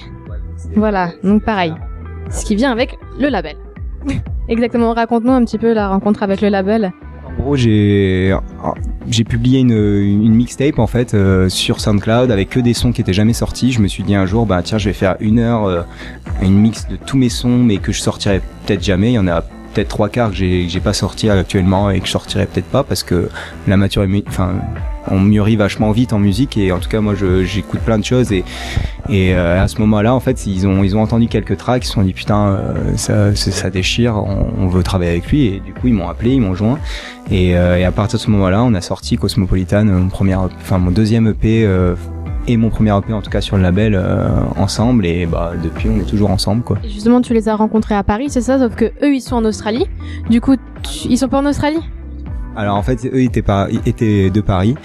Voilà, 0.76 1.10
donc 1.24 1.44
pareil. 1.44 1.74
Ce 2.30 2.45
qui 2.45 2.56
vient 2.56 2.72
avec 2.72 2.98
le 3.19 3.28
label. 3.28 3.56
Exactement, 4.48 4.94
raconte-nous 4.94 5.32
un 5.32 5.44
petit 5.44 5.57
peu 5.57 5.74
la 5.74 5.90
rencontre 5.90 6.24
avec 6.24 6.41
le 6.41 6.49
label. 6.49 6.94
Gros, 7.38 7.55
j'ai 7.55 8.35
j'ai 9.09 9.23
publié 9.23 9.59
une, 9.59 10.35
mixtape 10.35 10.80
en 10.80 10.88
fait 10.88 11.14
euh, 11.14 11.49
sur 11.49 11.80
SoundCloud 11.80 12.31
avec 12.31 12.49
que 12.49 12.59
des 12.59 12.73
sons 12.73 12.91
qui 12.91 13.01
étaient 13.01 13.14
jamais 13.14 13.34
sortis. 13.34 13.72
Je 13.72 13.80
me 13.80 13.88
suis 13.88 14.03
dit 14.03 14.15
un 14.15 14.26
jour, 14.26 14.45
bah 14.45 14.61
tiens, 14.64 14.77
je 14.77 14.89
vais 14.89 14.93
faire 14.93 15.15
une 15.19 15.39
heure, 15.39 15.65
euh, 15.65 15.81
une 16.41 16.59
mix 16.59 16.88
de 16.88 16.95
tous 16.95 17.18
mes 17.18 17.30
sons, 17.30 17.57
mais 17.57 17.77
que 17.77 17.91
je 17.91 18.01
sortirai 18.01 18.41
peut-être 18.65 18.84
jamais. 18.84 19.14
Il 19.14 19.19
en 19.19 19.27
a 19.27 19.43
trois 19.86 20.10
quarts 20.10 20.32
que 20.32 20.36
j'ai 20.36 20.80
pas 20.80 20.94
sorti 20.94 21.30
actuellement 21.30 21.90
et 21.90 21.99
que 21.99 22.06
je 22.06 22.12
sortirai 22.12 22.45
peut-être 22.45 22.66
pas 22.68 22.84
parce 22.84 23.04
que 23.04 23.30
la 23.68 23.78
maturité, 23.78 24.24
enfin, 24.28 24.56
on 25.10 25.20
mûrit 25.20 25.56
vachement 25.56 25.91
vite 25.91 26.14
en 26.14 26.20
musique 26.20 26.58
et 26.58 26.72
en 26.72 26.80
tout 26.80 26.90
cas 26.90 27.02
moi 27.02 27.14
j'écoute 27.44 27.80
plein 27.82 27.98
de 27.98 28.06
choses 28.06 28.32
et 28.32 28.44
euh, 29.10 29.64
à 29.64 29.68
ce 29.68 29.80
moment-là 29.80 30.14
en 30.14 30.20
fait 30.20 30.45
ils 30.45 30.68
ont 30.68 30.84
ils 30.84 30.95
ont 30.95 31.02
entendu 31.02 31.28
quelques 31.28 31.58
tracks 31.58 31.84
ils 31.84 31.88
se 31.88 31.94
sont 31.94 32.02
dit 32.02 32.14
putain 32.14 32.60
euh, 33.10 33.34
ça 33.36 33.70
déchire 33.70 34.18
on, 34.18 34.68
veut 34.68 34.84
travailler 34.84 35.12
avec 35.12 35.28
lui 35.28 35.45
et 35.45 35.60
du 35.60 35.74
coup 35.74 35.88
ils 35.88 35.94
m'ont 35.94 36.10
appelé 36.10 36.32
ils 36.32 36.41
m'ont 36.41 36.56
joint 36.56 36.78
et, 37.32 37.58
euh, 37.58 37.78
et 37.78 37.86
à 37.86 37.91
partir 37.91 38.20
de 38.20 38.24
ce 38.24 38.30
moment-là 38.32 38.64
on 38.64 38.74
a 38.74 38.82
sorti 38.82 39.18
Cosmopolitan 39.18 39.86
mon 39.86 40.10
premier 40.10 40.36
enfin 40.36 40.78
mon 40.78 40.91
deuxième 40.91 41.28
EP 41.28 41.68
et 42.48 42.57
mon 42.57 42.69
premier 42.69 42.95
EP 42.98 43.11
en 43.14 43.22
tout 43.22 43.30
cas 43.30 43.41
sur 43.41 43.57
le 43.57 43.64
label 43.64 43.94
euh, 43.95 44.28
ensemble 44.57 45.06
et 45.06 45.26
bah 45.26 45.52
depuis 45.61 45.90
on 45.90 45.98
est 45.99 46.06
toujours 46.10 46.30
ensemble 46.32 46.64
quoi 46.64 46.78
Et 46.84 46.90
justement, 46.90 47.22
tu 47.22 47.34
les 47.34 47.49
as 47.49 47.56
rencontrés 47.56 47.95
à 47.95 48.03
Paris, 48.03 48.28
c'est 48.30 48.41
ça? 48.41 48.57
Sauf 48.60 48.76
que 48.76 48.86
eux, 49.03 49.14
ils 49.14 49.22
sont 49.22 49.36
en 49.36 49.45
Australie. 49.45 49.86
Du 50.30 50.40
coup, 50.41 50.56
tu- 50.84 51.07
ils 51.10 51.18
sont 51.18 51.28
pas 51.28 51.40
en 51.40 51.45
Australie? 51.45 51.80
Alors 52.56 52.76
en 52.76 52.82
fait, 52.82 53.06
eux 53.06 53.22
étaient, 53.22 53.41
par... 53.44 53.68
étaient 53.86 54.30
de 54.32 54.41
Paris. 54.41 54.76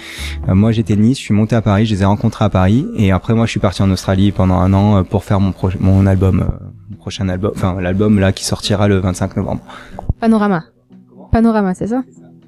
Euh, 0.47 0.53
moi, 0.53 0.71
j'étais 0.71 0.95
de 0.95 1.01
Nice. 1.01 1.17
Je 1.17 1.23
suis 1.23 1.33
monté 1.33 1.55
à 1.55 1.61
Paris. 1.61 1.85
Je 1.87 1.95
les 1.95 2.01
ai 2.03 2.05
rencontrés 2.05 2.45
à 2.45 2.49
Paris. 2.49 2.85
Et 2.97 3.11
après, 3.11 3.33
moi, 3.33 3.45
je 3.47 3.51
suis 3.51 3.59
parti 3.59 3.81
en 3.81 3.89
Australie 3.89 4.31
pendant 4.31 4.57
un 4.59 4.73
an 4.73 4.97
euh, 4.97 5.03
pour 5.03 5.23
faire 5.23 5.39
mon 5.39 5.51
projet, 5.51 5.77
mon 5.81 6.05
album, 6.05 6.41
euh, 6.41 6.65
mon 6.91 6.97
prochain 6.97 7.27
album, 7.29 7.51
enfin 7.55 7.81
l'album 7.81 8.19
là 8.19 8.31
qui 8.31 8.45
sortira 8.45 8.87
le 8.87 8.99
25 8.99 9.37
novembre. 9.37 9.61
Panorama. 10.19 10.65
Panorama, 11.31 11.73
c'est 11.73 11.87
ça? 11.87 12.03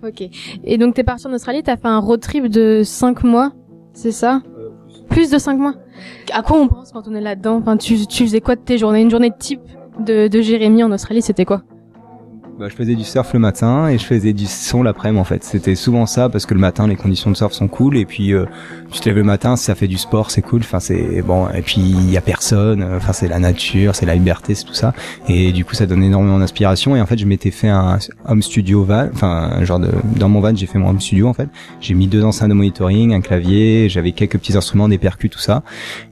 Ok. 0.05 0.23
Et 0.63 0.77
donc, 0.77 0.93
t'es 0.93 1.03
parti 1.03 1.25
en 1.25 1.33
Australie, 1.33 1.63
t'as 1.63 1.77
fait 1.77 1.87
un 1.87 1.97
road 1.99 2.19
trip 2.19 2.47
de 2.47 2.83
5 2.83 3.23
mois, 3.23 3.51
c'est 3.93 4.11
ça? 4.11 4.41
Plus 5.15 5.29
de 5.29 5.37
5 5.37 5.57
mois. 5.57 5.75
À 6.33 6.41
quoi 6.41 6.57
on 6.57 6.67
pense 6.67 6.91
quand 6.91 7.07
on 7.07 7.15
est 7.15 7.21
là-dedans? 7.21 7.55
Enfin, 7.55 7.77
tu, 7.77 8.05
tu 8.05 8.25
faisais 8.25 8.41
quoi 8.41 8.57
de 8.57 8.59
tes 8.59 8.77
journées? 8.77 8.99
Une 8.99 9.09
journée 9.09 9.31
type 9.31 9.61
de, 9.97 10.27
de 10.27 10.41
Jérémy 10.41 10.83
en 10.83 10.91
Australie, 10.91 11.21
c'était 11.21 11.45
quoi? 11.45 11.61
Bah, 12.57 12.67
je 12.69 12.73
faisais 12.73 12.95
du 12.95 13.03
surf 13.03 13.33
le 13.33 13.39
matin 13.39 13.89
et 13.89 13.97
je 13.97 14.05
faisais 14.05 14.31
du 14.31 14.45
son 14.45 14.81
l'après-midi 14.81 15.19
en 15.19 15.25
fait. 15.25 15.43
C'était 15.43 15.75
souvent 15.75 16.05
ça 16.05 16.29
parce 16.29 16.45
que 16.45 16.53
le 16.53 16.61
matin 16.61 16.87
les 16.87 16.95
conditions 16.95 17.29
de 17.29 17.35
surf 17.35 17.51
sont 17.51 17.67
cool 17.67 17.97
et 17.97 18.05
puis 18.05 18.33
euh, 18.33 18.45
tu 18.93 19.01
te 19.01 19.09
lèves 19.09 19.17
le 19.17 19.25
matin, 19.25 19.57
ça 19.57 19.75
fait 19.75 19.89
du 19.89 19.97
sport, 19.97 20.31
c'est 20.31 20.41
cool. 20.41 20.61
Enfin 20.61 20.79
c'est 20.79 21.21
bon 21.21 21.49
et 21.49 21.61
puis 21.61 21.81
il 21.81 22.09
y 22.09 22.15
a 22.15 22.21
personne. 22.21 22.81
Enfin 22.95 23.11
c'est 23.11 23.27
la 23.27 23.39
nature, 23.39 23.93
c'est 23.93 24.05
la 24.05 24.15
liberté, 24.15 24.55
c'est 24.55 24.63
tout 24.63 24.73
ça. 24.73 24.93
Et 25.27 25.51
du 25.51 25.65
coup 25.65 25.75
ça 25.75 25.85
donne 25.85 26.01
énormément 26.01 26.39
d'inspiration 26.39 26.95
et 26.95 27.01
en 27.01 27.05
fait 27.05 27.17
je 27.17 27.25
m'étais 27.25 27.51
fait 27.51 27.67
un 27.67 27.99
home 28.25 28.41
studio 28.41 28.85
van, 28.85 29.09
enfin 29.13 29.61
genre 29.65 29.79
de 29.79 29.91
dans 30.15 30.29
mon 30.29 30.39
van 30.39 30.55
j'ai 30.55 30.65
fait 30.65 30.79
mon 30.79 30.91
home 30.91 31.01
studio 31.01 31.27
en 31.27 31.33
fait. 31.33 31.49
J'ai 31.81 31.93
mis 31.93 32.07
deux 32.07 32.23
enceintes 32.23 32.47
de 32.47 32.53
monitoring, 32.53 33.13
un 33.13 33.19
clavier, 33.19 33.89
j'avais 33.89 34.13
quelques 34.13 34.37
petits 34.37 34.55
instruments, 34.55 34.87
des 34.87 34.97
percus, 34.97 35.29
tout 35.29 35.39
ça. 35.39 35.61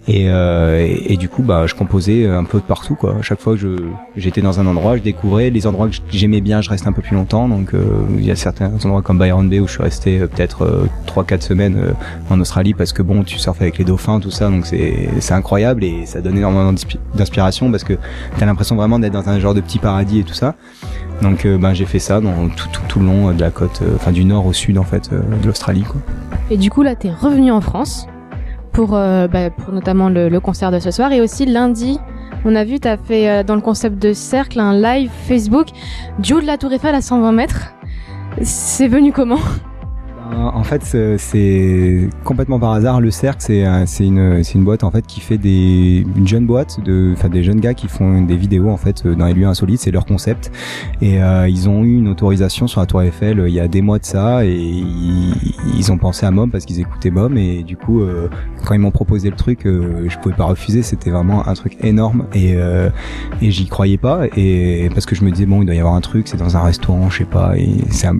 Et, 0.10 0.26
euh, 0.28 0.86
et, 1.06 1.16
du 1.16 1.30
coup 1.30 1.44
bah 1.44 1.68
je 1.68 1.76
composais 1.76 2.28
un 2.28 2.44
peu 2.44 2.58
de 2.58 2.64
partout 2.64 2.96
quoi. 2.96 3.16
Chaque 3.22 3.40
fois 3.40 3.54
que 3.54 3.60
je 3.60 3.78
j'étais 4.18 4.42
dans 4.42 4.60
un 4.60 4.68
endroit, 4.68 4.98
je 4.98 5.02
découvrais 5.02 5.50
les 5.50 5.66
endroits 5.68 5.88
que 5.88 5.96
j'aimais 6.12 6.33
bien, 6.42 6.62
je 6.62 6.70
restais 6.70 6.88
un 6.88 6.94
peu 6.94 7.02
plus 7.02 7.16
longtemps. 7.16 7.48
Donc 7.48 7.74
euh, 7.74 7.84
il 8.18 8.26
y 8.26 8.32
a 8.32 8.36
certains 8.36 8.72
endroits 8.84 9.02
comme 9.02 9.20
Byron 9.20 9.50
Bay 9.50 9.60
où 9.60 9.68
je 9.68 9.74
suis 9.74 9.84
resté 9.84 10.20
euh, 10.20 10.28
peut-être 10.28 10.64
euh, 10.64 10.86
trois 11.06 11.24
quatre 11.24 11.44
semaines 11.44 11.78
euh, 11.78 11.92
en 12.30 12.40
Australie 12.40 12.74
parce 12.74 12.94
que 12.94 13.02
bon 13.02 13.24
tu 13.24 13.38
surfes 13.40 13.62
avec 13.62 13.78
les 13.78 13.86
dauphins 13.86 14.20
tout 14.20 14.32
ça 14.32 14.50
donc 14.50 14.66
c'est 14.66 15.32
incroyable 15.32 15.84
et 15.84 16.06
ça 16.06 16.22
donne 16.22 16.38
énormément 16.38 16.72
d'inspi- 16.72 17.00
d'inspiration 17.16 17.72
parce 17.72 17.84
que 17.84 17.94
t'as 18.38 18.46
l'impression 18.46 18.76
vraiment 18.76 19.00
d'être 19.00 19.14
dans 19.14 19.30
un 19.30 19.40
genre 19.40 19.54
de 19.54 19.62
petit 19.62 19.80
paradis 19.80 20.20
et 20.20 20.24
tout 20.24 20.34
ça. 20.34 20.56
Donc 21.22 21.46
euh, 21.46 21.58
ben 21.58 21.74
j'ai 21.74 21.86
fait 21.86 22.00
ça 22.00 22.20
tout, 22.22 22.68
tout, 22.72 22.82
tout 22.88 23.00
le 23.00 23.06
long 23.06 23.32
de 23.32 23.40
la 23.42 23.52
côte, 23.52 23.82
euh, 23.82 23.96
enfin 23.96 24.12
du 24.12 24.26
nord 24.26 24.46
au 24.46 24.54
sud 24.54 24.78
en 24.78 24.84
fait 24.84 25.10
euh, 25.14 25.22
de 25.42 25.48
l'Australie. 25.48 25.86
Et 26.50 26.58
du 26.58 26.70
coup, 26.70 26.82
là, 26.84 26.96
t'es 26.96 27.10
revenu 27.12 27.52
en 27.52 27.62
France 27.62 28.08
pour, 28.74 28.96
euh, 28.96 29.28
bah, 29.28 29.50
pour 29.50 29.74
notamment 29.74 30.10
le 30.10 30.38
concert 30.40 30.72
de 30.72 30.80
ce 30.80 30.92
soir. 30.92 31.12
Et 31.14 31.22
aussi, 31.22 31.46
lundi, 31.46 32.00
on 32.46 32.56
a 32.56 32.64
vu, 32.64 32.80
t'as 32.80 32.98
fait 32.98 33.30
euh, 33.30 33.44
dans 33.44 33.56
le 33.56 33.62
concept 33.62 34.00
de 34.00 34.14
cercle 34.14 34.60
un 34.60 34.74
live 34.74 35.12
Facebook 35.28 35.68
du 36.20 36.34
haut 36.34 36.42
de 36.42 36.46
la 36.46 36.58
Tour 36.58 36.74
Eiffel 36.74 36.96
à 36.96 37.02
120 37.02 37.32
mètres. 37.32 37.74
C'est 38.42 38.88
venu 38.88 39.12
comment? 39.12 39.40
En 40.36 40.64
fait, 40.64 40.84
c'est- 40.84 42.10
complètement 42.24 42.60
par 42.60 42.72
hasard. 42.72 43.02
Le 43.02 43.12
Cercle, 43.12 43.42
c'est 43.42 43.64
c'est 43.86 44.06
une, 44.06 44.42
une 44.56 44.64
boîte 44.64 44.84
en 44.84 44.92
fait 44.92 45.06
qui 45.06 45.20
fait 45.20 45.38
des 45.38 46.06
une 46.16 46.28
jeune 46.28 46.46
boîte 46.46 46.80
de, 46.84 47.14
enfin 47.14 47.30
des 47.30 47.44
jeunes 47.44 47.60
gars 47.60 47.74
qui 47.74 47.88
font 47.88 48.22
des 48.22 48.36
vidéos 48.36 48.70
en 48.70 48.78
fait 48.78 49.06
euh, 49.06 49.16
dans 49.16 49.26
les 49.26 49.34
lieux 49.34 49.46
insolites. 49.48 49.80
C'est 49.82 49.92
leur 49.92 50.06
concept. 50.06 50.52
Et 51.02 51.22
euh, 51.22 51.48
ils 51.48 51.70
ont 51.70 51.84
eu 51.84 51.98
une 51.98 52.08
autorisation 52.08 52.68
sur 52.68 52.80
la 52.82 52.86
Tour 52.86 53.02
Eiffel 53.02 53.40
euh, 53.40 53.50
il 53.50 53.54
y 53.56 53.60
a 53.60 53.68
des 53.68 53.82
mois 53.82 54.00
de 54.00 54.06
ça 54.06 54.46
et 54.46 54.54
ils, 54.54 55.34
ils 55.78 55.92
ont 55.92 55.98
pensé 55.98 56.26
à 56.26 56.32
Mom 56.32 56.50
parce 56.52 56.66
qu'ils 56.66 56.80
écoutaient 56.80 57.12
Mom 57.12 57.38
et 57.38 57.64
du 57.64 57.78
coup 57.78 58.02
euh, 58.02 58.30
quand 58.66 58.74
ils 58.74 58.80
m'ont 58.80 58.92
proposé 58.92 59.30
le 59.30 59.36
truc, 59.36 59.66
euh, 59.66 60.06
je 60.08 60.18
pouvais 60.20 60.36
pas 60.36 60.46
refuser. 60.46 60.82
C'était 60.84 61.10
vraiment 61.12 61.48
un 61.48 61.54
truc 61.54 61.78
énorme 61.84 62.26
et 62.34 62.54
euh, 62.56 62.90
et 63.42 63.52
j'y 63.52 63.68
croyais 63.68 63.98
pas 63.98 64.22
et 64.36 64.90
parce 64.94 65.06
que 65.06 65.16
je 65.16 65.24
me 65.24 65.32
disais 65.32 65.46
bon 65.46 65.62
il 65.62 65.66
doit 65.66 65.76
y 65.76 65.80
avoir 65.80 65.96
un 65.96 66.02
truc, 66.02 66.28
c'est 66.28 66.38
dans 66.38 66.56
un 66.58 66.62
restaurant, 66.62 67.10
je 67.10 67.20
sais 67.20 67.26
pas. 67.26 67.58
Et, 67.58 67.70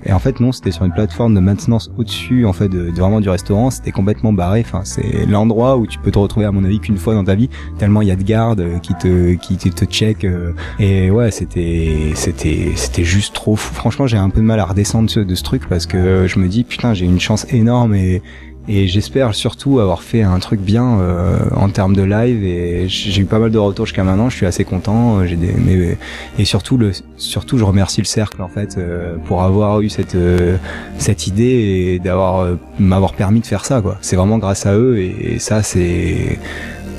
et 0.06 0.14
en 0.14 0.20
fait 0.20 0.40
non, 0.40 0.52
c'était 0.52 0.72
sur 0.72 0.86
une 0.86 0.94
plateforme 0.94 1.34
de 1.34 1.40
maintenance 1.40 1.90
au-dessus 2.04 2.46
en 2.46 2.54
fait 2.54 2.70
de, 2.70 2.92
de 2.92 3.00
vraiment 3.00 3.20
du 3.20 3.30
restaurant. 3.30 3.72
C'était 3.72 3.92
complètement 3.92 4.34
barré. 4.34 4.64
Enfin 4.66 4.82
c'est 4.84 5.26
l'endroit 5.26 5.78
où 5.78 5.88
tu 5.88 5.98
peux 6.00 6.12
te 6.12 6.20
retrouver 6.20 6.46
à 6.46 6.52
mon 6.52 6.64
avis 6.64 6.80
qu'une 6.80 6.98
fois 6.98 7.14
dans 7.14 7.24
ta 7.24 7.36
vie 7.36 7.50
tellement 7.78 8.02
il 8.02 8.08
y 8.08 8.12
a 8.12 8.16
de 8.16 8.24
gardes 8.24 8.62
euh, 8.62 8.80
qui 8.80 8.94
te 8.96 9.34
qui 9.36 9.58
te, 9.58 9.70
te 9.70 9.86
check 9.86 10.24
euh, 10.24 10.54
et 10.80 11.10
ouais 11.10 11.32
c'était 11.32 12.12
c'était 12.16 12.74
c'était 12.76 13.04
juste 13.04 13.34
trop 13.34 13.56
fou. 13.56 13.74
Franchement 13.74 14.08
j'ai 14.08 14.18
un 14.18 14.30
peu 14.30 14.42
de 14.42 14.46
mal 14.46 14.60
à 14.60 14.66
redescendre 14.66 15.08
de 15.08 15.12
ce, 15.12 15.20
de 15.20 15.36
ce 15.36 15.44
truc 15.44 15.68
parce 15.68 15.86
que 15.86 16.28
je 16.28 16.40
me 16.40 16.48
dis 16.48 16.64
putain 16.64 16.94
j'ai 16.94 17.06
une 17.06 17.20
chance 17.20 17.46
énorme 17.52 17.96
et 17.96 18.22
et 18.68 18.88
j'espère 18.88 19.36
surtout 19.36 19.80
avoir 19.80 20.02
fait 20.04 20.22
un 20.24 20.40
truc 20.40 20.62
bien 20.62 21.00
euh, 21.00 21.38
en 21.56 21.70
termes 21.70 21.96
de 21.96 22.04
live 22.04 22.44
et 22.44 22.88
j'ai 22.88 23.22
eu 23.22 23.26
pas 23.26 23.40
mal 23.40 23.52
de 23.52 23.58
retours 23.58 23.86
jusqu'à 23.86 24.04
maintenant. 24.04 24.30
Je 24.30 24.38
suis 24.38 24.46
assez 24.46 24.64
content. 24.64 25.20
euh, 25.20 25.26
J'ai 25.26 25.36
des 25.36 25.54
mais 25.54 25.98
et 26.40 26.46
surtout 26.46 26.78
le 26.78 26.92
surtout 27.18 27.58
je 27.58 27.64
remercie 27.66 28.00
le 28.02 28.06
cercle 28.06 28.42
en 28.42 28.48
fait 28.48 28.78
euh, 28.78 29.16
pour 29.26 29.44
avoir 29.44 29.82
eu 29.82 29.90
cette 29.90 30.16
euh, 30.16 30.58
cette 30.98 31.28
idée 31.28 31.44
et 31.96 32.00
d'avoir 32.00 32.40
euh, 32.40 32.56
m'avoir 32.80 33.14
permis 33.14 33.42
de 33.42 33.46
faire 33.46 33.66
ça 33.66 33.82
quoi. 33.82 33.98
C'est 34.02 34.16
vraiment 34.16 34.38
grâce 34.38 34.66
à 34.66 34.76
eux 34.76 34.98
et, 34.98 35.34
et 35.36 35.40
ça 35.40 35.62
c'est 35.62 36.40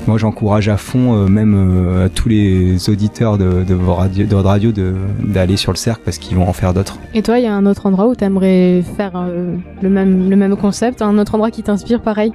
moi 0.07 0.19
j'encourage 0.19 0.69
à 0.69 0.77
fond 0.77 1.15
euh, 1.15 1.27
même 1.27 1.55
euh, 1.55 2.07
à 2.07 2.09
tous 2.09 2.29
les 2.29 2.91
auditeurs 2.91 3.39
de, 3.39 3.65
de, 3.65 3.75
vos 3.75 3.95
radio, 3.95 4.27
de 4.27 4.35
votre 4.35 4.49
radio 4.49 4.73
d'aller 5.21 5.57
sur 5.57 5.73
le 5.73 5.77
cercle 5.77 6.03
parce 6.05 6.19
qu'ils 6.19 6.37
vont 6.37 6.49
en 6.49 6.53
faire 6.53 6.75
d'autres. 6.75 6.99
Et 7.15 7.23
toi, 7.23 7.39
il 7.39 7.45
y 7.45 7.49
a 7.49 7.55
un 7.55 7.67
autre 7.67 7.87
endroit 7.87 8.07
où 8.07 8.15
t'aimerais 8.15 8.83
faire 8.97 9.13
euh, 9.17 9.57
le 9.83 9.89
même 9.89 10.29
le 10.31 10.37
même 10.37 10.57
concept, 10.57 11.03
un 11.03 11.19
autre 11.19 11.35
endroit 11.35 11.51
qui 11.51 11.63
t'inspire 11.63 12.01
pareil? 12.01 12.33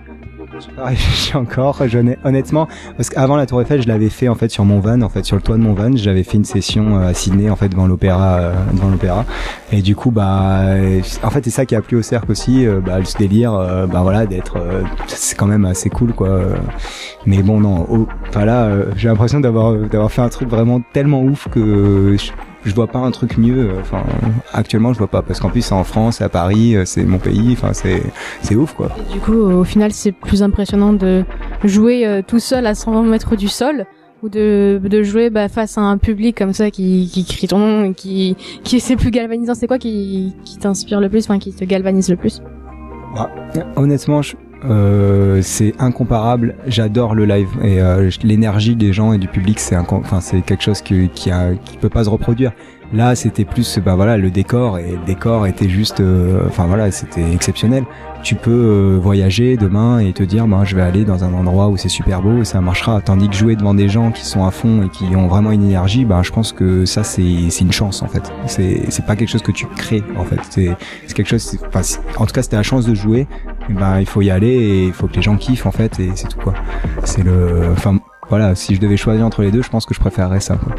Pareil, 0.75 0.97
j'ai 1.13 1.35
encore, 1.35 1.81
honnêtement, 2.23 2.67
parce 2.97 3.09
qu'avant 3.09 3.35
la 3.35 3.45
Tour 3.45 3.61
Eiffel, 3.61 3.81
je 3.81 3.87
l'avais 3.87 4.09
fait 4.09 4.27
en 4.27 4.35
fait 4.35 4.49
sur 4.49 4.65
mon 4.65 4.79
van, 4.79 5.01
en 5.01 5.09
fait 5.09 5.25
sur 5.25 5.35
le 5.35 5.41
toit 5.41 5.57
de 5.57 5.61
mon 5.61 5.73
van, 5.73 5.95
j'avais 5.95 6.23
fait 6.23 6.37
une 6.37 6.45
session 6.45 6.97
euh, 6.97 7.09
à 7.09 7.13
Sydney 7.13 7.49
en 7.49 7.55
fait 7.55 7.69
devant 7.69 7.87
l'opéra, 7.87 8.37
euh, 8.39 8.53
devant 8.73 8.89
l'opéra, 8.89 9.25
et 9.71 9.81
du 9.81 9.95
coup 9.95 10.11
bah, 10.11 10.61
euh, 10.63 11.01
en 11.23 11.29
fait 11.29 11.43
c'est 11.43 11.49
ça 11.49 11.65
qui 11.65 11.75
a 11.75 11.81
plu 11.81 11.97
au 11.97 12.01
cercle 12.01 12.31
aussi, 12.31 12.65
euh, 12.65 12.79
bah 12.79 13.03
ce 13.03 13.17
délire, 13.17 13.51
bah 13.91 14.01
voilà 14.01 14.25
d'être, 14.25 14.57
c'est 15.07 15.37
quand 15.37 15.47
même 15.47 15.65
assez 15.65 15.89
cool 15.89 16.13
quoi. 16.13 16.39
Mais 17.25 17.43
bon 17.43 17.59
non, 17.59 17.85
oh, 17.89 18.07
enfin 18.29 18.45
là, 18.45 18.65
euh, 18.65 18.85
j'ai 18.95 19.09
l'impression 19.09 19.39
d'avoir 19.39 19.73
d'avoir 19.73 20.11
fait 20.11 20.21
un 20.21 20.29
truc 20.29 20.49
vraiment 20.49 20.81
tellement 20.93 21.21
ouf 21.21 21.47
que 21.49 22.15
je, 22.17 22.31
je 22.65 22.73
vois 22.75 22.87
pas 22.87 22.99
un 22.99 23.11
truc 23.11 23.37
mieux. 23.37 23.69
euh, 23.71 23.79
Enfin 23.81 24.03
actuellement 24.53 24.93
je 24.93 24.97
vois 24.99 25.07
pas, 25.07 25.21
parce 25.21 25.39
qu'en 25.39 25.49
plus 25.49 25.61
c'est 25.61 25.73
en 25.73 25.83
France, 25.83 26.21
à 26.21 26.29
Paris, 26.29 26.75
euh, 26.75 26.83
c'est 26.85 27.03
mon 27.03 27.17
pays, 27.17 27.49
enfin 27.53 27.73
c'est 27.73 28.03
c'est 28.41 28.55
ouf 28.55 28.73
quoi. 28.73 28.89
Du 29.11 29.19
coup, 29.19 29.33
au 29.33 29.63
final, 29.63 29.91
c'est 29.91 30.11
plus 30.11 30.43
impressionnant 30.43 30.93
de 30.93 31.23
jouer 31.63 32.05
euh, 32.07 32.21
tout 32.25 32.39
seul 32.39 32.65
à 32.65 32.75
120 32.75 33.03
mètres 33.03 33.35
du 33.35 33.47
sol 33.47 33.85
ou 34.21 34.27
de, 34.27 34.81
de 34.83 35.01
jouer 35.03 35.29
bah, 35.29 35.47
face 35.47 35.77
à 35.77 35.81
un 35.81 35.97
public 35.97 36.37
comme 36.37 36.51
ça 36.51 36.69
qui, 36.71 37.09
qui 37.11 37.23
crie 37.23 37.47
ton 37.47 37.57
nom 37.59 37.83
et 37.85 37.93
qui, 37.93 38.35
qui 38.65 38.81
c'est 38.81 38.97
plus 38.97 39.11
galvanisant. 39.11 39.53
C'est 39.55 39.67
quoi 39.67 39.77
qui, 39.77 40.35
qui 40.43 40.57
t'inspire 40.57 40.99
le 40.99 41.07
plus, 41.07 41.23
enfin 41.25 41.39
qui 41.39 41.53
te 41.53 41.63
galvanise 41.63 42.09
le 42.09 42.17
plus? 42.17 42.41
Ah, 43.15 43.29
honnêtement, 43.77 44.21
je- 44.21 44.35
euh, 44.65 45.41
c'est 45.41 45.73
incomparable. 45.79 46.55
J'adore 46.67 47.15
le 47.15 47.25
live 47.25 47.49
et 47.63 47.81
euh, 47.81 48.09
l'énergie 48.23 48.75
des 48.75 48.93
gens 48.93 49.13
et 49.13 49.17
du 49.17 49.27
public, 49.27 49.59
c'est 49.59 49.77
enfin 49.77 50.21
c'est 50.21 50.41
quelque 50.41 50.63
chose 50.63 50.81
qui 50.81 51.09
qui, 51.09 51.31
a, 51.31 51.53
qui 51.55 51.77
peut 51.77 51.89
pas 51.89 52.03
se 52.03 52.09
reproduire. 52.09 52.51
Là, 52.91 53.15
c'était 53.15 53.45
plus 53.45 53.77
bah 53.77 53.93
voilà 53.93 54.17
le 54.17 54.31
décor 54.31 54.79
et 54.79 54.93
le 54.93 55.05
décor 55.05 55.45
était 55.45 55.69
juste, 55.69 55.99
euh, 55.99 56.47
enfin 56.47 56.65
voilà, 56.65 56.89
c'était 56.89 57.33
exceptionnel. 57.33 57.83
Tu 58.23 58.33
peux 58.33 58.49
euh, 58.49 58.99
voyager 58.99 59.57
demain 59.57 59.99
et 59.99 60.11
te 60.11 60.23
dire, 60.23 60.47
bah 60.47 60.61
je 60.65 60.75
vais 60.75 60.81
aller 60.81 61.05
dans 61.05 61.23
un 61.23 61.31
endroit 61.35 61.67
où 61.69 61.77
c'est 61.77 61.87
super 61.87 62.23
beau 62.23 62.41
et 62.41 62.45
ça 62.45 62.61
marchera. 62.61 62.99
Tandis 62.99 63.29
que 63.29 63.35
jouer 63.35 63.55
devant 63.55 63.75
des 63.75 63.89
gens 63.89 64.11
qui 64.11 64.25
sont 64.25 64.43
à 64.43 64.49
fond 64.49 64.81
et 64.81 64.89
qui 64.89 65.15
ont 65.15 65.27
vraiment 65.27 65.51
une 65.51 65.63
énergie, 65.63 66.03
bah 66.03 66.21
je 66.23 66.31
pense 66.31 66.51
que 66.51 66.85
ça 66.85 67.03
c'est 67.03 67.49
c'est 67.51 67.63
une 67.63 67.71
chance 67.71 68.01
en 68.01 68.07
fait. 68.07 68.23
C'est 68.47 68.85
c'est 68.89 69.05
pas 69.05 69.15
quelque 69.15 69.29
chose 69.29 69.43
que 69.43 69.51
tu 69.51 69.67
crées 69.67 70.03
en 70.17 70.23
fait. 70.23 70.39
C'est 70.49 70.75
c'est 71.05 71.15
quelque 71.15 71.29
chose. 71.29 71.59
Enfin, 71.67 71.81
en 72.17 72.25
tout 72.25 72.33
cas, 72.33 72.41
c'était 72.41 72.57
la 72.57 72.63
chance 72.63 72.87
de 72.87 72.95
jouer. 72.95 73.27
Ben 73.69 73.99
il 73.99 74.05
faut 74.05 74.21
y 74.21 74.31
aller 74.31 74.47
et 74.47 74.85
il 74.85 74.93
faut 74.93 75.07
que 75.07 75.15
les 75.15 75.21
gens 75.21 75.37
kiffent 75.37 75.65
en 75.65 75.71
fait 75.71 75.99
et 75.99 76.11
c'est 76.15 76.27
tout 76.27 76.39
quoi. 76.39 76.53
C'est 77.03 77.23
le, 77.23 77.69
enfin 77.71 77.99
voilà, 78.29 78.53
si 78.55 78.75
je 78.75 78.79
devais 78.79 78.97
choisir 78.97 79.25
entre 79.25 79.41
les 79.41 79.51
deux, 79.51 79.61
je 79.61 79.69
pense 79.69 79.85
que 79.85 79.93
je 79.93 79.99
préférerais 79.99 80.39
ça. 80.39 80.57
Quoi. 80.57 80.75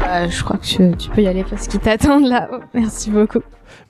Bah, 0.00 0.28
Je 0.28 0.44
crois 0.44 0.58
que 0.58 0.64
tu, 0.64 0.96
tu 0.96 1.10
peux 1.10 1.22
y 1.22 1.26
aller 1.26 1.44
parce 1.48 1.66
qu'ils 1.66 1.80
t'attendent 1.80 2.28
là. 2.28 2.48
Oh, 2.52 2.58
merci 2.74 3.10
beaucoup. 3.10 3.40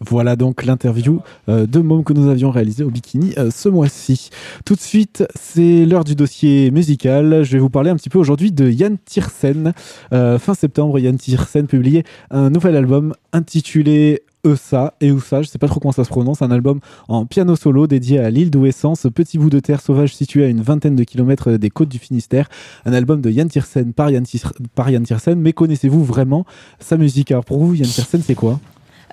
Voilà 0.00 0.36
donc 0.36 0.64
l'interview 0.64 1.20
euh, 1.48 1.66
de 1.66 1.80
Môme 1.80 2.04
que 2.04 2.12
nous 2.12 2.28
avions 2.28 2.50
réalisé 2.50 2.84
au 2.84 2.90
Bikini 2.90 3.34
euh, 3.38 3.50
ce 3.50 3.68
mois-ci. 3.68 4.30
Tout 4.64 4.74
de 4.74 4.80
suite, 4.80 5.24
c'est 5.34 5.84
l'heure 5.84 6.04
du 6.04 6.14
dossier 6.14 6.70
musical. 6.70 7.42
Je 7.42 7.52
vais 7.52 7.58
vous 7.58 7.70
parler 7.70 7.90
un 7.90 7.96
petit 7.96 8.10
peu 8.10 8.18
aujourd'hui 8.18 8.52
de 8.52 8.70
Yann 8.70 8.96
Tiersen. 9.04 9.72
Euh, 10.12 10.38
fin 10.38 10.54
septembre, 10.54 10.98
Yann 10.98 11.16
Tiersen 11.16 11.66
publiait 11.66 12.04
un 12.30 12.50
nouvel 12.50 12.76
album 12.76 13.14
intitulé 13.32 14.22
Eusa 14.44 14.94
et 15.00 15.10
Oussa, 15.10 15.42
je 15.42 15.48
sais 15.48 15.58
pas 15.58 15.66
trop 15.68 15.80
comment 15.80 15.92
ça 15.92 16.04
se 16.04 16.08
prononce, 16.08 16.42
un 16.42 16.50
album 16.50 16.80
en 17.08 17.24
piano 17.26 17.56
solo 17.56 17.86
dédié 17.86 18.18
à 18.18 18.30
l'île 18.30 18.50
d'Ouessant, 18.50 18.94
ce 18.94 19.08
petit 19.08 19.38
bout 19.38 19.50
de 19.50 19.60
terre 19.60 19.80
sauvage 19.80 20.14
situé 20.14 20.44
à 20.44 20.48
une 20.48 20.60
vingtaine 20.60 20.96
de 20.96 21.04
kilomètres 21.04 21.52
des 21.52 21.70
côtes 21.70 21.88
du 21.88 21.98
Finistère. 21.98 22.48
Un 22.84 22.92
album 22.92 23.20
de 23.20 23.30
Yann 23.30 23.48
Tiersen 23.48 23.92
par 23.92 24.10
Yann, 24.10 24.24
Tir- 24.24 24.52
par 24.74 24.90
Yann 24.90 25.02
Tiersen, 25.04 25.38
mais 25.40 25.52
connaissez-vous 25.52 26.04
vraiment 26.04 26.44
sa 26.78 26.96
musique? 26.96 27.30
Alors 27.30 27.44
pour 27.44 27.58
vous, 27.58 27.74
Yann 27.74 27.88
Tiersen, 27.88 28.22
c'est 28.24 28.34
quoi? 28.34 28.60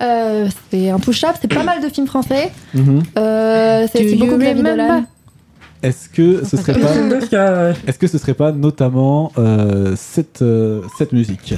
Euh, 0.02 0.48
c'est 0.72 0.90
intouchable, 0.90 1.38
c'est 1.41 1.53
pas 1.53 1.64
mal 1.64 1.82
de 1.82 1.88
films 1.90 2.08
français. 2.08 2.52
Mhm. 2.74 3.03
Euh, 3.18 3.88
c'est 3.91 4.06
aussi 4.06 4.16
beaucoup 4.16 4.38
de 4.38 4.62
Dolan. 4.64 5.03
Est-ce 5.84 6.10
que 6.10 6.44
ce 6.45 6.58
serait 6.58 6.80
pas, 6.80 6.94
est-ce 7.88 7.98
que 7.98 8.06
ce 8.08 8.18
serait 8.20 8.36
pas 8.36 8.52
notamment 8.52 9.32
euh, 9.38 9.95
cette 9.95 10.41
euh, 10.44 10.82
cette 10.98 11.12
musique? 11.12 11.56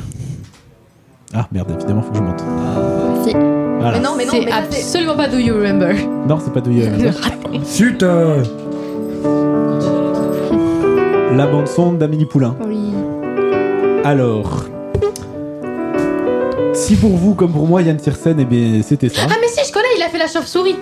Ah 1.34 1.48
merde, 1.52 1.72
évidemment, 1.78 2.02
faut 2.04 2.12
que 2.12 2.18
je 2.18 2.22
monte. 2.22 2.44
Si. 3.28 3.62
Voilà. 3.84 3.97
Mais 3.99 4.03
non, 4.03 4.11
mais 4.18 4.26
non, 4.26 4.31
C'est 4.34 4.51
absolument 4.51 5.15
pas 5.15 5.27
Do 5.27 5.38
You 5.38 5.55
Remember. 5.55 5.93
Non, 6.27 6.38
c'est 6.43 6.53
pas 6.53 6.61
Do 6.61 6.72
You 6.72 6.85
Remember. 6.85 7.11
Zut 7.65 8.01
euh, 8.01 8.41
La 11.35 11.47
bande 11.47 11.68
son 11.68 11.93
d'Amélie 11.93 12.26
Poulain. 12.26 12.55
Oui. 12.65 12.93
Alors, 14.05 14.65
si 16.73 16.95
pour 16.95 17.11
vous 17.11 17.34
comme 17.35 17.51
pour 17.51 17.68
moi 17.68 17.81
Yann 17.81 17.97
Tiersen, 17.97 18.35
eh 18.39 18.45
bien 18.45 18.81
c'était 18.84 19.10
ça. 19.10 19.22
Ah 19.26 19.34
mais 19.41 19.47
si, 19.47 19.68
je 19.68 19.73
connais, 19.73 19.85
il 19.97 20.01
a 20.03 20.07
fait 20.10 20.18
la 20.18 20.27
chauve-souris. 20.27 20.76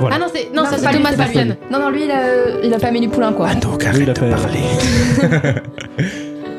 Voilà. 0.00 0.16
Ah 0.16 0.18
non, 0.18 0.26
c'est 0.32 0.50
non, 0.54 0.64
ça 0.64 0.76
c'est 0.78 0.90
Thomas 0.90 1.10
c'est 1.10 1.16
pas 1.16 1.26
lui. 1.26 1.34
Falken. 1.34 1.56
Non, 1.70 1.78
non, 1.80 1.90
lui, 1.90 2.04
il 2.04 2.10
a, 2.10 2.60
il 2.64 2.72
a 2.72 2.78
pas 2.78 2.88
Amélie 2.88 3.08
Poulain, 3.08 3.32
quoi. 3.32 3.48
Oui, 3.52 4.00
il 4.02 4.10
a 4.10 4.14
fait- 4.14 4.30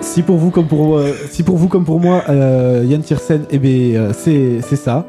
si 0.01 0.21
pour 0.21 0.37
vous 0.37 0.51
comme 0.51 0.67
pour 0.67 0.97
euh, 0.97 1.15
si 1.31 1.43
pour 1.43 1.57
vous 1.57 1.67
comme 1.67 1.83
pour 1.85 1.99
moi 1.99 2.23
euh, 2.29 2.83
Yann 2.85 3.01
Tiersen, 3.01 3.45
eh 3.49 3.57
bien 3.57 3.99
euh, 3.99 4.11
c'est 4.17 4.59
c'est 4.61 4.75
ça. 4.75 5.05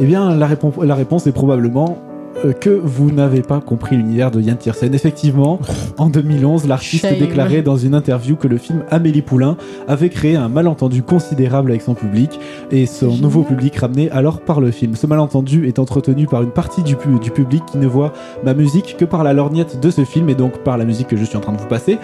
Eh 0.00 0.04
bien 0.06 0.34
la 0.34 0.46
réponse 0.46 0.74
la 0.82 0.94
réponse 0.94 1.26
est 1.26 1.32
probablement 1.32 1.98
euh, 2.44 2.52
que 2.52 2.70
vous 2.70 3.10
n'avez 3.10 3.42
pas 3.42 3.60
compris 3.60 3.96
l'univers 3.96 4.30
de 4.30 4.40
Yann 4.40 4.56
Tiersen. 4.56 4.94
Effectivement, 4.94 5.58
en 5.98 6.08
2011, 6.08 6.66
l'artiste 6.68 7.04
déclarait 7.18 7.60
dans 7.60 7.76
une 7.76 7.92
interview 7.94 8.36
que 8.36 8.46
le 8.48 8.56
film 8.56 8.84
Amélie 8.90 9.20
Poulain 9.20 9.56
avait 9.88 10.08
créé 10.10 10.36
un 10.36 10.48
malentendu 10.48 11.02
considérable 11.02 11.70
avec 11.72 11.82
son 11.82 11.94
public 11.94 12.38
et 12.70 12.86
son 12.86 13.16
nouveau 13.16 13.42
public 13.42 13.76
ramené 13.76 14.10
alors 14.12 14.40
par 14.40 14.60
le 14.60 14.70
film. 14.70 14.94
Ce 14.94 15.06
malentendu 15.08 15.66
est 15.66 15.78
entretenu 15.80 16.26
par 16.26 16.42
une 16.42 16.50
partie 16.52 16.82
du, 16.84 16.94
pu- 16.96 17.18
du 17.20 17.32
public 17.32 17.62
qui 17.66 17.78
ne 17.78 17.86
voit 17.88 18.12
ma 18.44 18.54
musique 18.54 18.96
que 18.96 19.04
par 19.04 19.24
la 19.24 19.32
lorgnette 19.34 19.80
de 19.80 19.90
ce 19.90 20.04
film 20.04 20.28
et 20.30 20.34
donc 20.36 20.58
par 20.62 20.78
la 20.78 20.84
musique 20.84 21.08
que 21.08 21.16
je 21.16 21.24
suis 21.24 21.36
en 21.36 21.40
train 21.40 21.52
de 21.52 21.58
vous 21.60 21.66
passer. 21.68 21.98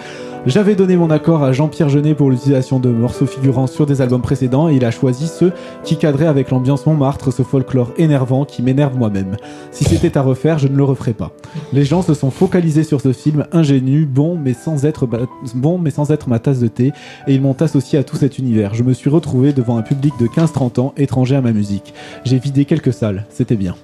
J'avais 0.47 0.75
donné 0.75 0.95
mon 0.95 1.09
accord 1.09 1.43
à 1.43 1.51
Jean-Pierre 1.51 1.89
Jeunet 1.89 2.13
pour 2.15 2.29
l'utilisation 2.31 2.79
de 2.79 2.87
morceaux 2.87 3.25
figurants 3.25 3.67
sur 3.67 3.85
des 3.85 3.99
albums 4.01 4.21
précédents 4.21 4.69
et 4.69 4.75
il 4.75 4.85
a 4.85 4.91
choisi 4.91 5.27
ceux 5.27 5.51
qui 5.83 5.97
cadraient 5.97 6.25
avec 6.25 6.51
l'ambiance 6.51 6.85
Montmartre, 6.85 7.33
ce 7.33 7.43
folklore 7.43 7.91
énervant 7.97 8.45
qui 8.45 8.61
m'énerve 8.61 8.95
moi-même. 8.97 9.35
Si 9.71 9.83
c'était 9.83 10.17
à 10.17 10.21
refaire, 10.21 10.57
je 10.57 10.69
ne 10.69 10.77
le 10.77 10.85
referais 10.85 11.11
pas. 11.13 11.33
Les 11.73 11.83
gens 11.83 12.01
se 12.01 12.13
sont 12.13 12.31
focalisés 12.31 12.85
sur 12.85 13.01
ce 13.01 13.11
film 13.11 13.45
ingénu, 13.51 14.05
bon 14.05 14.37
mais 14.41 14.53
sans 14.53 14.85
être 14.85 15.05
ba- 15.05 15.19
bon 15.53 15.77
mais 15.79 15.91
sans 15.91 16.11
être 16.11 16.29
ma 16.29 16.39
tasse 16.39 16.59
de 16.59 16.69
thé 16.69 16.93
et 17.27 17.35
ils 17.35 17.41
m'ont 17.41 17.61
associé 17.61 17.99
à 17.99 18.05
tout 18.05 18.15
cet 18.15 18.39
univers. 18.39 18.73
Je 18.73 18.83
me 18.83 18.93
suis 18.93 19.09
retrouvé 19.09 19.51
devant 19.51 19.75
un 19.77 19.81
public 19.81 20.13
de 20.17 20.27
15-30 20.27 20.79
ans 20.79 20.93
étranger 20.95 21.35
à 21.35 21.41
ma 21.41 21.51
musique. 21.51 21.93
J'ai 22.23 22.39
vidé 22.39 22.63
quelques 22.63 22.93
salles, 22.93 23.25
c'était 23.29 23.57
bien. 23.57 23.75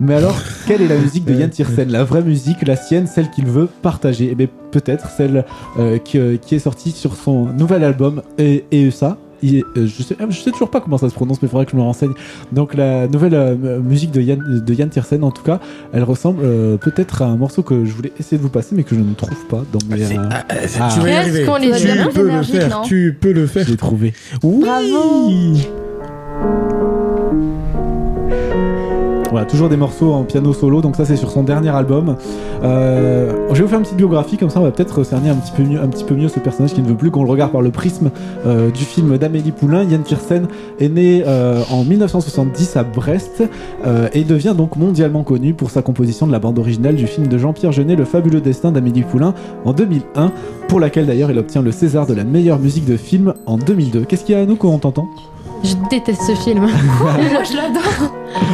Mais 0.00 0.14
alors, 0.14 0.36
quelle 0.66 0.82
est 0.82 0.88
la 0.88 0.96
musique 0.96 1.24
de 1.24 1.34
Yann 1.34 1.50
Tiersen 1.50 1.90
La 1.90 2.04
vraie 2.04 2.22
musique, 2.22 2.66
la 2.66 2.76
sienne, 2.76 3.06
celle 3.06 3.30
qu'il 3.30 3.46
veut 3.46 3.68
partager 3.82 4.28
Eh 4.32 4.34
bien, 4.34 4.48
peut-être 4.72 5.08
celle 5.10 5.44
euh, 5.78 5.98
qui, 5.98 6.18
euh, 6.18 6.36
qui 6.36 6.56
est 6.56 6.58
sortie 6.58 6.90
sur 6.90 7.14
son 7.16 7.46
nouvel 7.46 7.84
album, 7.84 8.22
et, 8.36 8.64
et 8.72 8.90
ça, 8.90 9.18
il- 9.42 9.62
euh, 9.76 9.86
je, 9.86 10.02
sais, 10.02 10.16
je 10.28 10.40
sais 10.40 10.50
toujours 10.50 10.70
pas 10.70 10.80
comment 10.80 10.98
ça 10.98 11.08
se 11.08 11.14
prononce, 11.14 11.40
mais 11.40 11.46
il 11.46 11.50
faudrait 11.50 11.64
que 11.66 11.72
je 11.72 11.76
me 11.76 11.82
renseigne. 11.82 12.12
Donc 12.50 12.74
la 12.74 13.06
nouvelle 13.06 13.34
euh, 13.34 13.80
musique 13.80 14.10
de 14.10 14.20
Yann, 14.20 14.62
de 14.64 14.74
Yann 14.74 14.88
Tiersen, 14.88 15.22
en 15.22 15.30
tout 15.30 15.42
cas, 15.44 15.60
elle 15.92 16.02
ressemble 16.02 16.42
euh, 16.44 16.76
peut-être 16.76 17.22
à 17.22 17.26
un 17.26 17.36
morceau 17.36 17.62
que 17.62 17.84
je 17.84 17.92
voulais 17.92 18.12
essayer 18.18 18.36
de 18.36 18.42
vous 18.42 18.48
passer, 18.48 18.74
mais 18.74 18.82
que 18.82 18.94
je 18.96 19.00
ne 19.00 19.14
trouve 19.14 19.46
pas 19.48 19.62
dans 19.72 19.78
mes. 19.94 20.02
euh, 20.02 20.08
ah. 20.80 20.88
Tu 20.92 21.00
vas 21.00 21.24
y 21.28 21.44
qu'on 21.44 21.58
Tu 21.60 21.68
peux 22.12 22.26
le 22.30 22.42
faire. 22.42 22.68
non 22.70 22.82
Tu 22.84 23.16
peux 23.20 23.32
le 23.32 23.46
faire. 23.46 23.64
Je 23.66 23.70
l'ai 23.70 23.76
trouvé. 23.76 24.12
Oui. 24.42 24.64
Voilà, 29.34 29.48
toujours 29.48 29.68
des 29.68 29.76
morceaux 29.76 30.12
en 30.12 30.22
piano 30.22 30.52
solo, 30.52 30.80
donc 30.80 30.94
ça 30.94 31.04
c'est 31.04 31.16
sur 31.16 31.28
son 31.28 31.42
dernier 31.42 31.70
album. 31.70 32.14
Euh, 32.62 33.32
je 33.50 33.54
vais 33.54 33.62
vous 33.62 33.68
faire 33.68 33.80
une 33.80 33.84
petite 33.84 33.96
biographie, 33.96 34.36
comme 34.36 34.48
ça 34.48 34.60
on 34.60 34.62
va 34.62 34.70
peut-être 34.70 35.02
cerner 35.02 35.28
un 35.28 35.34
petit 35.34 36.04
peu 36.04 36.14
mieux, 36.14 36.28
ce 36.28 36.38
personnage 36.38 36.72
qui 36.72 36.80
ne 36.80 36.86
veut 36.86 36.94
plus 36.94 37.10
qu'on 37.10 37.24
le 37.24 37.30
regarde 37.30 37.50
par 37.50 37.60
le 37.60 37.72
prisme 37.72 38.12
euh, 38.46 38.70
du 38.70 38.84
film 38.84 39.18
d'Amélie 39.18 39.50
Poulain. 39.50 39.82
Yann 39.82 40.02
Tiersen 40.02 40.46
est 40.78 40.88
né 40.88 41.24
euh, 41.26 41.64
en 41.72 41.82
1970 41.82 42.76
à 42.76 42.84
Brest 42.84 43.42
et 44.12 44.22
devient 44.22 44.54
donc 44.56 44.76
mondialement 44.76 45.24
connu 45.24 45.52
pour 45.52 45.72
sa 45.72 45.82
composition 45.82 46.28
de 46.28 46.32
la 46.32 46.38
bande 46.38 46.60
originale 46.60 46.94
du 46.94 47.08
film 47.08 47.26
de 47.26 47.36
Jean-Pierre 47.36 47.72
Jeunet, 47.72 47.96
Le 47.96 48.04
fabuleux 48.04 48.40
destin 48.40 48.70
d'Amélie 48.70 49.02
Poulain, 49.02 49.34
en 49.64 49.72
2001, 49.72 50.30
pour 50.68 50.78
laquelle 50.78 51.06
d'ailleurs 51.06 51.32
il 51.32 51.38
obtient 51.40 51.60
le 51.60 51.72
César 51.72 52.06
de 52.06 52.14
la 52.14 52.22
meilleure 52.22 52.60
musique 52.60 52.84
de 52.84 52.96
film 52.96 53.34
en 53.46 53.58
2002. 53.58 54.04
Qu'est-ce 54.04 54.24
qu'il 54.24 54.36
y 54.36 54.38
a 54.38 54.42
à 54.42 54.46
nous 54.46 54.54
quand 54.54 54.68
on 54.68 54.78
t'entend? 54.78 55.08
Je 55.64 55.74
déteste 55.88 56.22
ce 56.22 56.34
film. 56.34 56.60
Moi, 57.00 57.12
je 57.50 57.56
l'adore. 57.56 58.12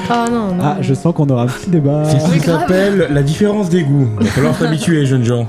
Ah 0.09 0.27
non, 0.31 0.55
non. 0.55 0.63
Ah, 0.63 0.77
je 0.81 0.95
sens 0.95 1.13
qu'on 1.15 1.29
aura 1.29 1.43
un 1.43 1.47
petit 1.47 1.71
débat. 1.71 2.05
C'est 2.07 2.21
ce 2.21 2.33
qui 2.33 2.41
s'appelle 2.41 3.09
la 3.11 3.23
différence 3.23 3.69
des 3.69 3.83
goûts. 3.83 4.09
Il 4.21 4.27
va 4.27 4.31
falloir 4.33 4.57
s'habituer, 4.57 5.05
jeunes 5.07 5.25
gens. 5.25 5.47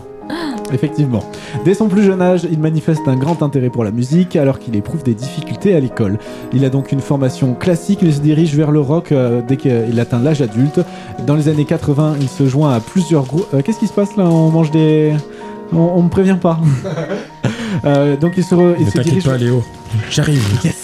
Effectivement. 0.73 1.21
Dès 1.65 1.73
son 1.73 1.87
plus 1.89 2.01
jeune 2.03 2.21
âge, 2.21 2.47
il 2.49 2.57
manifeste 2.57 3.01
un 3.07 3.17
grand 3.17 3.43
intérêt 3.43 3.69
pour 3.69 3.83
la 3.83 3.91
musique 3.91 4.37
alors 4.37 4.57
qu'il 4.57 4.73
éprouve 4.77 5.03
des 5.03 5.13
difficultés 5.13 5.75
à 5.75 5.79
l'école. 5.81 6.17
Il 6.53 6.63
a 6.63 6.69
donc 6.69 6.93
une 6.93 7.01
formation 7.01 7.53
classique 7.53 7.99
mais 8.03 8.11
se 8.13 8.21
dirige 8.21 8.55
vers 8.55 8.71
le 8.71 8.79
rock 8.79 9.11
euh, 9.11 9.41
dès 9.45 9.57
qu'il 9.57 9.99
atteint 9.99 10.19
l'âge 10.19 10.41
adulte. 10.41 10.79
Dans 11.27 11.35
les 11.35 11.49
années 11.49 11.65
80, 11.65 12.15
il 12.21 12.29
se 12.29 12.47
joint 12.47 12.73
à 12.73 12.79
plusieurs 12.79 13.25
groupes. 13.25 13.47
Euh, 13.53 13.61
Qu'est-ce 13.61 13.79
qui 13.79 13.87
se 13.87 13.93
passe 13.93 14.15
là? 14.15 14.23
On 14.23 14.49
mange 14.49 14.71
des. 14.71 15.13
On, 15.73 15.79
on 15.95 16.03
me 16.03 16.09
prévient 16.09 16.37
pas. 16.41 16.59
Euh, 17.85 18.15
donc 18.17 18.33
il 18.37 18.43
se, 18.43 18.53
re- 18.53 18.75
il 18.77 18.85
Ne 18.85 18.89
se 18.91 18.95
t'inquiète 18.97 19.13
dirige. 19.13 19.23
pas, 19.23 19.37
Léo. 19.37 19.63
J'arrive. 20.11 20.43
Yes 20.63 20.80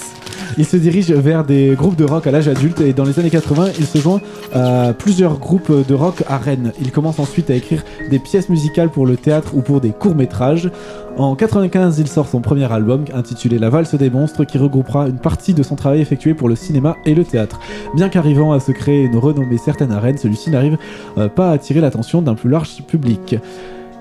il 0.57 0.65
se 0.65 0.77
dirige 0.77 1.11
vers 1.11 1.43
des 1.43 1.75
groupes 1.75 1.95
de 1.95 2.03
rock 2.03 2.25
à 2.27 2.31
l'âge 2.31 2.47
adulte 2.47 2.81
et 2.81 2.93
dans 2.93 3.03
les 3.03 3.19
années 3.19 3.29
80, 3.29 3.69
il 3.77 3.85
se 3.85 3.99
joint 3.99 4.21
à 4.53 4.93
plusieurs 4.93 5.37
groupes 5.37 5.71
de 5.87 5.93
rock 5.93 6.23
à 6.27 6.37
Rennes. 6.37 6.71
Il 6.81 6.91
commence 6.91 7.19
ensuite 7.19 7.49
à 7.49 7.55
écrire 7.55 7.83
des 8.09 8.19
pièces 8.19 8.49
musicales 8.49 8.89
pour 8.89 9.05
le 9.05 9.17
théâtre 9.17 9.51
ou 9.55 9.61
pour 9.61 9.81
des 9.81 9.91
courts-métrages. 9.91 10.71
En 11.17 11.35
95, 11.35 11.99
il 11.99 12.07
sort 12.07 12.27
son 12.27 12.41
premier 12.41 12.71
album 12.71 13.05
intitulé 13.13 13.59
La 13.59 13.69
valse 13.69 13.95
des 13.95 14.09
monstres 14.09 14.43
qui 14.43 14.57
regroupera 14.57 15.07
une 15.07 15.19
partie 15.19 15.53
de 15.53 15.63
son 15.63 15.75
travail 15.75 16.01
effectué 16.01 16.33
pour 16.33 16.49
le 16.49 16.55
cinéma 16.55 16.95
et 17.05 17.15
le 17.15 17.23
théâtre. 17.23 17.59
Bien 17.95 18.09
qu'arrivant 18.09 18.51
à 18.51 18.59
se 18.59 18.71
créer 18.71 19.03
une 19.03 19.17
renommée 19.17 19.57
certaine 19.57 19.91
à 19.91 19.99
Rennes, 19.99 20.17
celui-ci 20.17 20.49
n'arrive 20.49 20.77
euh, 21.17 21.27
pas 21.27 21.49
à 21.49 21.53
attirer 21.53 21.81
l'attention 21.81 22.21
d'un 22.21 22.35
plus 22.35 22.49
large 22.49 22.83
public. 22.87 23.35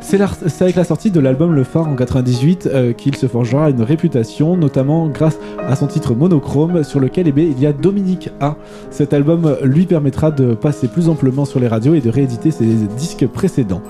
C'est 0.00 0.62
avec 0.62 0.76
la 0.76 0.84
sortie 0.84 1.10
de 1.10 1.20
l'album 1.20 1.54
Le 1.54 1.64
Phare 1.64 1.88
en 1.88 1.96
98 1.96 2.66
euh, 2.66 2.92
qu'il 2.92 3.16
se 3.16 3.26
forgera 3.26 3.70
une 3.70 3.82
réputation, 3.82 4.56
notamment 4.56 5.08
grâce 5.08 5.38
à 5.66 5.74
son 5.74 5.86
titre 5.86 6.14
Monochrome, 6.14 6.84
sur 6.84 7.00
lequel 7.00 7.26
eh 7.28 7.32
il 7.36 7.58
y 7.58 7.66
a 7.66 7.72
Dominique 7.72 8.30
A. 8.40 8.56
Cet 8.90 9.12
album 9.12 9.56
lui 9.62 9.86
permettra 9.86 10.30
de 10.30 10.54
passer 10.54 10.88
plus 10.88 11.08
amplement 11.08 11.44
sur 11.44 11.60
les 11.60 11.68
radios 11.68 11.94
et 11.94 12.00
de 12.00 12.10
rééditer 12.10 12.50
ses 12.50 12.66
disques 12.96 13.26
précédents. 13.26 13.82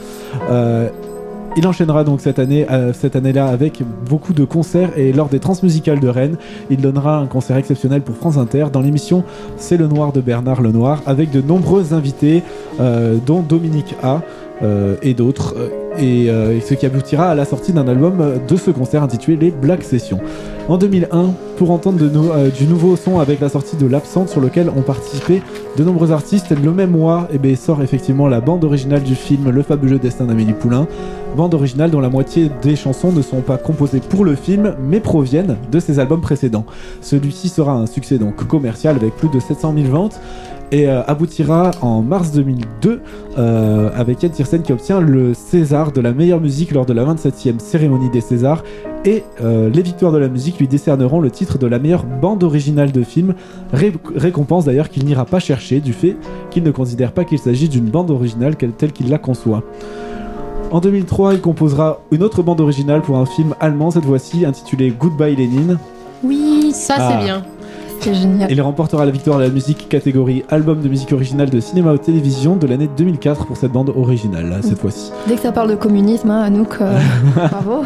Euh, 0.51 0.89
il 1.59 1.67
enchaînera 1.67 2.05
donc 2.05 2.21
cette 2.21 2.39
année, 2.39 2.67
euh, 2.71 2.93
cette 2.93 3.17
année-là 3.17 3.47
avec 3.47 3.83
beaucoup 4.09 4.35
de 4.35 4.45
concerts 4.45 4.91
et 4.97 5.13
lors 5.13 5.29
des 5.29 5.41
Transmusicales 5.41 6.01
de 6.01 6.09
Rennes, 6.09 6.37
il 6.71 6.79
donnera 6.79 7.19
un 7.19 7.27
concert 7.27 7.57
exceptionnel 7.57 8.03
pour 8.03 8.15
France 8.15 8.37
Inter 8.37 8.67
dans 8.73 8.81
l'émission 8.81 9.25
C'est 9.57 9.79
le 9.79 9.87
Noir 9.87 10.13
de 10.13 10.21
Bernard 10.21 10.61
Lenoir 10.61 11.03
avec 11.07 11.31
de 11.31 11.41
nombreux 11.41 11.95
invités, 11.95 12.43
dont 13.27 13.41
Dominique 13.41 13.95
A. 14.03 14.21
euh, 14.63 14.97
et 15.03 15.13
d'autres, 15.13 15.55
euh, 15.59 15.69
et 15.99 16.31
euh, 16.31 16.59
ce 16.61 16.73
qui 16.73 16.87
aboutira 16.87 17.31
à 17.31 17.35
la 17.35 17.45
sortie 17.45 17.75
d'un 17.75 17.87
album 17.89 18.41
de 18.49 18.57
ce 18.57 18.71
concert 18.71 19.03
intitulé 19.03 19.37
Les 19.37 19.51
Black 19.51 19.83
Sessions. 19.83 20.19
En 20.69 20.79
2001, 20.79 21.35
pour 21.59 21.71
entendre 21.71 21.99
du 22.51 22.67
nouveau 22.67 22.97
son 22.97 23.21
avec 23.21 23.41
la 23.41 23.49
sortie 23.49 23.77
de 23.77 23.87
L'Absente 23.87 24.29
sur 24.29 24.41
lequel 24.41 24.71
ont 24.71 24.83
participé 24.83 25.43
de 25.77 25.85
nombreux 25.85 26.11
artistes, 26.11 26.51
le 26.51 26.73
même 26.73 26.91
mois 26.91 27.29
eh 27.33 27.39
ben, 27.39 27.55
sort 27.55 27.83
effectivement 27.83 28.27
la 28.29 28.41
bande 28.41 28.65
originale 28.65 29.03
du 29.03 29.15
film 29.15 29.51
Le 29.51 29.63
fabuleux 29.63 29.99
destin 29.99 30.25
d'Amélie 30.25 30.55
Poulain, 30.55 30.89
bande 31.37 31.55
originale 31.55 31.91
dont 31.91 32.01
la 32.01 32.09
moitié 32.09 32.51
des 32.63 32.75
chansons 32.75 33.13
ne 33.13 33.23
sont 33.23 33.43
pas 33.43 33.59
composées 33.59 34.01
pour 34.01 34.25
le 34.25 34.35
film 34.35 34.75
mais 34.83 34.99
proviennent 35.01 35.57
de 35.71 35.79
ses 35.79 35.99
albums 36.01 36.21
précédents. 36.21 36.65
Celui-ci 37.01 37.49
sera 37.49 37.73
un 37.75 37.87
succès 37.87 38.19
donc 38.19 38.47
commercial 38.49 38.97
avec 38.97 39.15
plus 39.15 39.29
de 39.29 39.39
700 39.39 39.75
000 39.77 39.89
ventes 39.89 40.19
et 40.73 40.89
euh, 40.89 41.03
aboutira 41.07 41.71
en 41.81 42.03
mars 42.03 42.33
2002 42.33 43.01
euh, 43.39 43.91
avec 43.95 44.21
Yann 44.25 44.33
Tiersen 44.33 44.63
qui 44.63 44.73
obtient 44.73 45.01
le 45.01 45.33
César 45.33 45.93
de 45.93 46.01
la 46.01 46.13
meilleure 46.13 46.41
musique 46.41 46.73
lors 46.73 46.87
de 46.87 46.93
la 46.93 47.05
27e 47.05 47.61
cérémonie 47.61 48.11
des 48.11 48.21
Césars 48.21 48.65
et 49.05 49.23
euh, 49.45 49.71
les 49.71 49.83
victoires 49.83 50.11
de 50.11 50.19
la 50.19 50.27
musique 50.29 50.59
lui 50.59 50.67
décerneront 50.67 51.21
le 51.21 51.31
titre 51.31 51.59
de 51.59 51.69
la 51.69 51.79
meilleure 51.79 52.05
bande 52.05 52.43
originale 52.43 52.91
de 52.91 53.05
film, 53.05 53.35
ré- 53.73 53.93
récompense 54.17 54.65
d'ailleurs 54.65 54.89
qu'il 54.89 55.05
n'ira 55.05 55.25
pas 55.25 55.39
chercher 55.39 55.79
du 55.79 55.93
fait 55.93 56.17
qu'il 56.51 56.65
ne 56.65 56.73
considère 56.73 57.13
pas 57.13 57.25
qu'il 57.25 57.39
s'agit 57.39 57.69
d'une 57.69 57.85
bande 57.85 58.11
originale 58.11 58.57
telle 58.57 58.91
qu'il 58.93 59.09
la 59.09 59.19
conçoit. 59.19 59.63
En 60.71 60.81
2003, 60.81 61.35
il 61.35 61.41
composera 61.41 62.01
une 62.11 62.23
autre 62.23 62.43
bande 62.43 62.61
originale 62.61 63.01
pour 63.03 63.17
un 63.19 63.27
film 63.27 63.55
allemand 63.61 63.91
cette 63.91 64.05
fois-ci 64.05 64.45
intitulé 64.45 64.91
Goodbye 64.91 65.37
Lénine. 65.37 65.79
Oui, 66.25 66.73
ça 66.75 66.95
Ah. 66.99 67.09
c'est 67.19 67.25
bien. 67.25 67.43
C'est 68.01 68.15
génial. 68.15 68.51
Il 68.51 68.61
remportera 68.63 69.05
la 69.05 69.11
victoire 69.11 69.39
de 69.39 69.45
la 69.45 69.51
musique 69.51 69.89
catégorie 69.89 70.45
album 70.49 70.81
de 70.81 70.89
musique 70.89 71.13
originale 71.13 71.51
de 71.51 71.59
cinéma 71.61 71.93
ou 71.93 71.99
télévision 71.99 72.57
de 72.57 72.67
l'année 72.67 72.89
2004 72.97 73.47
pour 73.47 73.57
cette 73.57 73.73
bande 73.73 73.91
originale, 73.97 74.61
cette 74.63 74.79
fois-ci. 74.79 75.11
Dès 75.27 75.35
que 75.35 75.41
ça 75.41 75.53
parle 75.53 75.71
de 75.71 75.75
communisme, 75.77 76.31
hein, 76.31 76.43
Anouk, 76.43 76.77
euh, 76.81 76.99
bravo. 77.35 77.83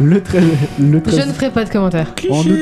Le, 0.00 0.20
treize- 0.22 0.44
le 0.78 1.00
13 1.02 1.20
Je 1.22 1.26
ne 1.28 1.32
ferai 1.32 1.50
pas 1.50 1.64
de 1.64 1.70
commentaires. 1.70 2.12
En 2.30 2.40
août, 2.40 2.58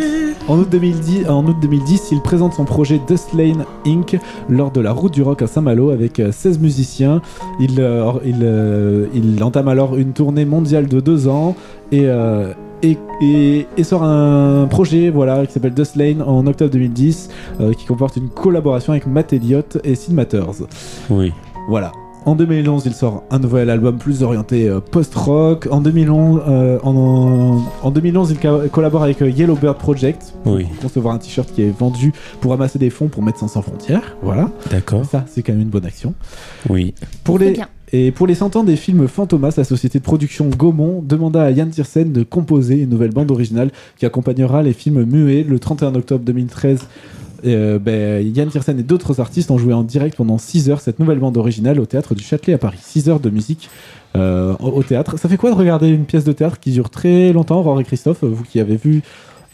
en 0.49 0.59
août 0.59 0.69
2010, 0.71 1.29
en 1.29 1.45
août 1.45 1.57
2010, 1.61 2.09
il 2.13 2.21
présente 2.21 2.53
son 2.55 2.65
projet 2.65 3.01
Dust 3.09 3.33
Lane 3.35 3.65
Inc. 3.85 4.17
lors 4.49 4.71
de 4.71 4.81
la 4.81 4.93
route 4.93 5.13
du 5.13 5.23
rock 5.23 5.43
à 5.43 5.49
Saint-Malo 5.49 5.91
avec 5.91 6.21
euh, 6.21 6.31
16 6.31 6.61
musiciens. 6.61 7.21
Il, 7.59 7.81
euh, 7.81 8.03
or- 8.05 8.21
il, 8.25 8.39
euh, 8.43 9.07
il 9.13 9.43
entame 9.43 9.67
alors 9.67 9.97
une 9.97 10.13
tournée 10.13 10.45
mondiale 10.45 10.87
de 10.87 11.01
deux 11.01 11.27
ans 11.27 11.57
et, 11.91 12.03
euh, 12.05 12.53
et, 12.91 12.99
et- 13.23 13.67
et 13.77 13.85
sort 13.85 14.03
un 14.05 14.67
projet 14.69 15.11
voilà, 15.11 15.45
qui 15.47 15.53
s'appelle 15.53 15.75
Dust 15.75 15.97
Lane 15.97 16.23
en 16.23 16.47
octobre 16.47 16.71
2010 16.71 17.29
euh, 17.61 17.73
qui 17.73 17.85
comporte 17.87 18.17
une 18.17 18.29
collaboration 18.29 18.93
avec 18.93 19.07
Matt 19.07 19.33
Elliott 19.33 19.79
et 19.85 19.95
Sid 19.95 20.15
Matters. 20.15 20.63
Oui. 21.11 21.33
Voilà. 21.69 21.93
En 22.25 22.35
2011, 22.35 22.83
il 22.87 22.93
sort 22.93 23.23
un 23.31 23.39
nouvel 23.39 23.71
album 23.71 23.99
plus 23.99 24.25
orienté 24.25 24.69
euh, 24.69 24.81
post-rock. 24.81 25.69
En 25.71 25.81
2011, 25.81 26.43
euh, 26.49 26.79
en, 26.83 26.97
en- 26.97 27.63
en 27.87 27.91
2011, 27.93 28.33
il 28.43 28.69
collabore 28.71 29.05
avec 29.05 29.23
euh, 29.23 29.31
Yellowbird 29.31 29.79
Project 29.79 30.35
pour 30.43 30.55
Oui. 30.55 30.67
concevoir 30.83 31.15
un 31.15 31.19
t-shirt 31.19 31.49
qui 31.53 31.63
est 31.63 31.71
vendu 31.79 32.13
pour 32.41 32.51
ramasser 32.51 32.81
des 32.81 32.91
fonds 32.91 33.07
pour 33.07 33.23
Médecins 33.23 33.47
sans 33.47 33.63
frontières. 33.63 34.17
Voilà. 34.23 34.51
D'accord. 34.73 35.05
Ça, 35.05 35.25
c'est 35.29 35.43
quand 35.45 35.53
même 35.53 35.63
une 35.63 35.69
bonne 35.69 35.87
action. 35.87 36.15
Oui. 36.69 36.95
Pour 37.23 37.39
C'est 37.39 37.45
les, 37.45 37.51
bien. 37.53 37.69
Et 37.93 38.11
pour 38.11 38.27
les 38.27 38.35
100 38.35 38.57
ans 38.57 38.65
des 38.65 38.77
films 38.77 39.07
Fantomas, 39.07 39.55
la 39.57 39.65
société 39.65 39.99
de 39.99 40.05
production 40.05 40.49
Gaumont 40.49 41.03
demanda 41.03 41.43
à 41.43 41.51
Yann 41.51 41.71
Tiersen 41.71 42.13
de 42.13 42.23
composer 42.25 42.83
une 42.83 42.91
nouvelle 42.91 43.13
bande 43.13 43.31
originale 43.31 43.71
qui 43.97 44.07
accompagnera 44.07 44.63
les 44.63 44.73
films 44.73 45.05
muets 45.05 45.45
le 45.45 45.59
31 45.59 45.95
octobre 45.95 46.25
2013. 46.25 46.89
Euh, 47.45 47.79
ben, 47.79 48.27
Yann 48.35 48.49
Tiersen 48.49 48.79
et 48.79 48.83
d'autres 48.83 49.21
artistes 49.21 49.51
ont 49.53 49.59
joué 49.59 49.73
en 49.73 49.85
direct 49.85 50.17
pendant 50.17 50.39
6 50.39 50.69
heures 50.69 50.81
cette 50.81 50.99
nouvelle 50.99 51.21
bande 51.21 51.37
originale 51.37 51.79
au 51.79 51.87
théâtre 51.87 52.15
du 52.15 52.25
Châtelet 52.25 52.55
à 52.55 52.59
Paris. 52.59 52.79
6 52.81 53.09
heures 53.09 53.21
de 53.21 53.31
musique 53.31 53.71
euh, 54.17 54.55
au, 54.59 54.83
théâtre. 54.83 55.17
Ça 55.19 55.29
fait 55.29 55.37
quoi 55.37 55.51
de 55.51 55.57
regarder 55.57 55.89
une 55.89 56.07
pièce 56.07 56.25
de 56.25 56.33
théâtre 56.33 56.59
qui 56.59 56.73
dure 56.73 56.91
très 56.91 57.33
longtemps, 57.33 57.79
et 57.79 57.85
Christophe, 57.85 58.25
vous 58.25 58.43
qui 58.43 58.59
avez 58.59 58.77
vu 58.77 59.03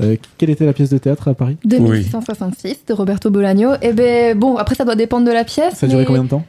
euh, 0.00 0.16
quelle 0.38 0.48
était 0.48 0.64
la 0.64 0.72
pièce 0.72 0.88
de 0.88 0.98
théâtre 0.98 1.28
à 1.28 1.34
Paris? 1.34 1.58
2666 1.64 2.84
de 2.88 2.94
Roberto 2.94 3.30
Bolaño. 3.30 3.72
Et 3.82 3.92
ben 3.92 4.38
bon, 4.38 4.56
après 4.56 4.74
ça 4.74 4.84
doit 4.84 4.96
dépendre 4.96 5.26
de 5.26 5.32
la 5.32 5.44
pièce. 5.44 5.74
Ça 5.74 5.86
a 5.86 5.88
duré 5.88 6.02
mais 6.02 6.06
combien 6.06 6.24
de 6.24 6.28
temps? 6.28 6.44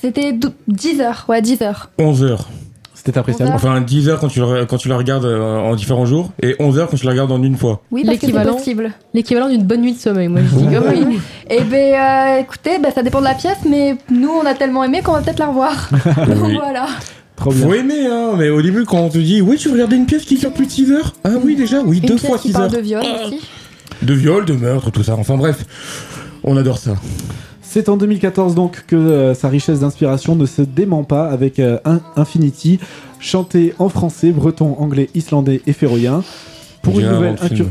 C'était 0.00 0.32
dou- 0.32 0.50
10 0.68 1.00
heures, 1.00 1.24
ouais 1.28 1.40
10 1.42 1.62
heures. 1.62 1.90
11 1.98 2.22
heures. 2.24 2.48
C'était 2.94 3.18
appréciable. 3.18 3.52
Enfin, 3.54 3.80
10 3.82 4.08
heures 4.08 4.18
quand 4.18 4.28
tu, 4.28 4.40
le, 4.40 4.64
quand 4.64 4.78
tu 4.78 4.88
la 4.88 4.96
regardes 4.96 5.26
euh, 5.26 5.58
en 5.58 5.74
différents 5.76 6.06
jours 6.06 6.30
et 6.42 6.56
11 6.58 6.78
heures 6.78 6.88
quand 6.88 6.96
tu 6.96 7.04
la 7.04 7.10
regardes 7.12 7.32
en 7.32 7.42
une 7.42 7.56
fois. 7.56 7.82
Oui, 7.90 8.02
L'équivalent-. 8.02 8.56
L'équivalent 9.12 9.48
d'une 9.50 9.62
bonne 9.62 9.82
nuit 9.82 9.92
de 9.92 9.98
sommeil, 9.98 10.28
moi 10.28 10.40
je 10.42 10.56
dis. 10.56 10.66
Oui. 10.78 11.18
Et 11.50 11.60
ben 11.64 11.94
euh, 11.94 12.40
écoutez, 12.40 12.78
ben, 12.78 12.90
ça 12.94 13.02
dépend 13.02 13.18
de 13.20 13.24
la 13.24 13.34
pièce, 13.34 13.58
mais 13.68 13.96
nous 14.10 14.30
on 14.30 14.46
a 14.46 14.54
tellement 14.54 14.84
aimé 14.84 15.02
qu'on 15.02 15.12
va 15.12 15.20
peut-être 15.20 15.38
la 15.38 15.48
revoir. 15.48 15.90
Donc 16.26 16.44
Oui. 16.44 16.54
voilà. 16.58 16.86
Trop 17.36 17.50
bien. 17.52 17.66
Faut 17.66 17.74
aimer, 17.74 18.06
hein, 18.06 18.30
mais 18.38 18.48
au 18.48 18.62
début, 18.62 18.84
quand 18.84 18.98
on 19.00 19.08
te 19.10 19.18
dit, 19.18 19.42
oui, 19.42 19.56
tu 19.58 19.68
regardais 19.68 19.96
une 19.96 20.06
pièce 20.06 20.24
qui 20.24 20.36
dure 20.38 20.52
plus 20.52 20.66
de 20.66 20.70
6 20.70 20.92
heures? 20.92 21.12
Ah 21.24 21.30
oui, 21.42 21.56
déjà, 21.56 21.80
oui, 21.84 21.98
Une 21.98 22.06
deux 22.06 22.14
pièce 22.14 22.26
fois 22.30 22.38
qui 22.38 22.48
6 22.48 22.52
parle 22.54 22.64
heures. 22.66 22.70
de 22.70 22.78
viol 22.78 23.02
aussi. 23.26 23.40
De 24.02 24.14
viol, 24.14 24.44
de 24.46 24.54
meurtre, 24.54 24.90
tout 24.90 25.02
ça. 25.02 25.14
Enfin 25.16 25.36
bref, 25.36 25.64
on 26.44 26.56
adore 26.56 26.78
ça. 26.78 26.94
C'est 27.74 27.88
en 27.88 27.96
2014 27.96 28.54
donc 28.54 28.84
que 28.86 28.94
euh, 28.94 29.34
sa 29.34 29.48
richesse 29.48 29.80
d'inspiration 29.80 30.36
ne 30.36 30.46
se 30.46 30.62
dément 30.62 31.02
pas 31.02 31.26
avec 31.26 31.58
euh, 31.58 31.80
Infinity, 32.14 32.78
chanté 33.18 33.74
en 33.80 33.88
français, 33.88 34.30
breton, 34.30 34.76
anglais, 34.78 35.10
islandais 35.16 35.60
et 35.66 35.72
féroïen. 35.72 36.22
Pour, 36.84 37.00
une 37.00 37.10
nouvelle 37.10 37.34
incur- 37.42 37.66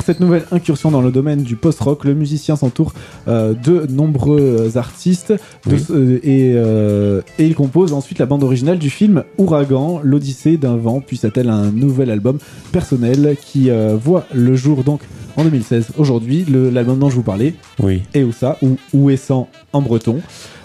cette 0.04 0.20
nouvelle 0.20 0.44
incursion 0.52 0.90
dans 0.90 1.00
le 1.00 1.10
domaine 1.10 1.42
du 1.42 1.56
post-rock, 1.56 2.04
le 2.04 2.14
musicien 2.14 2.56
s'entoure 2.56 2.92
euh, 3.28 3.54
de 3.54 3.86
nombreux 3.90 4.76
artistes 4.76 5.32
de- 5.32 5.74
Oui. 5.74 5.84
euh, 5.90 6.18
et, 6.22 6.52
euh, 6.56 7.22
et 7.38 7.46
il 7.46 7.54
compose 7.54 7.92
ensuite 7.92 8.18
la 8.18 8.26
bande 8.26 8.42
originale 8.42 8.78
du 8.78 8.90
film 8.90 9.24
Ouragan, 9.38 10.00
l'Odyssée 10.02 10.56
d'un 10.56 10.76
vent, 10.76 11.00
puis 11.00 11.16
s'attelle 11.16 11.48
à 11.48 11.54
un 11.54 11.70
nouvel 11.70 12.10
album 12.10 12.38
personnel 12.72 13.36
qui 13.40 13.70
euh, 13.70 13.96
voit 13.96 14.26
le 14.34 14.54
jour 14.56 14.84
donc 14.84 15.00
en 15.36 15.44
2016. 15.44 15.88
Aujourd'hui, 15.96 16.44
l'album 16.72 16.98
dont 16.98 17.08
je 17.08 17.14
vous 17.14 17.22
parlais, 17.22 17.54
Oui. 17.80 18.02
et 18.14 18.24
où 18.24 18.32
ça, 18.32 18.58
ou 18.62 18.76
où 18.92 19.10
est 19.10 19.16
sans 19.16 19.48
en 19.72 19.80
breton, 19.80 20.20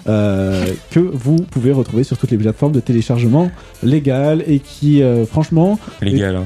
euh, 0.07 0.65
que 0.91 0.99
vous 0.99 1.37
pouvez 1.37 1.71
retrouver 1.71 2.03
sur 2.03 2.17
toutes 2.17 2.31
les 2.31 2.37
plateformes 2.37 2.71
de 2.73 2.79
téléchargement 2.79 3.51
légales 3.83 4.43
et 4.47 4.59
qui, 4.59 5.01
euh, 5.03 5.25
franchement, 5.25 5.79
Légal, 6.01 6.35
hein. 6.35 6.45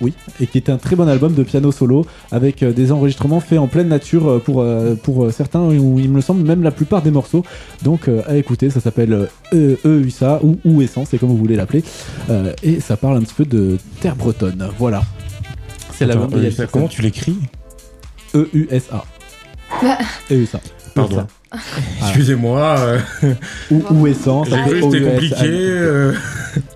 Oui, 0.00 0.12
et 0.40 0.46
qui 0.46 0.58
est 0.58 0.70
un 0.70 0.76
très 0.78 0.96
bon 0.96 1.08
album 1.08 1.34
de 1.34 1.42
piano 1.42 1.72
solo 1.72 2.06
avec 2.32 2.62
euh, 2.62 2.72
des 2.72 2.92
enregistrements 2.92 3.40
faits 3.40 3.58
en 3.58 3.66
pleine 3.66 3.88
nature 3.88 4.28
euh, 4.28 4.38
pour, 4.38 4.60
euh, 4.60 4.94
pour 4.94 5.24
euh, 5.24 5.30
certains, 5.30 5.60
ou 5.60 5.98
il 5.98 6.10
me 6.10 6.20
semble 6.20 6.46
même 6.46 6.62
la 6.62 6.70
plupart 6.70 7.02
des 7.02 7.10
morceaux. 7.10 7.44
Donc 7.82 8.08
euh, 8.08 8.22
à 8.26 8.36
écouter, 8.36 8.70
ça 8.70 8.80
s'appelle 8.80 9.28
EUSA 9.52 10.40
ou 10.42 10.58
ou 10.64 10.82
Essence, 10.82 11.08
c'est 11.10 11.18
comme 11.18 11.28
vous 11.30 11.36
voulez 11.36 11.56
l'appeler. 11.56 11.82
Euh, 12.30 12.52
et 12.62 12.80
ça 12.80 12.96
parle 12.96 13.16
un 13.18 13.20
petit 13.22 13.34
peu 13.34 13.44
de 13.44 13.78
terre 14.00 14.16
bretonne. 14.16 14.68
Voilà. 14.78 15.02
C'est 15.92 16.06
l'album 16.06 16.30
de 16.30 16.66
comment 16.66 16.88
tu 16.88 17.02
l'écris 17.02 17.36
E-U-S-A. 18.34 19.04
Bah, 19.82 19.98
EUSA. 20.30 20.60
Pardon. 20.94 21.26
Excusez-moi. 22.02 22.76
Ou, 23.70 24.06
Essence. 24.06 24.48
J'ai 24.50 24.56
cru 24.62 24.80
que 24.80 24.90
c'était 24.90 25.04
O-U-S-A. 25.04 25.10
compliqué. 25.10 26.10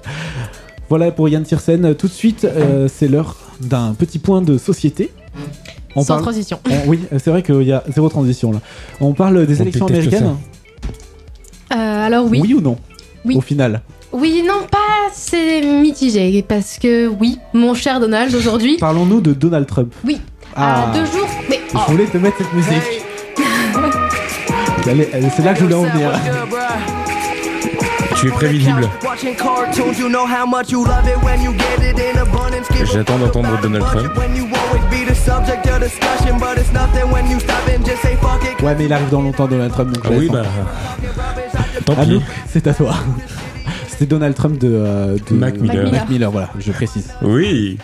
euh. 0.85 0.86
Voilà 0.89 1.11
pour 1.11 1.28
Yann 1.28 1.43
Tiersen. 1.43 1.94
Tout 1.94 2.09
de 2.09 2.12
suite, 2.12 2.44
euh, 2.44 2.89
c'est 2.93 3.09
l'heure 3.09 3.36
d'un 3.61 3.94
petit 3.94 4.19
point 4.19 4.43
de 4.43 4.59
société. 4.59 5.11
Sans 5.97 6.19
transition. 6.19 6.59
on- 6.69 6.89
oui, 6.89 7.01
c'est 7.12 7.28
vrai 7.31 7.43
qu'il 7.43 7.62
y 7.62 7.73
a 7.73 7.85
zéro 7.93 8.09
transition 8.09 8.51
là. 8.52 8.61
On 9.01 9.12
parle 9.12 9.47
des 9.47 9.59
On 9.59 9.62
élections 9.62 9.86
déteste 9.86 10.09
américaines. 10.09 10.36
Euh, 11.73 12.06
alors 12.06 12.27
oui. 12.27 12.52
ou 12.55 12.61
non 12.61 12.77
Oui. 13.24 13.36
Au 13.36 13.40
final. 13.40 13.81
Oui, 14.12 14.43
non, 14.47 14.66
pas. 14.70 14.78
C'est 15.12 15.61
mitigé. 15.62 16.43
Parce 16.47 16.78
que 16.78 17.06
oui, 17.09 17.39
mon 17.52 17.74
cher 17.74 18.01
Donald, 18.01 18.35
aujourd'hui. 18.35 18.77
Parlons-nous 18.78 19.20
de 19.20 19.32
Donald 19.32 19.66
Trump. 19.66 19.93
Oui. 20.05 20.20
Ah. 20.56 20.90
À 20.90 20.94
deux 20.94 21.05
jours. 21.06 21.28
Mais. 21.48 21.61
Je 21.73 21.90
voulais 21.93 22.06
te 22.06 22.16
mettre 22.19 22.39
cette 22.39 22.52
musique. 22.52 23.02
C'est 24.85 25.43
là 25.44 25.52
que 25.55 25.59
je 25.61 25.65
voulais 25.65 25.74
en 25.74 25.82
venir. 25.85 26.11
Tu 28.16 28.28
es 28.28 28.31
prévisible. 28.31 28.89
J'attends 32.93 33.18
d'entendre 33.18 33.60
Donald 33.60 33.85
Trump. 33.85 34.12
Ouais, 38.62 38.74
mais 38.78 38.85
il 38.85 38.93
arrive 38.93 39.10
dans 39.10 39.22
longtemps, 39.22 39.47
Donald 39.47 39.72
Trump. 39.72 39.93
Donc 39.93 40.05
Ah 40.06 40.10
oui, 40.16 40.28
bah. 40.32 40.43
Tant 41.85 41.94
pis. 41.94 42.01
Anouk, 42.01 42.22
c'est 42.48 42.66
à 42.66 42.74
toi. 42.74 42.94
C'était 43.89 44.06
Donald 44.06 44.35
Trump 44.35 44.59
de, 44.59 44.68
euh, 44.72 45.16
de 45.31 45.35
Mac 45.36 45.56
Miller. 45.59 45.90
Mac 45.93 46.09
Miller, 46.09 46.31
voilà, 46.31 46.51
je 46.59 46.72
précise. 46.72 47.12
Oui. 47.22 47.78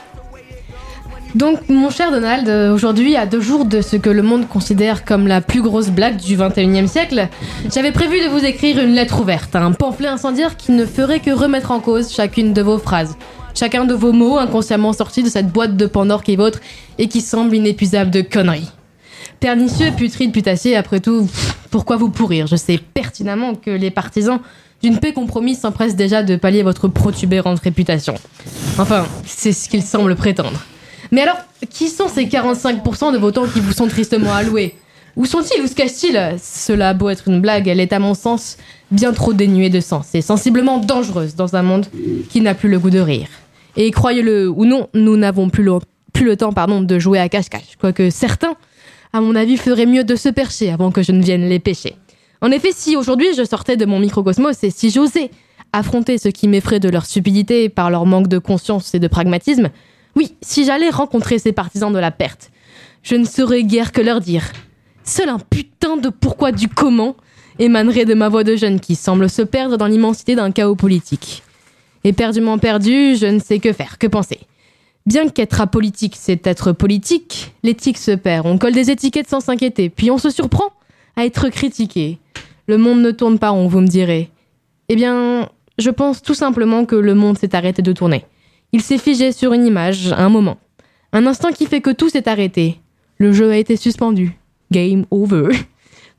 Donc, 1.35 1.69
mon 1.69 1.91
cher 1.91 2.11
Donald, 2.11 2.49
euh, 2.49 2.75
aujourd'hui, 2.75 3.15
à 3.15 3.25
deux 3.25 3.41
jours 3.41 3.65
de 3.65 3.83
ce 3.83 3.95
que 3.95 4.11
le 4.11 4.23
monde 4.23 4.49
considère 4.49 5.05
comme 5.05 5.29
la 5.29 5.41
plus 5.41 5.63
grosse 5.63 5.89
blague 5.89 6.17
du 6.17 6.37
21e 6.37 6.89
siècle, 6.89 7.29
j'avais 7.73 7.93
prévu 7.93 8.21
de 8.21 8.29
vous 8.29 8.45
écrire 8.45 8.81
une 8.81 8.95
lettre 8.95 9.21
ouverte, 9.21 9.55
un 9.55 9.71
pamphlet 9.71 10.09
incendiaire 10.09 10.57
qui 10.57 10.73
ne 10.73 10.85
ferait 10.85 11.21
que 11.21 11.31
remettre 11.31 11.71
en 11.71 11.79
cause 11.79 12.13
chacune 12.13 12.53
de 12.53 12.63
vos 12.63 12.79
phrases, 12.79 13.17
chacun 13.55 13.85
de 13.85 13.95
vos 13.95 14.13
mots 14.13 14.39
inconsciemment 14.39 14.93
sortis 14.93 15.23
de 15.23 15.29
cette 15.29 15.53
boîte 15.53 15.77
de 15.77 15.87
Pandore 15.87 16.25
qui 16.25 16.33
est 16.33 16.37
vôtre 16.37 16.59
et 16.99 17.07
qui 17.07 17.21
semble 17.21 17.55
inépuisable 17.55 18.11
de 18.11 18.23
conneries. 18.23 18.71
Pernicieux, 19.39 19.93
putride, 19.97 20.33
putassier, 20.33 20.75
après 20.75 20.99
tout, 20.99 21.29
pourquoi 21.71 21.97
vous 21.97 22.11
pourrir? 22.11 22.49
Je 22.49 22.57
sais 22.57 22.81
pertinemment 22.93 23.55
que 23.55 23.71
les 23.71 23.93
partisans 23.93 24.41
d'une 24.83 24.99
paix 24.99 25.13
compromise 25.13 25.61
s'empressent 25.61 25.97
déjà 25.97 26.25
de 26.25 26.35
pallier 26.35 26.65
votre 26.65 26.89
protubérante 26.89 27.61
réputation. 27.61 28.15
Enfin, 28.79 29.07
c'est 29.25 29.53
ce 29.53 29.69
qu'ils 29.69 29.83
semblent 29.85 30.17
prétendre. 30.17 30.61
Mais 31.11 31.23
alors, 31.23 31.39
qui 31.69 31.89
sont 31.89 32.09
ces 32.09 32.27
45% 32.27 33.13
de 33.13 33.19
votants 33.19 33.47
qui 33.47 33.61
vous 33.61 33.73
sont 33.73 33.89
tristement 33.89 34.33
alloués 34.33 34.75
Où 35.17 35.27
sont-ils 35.27 35.63
Où 35.63 35.67
se 35.67 35.75
cachent-ils 35.75 36.37
Cela 36.43 36.91
a 36.91 36.95
beau 36.95 37.09
être 37.09 37.29
une 37.29 37.41
blague, 37.41 37.69
elle 37.69 37.81
est 37.81 37.93
à 37.93 37.99
mon 37.99 38.15
sens 38.15 38.57
bien 38.91 39.13
trop 39.13 39.33
dénuée 39.33 39.71
de 39.71 39.81
sens 39.81 40.15
et 40.15 40.23
sensiblement 40.23 40.79
dangereuse 40.79 41.35
dans 41.35 41.57
un 41.57 41.63
monde 41.63 41.87
qui 42.29 42.41
n'a 42.41 42.55
plus 42.55 42.69
le 42.69 42.79
goût 42.79 42.91
de 42.91 43.01
rire. 43.01 43.29
Et 43.77 43.91
croyez-le 43.91 44.49
ou 44.49 44.65
non, 44.65 44.89
nous 44.95 45.17
n'avons 45.17 45.49
plus 45.49 45.65
le, 45.65 46.37
temps 46.37 46.53
de 46.53 46.99
jouer 46.99 47.19
à 47.19 47.29
cache-cache, 47.29 47.77
quoique 47.81 48.11
certains, 48.11 48.55
à 49.13 49.21
mon 49.21 49.35
avis, 49.35 49.57
feraient 49.57 49.87
mieux 49.87 50.05
de 50.05 50.17
se 50.17 50.29
percher 50.29 50.71
avant 50.71 50.91
que 50.91 51.03
je 51.03 51.13
ne 51.13 51.23
vienne 51.23 51.49
les 51.49 51.59
pêcher. 51.59 51.97
En 52.41 52.51
effet, 52.51 52.71
si 52.73 52.97
aujourd'hui 52.97 53.29
je 53.37 53.45
sortais 53.45 53.77
de 53.77 53.85
mon 53.85 53.99
microcosmos 53.99 54.63
et 54.65 54.71
si 54.71 54.91
j'osais 54.91 55.31
affronter 55.73 56.19
ce 56.19 56.29
qui 56.29 56.49
m'effraie 56.49 56.81
de 56.81 56.89
leur 56.89 57.07
stupidité 57.07 57.69
par 57.69 57.91
leur 57.91 58.07
manque 58.07 58.29
de 58.29 58.39
conscience 58.39 58.95
et 58.95 58.99
de 58.99 59.09
pragmatisme, 59.09 59.71
oui, 60.17 60.35
si 60.43 60.65
j'allais 60.65 60.91
rencontrer 60.91 61.39
ces 61.39 61.53
partisans 61.53 61.93
de 61.93 61.99
la 61.99 62.11
perte, 62.11 62.51
je 63.03 63.15
ne 63.17 63.25
saurais 63.25 63.65
guère 63.65 63.93
que 63.93 64.01
leur 64.01 64.21
dire. 64.21 64.45
Seul 65.05 65.29
un 65.29 65.39
putain 65.39 65.97
de 65.97 66.09
pourquoi 66.09 66.53
du 66.53 66.69
comment 66.69 67.17
émanerait 67.59 68.05
de 68.05 68.15
ma 68.15 68.29
voix 68.29 68.45
de 68.45 68.57
jeune 68.57 68.81
qui 68.81 68.95
semble 68.95 69.29
se 69.29 69.43
perdre 69.43 69.77
dans 69.77 69.87
l'immensité 69.87 70.35
d'un 70.35 70.51
chaos 70.51 70.77
politique. 70.77 71.43
Éperdument 72.05 72.59
perdu, 72.59 73.17
je 73.17 73.27
ne 73.27 73.39
sais 73.39 73.59
que 73.59 73.73
faire, 73.73 73.99
que 73.99 74.07
penser. 74.07 74.41
Bien 75.07 75.29
qu'être 75.29 75.61
apolitique, 75.61 76.17
c'est 76.19 76.47
être 76.47 76.73
politique, 76.73 77.53
l'éthique 77.63 77.99
se 77.99 78.13
perd. 78.13 78.47
On 78.47 78.59
colle 78.59 78.73
des 78.73 78.91
étiquettes 78.91 79.29
sans 79.29 79.41
s'inquiéter, 79.41 79.91
puis 79.91 80.11
on 80.11 80.19
se 80.19 80.31
surprend 80.31 80.69
à 81.17 81.25
être 81.25 81.49
critiqué. 81.49 82.19
Le 82.67 82.79
monde 82.79 83.01
ne 83.01 83.11
tourne 83.11 83.39
pas 83.39 83.51
rond, 83.51 83.67
vous 83.67 83.81
me 83.81 83.87
direz. 83.87 84.31
Eh 84.89 84.97
bien, 84.97 85.49
je 85.79 85.91
pense 85.91 86.23
tout 86.23 86.35
simplement 86.35 86.85
que 86.85 86.97
le 86.97 87.15
monde 87.15 87.39
s'est 87.39 87.55
arrêté 87.55 87.83
de 87.83 87.93
tourner. 87.93 88.25
Il 88.73 88.83
s'est 88.83 88.99
figé 88.99 89.33
sur 89.33 89.53
une 89.53 89.67
image, 89.67 90.13
un 90.13 90.29
moment. 90.29 90.59
Un 91.13 91.27
instant 91.27 91.51
qui 91.51 91.67
fait 91.67 91.81
que 91.81 91.91
tout 91.91 92.09
s'est 92.09 92.29
arrêté. 92.29 92.81
Le 93.19 93.33
jeu 93.33 93.51
a 93.51 93.57
été 93.57 93.77
suspendu. 93.77 94.39
Game 94.71 95.07
over. 95.11 95.49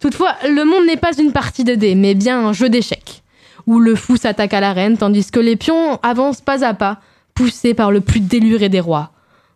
Toutefois, 0.02 0.36
le 0.44 0.66
monde 0.66 0.86
n'est 0.86 0.98
pas 0.98 1.18
une 1.18 1.32
partie 1.32 1.64
de 1.64 1.76
dés, 1.76 1.96
mais 1.96 2.14
bien 2.14 2.46
un 2.46 2.54
jeu 2.54 2.70
d'échecs, 2.70 3.24
où 3.68 3.80
le 3.80 3.96
fou 3.96 4.18
s'attaque 4.18 4.54
à 4.54 4.60
la 4.60 4.74
reine, 4.74 4.98
tandis 4.98 5.32
que 5.32 5.40
les 5.40 5.56
pions 5.56 6.00
avancent 6.04 6.42
pas 6.42 6.66
à 6.66 6.74
pas, 6.74 7.00
poussés 7.36 7.74
par 7.74 7.92
le 7.92 8.02
plus 8.02 8.20
déluré 8.20 8.68
des 8.68 8.80
rois. 8.80 9.12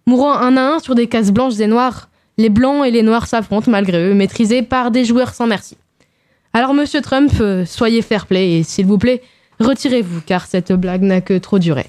Mourant 0.06 0.34
un 0.34 0.56
à 0.56 0.76
un 0.76 0.80
sur 0.80 0.96
des 0.96 1.08
cases 1.08 1.32
blanches 1.32 1.60
et 1.60 1.68
noires, 1.68 2.10
les 2.38 2.50
blancs 2.50 2.86
et 2.86 2.92
les 2.92 3.02
noirs 3.02 3.28
s'affrontent 3.28 3.72
malgré 3.72 4.10
eux, 4.10 4.14
maîtrisés 4.14 4.62
par 4.62 4.92
des 4.92 5.04
joueurs 5.04 5.34
sans 5.34 5.48
merci. 5.48 5.78
Alors, 6.54 6.74
monsieur 6.74 7.02
Trump, 7.02 7.32
euh, 7.42 7.66
soyez 7.66 8.02
fair-play 8.02 8.60
et 8.60 8.64
s'il 8.64 8.86
vous 8.86 8.98
plaît, 8.98 9.22
retirez-vous, 9.60 10.22
car 10.26 10.46
cette 10.46 10.72
blague 10.72 11.02
n'a 11.02 11.22
que 11.22 11.38
trop 11.38 11.60
duré. 11.60 11.86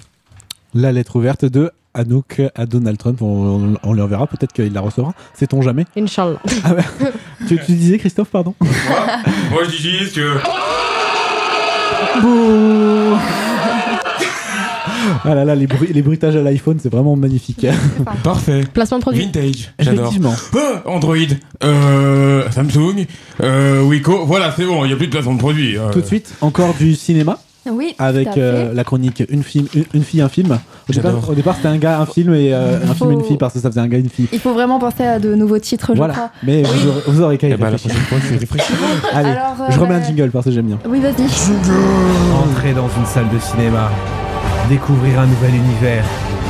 La 0.75 0.93
lettre 0.93 1.17
ouverte 1.17 1.45
de 1.45 1.71
Anouk 1.95 2.43
à 2.55 2.67
Donald 2.67 2.99
Trump, 2.99 3.23
on, 3.23 3.27
on, 3.27 3.75
on 3.83 3.93
lui 3.95 4.03
enverra, 4.03 4.27
peut-être 4.27 4.53
qu'il 4.53 4.73
la 4.73 4.81
recevra, 4.83 5.15
sait-on 5.35 5.63
jamais. 5.63 5.85
Inch'Allah. 5.97 6.39
Ah 6.65 6.75
tu, 7.49 7.59
tu 7.65 7.73
disais 7.73 7.99
Christophe, 7.99 8.29
pardon 8.31 8.55
Moi 8.61 9.63
je 9.65 9.71
dis 9.71 9.91
juste 9.99 10.17
que. 10.17 10.35
Bouh 12.21 13.17
Ah 15.25 15.35
là 15.35 15.45
là, 15.45 15.55
les, 15.55 15.67
bruits, 15.67 15.93
les 15.93 16.03
bruitages 16.03 16.37
à 16.37 16.43
l'iPhone, 16.43 16.79
c'est 16.83 16.91
vraiment 16.91 17.17
magnifique. 17.17 17.67
Parfait. 18.25 18.65
Placement 18.73 18.99
de 18.99 19.03
produit. 19.03 19.25
Vintage. 19.25 19.73
J'adore. 19.79 20.01
Effectivement. 20.07 20.35
Ah, 20.55 20.83
Android, 20.87 21.17
euh, 21.65 22.51
Samsung, 22.51 23.07
euh, 23.43 23.83
Wiko. 23.83 24.25
Voilà, 24.27 24.53
c'est 24.57 24.65
bon, 24.65 24.85
il 24.85 24.89
n'y 24.89 24.95
a 24.95 24.97
plus 24.97 25.07
de 25.07 25.13
placement 25.13 25.35
de 25.35 25.39
produit. 25.39 25.79
euh. 25.79 25.91
Tout 25.91 26.01
de 26.01 26.07
suite, 26.07 26.35
encore 26.41 26.75
du 26.75 26.95
cinéma. 26.95 27.39
Oui, 27.71 27.95
Avec 27.99 28.29
euh, 28.37 28.73
la 28.73 28.85
chronique 28.85 29.23
une 29.29 29.43
fille, 29.43 29.67
une, 29.75 29.85
une 29.95 30.03
fille, 30.05 30.21
un 30.21 30.29
film. 30.29 30.53
Au 30.89 30.93
départ, 30.93 31.11
J'adore. 31.13 31.31
au 31.31 31.35
départ, 31.35 31.57
c'était 31.57 31.69
un 31.69 31.79
gars, 31.79 32.01
un 32.01 32.07
film 32.07 32.33
et 32.35 32.53
euh, 32.55 32.79
un 32.89 32.95
film, 32.95 33.11
une 33.11 33.25
fille 33.25 33.37
parce 33.39 33.55
que 33.55 33.59
ça 33.61 33.69
faisait 33.71 33.81
un 33.81 33.89
gars, 33.89 33.99
une 33.99 34.09
fille. 34.09 34.29
Il 34.33 34.39
faut 34.39 34.53
vraiment 34.55 34.79
penser 34.79 35.05
à 35.05 35.19
de 35.19 35.35
nouveaux 35.35 35.59
titres, 35.59 35.91
je 35.93 35.97
Voilà. 35.97 36.15
crois. 36.15 36.31
Mais 36.45 36.63
vous 36.63 36.89
aurez, 36.89 37.01
vous 37.07 37.21
aurez 37.23 37.39
qu'à 37.39 37.49
y 37.49 37.53
Eh 37.53 37.57
ben, 37.57 37.71
la 37.71 37.77
prochaine 37.79 37.93
fois, 37.97 38.19
je. 38.21 38.37
Allez, 39.17 39.31
Alors, 39.31 39.57
euh, 39.63 39.65
je 39.71 39.79
remets 39.81 39.95
un 39.95 39.99
bah- 39.99 40.07
jingle 40.07 40.31
parce 40.31 40.45
que 40.45 40.51
j'aime 40.53 40.67
bien. 40.67 40.79
Oui, 40.89 41.01
vas-y. 41.01 41.25
Entrer 42.51 42.73
dans 42.73 42.89
une 42.99 43.07
salle 43.07 43.29
de 43.33 43.39
cinéma, 43.39 43.91
découvrir 44.69 45.21
un 45.21 45.27
nouvel 45.27 45.55
univers, 45.55 46.05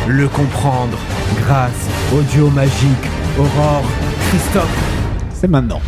le 0.09 0.29
comprendre 0.29 0.99
grâce 1.47 1.71
au 2.15 2.21
duo 2.35 2.51
magique 2.51 2.77
Aurore 3.39 3.83
Christophe. 4.31 4.77
C'est 5.35 5.49
maintenant. 5.49 5.81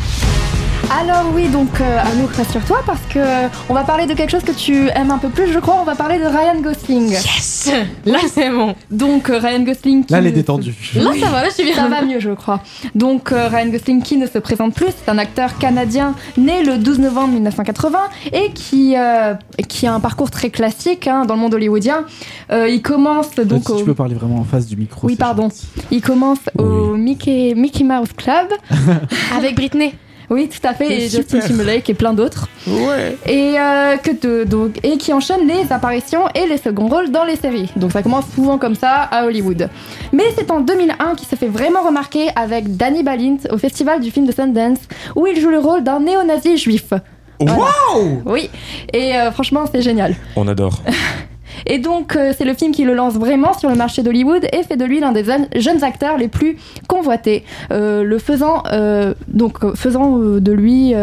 Alors 0.91 1.27
oui, 1.35 1.49
donc 1.49 1.69
euh, 1.81 1.99
Anouk, 2.13 2.33
rassure-toi 2.35 2.79
parce 2.87 3.03
que 3.11 3.19
euh, 3.19 3.49
on 3.69 3.75
va 3.75 3.85
parler 3.85 4.07
de 4.07 4.15
quelque 4.15 4.31
chose 4.31 4.43
que 4.43 4.53
tu 4.53 4.89
aimes 4.89 5.11
un 5.11 5.19
peu 5.19 5.29
plus, 5.29 5.53
je 5.53 5.59
crois. 5.59 5.77
On 5.81 5.85
va 5.85 5.95
parler 5.95 6.19
de 6.19 6.25
Ryan 6.25 6.61
Gosling. 6.63 7.11
Yes 7.11 7.71
Là, 8.07 8.19
c'est 8.33 8.49
bon. 8.51 8.75
Donc 8.91 9.29
euh, 9.29 9.39
Ryan 9.39 9.61
Gosling. 9.61 10.05
Qui 10.07 10.13
Là, 10.13 10.21
elle 10.21 10.29
est 10.29 10.33
détendue. 10.33 10.75
Là, 10.95 11.11
ça 11.21 11.27
va, 11.27 11.43
là, 11.43 11.49
je 11.51 11.55
suis 11.55 11.65
bien. 11.65 11.75
Ça 11.75 11.89
va 11.89 12.03
mieux, 12.03 12.21
je 12.21 12.31
crois. 12.31 12.63
Donc 12.95 13.33
euh, 13.33 13.49
Ryan 13.49 13.69
Gosling 13.69 14.03
qui 14.03 14.17
ne 14.17 14.27
se 14.27 14.39
présente 14.39 14.75
plus, 14.75 14.87
c'est 14.87 15.11
un 15.11 15.19
acteur 15.19 15.59
canadien 15.59 16.15
né 16.39 16.65
le 16.65 16.79
12 16.79 17.01
novembre 17.01 17.35
1980 17.35 17.99
et 18.33 18.51
qui 18.55 18.97
euh, 18.97 19.35
qui 19.69 19.87
a 19.87 19.93
un 19.93 20.01
parcours 20.01 20.31
très 20.31 20.49
classique 20.49 21.07
hein, 21.07 21.27
dans 21.27 21.35
le 21.35 21.41
monde 21.41 21.53
hollywoodien. 21.55 22.05
Euh, 22.51 22.67
il 22.69 22.81
commence 22.81 23.35
donc 23.35 23.65
si 23.67 23.73
au 23.73 23.79
tu 23.79 23.85
peux 23.85 23.95
parler 23.95 24.15
vraiment 24.15 24.39
en 24.39 24.45
face 24.45 24.67
du 24.67 24.77
micro. 24.77 25.07
oui, 25.07 25.17
pardon. 25.17 25.51
Il 25.91 26.01
commence 26.01 26.41
au 26.57 26.97
Mickey, 26.97 27.53
Mickey 27.55 27.85
Mouse 27.85 28.13
Club. 28.17 28.47
Avec 29.37 29.55
Britney. 29.55 29.95
Oui, 30.31 30.49
tout 30.49 30.67
à 30.67 30.75
fait. 30.75 30.93
Et 30.93 31.09
Justin. 31.09 31.41
Timberlake 31.41 31.89
et 31.89 31.95
plein 31.95 32.13
d'autres. 32.13 32.49
Ouais. 32.67 33.17
Et, 33.27 33.59
euh, 33.59 33.97
que 33.97 34.11
de- 34.11 34.45
donc, 34.45 34.79
et 34.83 34.99
qui 34.99 35.13
enchaîne 35.13 35.47
les 35.49 35.73
apparitions 35.73 36.29
et 36.35 36.47
les 36.47 36.59
seconds 36.59 36.89
rôles 36.89 37.11
dans 37.11 37.25
les 37.25 37.37
séries. 37.37 37.71
Donc 37.77 37.93
ça 37.93 38.03
commence 38.03 38.27
souvent 38.35 38.59
comme 38.59 38.75
ça 38.75 38.91
à 39.11 39.25
Hollywood. 39.25 39.71
Mais 40.13 40.25
c'est 40.37 40.51
en 40.51 40.61
2001 40.61 41.15
qu'il 41.15 41.27
se 41.27 41.35
fait 41.37 41.49
vraiment 41.49 41.83
remarquer 41.83 42.29
avec 42.37 42.77
Danny 42.77 43.03
Balint 43.03 43.39
au 43.51 43.57
festival 43.59 44.01
du 44.01 44.11
film 44.11 44.27
de 44.27 44.33
Sundance 44.33 44.79
où 45.17 45.27
il 45.27 45.41
joue 45.41 45.51
le 45.51 45.59
rôle 45.59 45.83
d'un 45.83 46.01
néo-nazi 46.01 46.59
juif. 46.59 46.93
Waouh 47.41 48.23
Oui, 48.27 48.51
et 48.93 49.15
euh, 49.15 49.31
franchement 49.31 49.65
c'est 49.73 49.81
génial. 49.83 50.15
On 50.37 50.49
adore. 50.49 50.83
Et 51.67 51.79
donc, 51.79 52.17
euh, 52.17 52.33
c'est 52.37 52.45
le 52.45 52.55
film 52.55 52.73
qui 52.73 52.85
le 52.85 52.95
lance 52.95 53.15
vraiment 53.15 53.53
sur 53.53 53.69
le 53.69 53.75
marché 53.77 54.03
d'Hollywood 54.03 54.47
et 54.53 54.63
fait 54.63 54.77
de 54.77 54.85
lui 54.85 55.01
l'un 55.01 55.13
des 55.13 55.25
jeunes 55.57 55.85
acteurs 55.85 56.17
les 56.19 56.29
plus 56.29 56.57
convoités. 56.87 57.45
Euh, 57.71 58.03
le 58.03 58.19
faisant, 58.19 58.63
euh, 58.73 59.15
donc, 59.29 59.75
faisant 59.75 60.19
de 60.19 60.53
lui. 60.53 60.95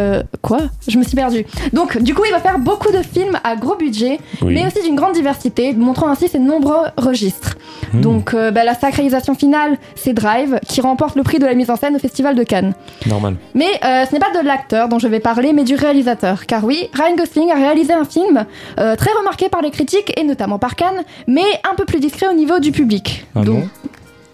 quoi? 0.41 0.59
Je 0.87 0.97
me 0.97 1.03
suis 1.03 1.15
perdue. 1.15 1.45
Donc, 1.73 1.97
du 2.01 2.13
coup, 2.13 2.23
il 2.25 2.31
va 2.31 2.39
faire 2.39 2.59
beaucoup 2.59 2.91
de 2.91 3.01
films 3.01 3.37
à 3.43 3.55
gros 3.55 3.75
budget, 3.75 4.19
Oui. 4.41 4.53
mais 4.53 4.65
aussi 4.65 4.81
d'une 4.83 4.95
grande 4.95 5.13
diversité, 5.13 5.73
montrant 5.73 6.07
ainsi 6.07 6.27
ses 6.27 6.39
nombreux 6.39 6.85
registres. 6.97 7.55
Hmm. 7.93 8.01
Donc, 8.01 8.33
bah, 8.35 8.63
la 8.63 8.73
sacralisation 8.75 9.35
finale, 9.35 9.77
c'est 9.95 10.13
Drive, 10.13 10.59
qui 10.67 10.81
remporte 10.81 11.15
le 11.15 11.23
prix 11.23 11.39
de 11.39 11.45
la 11.45 11.53
mise 11.53 11.69
en 11.69 11.75
scène 11.75 11.95
au 11.95 11.99
Festival 11.99 12.35
de 12.35 12.43
Cannes. 12.43 12.73
Normal. 13.05 13.35
Mais 13.53 13.79
ce 13.81 14.13
n'est 14.13 14.19
pas 14.19 14.31
de 14.39 14.45
l'acteur 14.45 14.89
dont 14.89 14.99
je 14.99 15.07
vais 15.07 15.19
parler, 15.19 15.53
mais 15.53 15.63
du 15.63 15.75
réalisateur. 15.75 16.45
Car 16.45 16.63
oui, 16.63 16.89
Ryan 16.93 17.15
Gosling 17.15 17.51
a 17.51 17.55
réalisé 17.55 17.93
un 17.93 18.05
film 18.05 18.45
très 18.77 19.11
remarqué 19.17 19.49
par 19.49 19.61
les 19.61 19.71
critiques 19.71 20.13
et 20.17 20.23
notamment 20.23 20.44
par 20.59 20.75
Cannes, 20.75 21.03
mais 21.27 21.43
un 21.69 21.75
peu 21.75 21.85
plus 21.85 21.99
discret 21.99 22.27
au 22.27 22.33
niveau 22.33 22.59
du 22.59 22.71
public. 22.71 23.25
Un 23.35 23.43
nom 23.43 23.67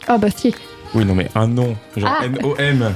Ah 0.07 0.17
bah 0.17 0.27
si. 0.35 0.53
Oui, 0.93 1.05
non, 1.05 1.15
mais 1.15 1.27
un 1.35 1.47
nom. 1.47 1.75
Genre 1.95 2.09
Ah. 2.19 2.25
N-O-M. 2.25 2.93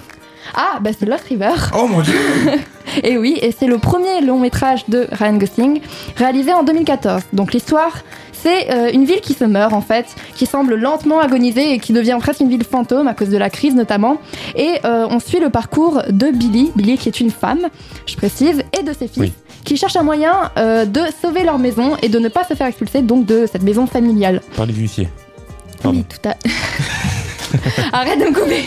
Ah 0.53 0.77
bah 0.79 0.91
c'est 0.97 1.05
Lost 1.07 1.25
River. 1.29 1.53
Oh 1.75 1.87
mon 1.87 2.01
dieu 2.01 2.13
Et 3.03 3.17
oui, 3.17 3.37
et 3.41 3.51
c'est 3.51 3.65
le 3.67 3.77
premier 3.79 4.21
long 4.21 4.39
métrage 4.39 4.85
de 4.87 5.07
Ryan 5.11 5.37
Gosling, 5.37 5.81
réalisé 6.17 6.53
en 6.53 6.63
2014. 6.63 7.23
Donc 7.33 7.51
l'histoire, 7.53 7.91
c'est 8.45 8.71
euh, 8.71 8.91
une 8.93 9.05
ville 9.05 9.21
qui 9.21 9.33
se 9.33 9.43
meurt 9.43 9.73
en 9.73 9.81
fait, 9.81 10.05
qui 10.35 10.45
semble 10.45 10.75
lentement 10.75 11.19
agoniser 11.19 11.73
et 11.73 11.79
qui 11.79 11.93
devient 11.93 12.17
presque 12.19 12.41
une 12.41 12.49
ville 12.49 12.63
fantôme 12.63 13.07
à 13.07 13.15
cause 13.15 13.29
de 13.29 13.37
la 13.37 13.49
crise 13.49 13.73
notamment. 13.73 14.17
Et 14.55 14.75
euh, 14.85 15.07
on 15.09 15.19
suit 15.19 15.39
le 15.39 15.49
parcours 15.49 16.03
de 16.09 16.29
Billy, 16.29 16.71
Billy 16.75 16.99
qui 16.99 17.09
est 17.09 17.19
une 17.19 17.31
femme, 17.31 17.67
je 18.05 18.15
précise, 18.15 18.61
et 18.79 18.83
de 18.83 18.93
ses 18.93 19.07
fils, 19.07 19.31
qui 19.63 19.77
cherchent 19.77 19.95
un 19.95 20.03
moyen 20.03 20.51
euh, 20.57 20.85
de 20.85 21.01
sauver 21.23 21.43
leur 21.43 21.57
maison 21.57 21.97
et 22.03 22.09
de 22.09 22.19
ne 22.19 22.27
pas 22.29 22.43
se 22.43 22.53
faire 22.53 22.67
expulser 22.67 23.01
donc 23.01 23.25
de 23.25 23.47
cette 23.51 23.63
maison 23.63 23.87
familiale. 23.87 24.41
Par 24.55 24.67
les 24.67 24.73
huissiers. 24.73 25.09
Oui, 25.83 26.03
tout 26.07 26.29
à. 26.29 26.35
Arrête 27.97 28.19
de 28.19 28.25
me 28.25 28.33
couper. 28.33 28.65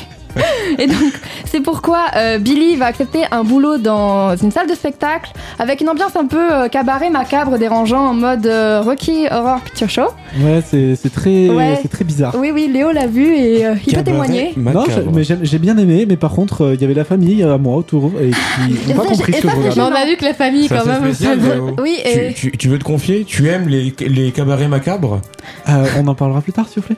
Et 0.79 0.87
donc, 0.87 1.13
c'est 1.47 1.61
pourquoi 1.61 2.07
euh, 2.17 2.39
Billy 2.39 2.77
va 2.77 2.87
accepter 2.87 3.21
un 3.31 3.43
boulot 3.45 3.79
dans 3.79 4.37
une 4.37 4.51
salle 4.51 4.69
de 4.69 4.75
spectacle 4.75 5.33
avec 5.59 5.81
une 5.81 5.89
ambiance 5.89 6.15
un 6.17 6.27
peu 6.27 6.53
euh, 6.53 6.69
cabaret 6.69 7.11
macabre, 7.11 7.59
dérangeant 7.59 8.09
en 8.09 8.15
mode 8.15 8.47
euh, 8.47 8.81
Rocky 8.83 9.27
Horror 9.31 9.61
Picture 9.61 9.91
Show. 9.91 10.09
Ouais, 10.41 10.63
c'est 10.65 10.95
c'est 10.97 11.13
très, 11.13 11.49
Ouais. 11.49 11.79
c'est 11.83 11.89
très 11.89 12.05
bizarre. 12.05 12.35
Oui, 12.39 12.51
oui, 12.53 12.69
Léo 12.73 12.93
l'a 12.93 13.07
vu 13.07 13.35
et 13.35 13.67
euh, 13.67 13.75
il 13.87 13.95
peut 13.95 14.03
témoigner. 14.03 14.53
Non, 14.57 14.85
j'ai- 14.89 15.05
mais 15.13 15.23
j'ai 15.43 15.59
bien 15.59 15.77
aimé, 15.79 16.05
mais 16.09 16.17
par 16.17 16.33
contre, 16.33 16.63
euh, 16.67 16.75
il 16.75 16.81
y 16.81 16.85
avait 16.85 16.95
la 16.95 17.05
famille 17.05 17.43
à 17.43 17.57
moi 17.59 17.77
autour 17.77 18.13
et 18.21 18.31
qui 18.31 18.91
n'ont 18.91 18.95
pas 19.03 19.05
compris 19.09 19.33
ce 19.33 19.41
que 19.43 19.49
je 19.75 19.81
on 19.81 19.93
a 19.93 20.05
vu 20.07 20.17
que 20.17 20.25
la 20.25 20.35
famille, 20.35 20.69
quand 20.69 20.85
même. 20.87 21.03
spécial. 21.15 21.39
Oui, 21.81 21.99
Tu, 22.05 22.09
et- 22.11 22.35
tu- 22.35 22.53
tu 22.53 22.69
veux 22.69 22.79
te 22.79 22.85
confier 22.85 23.25
Tu 23.25 23.49
aimes 23.49 23.69
les, 23.69 23.95
les 24.07 24.31
cabarets 24.33 24.69
macabres? 24.69 25.21
On 25.67 26.07
en 26.07 26.15
parlera 26.15 26.41
plus 26.43 26.53
tard, 26.53 26.67
s'il 26.69 26.83
vous 26.83 26.89
plaît. 26.95 26.97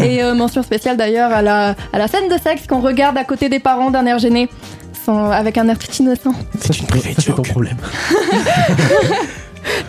Et 0.04 0.22
mention 0.34 0.62
spéciale 0.62 0.96
d'ailleurs 0.96 1.30
à 1.32 1.42
la, 1.42 1.74
à 1.92 1.98
la 1.98 2.08
scène 2.08 2.28
de 2.30 2.38
sexe 2.38 2.66
qu'on 2.66 2.80
regarde 2.80 3.18
à 3.18 3.24
côté 3.24 3.50
des 3.50 3.58
parents 3.58 3.90
d'un 3.90 4.06
air 4.06 4.18
gêné, 4.18 4.48
sans- 5.04 5.30
avec 5.30 5.58
un 5.58 5.68
air 5.68 5.78
tout 5.78 5.90
innocent. 6.00 6.32
C'est 6.60 6.72
ça, 6.74 6.84
c'est 7.18 7.34
ton 7.34 7.42
problème. 7.42 7.76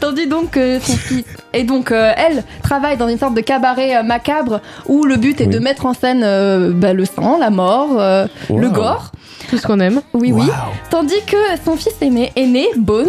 Tandis 0.02 0.28
donc 0.28 0.52
que 0.52 0.80
son 0.80 0.98
fils. 0.98 1.24
Et 1.54 1.64
donc, 1.64 1.92
euh, 1.92 2.12
elle 2.18 2.44
travaille 2.62 2.98
dans 2.98 3.08
une 3.08 3.18
sorte 3.18 3.34
de 3.36 3.42
cabaret 3.42 3.96
euh, 3.96 4.04
macabre 4.04 4.60
où 4.88 5.06
le 5.06 5.16
but 5.16 5.40
est 5.40 5.46
de 5.48 5.60
mettre 5.60 5.86
en 5.86 5.94
scène 5.94 6.22
euh, 6.24 6.72
bah, 6.74 6.94
le 6.94 7.06
sang, 7.06 7.38
la 7.40 7.50
mort, 7.50 8.00
euh, 8.00 8.28
le 8.50 8.68
Wow. 8.68 8.74
gore. 8.74 9.12
Tout 9.50 9.58
ce 9.58 9.66
qu'on 9.68 9.80
aime. 9.80 10.02
Oui, 10.14 10.32
oui. 10.34 10.48
Tandis 10.90 11.22
que 11.26 11.38
son 11.66 11.76
fils 11.76 11.96
aîné, 12.02 12.32
aîné, 12.36 12.68
Bones, 12.78 13.08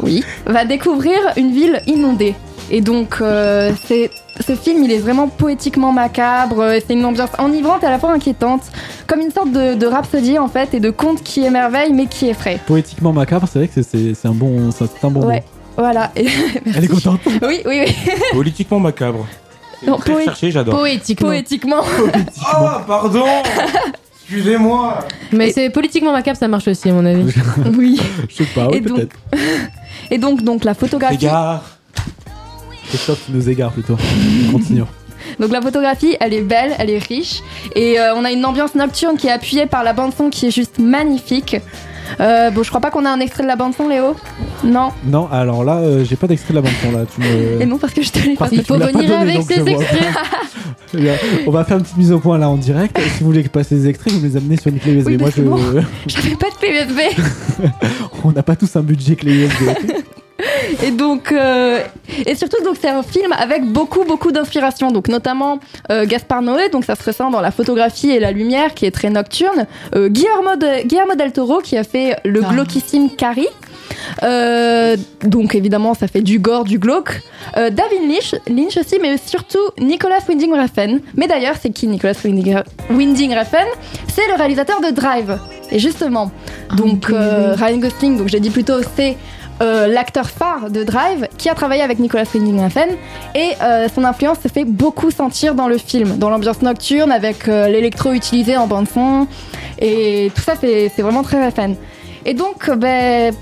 oui, 0.00 0.24
va 0.46 0.64
découvrir 0.64 1.18
une 1.36 1.52
ville 1.52 1.80
inondée. 1.86 2.34
Et 2.70 2.80
donc, 2.80 3.16
euh, 3.20 3.72
c'est. 3.86 4.10
Ce 4.46 4.54
film, 4.54 4.84
il 4.84 4.92
est 4.92 4.98
vraiment 4.98 5.26
poétiquement 5.26 5.90
macabre, 5.90 6.60
euh, 6.60 6.78
c'est 6.86 6.92
une 6.94 7.04
ambiance 7.04 7.30
enivrante 7.38 7.82
et 7.82 7.86
à 7.86 7.90
la 7.90 7.98
fois 7.98 8.12
inquiétante, 8.12 8.60
comme 9.08 9.18
une 9.20 9.32
sorte 9.32 9.50
de, 9.50 9.74
de 9.74 9.86
rhapsodie 9.86 10.38
en 10.38 10.46
fait, 10.46 10.74
et 10.74 10.80
de 10.80 10.90
conte 10.90 11.24
qui 11.24 11.40
émerveille 11.44 11.92
mais 11.92 12.06
qui 12.06 12.28
effraie. 12.28 12.60
Poétiquement 12.64 13.12
macabre, 13.12 13.48
c'est 13.52 13.58
vrai 13.58 13.66
que 13.68 13.82
c'est- 13.82 14.26
un 14.28 14.30
bon, 14.32 14.70
c'est 14.70 15.04
un 15.04 15.10
bon 15.10 15.26
Ouais, 15.26 15.42
voilà. 15.76 16.12
Et- 16.14 16.28
Elle 16.76 16.84
est 16.84 16.88
contente. 16.88 17.18
oui, 17.26 17.62
oui, 17.66 17.80
oui. 17.86 18.12
Politiquement 18.32 18.78
macabre. 18.78 19.26
Non, 19.84 19.96
poé- 19.98 20.24
j'adore. 20.52 20.76
Poétiquement. 20.76 21.28
Poétiquement. 21.30 21.80
Oh, 21.82 22.66
pardon 22.86 23.24
Excusez-moi 24.22 24.98
Mais 25.32 25.50
c'est 25.52 25.70
politiquement 25.70 26.12
macabre, 26.12 26.38
ça 26.38 26.46
marche 26.48 26.68
aussi, 26.68 26.90
à 26.90 26.92
mon 26.92 27.04
avis. 27.06 27.32
oui. 27.76 27.98
Je 28.28 28.36
sais 28.36 28.44
pas, 28.54 28.66
donc- 28.66 28.82
peut-être. 28.82 29.16
Et 30.12 30.18
donc, 30.18 30.42
donc 30.42 30.62
la 30.64 30.74
photographie. 30.74 31.14
Égard. 31.16 31.77
Christophe 32.88 33.26
qui 33.26 33.32
nous 33.32 33.48
égare 33.48 33.72
plutôt. 33.72 33.96
Continuons. 34.50 34.88
Donc 35.38 35.52
la 35.52 35.60
photographie, 35.60 36.16
elle 36.20 36.32
est 36.32 36.42
belle, 36.42 36.72
elle 36.78 36.90
est 36.90 36.98
riche, 36.98 37.42
et 37.74 37.98
euh, 37.98 38.14
on 38.14 38.24
a 38.24 38.30
une 38.30 38.44
ambiance 38.44 38.74
nocturne 38.74 39.16
qui 39.16 39.26
est 39.26 39.32
appuyée 39.32 39.66
par 39.66 39.84
la 39.84 39.92
bande 39.92 40.12
son 40.14 40.30
qui 40.30 40.46
est 40.46 40.50
juste 40.50 40.78
magnifique. 40.78 41.56
Euh, 42.20 42.50
bon, 42.50 42.62
je 42.62 42.68
crois 42.68 42.80
pas 42.80 42.90
qu'on 42.90 43.04
a 43.04 43.10
un 43.10 43.20
extrait 43.20 43.42
de 43.42 43.48
la 43.48 43.56
bande 43.56 43.74
son, 43.74 43.88
Léo. 43.88 44.16
Non. 44.64 44.90
Non, 45.04 45.28
alors 45.30 45.64
là, 45.64 45.76
euh, 45.76 46.04
j'ai 46.04 46.16
pas 46.16 46.26
d'extrait 46.26 46.54
de 46.54 46.58
la 46.58 46.62
bande 46.62 46.72
son 46.82 46.92
là. 46.92 47.04
Tu 47.04 47.20
me... 47.20 47.62
Et 47.62 47.66
non 47.66 47.78
parce 47.78 47.92
que 47.92 48.02
je 48.02 48.10
te 48.10 48.18
l'ai 48.18 48.34
pas. 48.34 48.48
Que 48.48 48.56
pas 48.56 48.78
donné, 48.78 49.34
donc 49.34 49.52
je 49.52 49.60
vois 49.60 49.78
pas. 49.78 49.84
Bien, 50.94 51.14
On 51.46 51.50
va 51.50 51.64
faire 51.64 51.76
une 51.76 51.82
petite 51.82 51.98
mise 51.98 52.12
au 52.12 52.18
point 52.18 52.38
là 52.38 52.48
en 52.48 52.56
direct. 52.56 52.98
Si 52.98 53.20
vous 53.20 53.26
voulez 53.26 53.42
passer 53.42 53.74
les 53.74 53.88
extraits, 53.88 54.12
vous 54.14 54.20
me 54.20 54.26
les 54.26 54.36
amenez 54.38 54.56
sur 54.56 54.68
une 54.68 54.78
clé 54.78 54.94
USB. 54.94 55.08
Oui, 55.08 55.16
Moi, 55.18 55.30
je... 55.36 55.42
bon. 55.42 55.58
J'avais 56.06 56.34
pas 56.34 56.48
de 56.48 56.54
clé 56.54 56.70
USB. 56.70 57.68
on 58.24 58.32
n'a 58.32 58.42
pas 58.42 58.56
tous 58.56 58.74
un 58.74 58.82
budget 58.82 59.14
clé 59.14 59.32
USB. 59.32 59.68
Et 60.84 60.90
donc, 60.92 61.32
euh, 61.32 61.80
et 62.26 62.34
surtout, 62.36 62.62
donc 62.62 62.76
c'est 62.80 62.88
un 62.88 63.02
film 63.02 63.32
avec 63.32 63.64
beaucoup, 63.64 64.04
beaucoup 64.04 64.30
d'inspiration. 64.30 64.90
Donc, 64.92 65.08
notamment 65.08 65.58
euh, 65.90 66.06
Gaspard 66.06 66.42
Noé, 66.42 66.68
donc 66.68 66.84
ça 66.84 66.94
se 66.94 67.02
ressent 67.02 67.30
dans 67.30 67.40
la 67.40 67.50
photographie 67.50 68.10
et 68.10 68.20
la 68.20 68.30
lumière 68.30 68.74
qui 68.74 68.86
est 68.86 68.90
très 68.92 69.10
nocturne. 69.10 69.66
Euh, 69.96 70.08
Guillermo, 70.08 70.56
de- 70.56 70.86
Guillermo 70.86 71.14
del 71.16 71.32
Toro 71.32 71.58
qui 71.58 71.76
a 71.76 71.82
fait 71.84 72.16
le 72.24 72.42
Ah. 72.44 72.52
glauquissime 72.52 73.10
Carrie. 73.16 73.48
Euh, 74.22 74.96
donc 75.24 75.54
évidemment 75.54 75.94
ça 75.94 76.06
fait 76.06 76.20
du 76.20 76.38
gore, 76.38 76.64
du 76.64 76.78
glauque. 76.78 77.20
David 77.56 78.02
Lynch, 78.08 78.34
Lynch 78.48 78.76
aussi, 78.76 78.98
mais 79.00 79.16
surtout 79.18 79.58
Nicolas 79.78 80.18
Winding 80.28 80.52
Refn. 80.54 81.00
Mais 81.16 81.26
d'ailleurs 81.26 81.54
c'est 81.60 81.70
qui 81.70 81.86
Nicolas 81.88 82.12
Winding, 82.24 82.58
Winding 82.90 83.34
Refn 83.36 83.66
C'est 84.14 84.26
le 84.28 84.34
réalisateur 84.36 84.80
de 84.80 84.90
Drive. 84.90 85.38
Et 85.70 85.78
justement, 85.78 86.30
donc 86.76 87.10
euh, 87.10 87.54
Ryan 87.56 87.78
Gosling, 87.78 88.18
donc 88.18 88.28
j'ai 88.28 88.40
dit 88.40 88.50
plutôt 88.50 88.74
c'est 88.96 89.16
euh, 89.60 89.88
l'acteur 89.88 90.30
phare 90.30 90.70
de 90.70 90.84
Drive 90.84 91.26
qui 91.36 91.48
a 91.48 91.54
travaillé 91.54 91.82
avec 91.82 91.98
Nicolas 91.98 92.24
Winding 92.32 92.62
Refn 92.62 92.90
et 93.34 93.54
euh, 93.60 93.88
son 93.92 94.04
influence 94.04 94.38
se 94.40 94.46
fait 94.46 94.64
beaucoup 94.64 95.10
sentir 95.10 95.56
dans 95.56 95.66
le 95.66 95.78
film, 95.78 96.16
dans 96.16 96.30
l'ambiance 96.30 96.62
nocturne 96.62 97.10
avec 97.10 97.48
euh, 97.48 97.68
l'électro 97.68 98.12
utilisé 98.12 98.56
en 98.56 98.68
bande 98.68 98.88
son 98.88 99.26
et 99.80 100.30
tout 100.34 100.42
ça 100.42 100.54
c'est 100.60 101.02
vraiment 101.02 101.22
très 101.22 101.44
Refn. 101.44 101.74
Et 102.24 102.34
donc 102.34 102.70
ben 102.70 103.34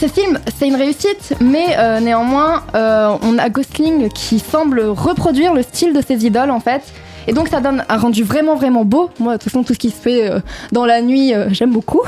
ce 0.00 0.06
film, 0.06 0.38
c'est 0.56 0.68
une 0.68 0.76
réussite, 0.76 1.34
mais 1.40 1.76
néanmoins, 2.00 2.62
on 2.74 3.36
a 3.36 3.48
Gosling 3.48 4.08
qui 4.10 4.38
semble 4.38 4.80
reproduire 4.80 5.54
le 5.54 5.62
style 5.62 5.92
de 5.92 6.00
ses 6.00 6.24
idoles 6.24 6.52
en 6.52 6.60
fait. 6.60 6.82
Et 7.26 7.32
donc 7.32 7.48
ça 7.48 7.58
donne 7.60 7.84
un 7.88 7.96
rendu 7.96 8.22
vraiment 8.22 8.54
vraiment 8.54 8.84
beau. 8.84 9.10
Moi, 9.18 9.32
de 9.32 9.38
toute 9.38 9.50
façon, 9.50 9.64
tout 9.64 9.74
ce 9.74 9.78
qui 9.78 9.90
se 9.90 10.00
fait 10.00 10.30
dans 10.70 10.86
la 10.86 11.02
nuit, 11.02 11.32
j'aime 11.50 11.72
beaucoup. 11.72 12.02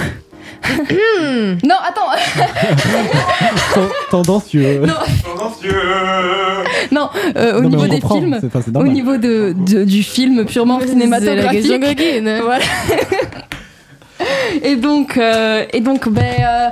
Non, 1.64 1.74
attends. 1.86 2.10
Ten- 3.74 3.88
Tendancieux. 4.10 4.80
Non. 4.86 4.94
non, 6.92 7.08
euh, 7.36 7.58
au 7.58 7.62
Non, 7.62 7.68
niveau 7.70 7.86
des 7.86 8.00
films, 8.00 8.38
c'est- 8.40 8.46
enfin, 8.46 8.60
c'est 8.64 8.76
au 8.76 8.86
niveau 8.86 9.16
de, 9.16 9.54
de- 9.56 9.84
du 9.84 10.02
film 10.02 10.44
purement 10.44 10.78
C'est 10.80 10.86
la 10.86 10.92
cinématographique. 10.92 11.62
question. 11.98 12.40
Voilà. 12.44 12.64
et 14.62 14.76
donc, 14.76 15.16
euh, 15.16 15.64
et 15.72 15.80
donc, 15.80 16.08
ben, 16.08 16.22
euh, 16.40 16.68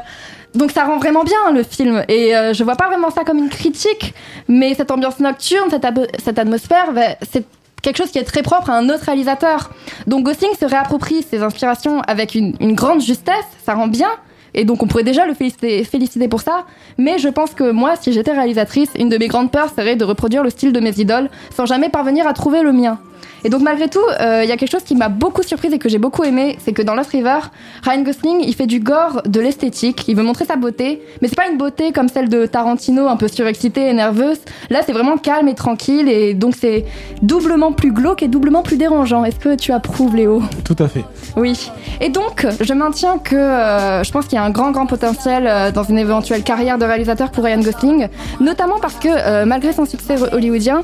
donc 0.54 0.70
ça 0.72 0.84
rend 0.84 0.98
vraiment 0.98 1.24
bien 1.24 1.52
le 1.54 1.62
film. 1.62 2.04
Et 2.08 2.36
euh, 2.36 2.52
je 2.52 2.62
vois 2.64 2.76
pas 2.76 2.88
vraiment 2.88 3.10
ça 3.10 3.24
comme 3.24 3.38
une 3.38 3.48
critique, 3.48 4.14
mais 4.48 4.74
cette 4.74 4.90
ambiance 4.90 5.18
nocturne, 5.20 5.68
cette 5.70 6.38
atmosphère, 6.38 6.92
ben, 6.92 7.14
c'est 7.32 7.44
quelque 7.82 7.96
chose 7.96 8.10
qui 8.10 8.18
est 8.18 8.24
très 8.24 8.42
propre 8.42 8.70
à 8.70 8.76
un 8.76 8.88
autre 8.88 9.04
réalisateur. 9.04 9.70
Donc 10.06 10.24
Gosling 10.24 10.54
se 10.58 10.64
réapproprie 10.64 11.22
ses 11.22 11.42
inspirations 11.42 12.00
avec 12.02 12.34
une, 12.34 12.54
grande 12.74 13.00
justesse, 13.00 13.46
ça 13.64 13.74
rend 13.74 13.88
bien. 13.88 14.10
Et 14.54 14.64
donc 14.64 14.82
on 14.82 14.86
pourrait 14.86 15.04
déjà 15.04 15.26
le 15.26 15.34
féliciter 15.34 16.28
pour 16.28 16.40
ça. 16.40 16.64
Mais 16.96 17.18
je 17.18 17.28
pense 17.28 17.54
que 17.54 17.70
moi, 17.70 17.96
si 17.96 18.12
j'étais 18.12 18.32
réalisatrice, 18.32 18.90
une 18.98 19.08
de 19.08 19.18
mes 19.18 19.28
grandes 19.28 19.50
peurs 19.50 19.70
serait 19.74 19.96
de 19.96 20.04
reproduire 20.04 20.42
le 20.42 20.50
style 20.50 20.72
de 20.72 20.80
mes 20.80 20.98
idoles 20.98 21.28
sans 21.54 21.66
jamais 21.66 21.90
parvenir 21.90 22.26
à 22.26 22.32
trouver 22.32 22.62
le 22.62 22.72
mien. 22.72 22.98
Et 23.44 23.50
donc 23.50 23.62
malgré 23.62 23.88
tout, 23.88 24.00
euh, 24.20 24.40
il 24.42 24.48
y 24.48 24.52
a 24.52 24.56
quelque 24.56 24.70
chose 24.70 24.82
qui 24.82 24.94
m'a 24.94 25.08
beaucoup 25.08 25.42
surprise 25.42 25.72
et 25.72 25.78
que 25.78 25.88
j'ai 25.88 25.98
beaucoup 25.98 26.24
aimé, 26.24 26.58
c'est 26.64 26.72
que 26.72 26.82
dans 26.82 26.94
Lost 26.94 27.10
River, 27.10 27.38
Ryan 27.82 28.02
Gosling, 28.02 28.40
il 28.40 28.54
fait 28.54 28.66
du 28.66 28.80
gore, 28.80 29.22
de 29.24 29.40
l'esthétique, 29.40 30.04
il 30.08 30.16
veut 30.16 30.22
montrer 30.22 30.44
sa 30.44 30.56
beauté, 30.56 31.02
mais 31.20 31.28
c'est 31.28 31.36
pas 31.36 31.48
une 31.48 31.58
beauté 31.58 31.92
comme 31.92 32.08
celle 32.08 32.28
de 32.28 32.46
Tarantino, 32.46 33.06
un 33.06 33.16
peu 33.16 33.28
surexcitée 33.28 33.88
et 33.88 33.92
nerveuse. 33.92 34.38
Là, 34.70 34.80
c'est 34.84 34.92
vraiment 34.92 35.16
calme 35.18 35.48
et 35.48 35.54
tranquille, 35.54 36.08
et 36.08 36.34
donc 36.34 36.54
c'est 36.58 36.84
doublement 37.22 37.72
plus 37.72 37.92
glauque 37.92 38.22
et 38.22 38.28
doublement 38.28 38.62
plus 38.62 38.76
dérangeant. 38.76 39.24
Est-ce 39.24 39.38
que 39.38 39.54
tu 39.54 39.72
approuves, 39.72 40.16
Léo? 40.16 40.42
Tout 40.64 40.76
à 40.78 40.88
fait. 40.88 41.04
oui. 41.36 41.70
Et 42.00 42.08
donc, 42.08 42.46
je 42.60 42.72
maintiens 42.74 43.18
que 43.18 43.36
euh, 43.36 44.02
je 44.04 44.10
pense 44.10 44.26
qu'il 44.26 44.36
y 44.36 44.38
a 44.38 44.44
un 44.44 44.50
grand, 44.50 44.70
grand 44.72 44.86
potentiel 44.86 45.46
euh, 45.46 45.70
dans 45.70 45.84
une 45.84 45.98
éventuelle 45.98 46.42
carrière 46.42 46.78
de 46.78 46.84
réalisateur 46.84 47.30
pour 47.30 47.44
Ryan 47.44 47.60
Gosling, 47.60 48.08
notamment 48.40 48.78
parce 48.80 48.94
que 48.94 49.44
malgré 49.44 49.72
son 49.72 49.84
succès 49.84 50.16
hollywoodien, 50.32 50.82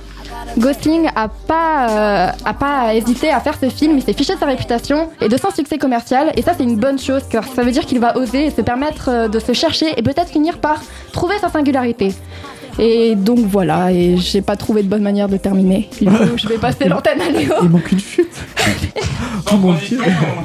Gosling 0.59 1.09
a 1.17 1.29
pas, 1.29 2.24
a 2.45 2.55
pas 2.55 2.95
hésité 2.95 3.31
à 3.31 3.41
faire 3.41 3.57
ce 3.61 3.69
film, 3.69 3.99
il 3.99 4.03
s'est 4.03 4.13
fiché 4.13 4.35
de 4.35 4.39
sa 4.39 4.47
réputation 4.47 5.11
et 5.21 5.29
de 5.29 5.37
son 5.37 5.51
succès 5.51 5.79
commercial, 5.79 6.33
et 6.37 6.43
ça 6.43 6.53
c'est 6.57 6.65
une 6.65 6.77
bonne 6.77 6.99
chose, 6.99 7.23
car 7.31 7.45
ça 7.45 7.63
veut 7.63 7.71
dire 7.71 7.87
qu'il 7.87 8.01
va 8.01 8.17
oser 8.17 8.51
se 8.51 8.61
permettre 8.61 9.09
euh, 9.09 9.29
de 9.29 9.39
se 9.39 9.53
chercher 9.53 9.87
et 9.97 10.03
peut-être 10.03 10.29
finir 10.29 10.59
par 10.59 10.83
trouver 11.13 11.39
sa 11.39 11.49
singularité. 11.49 12.15
Et 12.79 13.15
donc 13.15 13.39
voilà, 13.41 13.93
et 13.93 14.17
j'ai 14.17 14.43
pas 14.43 14.57
trouvé 14.57 14.83
de 14.83 14.89
bonne 14.89 15.03
manière 15.03 15.29
de 15.29 15.37
terminer. 15.37 15.89
Du 16.01 16.07
coup, 16.09 16.37
je 16.37 16.49
vais 16.49 16.59
passer 16.59 16.89
l'antenne 16.89 17.21
à 17.21 17.31
Léo. 17.31 17.55
Il 17.63 17.69
manque 17.69 17.91
une 17.93 18.01
chute. 18.01 18.29
oh 19.53 19.57
mon 19.57 19.75
dieu. 19.75 19.99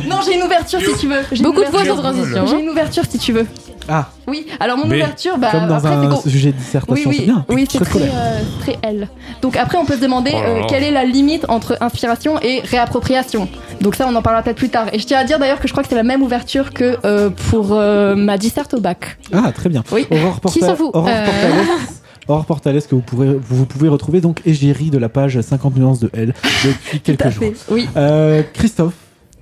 Non, 0.07 0.17
j'ai 0.25 0.35
une 0.35 0.43
ouverture 0.43 0.79
si 0.79 0.97
tu 0.99 1.07
veux. 1.07 1.21
J'ai 1.31 1.43
Beaucoup 1.43 1.63
de 1.63 1.69
voix 1.69 1.85
sans 1.85 1.97
transition, 1.97 2.45
J'ai 2.45 2.55
hein. 2.55 2.59
une 2.59 2.69
ouverture 2.69 3.03
si 3.09 3.17
tu 3.17 3.33
veux. 3.33 3.45
Ah. 3.91 4.09
Oui, 4.27 4.45
alors 4.59 4.77
mon 4.77 4.85
Mais, 4.85 4.97
ouverture, 4.97 5.39
bah, 5.39 5.47
comme 5.51 5.67
dans 5.67 5.75
après, 5.77 5.89
un 5.89 6.15
c'est 6.17 6.29
sujet 6.29 6.51
de 6.51 6.57
dissertation, 6.57 7.09
oui, 7.09 7.15
oui, 7.15 7.15
c'est 7.17 7.25
bien. 7.25 7.45
Oui, 7.49 7.67
c'est 7.67 7.79
Très 7.79 7.99
très, 7.99 8.09
euh, 8.09 8.39
très 8.59 8.77
L. 8.83 9.07
Donc 9.41 9.57
après, 9.57 9.79
on 9.79 9.85
peut 9.85 9.95
se 9.95 10.01
demander 10.01 10.31
Oh 10.35 10.39
euh, 10.45 10.61
quelle 10.69 10.83
est 10.83 10.91
la 10.91 11.05
limite 11.05 11.45
entre 11.49 11.75
inspiration 11.81 12.39
et 12.43 12.61
réappropriation. 12.61 13.49
Donc 13.81 13.95
ça, 13.95 14.05
on 14.07 14.13
en 14.15 14.21
parlera 14.21 14.43
peut-être 14.43 14.57
plus 14.57 14.69
tard. 14.69 14.85
Et 14.93 14.99
je 14.99 15.07
tiens 15.07 15.17
à 15.17 15.23
dire 15.23 15.39
d'ailleurs 15.39 15.59
que 15.59 15.67
je 15.67 15.73
crois 15.73 15.81
que 15.81 15.89
c'est 15.89 15.95
la 15.95 16.03
même 16.03 16.21
ouverture 16.21 16.71
que 16.71 16.97
euh, 17.03 17.31
pour 17.49 17.69
euh, 17.71 18.15
ma 18.15 18.37
disserte 18.37 18.75
au 18.75 18.79
bac. 18.79 19.17
Ah, 19.33 19.51
très 19.51 19.69
bien. 19.69 19.83
Oui. 19.91 20.05
Aurore, 20.11 20.39
Qui 20.53 20.59
s'en 20.59 20.75
fout 20.75 20.91
Aurore 20.93 21.09
Euh. 21.09 21.25
Aurore 22.29 22.45
Portales 22.45 22.81
que 22.83 22.93
vous, 22.93 23.01
pourrez, 23.01 23.33
vous, 23.33 23.57
vous 23.57 23.65
pouvez 23.65 23.89
retrouver 23.89 24.21
donc 24.21 24.41
égérie 24.45 24.91
de 24.91 24.99
la 24.99 25.09
page 25.09 25.41
50 25.41 25.75
nuances 25.75 25.99
de 25.99 26.11
L 26.13 26.33
depuis 26.63 26.99
quelques 26.99 27.29
jours. 27.29 27.51
oui. 27.71 27.89
Euh, 27.97 28.43
Christophe. 28.53 28.93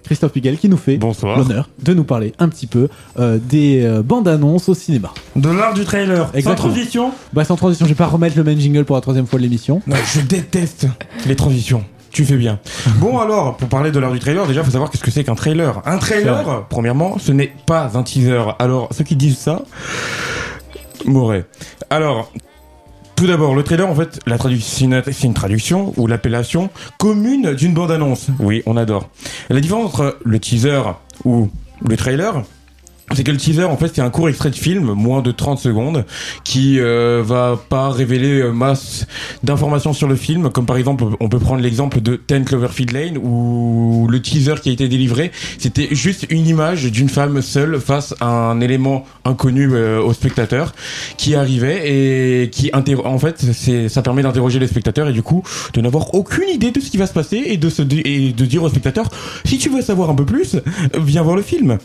Christophe 0.05 0.31
Piguel 0.31 0.57
qui 0.57 0.69
nous 0.69 0.77
fait 0.77 0.97
l'honneur 0.97 1.67
de 1.83 1.93
nous 1.93 2.05
parler 2.05 2.31
un 2.39 2.47
petit 2.47 2.65
peu 2.65 2.87
euh, 3.19 3.39
des 3.43 3.83
euh, 3.83 4.01
bandes 4.01 4.29
annonces 4.29 4.69
au 4.69 4.73
cinéma. 4.73 5.13
De 5.35 5.49
l'art 5.49 5.73
du 5.73 5.83
trailer. 5.83 6.31
Sans 6.41 6.55
transition 6.55 7.11
Bah 7.33 7.43
sans 7.43 7.57
transition, 7.57 7.85
je 7.85 7.91
vais 7.91 7.97
pas 7.97 8.05
remettre 8.05 8.37
le 8.37 8.45
même 8.45 8.57
jingle 8.57 8.85
pour 8.85 8.95
la 8.95 9.01
troisième 9.01 9.27
fois 9.27 9.37
de 9.37 9.43
l'émission. 9.43 9.81
Non, 9.85 9.97
je 10.13 10.21
déteste 10.21 10.87
les 11.25 11.35
transitions. 11.35 11.83
Tu 12.11 12.23
fais 12.23 12.37
bien. 12.37 12.57
Bon 13.01 13.19
alors, 13.19 13.57
pour 13.57 13.67
parler 13.67 13.91
de 13.91 13.99
l'heure 13.99 14.13
du 14.13 14.19
trailer, 14.19 14.47
déjà 14.47 14.63
faut 14.63 14.71
savoir 14.71 14.89
qu'est-ce 14.89 15.03
que 15.03 15.11
c'est 15.11 15.25
qu'un 15.25 15.35
trailer. 15.35 15.81
Un 15.85 15.97
trailer, 15.97 16.65
premièrement, 16.69 17.17
ce 17.19 17.33
n'est 17.33 17.51
pas 17.65 17.91
un 17.93 18.03
teaser. 18.03 18.43
Alors, 18.59 18.87
ceux 18.97 19.03
qui 19.03 19.17
disent 19.17 19.37
ça, 19.37 19.63
mourraient. 21.03 21.43
Alors, 21.89 22.31
tout 23.17 23.25
d'abord, 23.25 23.55
le 23.55 23.63
trailer, 23.63 23.89
en 23.89 23.95
fait, 23.95 24.19
la 24.27 24.37
traduction, 24.37 25.01
c'est 25.03 25.23
une, 25.23 25.33
traduction 25.33 25.91
ou 25.97 26.05
l'appellation 26.05 26.69
commune 26.99 27.55
d'une 27.55 27.73
bande-annonce. 27.73 28.27
Oui, 28.39 28.61
on 28.67 28.77
adore. 28.77 29.09
La 29.49 29.59
différence 29.59 29.85
entre 29.87 30.19
le 30.23 30.39
teaser 30.39 30.83
ou 31.25 31.49
le 31.81 31.97
trailer, 31.97 32.43
c'est 33.15 33.23
que 33.23 33.31
le 33.31 33.37
teaser, 33.37 33.63
en 33.63 33.77
fait, 33.77 33.91
c'est 33.95 34.01
un 34.01 34.09
court 34.09 34.27
extrait 34.27 34.49
de 34.49 34.55
film, 34.55 34.91
moins 34.91 35.21
de 35.21 35.31
30 35.31 35.59
secondes, 35.59 36.03
qui 36.43 36.77
euh, 36.79 37.23
va 37.25 37.57
pas 37.69 37.89
révéler 37.89 38.41
euh, 38.41 38.51
masse 38.51 39.07
d'informations 39.43 39.93
sur 39.93 40.09
le 40.09 40.17
film, 40.17 40.49
comme 40.49 40.65
par 40.65 40.75
exemple, 40.75 41.05
on 41.21 41.29
peut 41.29 41.39
prendre 41.39 41.61
l'exemple 41.61 42.01
de 42.01 42.17
Ten 42.17 42.43
Cloverfield 42.43 42.91
Lane, 42.91 43.17
où 43.17 44.07
le 44.11 44.21
teaser 44.21 44.55
qui 44.61 44.69
a 44.69 44.71
été 44.73 44.89
délivré, 44.89 45.31
c'était 45.57 45.87
juste 45.91 46.27
une 46.29 46.47
image 46.47 46.91
d'une 46.91 47.07
femme 47.07 47.41
seule 47.41 47.79
face 47.79 48.13
à 48.19 48.27
un 48.27 48.59
élément 48.59 49.05
inconnu 49.23 49.69
euh, 49.71 50.01
au 50.01 50.11
spectateur, 50.11 50.75
qui 51.15 51.33
arrivait 51.35 52.43
et 52.43 52.49
qui, 52.49 52.71
en 52.73 53.19
fait, 53.19 53.41
ça 53.87 54.01
permet 54.01 54.21
d'interroger 54.21 54.59
les 54.59 54.67
spectateurs 54.67 55.07
et 55.07 55.13
du 55.13 55.23
coup, 55.23 55.43
de 55.73 55.79
n'avoir 55.79 56.13
aucune 56.13 56.49
idée 56.49 56.71
de 56.71 56.81
ce 56.81 56.91
qui 56.91 56.97
va 56.97 57.07
se 57.07 57.13
passer 57.13 57.41
et 57.45 57.55
de 57.55 57.69
se, 57.69 57.83
et 57.83 58.33
de 58.33 58.45
dire 58.45 58.63
au 58.63 58.69
spectateur, 58.69 59.07
si 59.45 59.57
tu 59.59 59.69
veux 59.69 59.81
savoir 59.81 60.09
un 60.09 60.15
peu 60.15 60.25
plus, 60.25 60.57
viens 60.99 61.21
voir 61.21 61.37
le 61.37 61.41
film. 61.41 61.77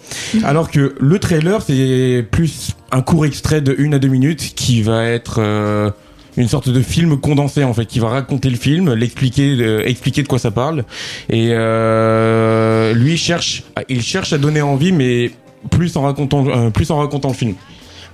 Alors 0.43 0.69
que 0.69 0.97
trailer, 1.19 1.63
c'est 1.63 2.27
plus 2.31 2.73
un 2.91 3.03
court 3.03 3.27
extrait 3.27 3.61
de 3.61 3.75
une 3.77 3.95
à 3.95 3.99
deux 3.99 4.09
minutes 4.09 4.53
qui 4.55 4.83
va 4.83 5.05
être 5.05 5.37
euh, 5.39 5.91
une 6.37 6.49
sorte 6.49 6.69
de 6.69 6.81
film 6.81 7.19
condensé 7.19 7.65
en 7.65 7.75
fait, 7.75 7.87
qui 7.87 7.99
va 7.99 8.09
raconter 8.09 8.51
le 8.51 8.57
film, 8.57 8.93
l'expliquer, 8.95 9.57
euh, 9.61 9.87
expliquer 9.87 10.23
de 10.23 10.29
quoi 10.29 10.39
ça 10.39 10.51
parle. 10.51 10.85
Et 11.29 11.49
euh, 11.53 12.95
lui 12.95 13.17
cherche, 13.17 13.65
il 13.89 14.03
cherche 14.03 14.33
à 14.33 14.39
donner 14.39 14.63
envie, 14.63 14.93
mais 14.93 15.33
plus 15.71 15.97
en 15.97 16.03
racontant, 16.03 16.71
plus 16.71 16.91
en 16.91 16.99
racontant 16.99 17.29
le 17.29 17.35
film. 17.35 17.55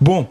Bon, 0.00 0.26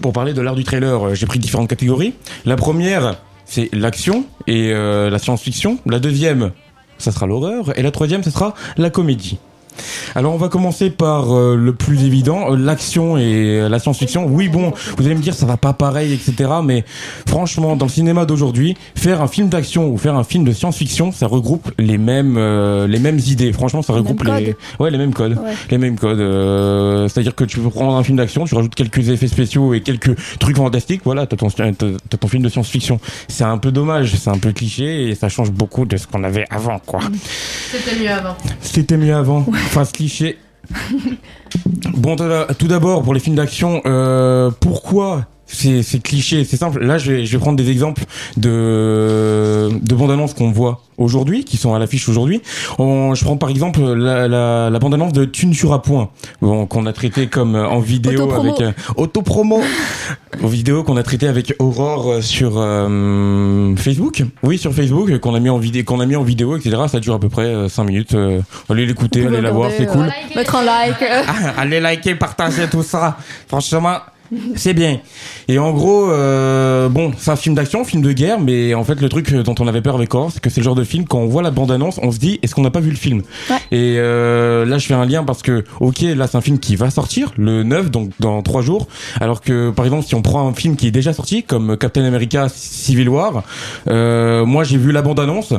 pour 0.00 0.12
parler 0.12 0.32
de 0.32 0.40
l'art 0.40 0.56
du 0.56 0.64
trailer, 0.64 1.14
j'ai 1.14 1.26
pris 1.26 1.38
différentes 1.38 1.68
catégories. 1.68 2.14
La 2.44 2.56
première, 2.56 3.16
c'est 3.44 3.68
l'action 3.72 4.26
et 4.46 4.72
la 4.72 5.18
science-fiction. 5.18 5.78
La 5.86 6.00
deuxième, 6.00 6.50
ça 6.98 7.12
sera 7.12 7.26
l'horreur. 7.26 7.78
Et 7.78 7.82
la 7.82 7.92
troisième, 7.92 8.24
ça 8.24 8.32
sera 8.32 8.54
la 8.76 8.90
comédie. 8.90 9.38
Alors 10.14 10.34
on 10.34 10.36
va 10.38 10.48
commencer 10.48 10.90
par 10.90 11.34
euh, 11.36 11.56
le 11.56 11.74
plus 11.74 12.04
évident, 12.04 12.52
euh, 12.52 12.56
l'action 12.56 13.16
et 13.16 13.60
euh, 13.60 13.68
la 13.68 13.78
science-fiction. 13.78 14.26
Oui 14.26 14.48
bon, 14.48 14.72
vous 14.96 15.06
allez 15.06 15.14
me 15.14 15.20
dire 15.20 15.34
ça 15.34 15.46
va 15.46 15.56
pas 15.56 15.72
pareil, 15.72 16.12
etc. 16.12 16.50
Mais 16.62 16.84
franchement, 17.28 17.76
dans 17.76 17.86
le 17.86 17.90
cinéma 17.90 18.24
d'aujourd'hui, 18.24 18.76
faire 18.94 19.20
un 19.22 19.28
film 19.28 19.48
d'action 19.48 19.88
ou 19.88 19.98
faire 19.98 20.14
un 20.16 20.24
film 20.24 20.44
de 20.44 20.52
science-fiction, 20.52 21.12
ça 21.12 21.26
regroupe 21.26 21.70
les 21.78 21.98
mêmes 21.98 22.36
euh, 22.38 22.86
les 22.86 22.98
mêmes 22.98 23.18
idées. 23.18 23.52
Franchement, 23.52 23.82
ça 23.82 23.92
regroupe 23.92 24.22
les 24.24 24.56
ouais 24.78 24.90
les 24.90 24.98
mêmes 24.98 25.14
codes, 25.14 25.32
Ouais. 25.32 25.52
les 25.70 25.78
mêmes 25.78 25.98
codes. 25.98 26.18
C'est-à-dire 27.10 27.34
que 27.34 27.44
tu 27.44 27.58
peux 27.60 27.70
prendre 27.70 27.96
un 27.96 28.02
film 28.04 28.16
d'action, 28.18 28.44
tu 28.44 28.54
rajoutes 28.54 28.74
quelques 28.74 29.08
effets 29.08 29.28
spéciaux 29.28 29.74
et 29.74 29.80
quelques 29.80 30.14
trucs 30.38 30.56
fantastiques. 30.56 31.02
Voilà, 31.04 31.26
t'as 31.26 31.36
ton 31.36 31.48
film 32.28 32.42
de 32.42 32.48
science-fiction. 32.48 33.00
C'est 33.28 33.44
un 33.44 33.58
peu 33.58 33.72
dommage, 33.72 34.14
c'est 34.14 34.30
un 34.30 34.38
peu 34.38 34.52
cliché 34.52 35.08
et 35.08 35.14
ça 35.14 35.28
change 35.28 35.50
beaucoup 35.50 35.84
de 35.84 35.96
ce 35.96 36.06
qu'on 36.06 36.24
avait 36.24 36.46
avant, 36.50 36.78
quoi. 36.78 37.00
C'était 37.70 37.98
mieux 38.00 38.10
avant. 38.10 38.36
C'était 38.60 38.96
mieux 38.96 39.14
avant. 39.14 39.44
Ce 39.84 39.92
cliché. 39.92 40.38
Bon, 41.96 42.16
tout 42.58 42.68
d'abord, 42.68 43.02
pour 43.02 43.14
les 43.14 43.20
films 43.20 43.36
d'action, 43.36 43.82
euh, 43.86 44.50
pourquoi 44.60 45.26
c'est 45.54 45.82
c'est 45.82 46.00
cliché 46.02 46.44
C'est 46.44 46.56
simple. 46.56 46.84
Là, 46.84 46.98
je 46.98 47.12
vais, 47.12 47.26
je 47.26 47.32
vais 47.32 47.38
prendre 47.38 47.56
des 47.56 47.70
exemples 47.70 48.04
de, 48.36 49.70
de 49.80 49.94
bandes 49.94 50.10
annonces 50.10 50.34
qu'on 50.34 50.50
voit 50.50 50.82
aujourd'hui, 50.98 51.44
qui 51.44 51.56
sont 51.56 51.74
à 51.74 51.78
l'affiche 51.78 52.08
aujourd'hui. 52.08 52.40
Je 52.78 53.24
prends 53.24 53.36
par 53.36 53.50
exemple 53.50 53.80
la, 53.80 54.28
la, 54.28 54.70
la 54.70 54.78
bande 54.78 54.94
annonce 54.94 55.12
de 55.12 55.24
Tu 55.24 55.46
ne 55.46 55.54
tueras 55.54 55.78
point, 55.78 56.10
bon, 56.40 56.66
qu'on 56.66 56.86
a 56.86 56.92
traité 56.92 57.26
comme 57.26 57.54
euh, 57.56 57.66
en 57.66 57.80
vidéo 57.80 58.30
avec 58.32 58.60
euh, 58.60 58.72
autopromo, 58.96 59.60
en 60.42 60.46
vidéo 60.46 60.82
qu'on 60.84 60.96
a 60.96 61.02
traité 61.02 61.26
avec 61.26 61.54
Aurore 61.58 62.12
euh, 62.12 62.20
sur 62.20 62.54
euh, 62.56 63.74
Facebook. 63.76 64.22
Oui, 64.42 64.58
sur 64.58 64.72
Facebook, 64.72 65.18
qu'on 65.18 65.34
a 65.34 65.40
mis 65.40 65.50
en 65.50 65.58
vidéo, 65.58 65.84
qu'on 65.84 66.00
a 66.00 66.06
mis 66.06 66.16
en 66.16 66.22
vidéo, 66.22 66.56
etc. 66.56 66.76
Ça 66.88 67.00
dure 67.00 67.14
à 67.14 67.20
peu 67.20 67.28
près 67.28 67.68
5 67.68 67.84
minutes. 67.84 68.14
Euh, 68.14 68.40
allez 68.70 68.86
l'écouter, 68.86 69.26
allez 69.26 69.40
la 69.40 69.50
voir, 69.50 69.70
c'est 69.76 69.86
cool. 69.86 70.08
mettre 70.36 70.56
un 70.56 70.64
like. 70.64 70.96
Ah, 71.02 71.54
allez 71.58 71.80
liker, 71.80 72.14
partager 72.14 72.68
tout 72.70 72.82
ça. 72.82 73.16
Franchement, 73.48 73.98
c'est 74.56 74.74
bien. 74.74 75.00
Et 75.48 75.58
en 75.58 75.72
gros, 75.72 76.10
euh, 76.10 76.88
bon, 76.88 77.12
c'est 77.18 77.30
un 77.30 77.36
film 77.36 77.54
d'action, 77.54 77.84
film 77.84 78.02
de 78.02 78.12
guerre, 78.12 78.40
mais 78.40 78.74
en 78.74 78.84
fait, 78.84 79.00
le 79.00 79.08
truc 79.08 79.32
dont 79.32 79.54
on 79.58 79.66
avait 79.66 79.82
peur 79.82 79.96
avec 79.96 80.14
Aurore, 80.14 80.30
c'est 80.32 80.40
que 80.40 80.50
c'est 80.50 80.60
le 80.60 80.64
genre 80.64 80.74
de 80.74 80.84
film, 80.84 81.04
quand 81.06 81.18
on 81.18 81.26
voit 81.26 81.42
la 81.42 81.50
bande-annonce, 81.50 81.98
on 82.02 82.10
se 82.10 82.18
dit, 82.18 82.38
est-ce 82.42 82.54
qu'on 82.54 82.62
n'a 82.62 82.70
pas 82.70 82.80
vu 82.80 82.90
le 82.90 82.96
film 82.96 83.22
Et 83.70 83.96
euh, 83.98 84.64
là, 84.64 84.78
je 84.78 84.86
fais 84.86 84.94
un 84.94 85.04
lien 85.04 85.24
parce 85.24 85.42
que, 85.42 85.64
ok, 85.80 86.00
là, 86.00 86.26
c'est 86.26 86.36
un 86.36 86.40
film 86.40 86.58
qui 86.58 86.76
va 86.76 86.90
sortir 86.90 87.32
le 87.36 87.62
9, 87.62 87.90
donc 87.90 88.10
dans 88.20 88.42
3 88.42 88.62
jours, 88.62 88.88
alors 89.20 89.40
que, 89.40 89.70
par 89.70 89.84
exemple, 89.84 90.04
si 90.06 90.14
on 90.14 90.22
prend 90.22 90.48
un 90.48 90.54
film 90.54 90.76
qui 90.76 90.86
est 90.86 90.92
déjà 90.92 91.12
sorti, 91.12 91.42
comme 91.42 91.76
Captain 91.76 92.04
America 92.04 92.48
Civil 92.48 93.08
War, 93.08 93.42
euh, 93.88 94.44
moi, 94.44 94.64
j'ai 94.64 94.78
vu 94.78 94.92
la 94.92 95.02
bande-annonce, 95.02 95.54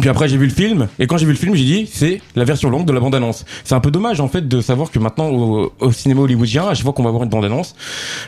Puis 0.00 0.08
après 0.08 0.28
j'ai 0.28 0.36
vu 0.36 0.44
le 0.46 0.52
film 0.52 0.86
et 0.98 1.06
quand 1.08 1.16
j'ai 1.18 1.26
vu 1.26 1.32
le 1.32 1.38
film 1.38 1.54
j'ai 1.56 1.64
dit 1.64 1.88
c'est 1.92 2.20
la 2.36 2.44
version 2.44 2.70
longue 2.70 2.86
de 2.86 2.92
la 2.92 3.00
bande 3.00 3.14
annonce. 3.16 3.44
C'est 3.64 3.74
un 3.74 3.80
peu 3.80 3.90
dommage 3.90 4.20
en 4.20 4.28
fait 4.28 4.46
de 4.46 4.60
savoir 4.60 4.90
que 4.92 4.98
maintenant 5.00 5.28
au, 5.28 5.72
au 5.80 5.92
cinéma 5.92 6.20
hollywoodien 6.20 6.68
à 6.68 6.74
chaque 6.74 6.84
fois 6.84 6.92
qu'on 6.92 7.02
va 7.02 7.10
voir 7.10 7.24
une 7.24 7.28
bande 7.30 7.44
annonce, 7.44 7.74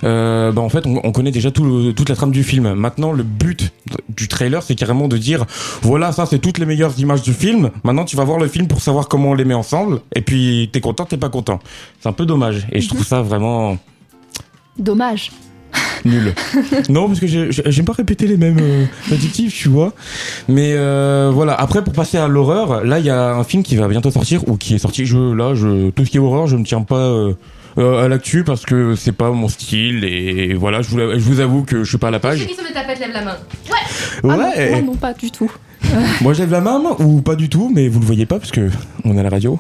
euh, 0.05 0.51
bah 0.53 0.63
en 0.63 0.69
fait 0.69 0.85
on, 0.87 1.01
on 1.05 1.13
connaît 1.13 1.31
déjà 1.31 1.51
tout 1.53 1.65
le- 1.65 1.93
toute 1.93 2.09
la 2.09 2.17
trame 2.17 2.33
du 2.33 2.43
film. 2.43 2.73
Maintenant 2.75 3.13
le 3.13 3.23
but 3.23 3.73
du 4.09 4.27
trailer 4.27 4.63
c'est 4.63 4.75
carrément 4.75 5.07
de 5.07 5.17
dire 5.17 5.45
voilà 5.83 6.11
ça 6.13 6.27
c'est 6.27 6.41
toutes 6.41 6.59
les 6.59 6.67
meilleures 6.67 6.99
images 6.99 7.23
du 7.23 7.33
film. 7.33 7.71
Maintenant 7.85 8.05
tu 8.05 8.17
vas 8.17 8.25
voir 8.25 8.39
le 8.39 8.49
film 8.49 8.67
pour 8.67 8.81
savoir 8.81 9.07
comment 9.09 9.31
on 9.31 9.35
les 9.35 9.45
met 9.45 9.55
ensemble 9.55 10.01
et 10.15 10.23
puis 10.23 10.71
t'es 10.73 10.81
content 10.81 11.05
t'es 11.05 11.17
pas 11.19 11.29
content. 11.29 11.61
C'est 12.01 12.09
un 12.09 12.13
peu 12.13 12.27
dommage 12.27 12.67
et 12.73 12.81
je 12.81 12.89
trouve 12.89 13.05
ça 13.07 13.23
vraiment 13.23 13.79
Dommage. 14.79 15.31
nul. 16.05 16.33
non, 16.89 17.07
parce 17.09 17.21
que 17.21 17.27
j'ai- 17.27 17.53
j'ai- 17.53 17.63
j'aime 17.67 17.85
pas 17.85 17.93
répéter 17.93 18.27
les 18.27 18.37
mêmes 18.37 18.59
euh, 18.61 18.85
adjectifs, 19.13 19.55
tu 19.55 19.69
vois. 19.69 19.93
Mais 20.49 20.73
euh, 20.75 21.31
voilà. 21.33 21.55
Après, 21.55 21.83
pour 21.85 21.93
passer 21.93 22.19
à 22.19 22.27
l'horreur, 22.29 22.85
là, 22.85 22.99
il 22.99 23.05
y 23.05 23.11
a 23.11 23.35
un 23.35 23.45
film 23.45 23.63
qui 23.63 23.77
va 23.77 23.87
bientôt 23.89 24.11
sortir 24.11 24.47
ou 24.49 24.57
qui 24.57 24.75
est 24.75 24.79
sorti. 24.79 25.05
Je, 25.07 25.19
là, 25.35 25.55
je, 25.55 25.91
tout 25.91 26.05
ce 26.05 26.11
qui 26.11 26.17
est 26.17 26.21
horreur, 26.21 26.47
je 26.47 26.57
me 26.57 26.65
tiens 26.65 26.83
pas. 26.83 26.97
euh, 26.97 27.33
euh, 27.79 28.05
à 28.05 28.09
l'actu 28.09 28.43
parce 28.43 28.67
que 28.67 28.97
c'est 28.97 29.13
pas 29.13 29.31
mon 29.31 29.47
style 29.47 30.03
et 30.05 30.55
voilà 30.55 30.83
je 30.83 30.89
vous, 30.89 30.99
je 30.99 31.19
vous 31.21 31.39
avoue 31.39 31.63
que 31.63 31.85
je 31.85 31.89
suis 31.89 31.99
pas 31.99 32.09
à 32.09 32.11
la 32.11 32.19
page 32.19 32.41
Qui 32.45 32.49
lève 32.99 33.13
la 33.13 33.23
main. 33.23 33.37
Ah 34.25 34.27
non, 34.27 34.39
ouais 34.39 34.71
moi 34.71 34.83
non, 34.83 34.95
pas 34.97 35.13
du 35.15 35.31
tout. 35.31 35.53
moi 36.21 36.33
je 36.33 36.41
lève 36.41 36.51
la 36.51 36.61
main 36.63 36.81
ou 36.99 37.21
pas 37.23 37.37
du 37.37 37.49
tout 37.49 37.71
mais 37.73 37.87
vous 37.87 38.01
le 38.01 38.07
voyez 38.07 38.27
pas 38.27 38.41
parce 38.41 38.51
que 38.51 38.69
on 39.05 39.17
est 39.17 39.21
à 39.21 39.23
la 39.23 39.29
radio 39.31 39.57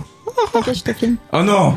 T'inquiète, 0.52 0.78
je 0.78 0.82
te 0.82 0.93
filme? 0.93 1.16
Oh 1.32 1.43
non 1.43 1.77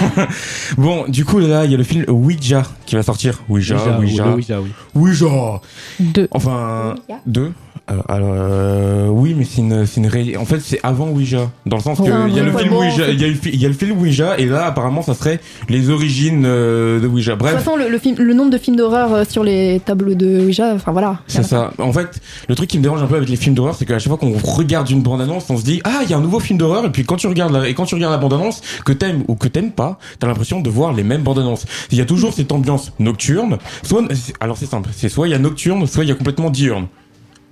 Bon, 0.78 1.04
du 1.06 1.24
coup, 1.24 1.38
là, 1.38 1.64
il 1.64 1.70
y 1.70 1.74
a 1.74 1.76
le 1.76 1.84
film 1.84 2.04
Ouija 2.08 2.62
qui 2.86 2.94
va 2.96 3.02
sortir. 3.02 3.42
Ouija, 3.48 3.76
Ouija, 3.76 3.98
Ouija. 3.98 4.34
Ouija, 4.34 4.60
oui. 4.60 4.72
Ouija 4.94 5.60
Deux. 5.98 6.28
Enfin, 6.30 6.94
deux 7.26 7.52
alors, 7.86 8.04
alors, 8.08 8.30
euh, 8.32 9.08
oui, 9.08 9.34
mais 9.36 9.44
c'est 9.44 9.60
une, 9.60 9.84
c'est 9.86 10.00
une 10.00 10.06
ré- 10.06 10.36
En 10.36 10.44
fait, 10.44 10.60
c'est 10.60 10.78
avant 10.82 11.08
Ouija. 11.08 11.50
Dans 11.66 11.76
le 11.76 11.82
sens 11.82 11.98
que 11.98 12.04
il 12.28 12.34
y 12.36 12.38
a 12.38 12.42
le 12.44 12.52
film 12.52 12.70
bon, 12.70 12.80
Ouija, 12.80 13.08
il 13.10 13.20
y, 13.20 13.24
a 13.24 13.28
le 13.28 13.56
y 13.56 13.64
a 13.64 13.68
le 13.68 13.74
film 13.74 13.98
Ouija, 14.00 14.38
et 14.38 14.46
là, 14.46 14.66
apparemment, 14.66 15.02
ça 15.02 15.14
serait 15.14 15.40
les 15.68 15.90
origines 15.90 16.44
euh, 16.46 17.00
de 17.00 17.06
Ouija. 17.06 17.32
De 17.34 17.38
Bref. 17.38 17.54
toute 17.54 17.64
façon, 17.64 17.76
le, 17.76 17.88
le 17.88 17.98
film, 17.98 18.16
le 18.18 18.32
nombre 18.34 18.50
de 18.50 18.58
films 18.58 18.76
d'horreur 18.76 19.12
euh, 19.12 19.24
sur 19.28 19.42
les 19.44 19.80
tableaux 19.84 20.14
de 20.14 20.44
Ouija, 20.46 20.72
enfin 20.74 20.92
voilà. 20.92 21.18
C'est 21.26 21.42
ça. 21.42 21.72
En 21.78 21.92
fait, 21.92 22.20
le 22.48 22.54
truc 22.54 22.68
qui 22.70 22.78
me 22.78 22.82
dérange 22.82 23.02
un 23.02 23.06
peu 23.06 23.16
avec 23.16 23.28
les 23.28 23.36
films 23.36 23.54
d'horreur, 23.54 23.74
c'est 23.74 23.86
qu'à 23.86 23.98
chaque 23.98 24.08
fois 24.08 24.18
qu'on 24.18 24.32
regarde 24.38 24.88
une 24.90 25.02
bande-annonce, 25.02 25.50
on 25.50 25.56
se 25.56 25.64
dit 25.64 25.80
ah 25.84 26.00
il 26.04 26.10
y 26.10 26.14
a 26.14 26.16
un 26.16 26.20
nouveau 26.20 26.40
film 26.40 26.58
d'horreur 26.58 26.84
et 26.84 26.90
puis 26.90 27.04
quand 27.04 27.16
tu 27.16 27.26
regardes 27.26 27.52
la, 27.52 27.68
et 27.68 27.74
quand 27.74 27.84
tu 27.86 27.94
regardes 27.96 28.12
la 28.12 28.18
bande-annonce, 28.18 28.60
que 28.84 28.92
t'aimes 28.92 29.24
ou 29.28 29.34
que 29.34 29.48
t'aimes 29.48 29.72
pas, 29.72 29.98
t'as 30.18 30.26
l'impression 30.26 30.60
de 30.60 30.70
voir 30.70 30.92
les 30.92 31.02
mêmes 31.02 31.22
bandes-annonces. 31.22 31.66
Il 31.90 31.98
y 31.98 32.00
a 32.00 32.04
toujours 32.06 32.32
cette 32.32 32.52
ambiance 32.52 32.92
nocturne. 32.98 33.58
Soit 33.82 34.02
alors 34.40 34.56
c'est 34.56 34.66
simple, 34.66 34.90
c'est 34.94 35.08
soit 35.08 35.26
il 35.26 35.30
y 35.32 35.34
a 35.34 35.38
nocturne, 35.38 35.86
soit 35.86 36.04
il 36.04 36.08
y 36.08 36.12
a 36.12 36.14
complètement 36.14 36.50
diurne. 36.50 36.86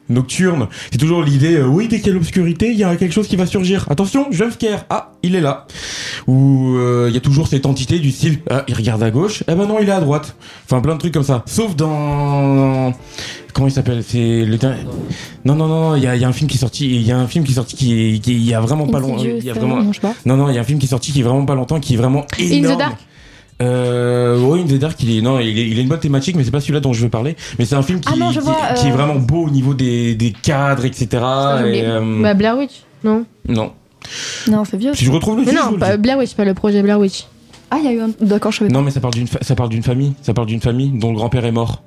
Nocturne, 0.08 0.68
c'est 0.90 0.98
toujours 0.98 1.22
l'idée, 1.22 1.56
euh, 1.56 1.66
oui, 1.66 1.86
dès 1.88 1.98
qu'il 1.98 2.08
y 2.08 2.10
a 2.10 2.14
l'obscurité, 2.14 2.70
il 2.70 2.78
y 2.78 2.84
a 2.84 2.96
quelque 2.96 3.12
chose 3.12 3.28
qui 3.28 3.36
va 3.36 3.44
surgir. 3.46 3.86
Attention, 3.90 4.26
jumpscare, 4.30 4.84
ah, 4.90 5.12
il 5.22 5.34
est 5.34 5.40
là. 5.40 5.66
Ou 6.26 6.76
euh, 6.76 7.06
il 7.08 7.14
y 7.14 7.16
a 7.16 7.20
toujours 7.20 7.46
cette 7.48 7.66
entité 7.66 7.98
du 7.98 8.10
style, 8.10 8.38
ah, 8.50 8.64
il 8.68 8.74
regarde 8.74 9.02
à 9.02 9.10
gauche, 9.10 9.42
eh 9.48 9.54
ben 9.54 9.66
non, 9.66 9.78
il 9.80 9.88
est 9.88 9.92
à 9.92 10.00
droite. 10.00 10.34
Enfin, 10.64 10.80
plein 10.80 10.94
de 10.94 10.98
trucs 11.00 11.12
comme 11.14 11.22
ça. 11.24 11.42
Sauf 11.46 11.76
dans... 11.76 12.92
Comment 13.54 13.66
il 13.68 13.72
s'appelle? 13.72 14.02
C'est 14.06 14.44
le 14.44 14.56
dernier- 14.56 14.82
Non, 15.44 15.54
non, 15.56 15.66
non, 15.66 15.96
il 15.96 16.02
y 16.02 16.06
a, 16.06 16.14
il 16.14 16.22
y 16.22 16.24
a 16.24 16.28
un 16.28 16.32
film 16.32 16.48
qui 16.48 16.56
est 16.56 16.60
sorti, 16.60 16.86
il 16.86 17.02
y 17.02 17.10
a 17.12 17.18
un 17.18 17.26
film 17.26 17.44
qui 17.44 17.52
est 17.52 17.56
sorti 17.56 17.76
qui, 17.76 17.92
est- 18.14 18.18
qui 18.20 18.30
est- 18.32 18.34
il 18.34 18.44
y 18.44 18.54
a 18.54 18.60
vraiment 18.60 18.86
pas 18.86 19.00
longtemps. 19.00 19.16
Insidious, 19.16 19.38
Il 19.40 19.44
y 19.46 19.50
a 19.50 19.54
vraiment... 19.54 19.82
non. 19.82 19.92
Non, 20.26 20.36
non, 20.36 20.48
il 20.50 20.54
y 20.54 20.58
a 20.58 20.60
un 20.60 20.64
film 20.64 20.78
qui 20.78 20.86
est 20.86 20.90
sorti 20.90 21.12
qui 21.12 21.20
est 21.20 21.24
vraiment 21.24 21.44
pas 21.44 21.54
longtemps, 21.54 21.80
qui 21.80 21.94
est 21.94 21.96
vraiment 21.96 22.24
In 22.38 22.44
énorme. 22.44 22.74
the 22.76 22.78
Dark 22.78 22.98
Euh, 23.60 24.38
oui, 24.40 24.64
Dark, 24.78 25.02
il 25.02 25.18
est, 25.18 25.20
non, 25.22 25.40
il, 25.40 25.58
est, 25.58 25.68
il 25.68 25.78
a 25.78 25.82
une 25.82 25.88
bonne 25.88 25.98
thématique, 25.98 26.36
mais 26.36 26.44
c'est 26.44 26.50
pas 26.50 26.60
celui-là 26.60 26.80
dont 26.80 26.92
je 26.92 27.02
veux 27.02 27.08
parler. 27.08 27.36
Mais 27.58 27.64
c'est 27.64 27.74
un 27.74 27.82
film 27.82 28.00
qui, 28.00 28.08
Ah 28.12 28.16
non, 28.16 28.30
je 28.30 28.38
qui, 28.40 28.44
vois, 28.46 28.56
qui 28.76 28.86
est 28.86 28.90
euh, 28.90 28.94
vraiment 28.94 29.16
beau 29.16 29.46
au 29.46 29.50
niveau 29.50 29.74
des, 29.74 30.14
des 30.14 30.30
cadres, 30.32 30.84
etc. 30.84 31.06
oublié. 31.60 31.82
Euh, 31.84 32.22
Bah 32.22 32.34
Blair 32.34 32.56
Witch, 32.56 32.82
non 33.04 33.24
non. 33.48 33.72
Non, 34.48 34.64
c'est 34.64 34.76
vieux. 34.76 34.94
Si 34.94 35.04
je 35.04 35.10
retrouve 35.10 35.38
le 35.38 35.44
Mais 35.44 35.52
je 35.52 35.56
non, 35.56 35.72
le 35.72 35.78
pas 35.78 35.96
dis. 35.96 36.02
Blair 36.02 36.18
Witch, 36.18 36.34
pas 36.34 36.44
le 36.44 36.54
projet 36.54 36.82
Blair 36.82 36.98
Witch. 37.00 37.26
Ah, 37.70 37.76
il 37.80 37.84
y 37.84 37.88
a 37.88 37.92
eu 37.92 38.00
un. 38.00 38.10
D'accord, 38.20 38.52
je 38.52 38.58
savais 38.60 38.70
Non, 38.70 38.80
mais 38.82 38.90
ça 38.92 39.00
parle 39.00 39.12
d'une, 39.14 39.26
fa- 39.26 39.42
ça 39.42 39.54
parle 39.54 39.68
d'une 39.68 39.82
famille. 39.82 40.14
Ça 40.22 40.32
parle 40.32 40.46
d'une 40.46 40.60
famille 40.60 40.90
dont 40.98 41.10
le 41.10 41.16
grand-père 41.16 41.44
est 41.44 41.52
mort. 41.52 41.82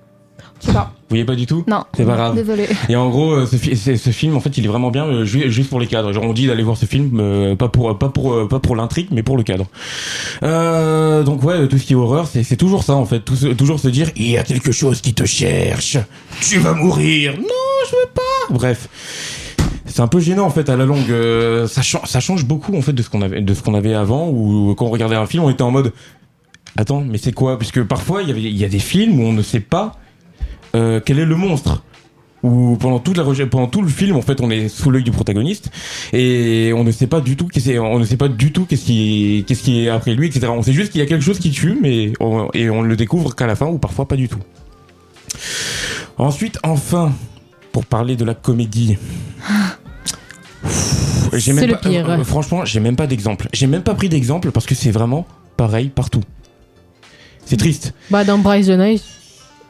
Je 0.61 0.67
sais 0.67 0.73
pas. 0.73 0.93
Vous 0.95 1.05
voyez 1.15 1.25
pas 1.25 1.35
du 1.35 1.45
tout 1.45 1.63
Non. 1.67 1.83
C'est 1.97 2.05
pas 2.05 2.15
grave. 2.15 2.35
Désolé. 2.35 2.67
Et 2.87 2.95
en 2.95 3.09
gros, 3.09 3.31
euh, 3.33 3.45
ce, 3.45 3.55
fi- 3.57 3.75
c'est- 3.75 3.97
ce 3.97 4.09
film, 4.11 4.35
en 4.35 4.39
fait, 4.39 4.57
il 4.57 4.63
est 4.65 4.67
vraiment 4.67 4.91
bien, 4.91 5.05
euh, 5.05 5.25
ju- 5.25 5.51
juste 5.51 5.69
pour 5.69 5.79
les 5.79 5.87
cadres. 5.87 6.13
Genre, 6.13 6.23
on 6.23 6.33
dit 6.33 6.47
d'aller 6.47 6.63
voir 6.63 6.77
ce 6.77 6.85
film, 6.85 7.17
euh, 7.19 7.55
pas 7.55 7.67
pour, 7.67 7.97
pas 7.97 8.09
pour, 8.09 8.47
pas 8.47 8.59
pour 8.59 8.75
l'intrigue, 8.75 9.07
mais 9.11 9.23
pour 9.23 9.37
le 9.37 9.43
cadre. 9.43 9.65
Euh, 10.43 11.23
donc 11.23 11.43
ouais, 11.43 11.67
tout 11.67 11.77
ce 11.77 11.85
qui 11.85 11.93
est 11.93 11.95
horreur, 11.95 12.27
c'est 12.27 12.55
toujours 12.55 12.83
ça, 12.83 12.93
en 12.95 13.05
fait. 13.05 13.19
Tout 13.21 13.35
toujours 13.55 13.79
se 13.79 13.87
dire, 13.87 14.09
il 14.15 14.29
y 14.29 14.37
a 14.37 14.43
quelque 14.43 14.71
chose 14.71 15.01
qui 15.01 15.13
te 15.13 15.25
cherche. 15.25 15.97
Tu 16.41 16.57
vas 16.59 16.73
mourir. 16.73 17.33
Non, 17.37 17.47
je 17.89 17.91
veux 17.95 18.11
pas. 18.13 18.53
Bref. 18.53 18.87
C'est 19.85 20.01
un 20.01 20.07
peu 20.07 20.19
gênant 20.21 20.45
en 20.45 20.49
fait 20.49 20.69
à 20.69 20.77
la 20.77 20.85
longue. 20.85 21.09
Euh, 21.09 21.67
ça, 21.67 21.81
cha- 21.81 22.01
ça 22.05 22.19
change 22.21 22.45
beaucoup 22.45 22.75
en 22.77 22.81
fait 22.81 22.93
de 22.93 23.01
ce 23.01 23.09
qu'on 23.09 23.21
avait, 23.21 23.41
de 23.41 23.53
ce 23.53 23.61
qu'on 23.61 23.73
avait 23.73 23.93
avant. 23.93 24.29
Ou 24.29 24.73
quand 24.77 24.85
on 24.85 24.89
regardait 24.89 25.17
un 25.17 25.25
film, 25.25 25.43
on 25.43 25.49
était 25.49 25.63
en 25.63 25.71
mode, 25.71 25.91
attends, 26.77 27.01
mais 27.01 27.17
c'est 27.17 27.33
quoi? 27.33 27.57
Puisque 27.59 27.83
parfois 27.83 28.21
il 28.21 28.29
y 28.29 28.31
avait, 28.31 28.41
il 28.41 28.57
y 28.57 28.63
a 28.63 28.69
des 28.69 28.79
films 28.79 29.19
où 29.19 29.23
on 29.23 29.33
ne 29.33 29.41
sait 29.41 29.59
pas 29.59 29.95
euh, 30.75 30.99
quel 31.03 31.19
est 31.19 31.25
le 31.25 31.35
monstre. 31.35 31.83
Ou 32.43 32.75
pendant 32.79 32.97
toute 32.97 33.17
la 33.17 33.23
pendant 33.45 33.67
tout 33.67 33.83
le 33.83 33.87
film, 33.87 34.15
en 34.15 34.23
fait, 34.23 34.41
on 34.41 34.49
est 34.49 34.67
sous 34.67 34.89
l'œil 34.89 35.03
du 35.03 35.11
protagoniste 35.11 35.69
et 36.11 36.73
on 36.75 36.83
ne 36.83 36.89
sait 36.91 37.05
pas 37.05 37.21
du 37.21 37.37
tout 37.37 37.45
qu'est-ce 37.47 37.77
on 37.77 37.99
ne 37.99 38.03
sait 38.03 38.17
pas 38.17 38.29
du 38.29 38.51
tout 38.51 38.65
qu'est-ce 38.65 38.83
qui 38.85 39.45
qu'est-ce 39.47 39.61
qui 39.61 39.85
est 39.85 39.89
après 39.89 40.15
lui, 40.15 40.25
etc. 40.27 40.47
On 40.47 40.63
sait 40.63 40.73
juste 40.73 40.91
qu'il 40.91 41.01
y 41.01 41.03
a 41.03 41.07
quelque 41.07 41.23
chose 41.23 41.37
qui 41.37 41.51
tue, 41.51 41.77
mais 41.79 42.13
on, 42.19 42.49
et 42.55 42.71
on 42.71 42.81
le 42.81 42.95
découvre 42.95 43.35
qu'à 43.35 43.45
la 43.45 43.55
fin 43.55 43.67
ou 43.67 43.77
parfois 43.77 44.07
pas 44.07 44.15
du 44.15 44.27
tout. 44.27 44.39
Ensuite, 46.17 46.57
enfin, 46.63 47.13
pour 47.71 47.85
parler 47.85 48.15
de 48.15 48.25
la 48.25 48.33
comédie. 48.33 48.97
J'ai 51.33 51.53
même 51.53 51.65
le 51.67 51.73
pas- 51.73 51.89
pire. 51.89 52.09
euh, 52.09 52.23
franchement, 52.23 52.65
j'ai 52.65 52.79
même 52.79 52.95
pas 52.95 53.07
d'exemple. 53.07 53.47
J'ai 53.53 53.67
même 53.67 53.83
pas 53.83 53.93
pris 53.93 54.09
d'exemple 54.09 54.51
parce 54.51 54.65
que 54.65 54.75
c'est 54.75 54.91
vraiment 54.91 55.25
pareil 55.57 55.89
partout. 55.89 56.21
C'est 57.45 57.57
triste. 57.57 57.93
Bah 58.09 58.23
dans 58.23 58.37
Bryce 58.37 58.67
the 58.67 58.71
Nice. 58.71 59.03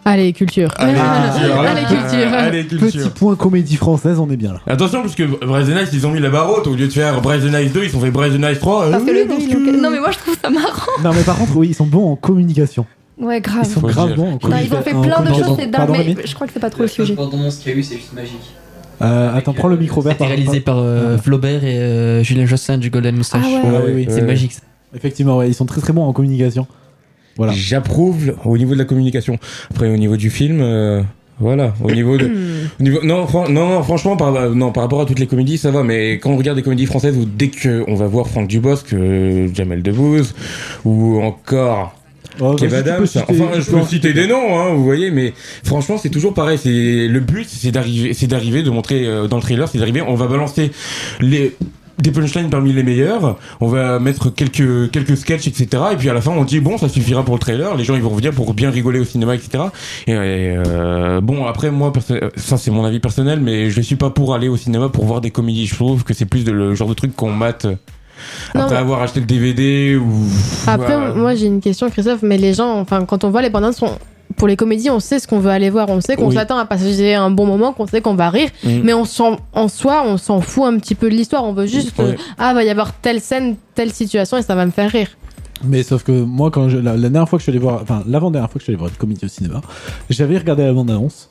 Allez, 0.05 0.33
culture. 0.33 0.71
Allez, 0.77 0.93
culture. 0.93 1.59
Allez, 1.61 1.81
culture. 1.81 2.33
Allez, 2.33 2.63
Petit 2.63 2.77
culture. 2.77 3.11
point 3.13 3.35
comédie 3.35 3.75
française, 3.75 4.17
on 4.19 4.29
est 4.29 4.37
bien 4.37 4.53
là. 4.53 4.59
Attention, 4.67 5.01
parce 5.01 5.15
que 5.15 5.23
Bryce 5.45 5.67
the 5.67 5.75
Nice, 5.79 5.89
ils 5.93 6.07
ont 6.07 6.11
mis 6.11 6.19
la 6.19 6.29
barre 6.29 6.49
haute. 6.51 6.67
Au 6.67 6.75
lieu 6.75 6.87
de 6.87 6.91
faire 6.91 7.21
Bryce 7.21 7.43
the 7.43 7.53
Nice 7.53 7.71
2, 7.71 7.83
ils 7.85 7.95
ont 7.95 7.99
fait 7.99 8.11
Bryce 8.11 8.33
the 8.33 8.39
Nice 8.39 8.59
3. 8.59 8.89
Parce 8.91 9.03
Euh, 9.03 9.05
que 9.05 9.11
oui, 9.11 9.47
le 9.47 9.71
que- 9.71 9.81
Non, 9.81 9.89
mais 9.91 9.99
moi 9.99 10.11
je 10.11 10.17
trouve 10.17 10.35
ça 10.41 10.49
marrant. 10.49 10.91
Non, 11.03 11.11
mais 11.13 11.23
par 11.23 11.37
contre, 11.37 11.55
oui, 11.55 11.67
ils 11.69 11.75
sont 11.75 11.85
bons 11.85 12.11
en 12.11 12.15
communication. 12.15 12.85
Ouais, 13.19 13.39
grave. 13.41 13.63
Ils 13.65 13.71
sont 13.71 13.79
Faut 13.81 13.87
grave 13.87 14.15
bons 14.15 14.23
en 14.27 14.31
Non, 14.31 14.37
communication. 14.39 14.75
ils 14.75 14.79
ont 14.79 14.81
fait 15.03 15.07
plein 15.09 15.21
de 15.21 15.27
choses, 15.35 15.55
c'est 15.59 15.69
dingue, 15.69 15.89
mais 15.89 16.15
je 16.25 16.33
crois 16.33 16.47
que 16.47 16.53
c'est 16.53 16.59
pas 16.59 16.69
trop 16.71 16.81
le 16.81 16.87
sujet. 16.87 17.13
L'abondance 17.13 17.57
qu'il 17.57 17.71
y 17.71 17.75
a 17.75 17.77
eu, 17.77 17.83
c'est 17.83 17.95
juste 17.97 18.13
magique. 18.13 18.55
Euh, 19.03 19.35
Attends, 19.35 19.53
prends 19.53 19.67
le 19.67 19.77
micro 19.77 20.01
vert. 20.01 20.13
C'était 20.13 20.25
réalisé 20.27 20.59
par 20.61 20.77
euh, 20.79 21.17
Flaubert 21.17 21.63
et 21.63 21.77
euh, 21.77 22.23
Julien 22.23 22.45
Jossin 22.45 22.77
du 22.77 22.89
Golden 22.89 23.15
Moustache. 23.17 23.41
Ah 23.45 23.67
ouais. 23.67 23.75
Ah 23.75 23.81
oui, 23.85 23.91
oui. 23.95 24.05
C'est 24.09 24.21
Ouais. 24.21 24.27
magique. 24.27 24.53
ça. 24.53 24.61
Effectivement, 24.95 25.37
ouais, 25.37 25.47
ils 25.47 25.53
sont 25.55 25.65
très 25.65 25.81
très 25.81 25.93
bons 25.93 26.05
en 26.07 26.13
communication. 26.13 26.67
Voilà. 27.37 27.53
J'approuve 27.53 28.35
au 28.45 28.57
niveau 28.57 28.73
de 28.73 28.79
la 28.79 28.85
communication. 28.85 29.37
Après, 29.71 29.87
au 29.89 29.97
niveau 29.97 30.17
du 30.17 30.29
film, 30.29 30.59
euh, 30.61 31.01
voilà. 31.39 31.73
Au 31.83 31.89
niveau 31.91 32.17
de. 32.17 32.25
au 32.79 32.83
niveau, 32.83 32.99
non, 33.03 33.25
fran- 33.27 33.49
non, 33.49 33.69
non, 33.69 33.83
franchement, 33.83 34.15
par, 34.17 34.35
euh, 34.35 34.53
non, 34.53 34.71
par 34.71 34.83
rapport 34.83 35.01
à 35.01 35.05
toutes 35.05 35.19
les 35.19 35.27
comédies, 35.27 35.57
ça 35.57 35.71
va. 35.71 35.83
Mais 35.83 36.13
quand 36.19 36.31
on 36.31 36.37
regarde 36.37 36.57
des 36.57 36.63
comédies 36.63 36.85
françaises 36.85 37.17
où 37.17 37.25
dès 37.25 37.49
qu'on 37.49 37.95
va 37.95 38.07
voir 38.07 38.27
Franck 38.27 38.47
Dubosc, 38.47 38.93
euh, 38.93 39.47
Jamel 39.53 39.81
Debbouze, 39.81 40.33
ou 40.85 41.19
encore. 41.21 41.95
Oh, 42.39 42.55
Kev 42.55 42.69
vas-y, 42.69 42.83
tu 42.83 42.89
Adams, 42.89 42.99
peux 43.01 43.05
citer- 43.07 43.23
enfin, 43.27 43.59
je 43.59 43.69
peux 43.69 43.75
en 43.77 43.79
peux 43.81 43.87
citer 43.87 44.13
des 44.13 44.25
noms, 44.25 44.57
hein, 44.57 44.73
vous 44.73 44.83
voyez, 44.85 45.11
mais 45.11 45.33
franchement, 45.65 45.97
c'est 45.97 46.09
toujours 46.09 46.33
pareil. 46.33 46.57
C'est 46.57 47.07
le 47.07 47.19
but, 47.19 47.45
c'est 47.49 47.71
d'arriver, 47.71 48.13
c'est 48.13 48.27
d'arriver, 48.27 48.63
de 48.63 48.69
montrer 48.69 49.05
euh, 49.05 49.27
dans 49.27 49.35
le 49.35 49.41
trailer, 49.41 49.67
c'est 49.67 49.79
d'arriver. 49.79 50.01
On 50.01 50.15
va 50.15 50.27
balancer 50.27 50.71
les 51.19 51.53
des 51.99 52.11
punchlines 52.11 52.49
parmi 52.49 52.73
les 52.73 52.83
meilleurs. 52.83 53.37
On 53.59 53.67
va 53.67 53.99
mettre 53.99 54.29
quelques 54.29 54.91
quelques 54.91 55.17
sketchs, 55.17 55.47
etc. 55.47 55.67
Et 55.93 55.95
puis 55.95 56.09
à 56.09 56.13
la 56.13 56.21
fin, 56.21 56.31
on 56.31 56.43
dit 56.43 56.59
bon, 56.59 56.77
ça 56.77 56.89
suffira 56.89 57.23
pour 57.23 57.35
le 57.35 57.39
trailer. 57.39 57.75
Les 57.75 57.83
gens 57.83 57.95
ils 57.95 58.01
vont 58.01 58.09
revenir 58.09 58.31
pour 58.33 58.53
bien 58.53 58.69
rigoler 58.69 58.99
au 58.99 59.05
cinéma, 59.05 59.35
etc. 59.35 59.65
Et, 60.07 60.13
euh, 60.15 61.21
bon, 61.21 61.45
après 61.45 61.71
moi, 61.71 61.91
ça 62.35 62.57
c'est 62.57 62.71
mon 62.71 62.83
avis 62.85 62.99
personnel, 62.99 63.39
mais 63.39 63.69
je 63.69 63.81
suis 63.81 63.95
pas 63.95 64.09
pour 64.09 64.33
aller 64.33 64.47
au 64.47 64.57
cinéma 64.57 64.89
pour 64.89 65.05
voir 65.05 65.21
des 65.21 65.31
comédies. 65.31 65.65
Je 65.67 65.75
trouve 65.75 66.03
que 66.03 66.13
c'est 66.13 66.25
plus 66.25 66.43
de 66.43 66.51
le 66.51 66.75
genre 66.75 66.89
de 66.89 66.93
truc 66.93 67.15
qu'on 67.15 67.31
mate. 67.31 67.65
Non, 68.53 68.61
Après 68.61 68.75
mais- 68.75 68.81
avoir 68.81 69.01
acheté 69.01 69.19
le 69.19 69.25
DVD 69.25 69.95
ou 69.95 70.11
Après, 70.67 70.95
Voilà. 70.95 71.13
moi 71.15 71.33
j'ai 71.33 71.47
une 71.47 71.59
question, 71.59 71.89
Christophe, 71.89 72.21
mais 72.21 72.37
les 72.37 72.53
gens, 72.53 72.79
enfin, 72.79 73.03
quand 73.05 73.23
on 73.23 73.31
voit 73.31 73.41
les 73.41 73.49
bandes 73.49 73.73
on- 73.81 73.97
pour 74.37 74.47
les 74.47 74.55
comédies, 74.55 74.89
on 74.89 74.99
sait 74.99 75.19
ce 75.19 75.27
qu'on 75.27 75.39
veut 75.39 75.49
aller 75.51 75.69
voir, 75.69 75.89
on 75.89 76.01
sait 76.01 76.15
qu'on 76.15 76.27
Oui. 76.29 76.35
s'attend 76.35 76.57
à 76.57 76.65
passer 76.65 77.13
un 77.13 77.29
bon 77.31 77.45
moment, 77.45 77.73
qu'on 77.73 77.87
sait 77.87 78.01
qu'on 78.01 78.15
va 78.15 78.29
rire, 78.29 78.49
Mm. 78.63 78.81
mais 78.83 78.93
on 78.93 79.05
s'en, 79.05 79.37
en 79.53 79.67
soi, 79.67 80.03
on 80.05 80.17
s'en 80.17 80.41
fout 80.41 80.63
un 80.65 80.77
petit 80.77 80.95
peu 80.95 81.09
de 81.09 81.15
l'histoire, 81.15 81.43
on 81.43 81.53
veut 81.53 81.65
juste, 81.65 81.93
ah, 82.37 82.53
va 82.53 82.63
y 82.63 82.69
avoir 82.69 82.93
telle 82.93 83.21
scène, 83.21 83.55
telle 83.75 83.91
situation 83.91 84.37
et 84.37 84.41
ça 84.41 84.55
va 84.55 84.65
me 84.65 84.71
faire 84.71 84.89
rire. 84.91 85.07
Mais 85.63 85.83
sauf 85.83 86.03
que 86.03 86.11
moi, 86.11 86.49
quand 86.49 86.69
je, 86.69 86.77
la, 86.77 86.93
la 86.97 87.09
dernière 87.09 87.29
fois 87.29 87.37
que 87.37 87.41
je 87.41 87.43
suis 87.43 87.51
allé 87.51 87.59
voir, 87.59 87.81
enfin 87.83 88.03
l'avant-dernière 88.07 88.49
fois 88.49 88.55
que 88.57 88.61
je 88.61 88.63
suis 88.65 88.71
allé 88.71 88.79
voir 88.79 88.89
une 88.89 88.95
comédie 88.97 89.25
au 89.25 89.29
cinéma, 89.29 89.61
j'avais 90.09 90.37
regardé 90.37 90.63
la 90.63 90.73
bande-annonce, 90.73 91.29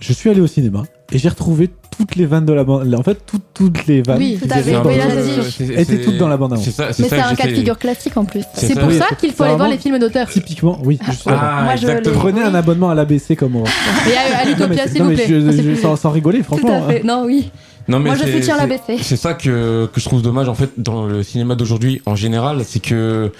je 0.00 0.12
suis 0.12 0.30
allé 0.30 0.40
au 0.40 0.46
cinéma 0.46 0.84
et 1.10 1.18
j'ai 1.18 1.28
retrouvé 1.28 1.68
toutes 2.12 2.20
les 2.20 2.26
vannes 2.26 2.44
de 2.44 2.52
la 2.52 2.64
bande, 2.64 2.94
en 2.94 3.02
fait 3.02 3.18
toutes, 3.26 3.42
toutes 3.54 3.86
les 3.86 4.02
vannes. 4.02 4.18
Oui, 4.18 4.38
tout 4.40 4.48
à 4.50 4.58
étaient 4.60 4.72
fait, 4.72 5.80
étaient 5.80 6.00
toutes 6.02 6.18
dans 6.18 6.28
la 6.28 6.36
bande-annonce. 6.36 6.64
c'est 6.64 6.70
ça- 6.70 6.88
Mais 6.98 7.08
c'est 7.08 7.18
un 7.18 7.34
cas 7.34 7.46
de 7.46 7.54
figure 7.54 7.78
classique 7.78 8.16
en 8.16 8.24
plus. 8.24 8.42
C'est 8.54 8.78
pour 8.78 8.92
ça 8.92 9.06
qu'il 9.18 9.32
faut 9.32 9.44
aller 9.44 9.56
voir 9.56 9.68
les 9.68 9.78
films 9.78 9.98
d'auteur. 9.98 10.28
Typiquement, 10.28 10.78
oui. 10.84 10.98
Ah, 11.26 11.62
Moi, 11.64 11.76
je 11.76 12.10
Prenez 12.10 12.42
un 12.42 12.54
abonnement 12.54 12.90
à 12.90 12.94
l'ABC 12.94 13.34
comme 13.36 13.52
moi. 13.52 13.64
Et 14.08 14.34
à, 14.34 14.44
l'Utopia, 14.44 14.86
s'il 14.86 15.02
vous 15.02 15.12
plaît. 15.12 15.76
sans, 15.80 15.96
sans 15.96 16.10
rigoler, 16.10 16.38
Tout 16.38 16.44
franchement. 16.44 16.84
à 16.86 16.92
fait. 16.92 17.02
Non, 17.02 17.24
oui. 17.26 17.50
Non, 17.88 17.98
mais 17.98 18.10
Moi, 18.10 18.14
je 18.18 18.24
c'est- 18.24 18.32
soutiens 18.40 18.56
la 18.56 18.66
BC. 18.66 18.98
C'est 19.02 19.16
ça 19.16 19.34
que, 19.34 19.86
que 19.92 20.00
je 20.00 20.04
trouve 20.04 20.22
dommage 20.22 20.48
en 20.48 20.54
fait 20.54 20.70
dans 20.78 21.06
le 21.06 21.22
cinéma 21.22 21.54
d'aujourd'hui 21.54 22.00
en 22.06 22.14
général, 22.16 22.62
c'est 22.64 22.80
que 22.80 23.32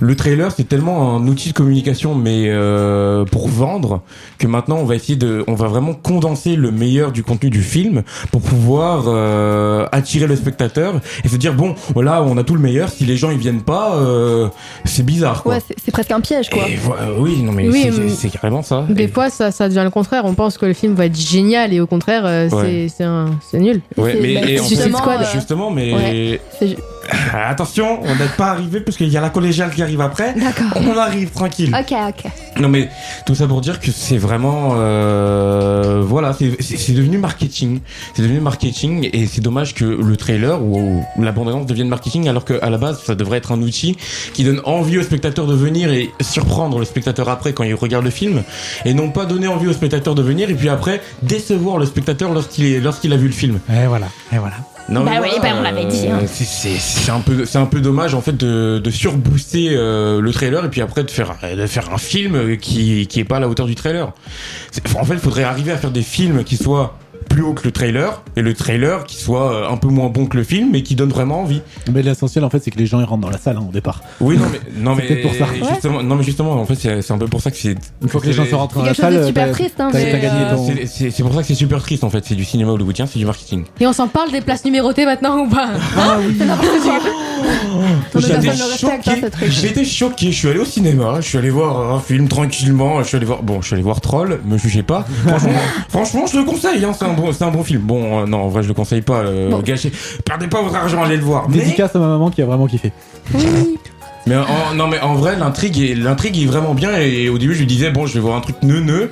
le 0.00 0.16
trailer 0.16 0.50
c'est 0.52 0.68
tellement 0.68 1.16
un 1.16 1.26
outil 1.26 1.50
de 1.50 1.54
communication 1.54 2.14
mais 2.14 2.44
euh, 2.48 3.24
pour 3.24 3.48
vendre 3.48 4.02
que 4.38 4.46
maintenant 4.46 4.76
on 4.78 4.84
va 4.84 4.94
essayer 4.94 5.16
de, 5.16 5.44
on 5.48 5.54
va 5.54 5.68
vraiment 5.68 5.94
condenser 5.94 6.56
le 6.56 6.70
meilleur 6.70 7.12
du 7.12 7.22
contenu 7.22 7.50
du 7.50 7.62
film 7.62 8.02
pour 8.32 8.40
pouvoir 8.40 9.04
euh, 9.06 9.86
attirer 9.92 10.26
le 10.26 10.36
spectateur 10.36 10.94
et 11.24 11.28
se 11.28 11.36
dire 11.36 11.54
bon 11.54 11.74
voilà 11.94 12.22
on 12.22 12.36
a 12.38 12.44
tout 12.44 12.54
le 12.54 12.60
meilleur, 12.60 12.88
si 12.88 13.04
les 13.04 13.16
gens 13.16 13.30
ils 13.30 13.38
viennent 13.38 13.62
pas 13.62 13.94
euh, 13.96 14.48
c'est 14.84 15.04
bizarre 15.04 15.42
quoi. 15.42 15.54
Ouais, 15.54 15.60
c'est- 15.66 15.90
presque 15.90 16.12
un 16.12 16.20
piège, 16.20 16.48
quoi. 16.50 16.68
Et 16.68 16.74
euh, 16.76 17.16
oui 17.18 17.42
non 17.42 17.52
mais 17.52 17.68
Oui, 17.68 17.90
c'est- 18.16 18.28
carrément 18.30 18.62
ça. 18.62 18.86
Des 18.88 19.04
Et- 19.04 19.08
fois, 19.08 19.28
ça, 19.28 19.50
ça 19.50 19.68
devient 19.68 19.82
le 19.84 19.90
contraire. 19.90 20.22
On 20.24 20.34
pense 20.34 20.56
que 20.56 20.66
le 20.66 20.72
film 20.72 20.94
va 20.94 21.06
être 21.06 21.16
génial 21.18 21.72
et 21.72 21.80
au 21.80 21.86
contraire, 21.86 22.22
euh, 22.24 22.48
c'est- 22.48 22.56
Ouais. 22.56 22.86
c'est 22.96 23.04
un- 23.04 23.30
c'est 23.50 23.58
nul. 23.58 23.80
Ouais, 23.96 24.16
mais 24.20 24.34
bah, 24.34 24.48
et 24.48 24.60
en 24.60 24.64
fait, 24.64 25.32
justement, 25.32 25.70
mais 25.70 25.92
Ouais. 25.92 26.40
Ah, 26.60 26.99
attention, 27.32 28.00
on 28.02 28.14
n'est 28.14 28.28
pas 28.36 28.50
arrivé 28.50 28.80
parce 28.80 28.96
qu'il 28.96 29.08
y 29.08 29.16
a 29.16 29.20
la 29.20 29.30
collégiale 29.30 29.70
qui 29.70 29.82
arrive 29.82 30.00
après. 30.00 30.34
D'accord. 30.34 30.80
On 30.80 30.96
arrive 30.96 31.30
tranquille. 31.30 31.74
Ok, 31.78 31.94
ok. 32.08 32.30
Non 32.60 32.68
mais 32.68 32.88
tout 33.26 33.34
ça 33.34 33.46
pour 33.46 33.60
dire 33.60 33.80
que 33.80 33.90
c'est 33.90 34.18
vraiment 34.18 34.72
euh, 34.74 36.02
voilà 36.04 36.32
c'est 36.34 36.92
devenu 36.92 37.16
marketing 37.18 37.80
c'est 38.14 38.22
devenu 38.22 38.40
marketing 38.40 39.08
et 39.12 39.26
c'est 39.26 39.40
dommage 39.40 39.74
que 39.74 39.84
le 39.84 40.16
trailer 40.16 40.62
ou, 40.62 41.02
ou 41.16 41.22
la 41.22 41.32
devienne 41.32 41.88
marketing 41.88 42.28
alors 42.28 42.44
qu'à 42.44 42.68
la 42.68 42.78
base 42.78 43.02
ça 43.02 43.14
devrait 43.14 43.38
être 43.38 43.52
un 43.52 43.62
outil 43.62 43.96
qui 44.34 44.44
donne 44.44 44.60
envie 44.64 44.98
au 44.98 45.02
spectateur 45.02 45.46
de 45.46 45.54
venir 45.54 45.90
et 45.92 46.10
surprendre 46.20 46.78
le 46.78 46.84
spectateur 46.84 47.28
après 47.28 47.52
quand 47.52 47.64
il 47.64 47.74
regarde 47.74 48.04
le 48.04 48.10
film 48.10 48.42
et 48.84 48.94
non 48.94 49.10
pas 49.10 49.24
donner 49.24 49.46
envie 49.46 49.68
au 49.68 49.72
spectateur 49.72 50.14
de 50.14 50.22
venir 50.22 50.50
et 50.50 50.54
puis 50.54 50.68
après 50.68 51.00
décevoir 51.22 51.78
le 51.78 51.86
spectateur 51.86 52.32
lorsqu'il 52.32 52.66
est 52.66 52.80
lorsqu'il 52.80 53.12
a 53.12 53.16
vu 53.16 53.26
le 53.26 53.32
film 53.32 53.60
et 53.72 53.86
voilà 53.86 54.06
et 54.32 54.38
voilà 54.38 54.56
non, 54.88 55.04
Bah 55.04 55.12
oui, 55.22 55.28
bah 55.40 55.48
on 55.56 55.62
l'avait 55.62 55.84
dit, 55.84 56.08
hein. 56.08 56.20
c'est- 56.26 56.44
C'est 56.44 56.78
c'est 56.78 57.10
un 57.12 57.20
peu, 57.20 57.44
c'est 57.44 57.58
un 57.58 57.66
peu 57.66 57.80
dommage 57.80 58.14
en 58.14 58.20
fait 58.20 58.36
de, 58.36 58.80
de 58.82 58.90
surbooster 58.90 59.68
euh, 59.70 60.20
le 60.20 60.32
trailer 60.32 60.64
et 60.64 60.68
puis 60.68 60.80
après 60.80 61.04
de 61.04 61.10
faire, 61.10 61.36
de 61.56 61.66
faire 61.66 61.92
un 61.92 61.98
film 61.98 62.56
qui, 62.58 63.06
qui 63.06 63.20
est 63.20 63.24
pas 63.24 63.36
à 63.36 63.40
la 63.40 63.48
hauteur 63.48 63.66
du 63.66 63.74
trailer. 63.76 64.12
C'est- 64.72 64.82
En 64.96 65.04
fait, 65.04 65.14
il 65.14 65.20
faudrait 65.20 65.44
arriver 65.44 65.70
à 65.72 65.76
faire 65.76 65.90
des 65.92 66.02
films 66.02 66.42
qui 66.44 66.56
soient 66.56 66.98
plus 67.30 67.42
haut 67.42 67.54
que 67.54 67.64
le 67.64 67.70
trailer 67.72 68.22
et 68.36 68.42
le 68.42 68.52
trailer 68.52 69.04
qui 69.04 69.16
soit 69.16 69.52
euh, 69.52 69.70
un 69.72 69.76
peu 69.76 69.88
moins 69.88 70.08
bon 70.08 70.26
que 70.26 70.36
le 70.36 70.42
film 70.44 70.70
mais 70.72 70.82
qui 70.82 70.96
donne 70.96 71.08
vraiment 71.10 71.40
envie. 71.40 71.62
Mais 71.90 72.02
l'essentiel 72.02 72.44
en 72.44 72.50
fait 72.50 72.58
c'est 72.62 72.70
que 72.70 72.78
les 72.78 72.86
gens 72.86 73.00
ils 73.00 73.04
rentrent 73.04 73.22
dans 73.22 73.30
la 73.30 73.38
salle 73.38 73.56
hein, 73.56 73.64
au 73.68 73.72
départ. 73.72 74.02
Oui, 74.20 74.36
non 74.36 74.44
mais 74.52 74.60
non 74.76 74.94
C'est 74.96 75.02
mais 75.02 75.08
peut-être 75.08 75.22
pour 75.22 75.34
ça. 75.34 75.46
justement, 75.72 76.02
non 76.02 76.16
mais 76.16 76.24
justement 76.24 76.52
en 76.52 76.66
fait 76.66 76.74
c'est 76.74 77.00
c'est 77.02 77.12
un 77.12 77.18
peu 77.18 77.26
pour 77.26 77.40
ça 77.40 77.50
que 77.50 77.56
c'est 77.56 77.76
Une 78.02 78.08
fois 78.08 78.20
que 78.20 78.26
les 78.26 78.32
gens 78.32 78.44
sont 78.44 78.58
rentrés 78.58 78.80
dans 78.80 78.86
la 78.86 78.94
salle, 78.94 79.24
super 79.26 79.50
triste, 79.52 79.80
hein, 79.80 79.90
euh, 79.94 80.56
ton. 80.56 80.66
c'est- 80.86 81.22
pour 81.22 81.34
ça 81.34 81.40
que 81.42 81.46
c'est 81.46 81.54
super 81.54 81.80
triste 81.80 82.04
en 82.04 82.10
fait. 82.10 82.24
C'est 82.26 82.34
du 82.34 82.44
cinéma 82.44 82.72
hollywoodien, 82.72 83.06
c'est 83.06 83.18
du 83.18 83.26
marketing. 83.26 83.64
Et 83.78 83.86
on 83.86 83.92
s'en 83.92 84.08
parle 84.08 84.32
des 84.32 84.40
places 84.40 84.64
numérotées 84.64 85.04
maintenant 85.04 85.38
ou 85.38 85.48
pas? 85.48 85.70
Ah 85.96 86.18
oui. 86.20 86.36
mais 86.38 86.46
J'étais 88.16 88.48
hein, 88.48 88.54
choqué. 88.78 89.22
J'étais 89.48 89.84
choqué. 89.84 90.32
Je 90.32 90.36
suis 90.36 90.48
allé 90.48 90.58
au 90.58 90.64
cinéma. 90.64 91.20
Je 91.20 91.28
suis 91.28 91.38
allé 91.38 91.50
voir 91.50 91.94
un 91.94 92.00
film 92.00 92.28
tranquillement. 92.28 93.02
Je 93.02 93.08
suis 93.08 93.16
allé 93.16 93.26
voir. 93.26 93.42
Bon, 93.42 93.60
je 93.60 93.66
suis 93.66 93.74
allé 93.74 93.82
voir 93.82 94.00
Troll. 94.00 94.40
Me 94.44 94.58
jugez 94.58 94.82
pas. 94.82 95.04
Franchement, 95.26 95.50
franchement, 95.88 96.26
je 96.26 96.38
le 96.38 96.44
conseille. 96.44 96.84
Hein, 96.84 96.92
c'est 96.96 97.04
un 97.04 97.12
bon, 97.20 97.32
c'est 97.32 97.44
un 97.44 97.50
bon 97.50 97.62
film. 97.64 97.82
Bon, 97.82 98.22
euh, 98.22 98.26
non, 98.26 98.38
en 98.42 98.48
vrai, 98.48 98.62
je 98.62 98.68
le 98.68 98.74
conseille 98.74 99.02
pas. 99.02 99.20
euh, 99.20 99.50
Bon. 99.50 99.60
Gâchez. 99.60 99.92
Perdez 100.24 100.46
pas 100.48 100.62
votre 100.62 100.74
argent 100.76 101.02
à 101.02 101.06
aller 101.06 101.16
le 101.16 101.22
voir. 101.22 101.48
Mais, 101.48 101.58
Dédicace 101.58 101.94
à 101.94 101.98
ma 101.98 102.06
maman 102.08 102.30
qui 102.30 102.42
a 102.42 102.46
vraiment 102.46 102.66
kiffé. 102.66 102.92
mais 104.26 104.36
en, 104.36 104.74
non, 104.74 104.86
mais 104.88 105.00
en 105.00 105.14
vrai, 105.14 105.36
l'intrigue 105.36 105.78
est, 105.80 105.94
l'intrigue 105.94 106.40
est 106.40 106.46
vraiment 106.46 106.74
bien. 106.74 106.96
Et 106.98 107.28
au 107.28 107.38
début, 107.38 107.54
je 107.54 107.60
lui 107.60 107.66
disais 107.66 107.90
bon, 107.90 108.06
je 108.06 108.14
vais 108.14 108.20
voir 108.20 108.36
un 108.36 108.40
truc 108.40 108.56
neuneux. 108.62 109.10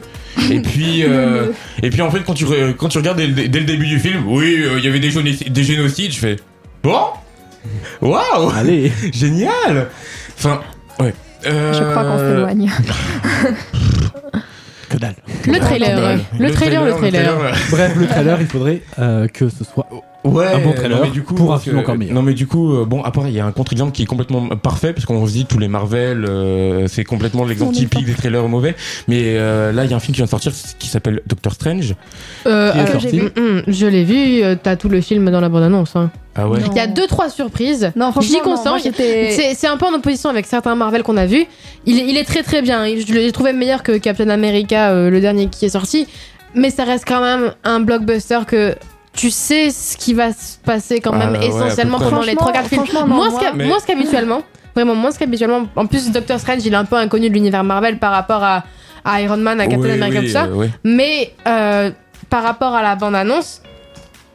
Et 0.51 0.61
puis, 0.61 1.03
euh, 1.09 1.47
et 1.83 1.91
puis 1.91 2.03
en 2.03 2.11
fait, 2.11 2.21
quand 2.27 2.35
tu, 2.35 2.45
re- 2.45 2.75
quand 2.75 2.89
tu 2.89 2.99
regardes 2.99 3.19
dès, 3.19 3.27
le- 3.27 3.49
dès 3.49 3.59
le 3.61 3.67
début 3.67 3.87
du 3.87 3.99
film, 3.99 4.25
oui, 4.29 4.57
euh, 4.59 4.79
il 4.79 4.85
y 4.85 4.89
avait 4.89 5.01
des, 5.01 5.11
génocides- 5.11 5.53
des 5.53 5.65
génocides. 5.65 6.13
Je 6.13 6.19
fais 6.19 6.37
bon, 6.83 6.99
waouh, 8.01 8.51
allez, 8.57 8.93
génial. 9.13 9.89
Enfin, 10.39 10.61
ouais. 11.01 11.13
Je 11.45 11.91
crois 11.91 12.05
qu'on 12.05 12.19
s'éloigne. 12.19 12.71
Que 14.89 14.97
dalle. 14.97 15.15
Le 15.47 15.59
trailer, 15.59 16.19
le 16.39 16.51
trailer, 16.51 16.85
le 16.85 16.93
trailer. 16.93 17.35
Bref, 17.71 17.95
le 17.97 18.07
trailer, 18.07 18.41
il 18.41 18.47
faudrait 18.47 18.83
euh, 18.99 19.29
que 19.29 19.49
ce 19.49 19.65
soit 19.65 19.87
Ouais, 20.25 20.47
un 20.47 20.59
bon 20.59 20.71
non, 20.71 20.75
trailer 20.75 21.01
mais 21.01 21.11
du 21.11 21.23
coup, 21.23 21.35
pour 21.35 21.55
un 21.55 21.59
film 21.61 21.77
euh, 21.77 21.81
encore 21.81 21.97
meilleur. 21.97 22.13
Non 22.15 22.23
mais 22.23 22.35
du 22.35 22.47
coup, 22.49 22.75
euh, 22.75 22.85
bon, 22.85 23.03
après 23.05 23.23
il 23.29 23.35
y 23.35 23.39
a 23.41 23.47
un 23.47 23.53
contre-exemple 23.53 23.93
qui 23.93 24.03
est 24.03 24.07
complètement 24.07 24.49
parfait 24.49 24.93
parce 24.93 25.07
qu'on 25.07 25.25
se 25.27 25.33
dit 25.33 25.47
tous 25.47 25.59
les 25.59 25.69
Marvel, 25.69 26.25
euh, 26.25 26.87
c'est 26.89 27.05
complètement 27.05 27.45
l'exemple 27.45 27.73
typique 27.73 28.05
des 28.05 28.15
trailers 28.15 28.47
mauvais. 28.49 28.75
Mais 29.07 29.37
euh, 29.37 29.71
là, 29.73 29.85
il 29.85 29.91
y 29.91 29.95
a 29.95 29.97
un 29.97 30.01
film 30.01 30.15
qui 30.15 30.19
vient 30.19 30.25
de 30.25 30.31
sortir 30.31 30.53
qui 30.79 30.89
s'appelle 30.89 31.23
Doctor 31.27 31.53
Strange. 31.53 31.95
Euh, 32.47 32.73
Qui 32.73 32.79
est 32.79 32.83
euh, 32.83 32.87
sorti 32.93 33.21
hum, 33.21 33.31
hum, 33.37 33.63
je 33.69 33.87
l'ai 33.87 34.03
vu, 34.05 34.43
euh, 34.43 34.57
t'as 34.61 34.75
tout 34.75 34.89
le 34.89 35.01
film 35.01 35.31
dans 35.31 35.41
la 35.41 35.49
bande-annonce. 35.49 35.95
Hein. 35.95 36.11
Ah 36.35 36.49
ouais. 36.49 36.59
Il 36.67 36.77
y 36.77 36.81
a 36.81 36.89
deux 36.89 37.07
trois 37.07 37.31
surprises. 37.31 37.93
Non, 37.95 38.11
franchement, 38.11 38.41
consens. 38.43 38.83
C'est 38.97 39.55
c'est 39.55 39.67
un 39.69 39.77
peu 39.77 39.87
en 39.87 39.95
opposition 39.95 40.31
avec 40.31 40.47
certains 40.47 40.75
Marvel 40.75 41.05
qu'on 41.05 41.17
a 41.17 41.27
vus. 41.27 41.47
Il, 41.87 41.97
est- 41.99 42.07
il 42.09 42.17
est 42.17 42.25
très 42.25 42.43
très 42.43 42.61
bien. 42.61 42.85
Je 42.87 43.13
l'ai 43.13 43.31
trouvé 43.33 43.53
meilleur 43.53 43.85
que 43.85 43.97
Captain 43.99 44.29
America, 44.31 44.91
euh, 44.91 45.11
le 45.11 45.21
dernier 45.21 45.47
qui 45.47 45.65
est 45.65 45.71
sorti. 45.71 46.07
Mais 46.55 46.71
ça 46.71 46.83
reste 46.85 47.05
quand 47.07 47.21
même 47.21 47.53
un 47.63 47.79
blockbuster 47.81 48.41
que 48.47 48.75
tu 49.19 49.31
sais 49.31 49.71
ce 49.71 49.97
qui 49.97 50.15
va 50.15 50.33
se 50.33 50.57
passer 50.65 51.01
quand 51.01 51.11
Ah, 51.13 51.27
même 51.27 51.41
ouais, 51.41 51.47
essentiellement 51.49 51.99
pendant 51.99 52.23
les 52.23 52.35
3-4 52.35 52.65
films. 52.69 52.85
franchement, 52.87 53.07
non, 53.07 53.17
moins, 53.17 53.81
qu'habituellement. 53.87 54.43
Vraiment, 54.75 54.95
moins 54.95 55.11
qu'habituellement. 55.13 55.67
En 55.75 55.87
plus, 55.87 56.11
Doctor 56.13 56.39
Strange, 56.39 56.61
il 56.65 56.73
est 56.73 56.77
un 56.77 56.85
peu 56.85 56.97
inconnu 56.97 57.29
de 57.29 57.35
l'univers 57.35 57.65
Marvel 57.65 57.99
par 57.99 58.13
rapport 58.13 58.43
à, 58.45 58.63
à 59.05 59.21
Iron 59.23 59.37
Man, 59.39 59.61
à 59.61 59.67
Captain 59.67 59.81
Oui, 59.89 59.91
America, 59.91 60.21
oui, 60.21 60.27
tout 60.27 60.33
ça. 60.33 60.45
euh. 60.45 60.69
Mais 60.85 61.33
euh, 61.49 61.91
par 62.31 62.45
rapport 62.45 62.75
à 62.75 62.83
la 62.83 62.95
bande-annonce, 62.95 63.61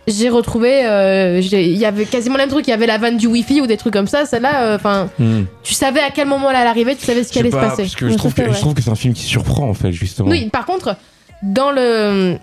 j'ai 0.05 0.27
retrouvé. 0.29 0.85
euh, 0.85 1.39
Il 1.41 1.77
y 1.77 1.85
avait 1.85 2.03
quasiment 2.03 2.35
le 2.35 2.41
même 2.41 2.49
truc. 2.49 2.67
Il 2.67 2.71
y 2.71 2.73
avait 2.73 2.87
la 2.87 2.97
vanne 2.97 3.15
du 3.15 3.27
Wi-Fi 3.27 3.61
ou 3.61 3.67
des 3.67 3.77
trucs 3.77 3.93
comme 3.93 4.07
ça. 4.07 4.25
Celle-là, 4.25 4.75
enfin, 4.75 5.09
Hmm. 5.17 5.43
tu 5.63 5.73
savais 5.73 6.01
à 6.01 6.09
quel 6.13 6.27
moment 6.27 6.49
elle 6.49 6.57
allait 6.57 6.69
arriver, 6.69 6.93
tu 6.97 7.05
savais 7.05 7.23
ce 7.23 7.31
qui 7.31 7.39
allait 7.39 7.51
se 7.51 7.55
pas, 7.55 7.69
passer. 7.69 7.83
parce 7.83 7.95
que 7.95 8.09
je 8.09 8.15
trouve 8.15 8.33
que 8.33 8.51
je 8.51 8.59
trouve 8.59 8.73
que 8.73 8.81
c'est 8.81 8.89
un 8.91 8.95
film 8.95 9.13
qui 9.13 9.23
surprend 9.23 9.69
en 9.69 9.73
fait 9.73 9.93
justement. 9.93 10.27
Oui, 10.29 10.49
par 10.49 10.65
contre, 10.65 10.97
dans 11.41 11.71
le. 11.71 12.35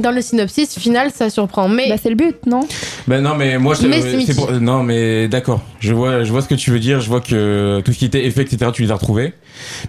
Dans 0.00 0.10
le 0.10 0.20
synopsis 0.20 0.78
final, 0.78 1.10
ça 1.14 1.30
surprend. 1.30 1.68
Mais. 1.68 1.94
c'est 2.02 2.10
le 2.10 2.16
but, 2.16 2.36
non? 2.46 2.60
Ben 3.08 3.22
non, 3.22 3.34
mais 3.36 3.58
moi, 3.58 3.74
je- 3.80 3.86
Mais 3.86 4.00
c'est 4.26 4.34
pour- 4.34 4.50
non, 4.52 4.82
mais 4.82 5.28
d'accord. 5.28 5.60
Je 5.80 5.94
vois, 5.94 6.24
je 6.24 6.30
vois 6.32 6.42
ce 6.42 6.48
que 6.48 6.54
tu 6.54 6.70
veux 6.70 6.78
dire. 6.80 7.00
Je 7.00 7.08
vois 7.08 7.20
que 7.20 7.80
tout 7.84 7.92
ce 7.92 7.98
qui 7.98 8.04
était 8.04 8.24
effet, 8.26 8.42
etc., 8.42 8.70
tu 8.74 8.82
les 8.82 8.90
as 8.90 8.94
retrouvés. 8.94 9.32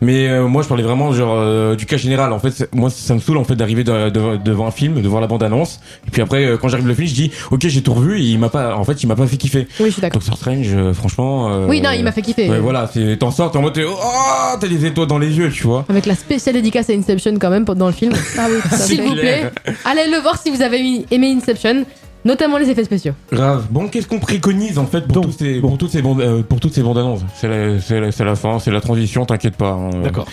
Mais 0.02 0.30
euh, 0.30 0.48
moi, 0.48 0.64
je 0.64 0.68
parlais 0.68 0.84
vraiment 0.84 1.12
genre 1.12 1.36
euh, 1.38 1.76
du 1.76 1.86
cas 1.86 1.98
général. 1.98 2.32
En 2.32 2.40
fait, 2.40 2.70
moi, 2.74 2.90
ça 2.90 3.14
me 3.16 3.20
saoule 3.20 3.38
en 3.38 3.44
fait 3.44 3.56
d'arriver 3.56 3.84
de- 3.84 4.10
de- 4.10 4.38
devant 4.38 4.68
un 4.68 4.72
film, 4.72 5.02
de 5.02 5.08
voir 5.08 5.20
la 5.20 5.28
bande 5.28 5.44
annonce. 5.44 5.80
Et 6.08 6.12
puis 6.12 6.22
après, 6.22 6.46
euh, 6.46 6.58
quand 6.58 6.70
j'arrive 6.70 6.88
le 6.88 6.94
film, 6.94 7.08
je 7.08 7.14
dis, 7.14 7.32
ok, 7.52 7.68
j'ai 7.68 7.82
tout 7.82 7.94
revu. 7.94 8.20
Et 8.20 8.24
il 8.24 8.40
m'a 8.40 8.50
pas, 8.50 8.76
en 8.76 8.84
fait, 8.86 9.04
il 9.04 9.08
m'a 9.08 9.16
pas 9.16 9.28
fait 9.28 9.38
kiffer. 9.38 9.68
Oui, 9.80 9.88
je 9.88 9.92
suis 9.94 10.02
d'accord. 10.02 10.22
Doctor 10.22 10.38
Strange, 10.38 10.68
euh, 10.74 10.94
franchement. 10.94 11.50
euh, 11.52 11.68
Oui, 11.68 11.82
non, 11.82 11.90
il 11.92 12.04
m'a 12.04 12.12
fait 12.14 12.22
kiffer. 12.22 12.50
Ouais, 12.50 12.60
voilà, 12.60 12.90
c'est 12.94 13.18
t'en 13.18 13.32
sors, 13.32 13.52
t'es 13.52 13.58
en 13.58 13.62
mode, 13.62 13.74
t'es- 13.74 13.84
oh, 13.86 14.58
t'as 14.60 14.68
des 14.68 14.86
étoiles 14.86 15.08
dans 15.08 15.20
les 15.20 15.32
yeux, 15.38 15.50
tu 15.52 15.64
vois. 15.64 15.86
Avec 15.90 16.06
la 16.06 16.16
spéciale 16.16 16.56
dédicace 16.56 16.90
à 16.90 16.94
Inception 16.94 17.34
quand 17.40 17.50
même 17.50 17.66
dans 17.66 17.88
le 17.88 17.94
film. 17.94 18.14
Ah 18.40 18.48
oui, 18.50 18.78
S'il 18.78 19.02
vous 19.02 19.14
plaît, 19.16 19.52
allez 19.88 20.12
le 20.12 20.18
voir 20.20 20.38
si 20.40 20.52
vous 20.52 20.62
avez 20.62 21.06
aimé 21.10 21.32
Inception, 21.36 21.86
notamment 22.26 22.58
les 22.58 22.70
effets 22.70 22.84
spéciaux. 22.84 23.14
Grave. 23.32 23.68
Bon, 23.72 23.88
qu'est-ce 23.88 24.08
qu'on 24.08 24.20
préconise 24.20 24.78
en 24.78 24.86
fait 24.86 25.08
pour, 25.08 25.24
tous 25.24 25.32
ces, 25.32 25.60
pour 25.60 25.78
toutes 25.78 25.92
ces 25.92 26.02
bandes, 26.02 26.22
euh, 26.22 26.44
pour 26.44 26.60
toutes 26.60 26.74
ces 26.74 26.84
bandes 26.84 26.98
annonces? 26.98 27.22
C'est 27.36 27.48
la, 27.48 27.80
c'est 27.80 28.00
la, 28.00 28.12
c'est 28.12 28.26
la 28.26 28.36
fin, 28.36 28.60
c'est 28.60 28.72
la 28.72 28.82
transition, 28.82 29.26
t'inquiète 29.26 29.56
pas. 29.56 29.72
hein. 29.72 29.90
D'accord. 30.04 30.28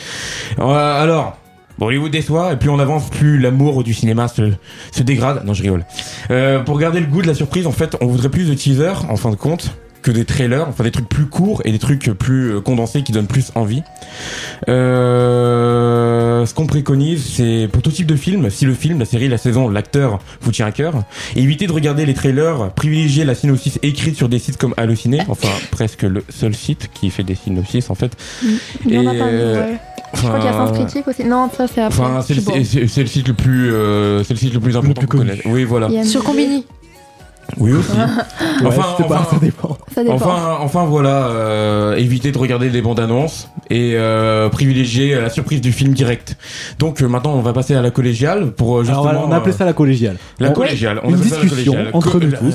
Euh, 0.59 1.03
alors. 1.03 1.39
Bon, 1.77 1.87
Hollywood 1.87 2.13
déçoit, 2.13 2.53
et 2.53 2.57
plus 2.57 2.71
on 2.71 2.79
avance, 2.79 3.11
plus 3.11 3.41
l'amour 3.41 3.83
du 3.83 3.95
cinéma 3.95 4.29
se, 4.29 4.53
se 4.93 5.03
dégrade. 5.03 5.45
Non, 5.45 5.55
je 5.55 5.63
rigole. 5.65 5.85
Euh, 6.31 6.61
pour 6.61 6.79
garder 6.79 7.01
le 7.01 7.07
goût 7.07 7.21
de 7.21 7.27
la 7.27 7.35
surprise, 7.35 7.67
en 7.67 7.73
fait, 7.73 7.97
on 8.01 8.07
voudrait 8.07 8.29
plus 8.29 8.49
de 8.49 8.55
teasers, 8.55 9.11
en 9.11 9.17
fin 9.17 9.31
de 9.31 9.35
compte, 9.35 9.77
que 10.05 10.11
des 10.13 10.25
trailers, 10.27 10.69
enfin 10.69 10.85
des 10.85 10.91
trucs 10.93 11.09
plus 11.09 11.25
courts 11.27 11.63
et 11.65 11.73
des 11.73 11.79
trucs 11.79 12.11
plus 12.13 12.53
euh, 12.53 12.61
condensés 12.61 13.03
qui 13.03 13.11
donnent 13.11 13.27
plus 13.27 13.51
envie. 13.55 13.83
Euh, 15.15 16.45
ce 16.47 16.53
qu'on 16.55 16.67
préconise, 16.67 17.25
c'est 17.25 17.69
pour 17.73 17.83
tout 17.83 17.91
type 17.91 18.07
de 18.07 18.17
film, 18.17 18.49
si 18.51 18.67
le 18.67 18.75
film, 18.75 18.99
la 18.99 19.07
série, 19.07 19.29
la 19.29 19.39
saison, 19.39 19.69
l'acteur 19.69 20.19
vous 20.43 20.53
tient 20.53 20.67
à 20.67 20.73
cœur, 20.73 21.05
évitez 21.37 21.67
de 21.67 21.73
regarder 21.73 22.05
les 22.07 22.15
trailers, 22.15 22.71
privilégiez 22.75 23.25
la 23.25 23.35
synopsis 23.35 23.79
écrite 23.83 24.17
sur 24.17 24.29
des 24.29 24.39
sites 24.39 24.59
comme 24.59 24.75
Allociné, 24.77 25.23
enfin 25.29 25.49
presque 25.71 26.03
le 26.03 26.23
seul 26.29 26.55
site 26.55 26.91
qui 26.93 27.11
fait 27.11 27.23
des 27.25 27.35
synopsis 27.35 27.89
en 27.91 27.95
fait. 27.95 28.13
Il 28.87 28.99
en 28.99 29.07
a 29.07 29.15
pas 29.15 29.25
euh, 29.27 29.71
ouais. 29.71 29.79
Je 30.13 30.19
crois 30.21 30.37
qu'il 30.39 30.45
y 30.47 30.49
a 30.49 30.53
Sens 30.53 30.73
Critique 30.73 31.09
aussi. 31.09 31.25
Non, 31.25 31.51
ça 31.57 31.67
c'est 31.67 31.81
après. 31.83 32.01
Enfin, 32.03 32.21
c'est 32.23 32.35
le, 32.35 32.43
le 33.03 33.07
site 33.09 33.27
le 33.27 33.35
plus, 33.35 33.73
euh, 33.73 34.23
c'est 34.23 34.35
le 34.35 34.39
site 34.39 34.55
le 34.55 34.61
plus 34.61 34.77
important 34.77 35.01
qu'on 35.07 35.19
connaisse. 35.19 35.41
Oui, 35.47 35.65
voilà. 35.65 35.89
Il 35.89 35.95
y 35.95 35.99
a- 35.99 36.05
Sur 36.05 36.23
Combini. 36.23 36.65
Oui 37.59 37.73
aussi. 37.73 37.93
Ouais, 37.93 38.67
enfin, 38.67 38.83
pas- 38.99 39.05
enfin, 39.05 39.27
ça 39.31 39.37
dépend. 39.41 39.79
Ça 39.95 40.03
dépend. 40.03 40.15
enfin, 40.17 40.57
enfin, 40.61 40.85
voilà, 40.85 41.27
euh, 41.29 41.95
éviter 41.97 42.33
de 42.33 42.39
regarder 42.39 42.71
des 42.71 42.83
bandes 42.83 43.01
annonces 43.01 43.49
et 43.71 43.93
euh, 43.95 44.49
privilégier 44.49 45.15
la 45.15 45.31
surprise 45.31 45.61
du 45.61 45.73
film 45.73 45.93
direct. 45.95 46.37
Donc 46.79 47.03
euh, 47.03 47.07
maintenant, 47.09 47.35
on 47.35 47.41
va 47.41 47.53
passer 47.53 47.75
à 47.75 47.83
la 47.83 47.91
collégiale 47.91 48.53
pour 48.53 48.79
euh, 48.79 48.85
Alors, 48.89 49.05
justement. 49.05 49.27
on, 49.29 49.33
a 49.33 49.37
appelé 49.37 49.53
ça 49.53 49.65
la 49.65 49.73
collégiale. 49.73 50.17
La 50.41 50.51
On- 50.51 50.53
collégiale. 50.53 51.01
On 51.05 51.09
Une 51.11 51.15
appelle 51.17 51.29
ça 51.29 51.37
la 51.37 51.43
discussion 51.43 51.73
collégiale. 51.73 51.95
entre 51.95 52.21
nous 52.21 52.31
tous. 52.31 52.55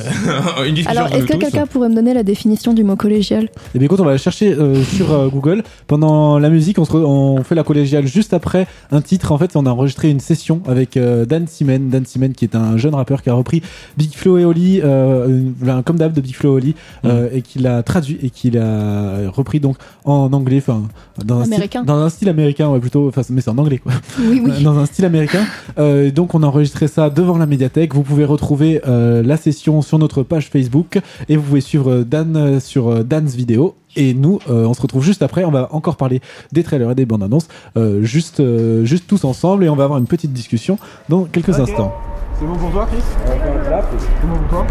Une 0.68 0.76
discussion 0.76 0.91
Alors, 1.03 1.14
est-ce 1.16 1.26
que 1.26 1.38
quelqu'un 1.38 1.66
pourrait 1.66 1.90
me 1.90 1.95
donner 1.95 2.14
la 2.14 2.24
définition 2.24 2.74
du 2.74 2.84
mot 2.84 2.95
collégial 2.95 3.49
Et 3.76 3.80
bien 3.80 3.86
écoute, 3.86 3.99
on 3.99 4.06
va 4.06 4.18
chercher 4.18 4.53
euh, 4.53 4.84
sur 4.84 5.11
euh, 5.14 5.28
Google. 5.30 5.64
Pendant 5.88 6.40
la 6.40 6.49
musique, 6.49 6.80
on, 6.80 6.86
se 6.86 6.91
re- 6.91 7.03
on 7.06 7.44
fait 7.44 7.56
la 7.56 7.64
collégiale 7.64 8.06
juste 8.07 8.34
après 8.34 8.68
un 8.91 9.02
titre. 9.02 9.32
En 9.32 9.38
fait, 9.38 9.56
on 9.56 9.66
a 9.66 9.70
enregistré 9.70 10.10
une 10.10 10.20
session 10.20 10.61
avec 10.68 10.98
euh, 10.98 11.26
Dan 11.26 11.48
Simen. 11.48 11.90
Dan 11.90 12.06
Simen 12.06 12.34
qui 12.34 12.45
est 12.45 12.56
un 12.56 12.78
jeune 12.78 12.95
rappeur 12.95 13.22
qui 13.22 13.30
a 13.30 13.34
repris 13.34 13.61
Big 13.98 14.14
Flo 14.16 14.38
et 14.38 14.45
Oli, 14.45 14.78
euh, 14.84 15.41
comme 15.85 15.97
d'hab 15.97 16.14
de 16.14 16.22
Big 16.22 16.35
Flo 16.35 16.53
et 16.53 16.56
Oli, 16.56 16.76
euh, 17.06 17.30
et 17.31 17.41
qui 17.41 17.60
l'a 17.60 17.84
traduit 17.84 18.18
et 18.22 18.30
qui 18.30 18.51
l'a 18.51 19.30
repris 19.30 19.60
donc 19.60 19.77
en 20.06 20.31
anglais, 20.34 20.57
enfin 20.57 20.84
dans 21.23 21.41
un 21.41 21.45
style, 21.45 21.69
dans 21.85 21.97
un 21.97 22.10
style 22.10 22.30
américain, 22.30 22.69
ouais 22.69 22.80
plutôt, 22.80 23.07
enfin 23.07 23.22
mais 23.30 23.41
c'est 23.41 23.49
en 23.49 23.57
anglais 23.57 23.77
quoi. 23.77 23.93
Oui, 24.19 24.41
oui. 24.43 24.64
Dans 24.64 24.77
un 24.77 24.85
style 24.85 25.06
américain. 25.06 25.45
Euh, 25.77 26.11
donc 26.11 26.35
on 26.35 26.43
a 26.43 26.47
enregistré 26.47 26.88
ça 26.88 27.10
devant 27.10 27.38
la 27.38 27.45
médiathèque. 27.45 27.93
Vous 27.93 28.03
pouvez 28.03 28.26
retrouver 28.26 28.81
euh, 28.88 29.23
la 29.23 29.38
session 29.38 29.81
sur 29.81 29.99
notre 29.99 30.23
page 30.23 30.49
Facebook 30.49 30.99
et 31.27 31.35
vous 31.35 31.43
pouvez 31.43 31.61
suivre 31.61 32.03
Dan 32.03 32.35
euh, 32.35 32.60
sur 32.60 32.88
euh, 32.89 33.03
Dan's 33.03 33.35
vidéo. 33.35 33.76
Et 33.95 34.14
nous, 34.14 34.39
euh, 34.49 34.65
on 34.65 34.73
se 34.76 34.81
retrouve 34.81 35.03
juste 35.03 35.23
après. 35.23 35.43
On 35.45 35.51
va 35.51 35.69
encore 35.72 35.97
parler 35.97 36.22
des 36.51 36.64
trailers 36.64 36.91
et 36.91 36.95
des 36.95 37.06
bandes 37.06 37.23
annonces, 37.23 37.47
euh, 37.76 38.03
juste, 38.03 38.39
euh, 38.39 38.85
juste 38.85 39.06
tous 39.07 39.23
ensemble, 39.23 39.64
et 39.64 39.69
on 39.69 39.76
va 39.76 39.85
avoir 39.85 39.97
une 39.99 40.06
petite 40.06 40.31
discussion 40.31 40.77
dans 41.10 41.23
quelques 41.23 41.60
instants. 41.60 41.91
C'est 42.40 42.45
bon 42.45 42.56
pour 42.56 42.72
toi, 42.72 42.88
Chris? 42.90 43.03
C'est 43.03 44.28
bon 44.28 44.38
pour 44.38 44.48
toi? 44.48 44.66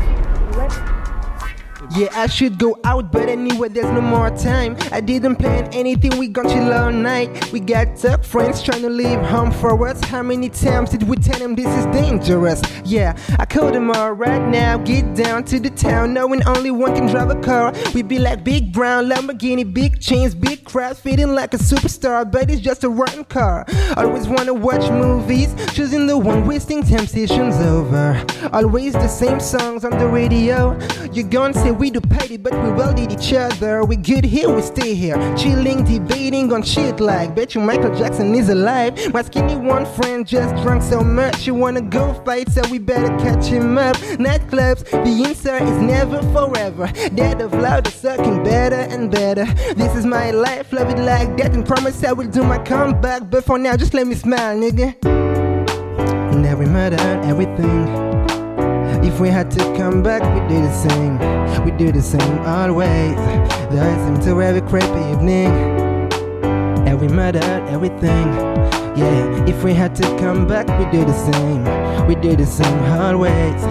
Yeah, 1.96 2.08
I 2.12 2.26
should 2.26 2.58
go 2.58 2.78
out, 2.84 3.10
but 3.10 3.28
anyway, 3.28 3.68
there's 3.68 3.90
no 3.90 4.00
more 4.00 4.30
time. 4.30 4.76
I 4.92 5.00
didn't 5.00 5.36
plan 5.36 5.68
anything, 5.72 6.18
we 6.18 6.28
gon' 6.28 6.48
chill 6.48 6.72
all 6.72 6.92
night. 6.92 7.50
We 7.50 7.60
got 7.60 7.96
tough 7.96 8.26
friends 8.26 8.62
trying 8.62 8.82
to 8.82 8.90
leave 8.90 9.18
home 9.20 9.50
for 9.50 9.88
us. 9.88 9.98
How 10.04 10.22
many 10.22 10.50
times 10.50 10.90
did 10.90 11.02
we 11.04 11.16
tell 11.16 11.38
them 11.38 11.54
this 11.54 11.66
is 11.78 11.86
dangerous? 11.86 12.60
Yeah, 12.84 13.16
I 13.38 13.46
called 13.46 13.74
them 13.74 13.90
all 13.90 14.12
right 14.12 14.46
now. 14.48 14.76
Get 14.78 15.14
down 15.14 15.44
to 15.44 15.58
the 15.58 15.70
town, 15.70 16.12
knowing 16.12 16.46
only 16.46 16.70
one 16.70 16.94
can 16.94 17.06
drive 17.06 17.30
a 17.30 17.40
car. 17.40 17.72
We 17.94 18.02
be 18.02 18.18
like 18.18 18.44
big 18.44 18.72
brown 18.72 19.06
Lamborghini, 19.06 19.72
big 19.72 19.98
chains, 20.00 20.34
big 20.34 20.64
crowds, 20.64 21.00
feeling 21.00 21.34
like 21.34 21.54
a 21.54 21.58
superstar, 21.58 22.30
but 22.30 22.50
it's 22.50 22.60
just 22.60 22.84
a 22.84 22.90
rotten 22.90 23.24
car. 23.24 23.64
Always 23.96 24.28
wanna 24.28 24.52
watch 24.52 24.90
movies, 24.90 25.54
choosing 25.72 26.06
the 26.06 26.18
one 26.18 26.46
wasting 26.46 26.82
temptations 26.82 27.56
over. 27.56 28.22
Always 28.52 28.92
the 28.92 29.08
same 29.08 29.40
songs 29.40 29.84
on 29.86 29.98
the 29.98 30.06
radio. 30.06 30.78
You're 31.12 31.28
gonna 31.28 31.54
say 31.54 31.70
we 31.78 31.90
do 31.90 32.00
petty, 32.00 32.36
but 32.36 32.52
we 32.52 32.70
well 32.70 32.92
did 32.92 33.12
each 33.12 33.32
other. 33.32 33.84
We 33.84 33.96
good 33.96 34.24
here, 34.24 34.50
we 34.50 34.62
stay 34.62 34.94
here. 34.94 35.16
Chilling, 35.36 35.84
debating 35.84 36.52
on 36.52 36.62
shit 36.62 36.98
like 37.00 37.34
Bet 37.34 37.54
you 37.54 37.60
Michael 37.60 37.94
Jackson 37.94 38.34
is 38.34 38.48
alive. 38.48 39.12
My 39.12 39.22
skinny 39.22 39.54
one 39.54 39.86
friend 39.86 40.26
just 40.26 40.54
drunk 40.62 40.82
so 40.82 41.00
much. 41.00 41.46
You 41.46 41.54
wanna 41.54 41.82
go 41.82 42.14
fight, 42.24 42.50
so 42.50 42.62
we 42.70 42.78
better 42.78 43.08
catch 43.18 43.46
him 43.46 43.78
up. 43.78 43.96
Nightclubs, 44.18 44.90
the 44.90 45.24
answer 45.28 45.56
is 45.56 45.78
never 45.80 46.20
forever. 46.32 46.86
Dead 47.14 47.40
of 47.40 47.52
loud, 47.52 47.86
is 47.86 47.94
sucking 47.94 48.42
better 48.42 48.82
and 48.94 49.10
better. 49.10 49.44
This 49.74 49.94
is 49.94 50.04
my 50.04 50.30
life, 50.32 50.72
love 50.72 50.90
it 50.90 50.98
like 50.98 51.36
that, 51.36 51.54
and 51.54 51.64
promise 51.64 52.02
I 52.02 52.12
will 52.12 52.28
do 52.28 52.42
my 52.42 52.58
comeback. 52.58 53.30
But 53.30 53.44
for 53.44 53.58
now, 53.58 53.76
just 53.76 53.94
let 53.94 54.06
me 54.06 54.16
smile, 54.16 54.56
nigga. 54.56 54.96
Now 56.34 56.56
we 56.56 56.66
murdered 56.66 57.00
everything. 57.24 58.17
If 59.02 59.20
we 59.20 59.28
had 59.28 59.50
to 59.52 59.58
come 59.76 60.02
back, 60.02 60.22
we'd 60.22 60.48
do 60.48 60.60
the 60.60 60.72
same. 60.72 61.18
We'd 61.64 61.76
do 61.76 61.92
the 61.92 62.02
same 62.02 62.38
always. 62.40 63.16
There 63.70 64.06
seems 64.06 64.24
to 64.26 64.40
every 64.42 64.62
crappy 64.62 65.12
evening. 65.12 65.50
And 66.86 67.00
we 67.00 67.08
murdered 67.08 67.44
everything. 67.68 68.26
Yeah, 68.96 69.44
if 69.46 69.62
we 69.62 69.74
had 69.74 69.94
to 69.96 70.02
come 70.18 70.46
back, 70.46 70.66
we'd 70.78 70.90
do 70.90 71.04
the 71.04 71.12
same. 71.32 71.64
We'd 72.06 72.20
do 72.20 72.34
the 72.34 72.46
same 72.46 72.78
always. 73.00 73.62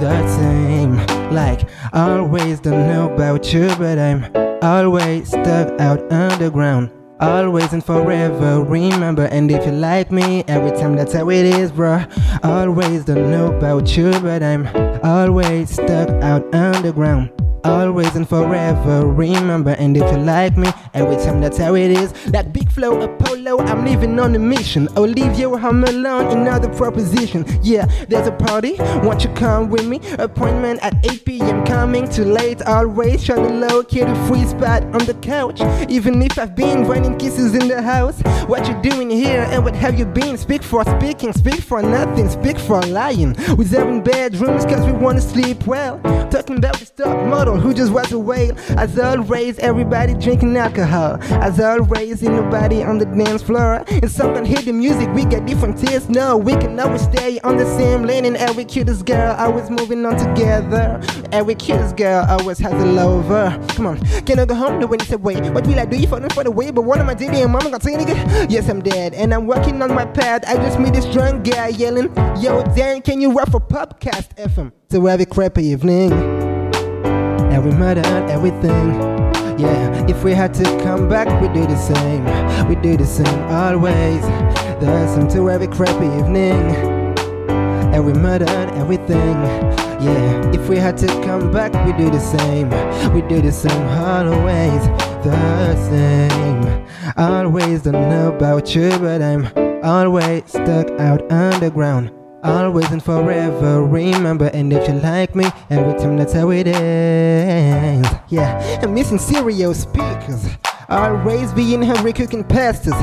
The 0.00 0.28
same. 0.36 0.96
Like, 1.32 1.68
always 1.92 2.60
don't 2.60 2.88
know 2.88 3.12
about 3.12 3.52
you, 3.52 3.68
but 3.76 3.98
I'm 3.98 4.26
always 4.62 5.28
stuck 5.28 5.80
out 5.80 6.10
underground. 6.12 6.90
Always 7.22 7.72
and 7.72 7.84
forever, 7.84 8.64
remember. 8.64 9.26
And 9.26 9.48
if 9.48 9.64
you 9.64 9.70
like 9.70 10.10
me, 10.10 10.42
every 10.48 10.72
time 10.72 10.96
that's 10.96 11.12
how 11.12 11.30
it 11.30 11.46
is, 11.46 11.70
bruh. 11.70 12.04
Always 12.42 13.04
don't 13.04 13.30
know 13.30 13.52
about 13.52 13.96
you, 13.96 14.10
but 14.20 14.42
I'm 14.42 14.66
always 15.04 15.70
stuck 15.70 16.08
out 16.22 16.52
underground. 16.52 17.30
Always 17.64 18.16
and 18.16 18.28
forever, 18.28 19.06
remember. 19.06 19.70
And 19.70 19.96
if 19.96 20.02
you 20.10 20.18
like 20.18 20.56
me, 20.56 20.68
every 20.94 21.16
time 21.16 21.40
that's 21.40 21.58
how 21.58 21.74
it 21.76 21.92
is. 21.92 22.12
That 22.24 22.52
big 22.52 22.70
flow, 22.70 23.00
Apollo, 23.02 23.58
I'm 23.60 23.84
living 23.84 24.18
on 24.18 24.34
a 24.34 24.38
mission. 24.38 24.88
I'll 24.96 25.04
leave 25.04 25.38
you 25.38 25.56
home 25.56 25.84
alone, 25.84 26.36
another 26.36 26.68
proposition. 26.68 27.44
Yeah, 27.62 27.86
there's 28.08 28.26
a 28.26 28.32
party, 28.32 28.76
won't 29.04 29.22
you 29.22 29.30
come 29.34 29.70
with 29.70 29.86
me? 29.86 30.00
Appointment 30.18 30.80
at 30.82 30.94
8 31.04 31.24
p.m. 31.24 31.64
Coming 31.64 32.08
too 32.08 32.24
late, 32.24 32.62
always 32.62 33.24
trying 33.24 33.46
to 33.46 33.54
locate 33.54 34.08
a 34.08 34.26
free 34.26 34.44
spot 34.44 34.82
on 34.82 35.04
the 35.06 35.14
couch. 35.22 35.60
Even 35.88 36.20
if 36.22 36.38
I've 36.38 36.56
been 36.56 36.86
raining 36.88 37.16
kisses 37.16 37.54
in 37.54 37.68
the 37.68 37.80
house, 37.80 38.20
what 38.46 38.66
you 38.66 38.74
doing 38.82 39.08
here 39.08 39.46
and 39.50 39.64
what 39.64 39.76
have 39.76 39.98
you 39.98 40.04
been? 40.04 40.36
Speak 40.36 40.64
for 40.64 40.84
speaking, 40.84 41.32
speak 41.32 41.60
for 41.60 41.80
nothing, 41.80 42.28
speak 42.28 42.58
for 42.58 42.82
lying. 42.82 43.36
We're 43.56 43.68
seven 43.68 44.02
bedrooms 44.02 44.64
cause 44.64 44.84
we 44.84 44.92
wanna 44.92 45.20
sleep 45.20 45.66
well. 45.66 46.00
Talking 46.30 46.58
about 46.58 46.78
the 46.78 46.86
stock 46.86 47.26
model 47.28 47.51
who 47.58 47.74
just 47.74 47.92
was 47.92 48.10
a 48.12 48.18
whale. 48.18 48.56
As 48.78 48.98
always, 48.98 49.58
everybody 49.58 50.14
drinking 50.14 50.56
alcohol. 50.56 51.18
As 51.42 51.60
always, 51.60 52.22
ain't 52.22 52.34
nobody 52.34 52.82
on 52.82 52.98
the 52.98 53.06
dance 53.06 53.42
floor. 53.42 53.84
And 53.88 54.10
someone 54.10 54.44
hear 54.44 54.62
the 54.62 54.72
music, 54.72 55.08
we 55.14 55.24
got 55.24 55.46
different 55.46 55.78
tastes. 55.78 56.08
No, 56.08 56.36
we 56.36 56.52
can 56.52 56.78
always 56.78 57.02
stay 57.02 57.40
on 57.40 57.56
the 57.56 57.66
same 57.76 58.02
lane. 58.04 58.24
And 58.24 58.36
every 58.36 58.64
cutest 58.64 59.04
girl 59.04 59.34
always 59.38 59.70
moving 59.70 60.04
on 60.06 60.16
together. 60.16 61.00
Every 61.32 61.54
cutest 61.54 61.96
girl 61.96 62.26
always 62.28 62.58
has 62.58 62.72
a 62.72 62.86
lover. 62.86 63.58
Come 63.74 63.86
on, 63.86 63.98
can 64.26 64.38
I 64.38 64.44
go 64.44 64.54
home? 64.54 64.80
No, 64.80 64.86
when 64.86 65.00
you 65.00 65.06
say 65.06 65.16
wait, 65.16 65.42
what 65.52 65.66
will 65.66 65.78
I 65.78 65.84
do? 65.84 65.96
You 65.96 66.06
falling 66.06 66.30
for 66.30 66.44
the 66.44 66.50
way, 66.50 66.70
but 66.70 66.82
what 66.82 66.98
am 66.98 67.08
I 67.08 67.14
doing? 67.14 67.32
Mama 67.50 67.70
gonna 67.70 67.80
say 67.80 67.94
nigga? 67.94 68.50
Yes, 68.50 68.68
I'm 68.68 68.82
dead, 68.82 69.14
and 69.14 69.32
I'm 69.32 69.46
walking 69.46 69.80
on 69.82 69.94
my 69.94 70.04
path. 70.04 70.42
I 70.46 70.56
just 70.56 70.78
meet 70.78 70.92
this 70.94 71.06
drunk 71.06 71.44
guy 71.44 71.68
yelling, 71.68 72.14
Yo, 72.40 72.62
Dan, 72.74 73.02
can 73.02 73.20
you 73.20 73.36
rap 73.36 73.50
for 73.50 73.60
Popcast 73.60 74.34
FM? 74.36 74.72
So 74.90 75.06
have 75.06 75.20
a 75.20 75.26
crappy 75.26 75.64
evening. 75.64 76.41
And 77.50 77.64
we 77.64 77.70
murdered 77.72 78.06
everything. 78.30 78.92
Yeah, 79.58 80.06
if 80.08 80.24
we 80.24 80.32
had 80.32 80.54
to 80.54 80.64
come 80.82 81.08
back, 81.08 81.28
we 81.40 81.48
do 81.48 81.66
the 81.66 81.76
same. 81.76 82.24
We 82.68 82.74
do 82.76 82.96
the 82.96 83.06
same 83.06 83.42
always. 83.50 84.22
There's 84.80 85.10
some 85.10 85.28
to 85.28 85.50
every 85.50 85.68
crappy 85.68 86.06
evening. 86.18 86.74
And 87.94 88.06
we 88.06 88.12
murdered 88.14 88.70
everything. 88.74 89.36
Yeah, 90.00 90.50
if 90.52 90.68
we 90.68 90.76
had 90.76 90.96
to 90.98 91.06
come 91.22 91.52
back, 91.52 91.72
we 91.86 91.92
do 91.92 92.10
the 92.10 92.18
same. 92.18 92.70
We 93.12 93.22
do 93.28 93.40
the 93.42 93.52
same 93.52 93.86
always. 93.88 94.86
The 95.22 95.76
same. 95.90 96.86
Always 97.16 97.82
don't 97.82 98.08
know 98.08 98.32
about 98.34 98.74
you, 98.74 98.90
but 98.98 99.22
I'm 99.22 99.46
always 99.84 100.42
stuck 100.46 100.90
out 100.98 101.30
underground. 101.30 102.10
Always 102.42 102.90
and 102.90 103.02
forever, 103.02 103.84
remember. 103.84 104.46
And 104.46 104.72
if 104.72 104.88
you 104.88 104.94
like 104.94 105.36
me, 105.36 105.44
every 105.70 105.94
time 105.98 106.16
that's 106.16 106.32
how 106.32 106.50
it 106.50 106.66
is. 106.66 108.06
Yeah, 108.28 108.80
I'm 108.82 108.94
missing 108.94 109.18
cereal 109.18 109.74
speakers. 109.74 110.48
Always 110.88 111.52
being 111.52 111.82
hungry, 111.82 112.12
cooking 112.12 112.42
pastas. 112.42 112.98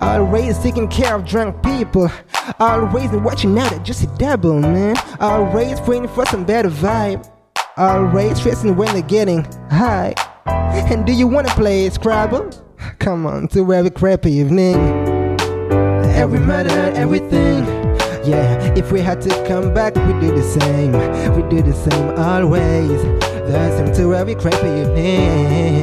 Always 0.00 0.58
taking 0.58 0.88
care 0.88 1.14
of 1.14 1.24
drunk 1.24 1.62
people. 1.62 2.10
Always 2.58 3.10
watching 3.12 3.56
out 3.58 3.72
at 3.72 3.84
just 3.84 4.02
a 4.02 4.06
double, 4.18 4.58
man. 4.58 4.96
Always 5.20 5.80
praying 5.80 6.08
for 6.08 6.26
some 6.26 6.44
better 6.44 6.68
vibe. 6.68 7.30
Always 7.76 8.38
stressing 8.38 8.76
when 8.76 8.92
they're 8.92 9.02
getting 9.02 9.44
high. 9.70 10.14
And 10.46 11.06
do 11.06 11.12
you 11.12 11.28
wanna 11.28 11.48
play 11.50 11.88
Scrabble? 11.90 12.50
Come 12.98 13.24
on, 13.24 13.46
to 13.48 13.72
every 13.72 13.90
crappy 13.90 14.32
evening. 14.32 14.76
Every 16.10 16.40
murder, 16.40 16.92
everything. 16.96 17.79
Yeah, 18.22 18.74
if 18.76 18.92
we 18.92 19.00
had 19.00 19.22
to 19.22 19.30
come 19.46 19.72
back, 19.72 19.94
we 19.96 20.12
do 20.20 20.34
the 20.34 20.42
same. 20.42 20.92
We 21.34 21.42
do 21.48 21.62
the 21.62 21.72
same 21.72 22.18
always. 22.18 23.02
The 23.48 23.76
same 23.76 23.94
to 23.94 24.14
every 24.14 24.34
crappy 24.34 24.68
evening. 24.82 25.82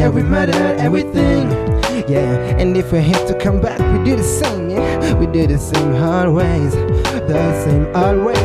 Every 0.00 0.22
murder, 0.22 0.56
everything. 0.78 1.50
Yeah, 2.08 2.58
and 2.58 2.76
if 2.76 2.92
we 2.92 3.00
had 3.00 3.26
to 3.28 3.34
come 3.38 3.60
back, 3.60 3.78
we 3.92 4.04
do 4.04 4.16
the 4.16 4.22
same. 4.22 4.70
Yeah, 4.70 5.14
we 5.14 5.26
do 5.26 5.46
the 5.46 5.58
same 5.58 5.94
always. 5.96 6.72
The 7.28 7.64
same 7.64 7.86
always. 7.94 8.38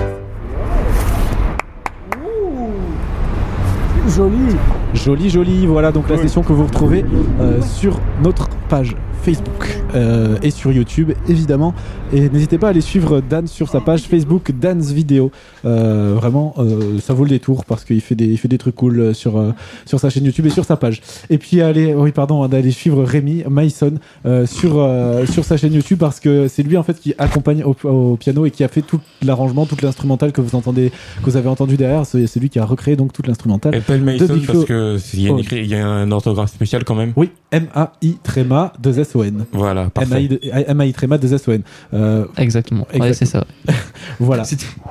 Joli 4.16 4.56
Joli, 4.94 5.30
joli, 5.30 5.68
voilà 5.68 5.92
donc 5.92 6.10
la 6.10 6.18
session 6.18 6.42
que 6.42 6.54
vous 6.54 6.66
retrouvez 6.66 7.04
euh, 7.42 7.62
sur 7.62 8.00
notre 8.24 8.48
page 8.70 8.96
Facebook 9.26 9.68
euh, 9.95 10.38
et 10.43 10.52
sur 10.52 10.72
YouTube 10.72 11.11
évidemment. 11.27 11.73
Et 12.14 12.30
n'hésitez 12.30 12.60
pas 12.60 12.68
à 12.68 12.69
aller 12.69 12.81
suivre 12.81 13.22
Dan 13.22 13.47
sur 13.47 13.69
sa 13.69 13.81
page 13.81 14.03
Facebook 14.03 14.52
Dan's 14.52 14.91
Vidéo. 14.91 15.31
Euh, 15.66 16.14
vraiment, 16.16 16.54
euh, 16.60 17.00
ça 17.00 17.14
vaut 17.14 17.24
le 17.24 17.30
détour 17.30 17.66
parce 17.66 17.84
qu'il 17.86 18.02
fait 18.02 18.16
des, 18.16 18.26
il 18.26 18.38
fait 18.38 18.48
des 18.48 18.58
trucs 18.58 18.76
cool 18.76 19.00
euh, 19.00 19.14
sur, 19.14 19.38
euh, 19.38 19.52
sur 19.86 20.00
sa 20.00 20.10
chaîne 20.10 20.24
YouTube 20.26 20.46
et 20.46 20.50
sur 20.50 20.64
sa 20.66 20.78
page. 20.78 21.02
Et 21.30 21.38
puis 21.38 21.62
allez, 21.62 21.94
oui 21.94 22.12
pardon, 22.12 22.48
d'aller 22.48 22.72
suivre 22.72 23.04
Rémi 23.04 23.44
Mason 23.50 23.94
euh, 24.26 24.46
sur, 24.46 24.76
euh, 24.80 25.26
sur 25.26 25.44
sa 25.44 25.58
chaîne 25.58 25.74
YouTube 25.74 25.98
parce 26.00 26.20
que 26.20 26.48
c'est 26.48 26.64
lui 26.64 26.78
en 26.78 26.84
fait 26.84 27.00
qui 27.00 27.14
accompagne 27.18 27.64
au, 27.64 27.76
au 27.88 28.16
piano 28.18 28.46
et 28.46 28.52
qui 28.52 28.64
a 28.64 28.68
fait 28.68 28.82
tout 28.82 29.00
l'arrangement, 29.24 29.66
toute 29.66 29.82
l'instrumentale 29.82 30.32
que 30.32 30.42
vous 30.42 30.56
entendez, 30.56 30.92
que 31.24 31.30
vous 31.30 31.38
avez 31.38 31.50
entendu 31.50 31.78
derrière. 31.78 32.06
C'est 32.06 32.38
lui 32.40 32.50
qui 32.50 32.60
a 32.60 32.66
recréé 32.66 32.96
donc 32.96 33.12
toute 33.14 33.28
l'instrumentale. 33.28 33.74
De 33.88 33.98
Mason 33.98 34.28
parce 34.28 34.42
Flo. 34.42 34.64
que 34.66 34.98
il 35.14 35.22
y, 35.22 35.28
a 35.28 35.30
une 35.32 35.40
écrit- 35.40 35.60
il 35.62 35.68
y 35.68 35.76
a 35.76 35.88
un 35.88 36.12
orthographe 36.12 36.52
spécial 36.52 36.84
quand 36.84 36.96
même. 36.96 37.14
Oui, 37.16 37.30
M-A-I 37.52 38.18
tréma 38.24 38.74
2 38.82 39.00
S-O-N. 39.00 39.46
Voilà, 39.54 39.90
parfait. 39.90 40.10
M-A-I 40.12 40.28
de- 40.28 40.40
M-A-I 40.44 40.94
tréma 40.94 41.18
2 41.18 41.34
S-O-N. 41.34 41.62
Euh, 41.94 42.26
Exactement. 42.38 42.86
Ouais, 43.00 43.14
c'est 43.14 43.26
ça. 43.26 43.46
voilà. 44.20 44.44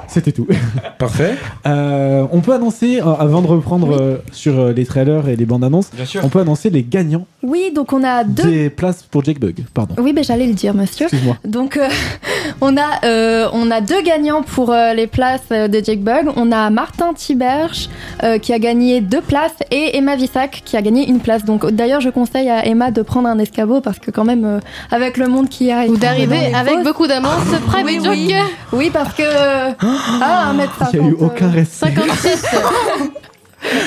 C'était 0.08 0.32
tout. 0.32 0.46
Parfait. 0.98 1.36
Euh, 1.66 2.26
on 2.32 2.40
peut 2.40 2.52
annoncer, 2.54 3.00
euh, 3.00 3.12
avant 3.18 3.42
de 3.42 3.46
reprendre 3.46 3.92
euh, 4.00 4.16
sur 4.32 4.58
euh, 4.58 4.72
les 4.72 4.84
trailers 4.86 5.28
et 5.28 5.36
les 5.36 5.44
bandes 5.44 5.64
annonces, 5.64 5.90
Bien 5.94 6.04
sûr. 6.04 6.20
on 6.24 6.28
peut 6.28 6.40
annoncer 6.40 6.70
les 6.70 6.82
gagnants 6.82 7.26
Oui, 7.42 7.72
donc 7.74 7.92
on 7.92 8.02
a 8.04 8.24
deux. 8.24 8.42
des 8.44 8.70
places 8.70 9.02
pour 9.02 9.24
Jake 9.24 9.40
Bug. 9.40 9.64
Pardon. 9.74 9.94
Oui, 9.98 10.12
ben 10.12 10.22
j'allais 10.24 10.46
le 10.46 10.54
dire, 10.54 10.74
monsieur. 10.74 11.06
Excuse-moi. 11.06 11.36
Donc, 11.44 11.76
euh, 11.76 11.88
on, 12.60 12.76
a, 12.76 13.04
euh, 13.04 13.48
on 13.52 13.70
a 13.70 13.80
deux 13.80 14.02
gagnants 14.02 14.42
pour 14.42 14.70
euh, 14.70 14.94
les 14.94 15.06
places 15.06 15.42
euh, 15.52 15.68
de 15.68 15.82
Jake 15.84 16.00
Bug. 16.02 16.28
On 16.36 16.52
a 16.52 16.70
Martin 16.70 17.12
Tiberge 17.14 17.88
euh, 18.22 18.38
qui 18.38 18.52
a 18.52 18.58
gagné 18.58 19.00
deux 19.00 19.20
places 19.20 19.54
et 19.70 19.96
Emma 19.96 20.16
Vissac 20.16 20.62
qui 20.64 20.76
a 20.76 20.82
gagné 20.82 21.08
une 21.08 21.20
place. 21.20 21.44
Donc, 21.44 21.66
d'ailleurs, 21.70 22.00
je 22.00 22.10
conseille 22.10 22.48
à 22.50 22.66
Emma 22.66 22.90
de 22.90 23.02
prendre 23.02 23.28
un 23.28 23.38
escabeau 23.38 23.80
parce 23.80 23.98
que, 23.98 24.10
quand 24.10 24.24
même, 24.24 24.44
euh, 24.44 24.60
avec 24.90 25.16
le 25.16 25.28
monde 25.28 25.48
qui 25.48 25.70
a. 25.70 25.84
Ou 25.86 25.96
d'arriver 25.96 26.52
avec 26.54 26.82
beaucoup 26.82 27.06
d'amour, 27.06 27.32
ce 27.52 27.56
private 27.58 27.84
oui, 27.86 28.04
joke. 28.04 28.14
oui. 28.14 28.34
Oui, 28.72 28.90
parce 28.92 29.12
que. 29.14 29.22
Ah, 30.26 30.52
1m50. 30.58 30.88
Il 30.94 31.00
n'y 31.00 31.06
a 31.06 31.10
eu 31.10 31.16
aucun 31.20 31.50
respect. 31.50 31.92
56. 31.94 32.44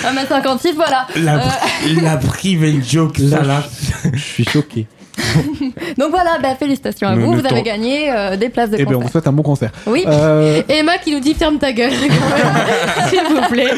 1m56, 0.03 0.73
voilà. 0.75 1.07
La, 1.15 1.35
Euh, 1.37 2.01
la 2.01 2.17
private 2.17 2.83
joke, 2.87 3.17
Là, 3.19 3.29
ça 3.37 3.43
là. 3.43 3.63
Je 4.13 4.19
suis 4.19 4.45
choqué. 4.45 4.87
donc 5.97 6.11
voilà, 6.11 6.37
bah, 6.41 6.55
félicitations 6.59 7.07
à 7.07 7.15
vous. 7.15 7.33
le 7.33 7.41
Vous 7.41 7.47
avez 7.47 7.63
gagné 7.63 8.11
euh, 8.11 8.35
des 8.37 8.49
places 8.49 8.69
de 8.69 8.75
Eh 8.79 8.85
bien, 8.85 8.97
on 8.97 8.99
concert. 8.99 9.05
vous 9.07 9.11
souhaite 9.11 9.27
un 9.27 9.31
bon 9.31 9.41
concert. 9.43 9.71
Oui. 9.87 10.03
Euh, 10.05 10.61
Emma 10.69 10.99
qui 10.99 11.11
nous 11.11 11.19
dit 11.19 11.33
ferme 11.33 11.57
ta 11.57 11.71
gueule, 11.73 11.91
s'il 13.09 13.21
vous 13.23 13.41
plaît. 13.49 13.71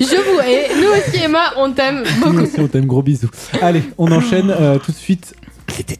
Je 0.00 0.04
vous 0.30 0.40
hais. 0.40 0.68
Nous 0.80 0.88
aussi, 0.88 1.24
Emma, 1.24 1.54
on 1.56 1.72
t'aime 1.72 2.04
nous 2.04 2.26
beaucoup. 2.32 2.42
aussi, 2.44 2.60
on 2.60 2.68
t'aime, 2.68 2.86
gros 2.86 3.02
bisous. 3.02 3.30
Allez, 3.60 3.82
on 3.98 4.10
enchaîne 4.12 4.50
euh, 4.50 4.78
tout 4.78 4.92
de 4.92 4.96
suite. 4.96 5.34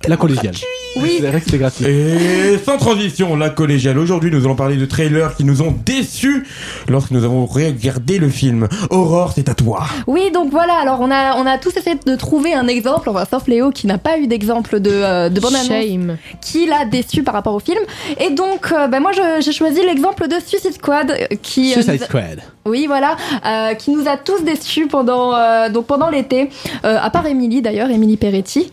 La 0.08 0.16
collégiale. 0.16 0.54
Oui. 0.96 1.16
C'est 1.20 1.26
vrai 1.26 1.38
que 1.40 1.44
c'était 1.46 1.58
gratuit. 1.58 1.84
Et 1.86 2.58
sans 2.64 2.78
transition, 2.78 3.36
la 3.36 3.50
collégiale. 3.50 3.98
Aujourd'hui, 3.98 4.30
nous 4.30 4.44
allons 4.44 4.54
parler 4.54 4.76
de 4.76 4.86
trailers 4.86 5.34
qui 5.36 5.44
nous 5.44 5.60
ont 5.60 5.74
déçus 5.84 6.46
lorsque 6.88 7.10
nous 7.10 7.24
avons 7.24 7.44
regardé 7.44 8.18
le 8.18 8.28
film. 8.30 8.68
Aurore, 8.90 9.32
c'est 9.34 9.48
à 9.48 9.54
toi. 9.54 9.84
Oui, 10.06 10.30
donc 10.32 10.50
voilà, 10.50 10.74
alors 10.74 11.00
on 11.00 11.10
a, 11.10 11.36
on 11.36 11.44
a 11.46 11.58
tous 11.58 11.76
essayé 11.76 11.96
de 12.06 12.16
trouver 12.16 12.54
un 12.54 12.66
exemple, 12.68 13.08
enfin, 13.10 13.24
sauf 13.30 13.46
Léo 13.48 13.70
qui 13.70 13.86
n'a 13.86 13.98
pas 13.98 14.18
eu 14.18 14.26
d'exemple 14.26 14.80
de, 14.80 14.90
euh, 14.92 15.28
de 15.28 15.40
bande 15.40 15.54
annonce 15.54 15.66
Shame. 15.68 16.16
qui 16.40 16.66
l'a 16.66 16.84
déçu 16.86 17.22
par 17.22 17.34
rapport 17.34 17.54
au 17.54 17.60
film. 17.60 17.80
Et 18.20 18.30
donc, 18.30 18.72
euh, 18.72 18.86
bah, 18.86 19.00
moi 19.00 19.10
j'ai 19.40 19.52
choisi 19.52 19.80
l'exemple 19.84 20.28
de 20.28 20.36
Suicide 20.44 20.72
Squad 20.74 21.10
euh, 21.10 21.26
qui. 21.42 21.72
euh, 21.72 21.82
Suicide 21.82 22.04
Squad. 22.04 22.40
Oui, 22.64 22.86
voilà, 22.86 23.16
euh, 23.46 23.74
qui 23.74 23.90
nous 23.92 24.08
a 24.08 24.16
tous 24.16 24.42
déçus 24.42 24.86
pendant, 24.86 25.34
euh, 25.34 25.68
donc 25.68 25.86
pendant 25.86 26.08
l'été, 26.10 26.48
Euh, 26.84 26.98
à 27.00 27.10
part 27.10 27.26
Émilie 27.26 27.62
d'ailleurs, 27.62 27.90
Émilie 27.90 28.16
Peretti, 28.16 28.70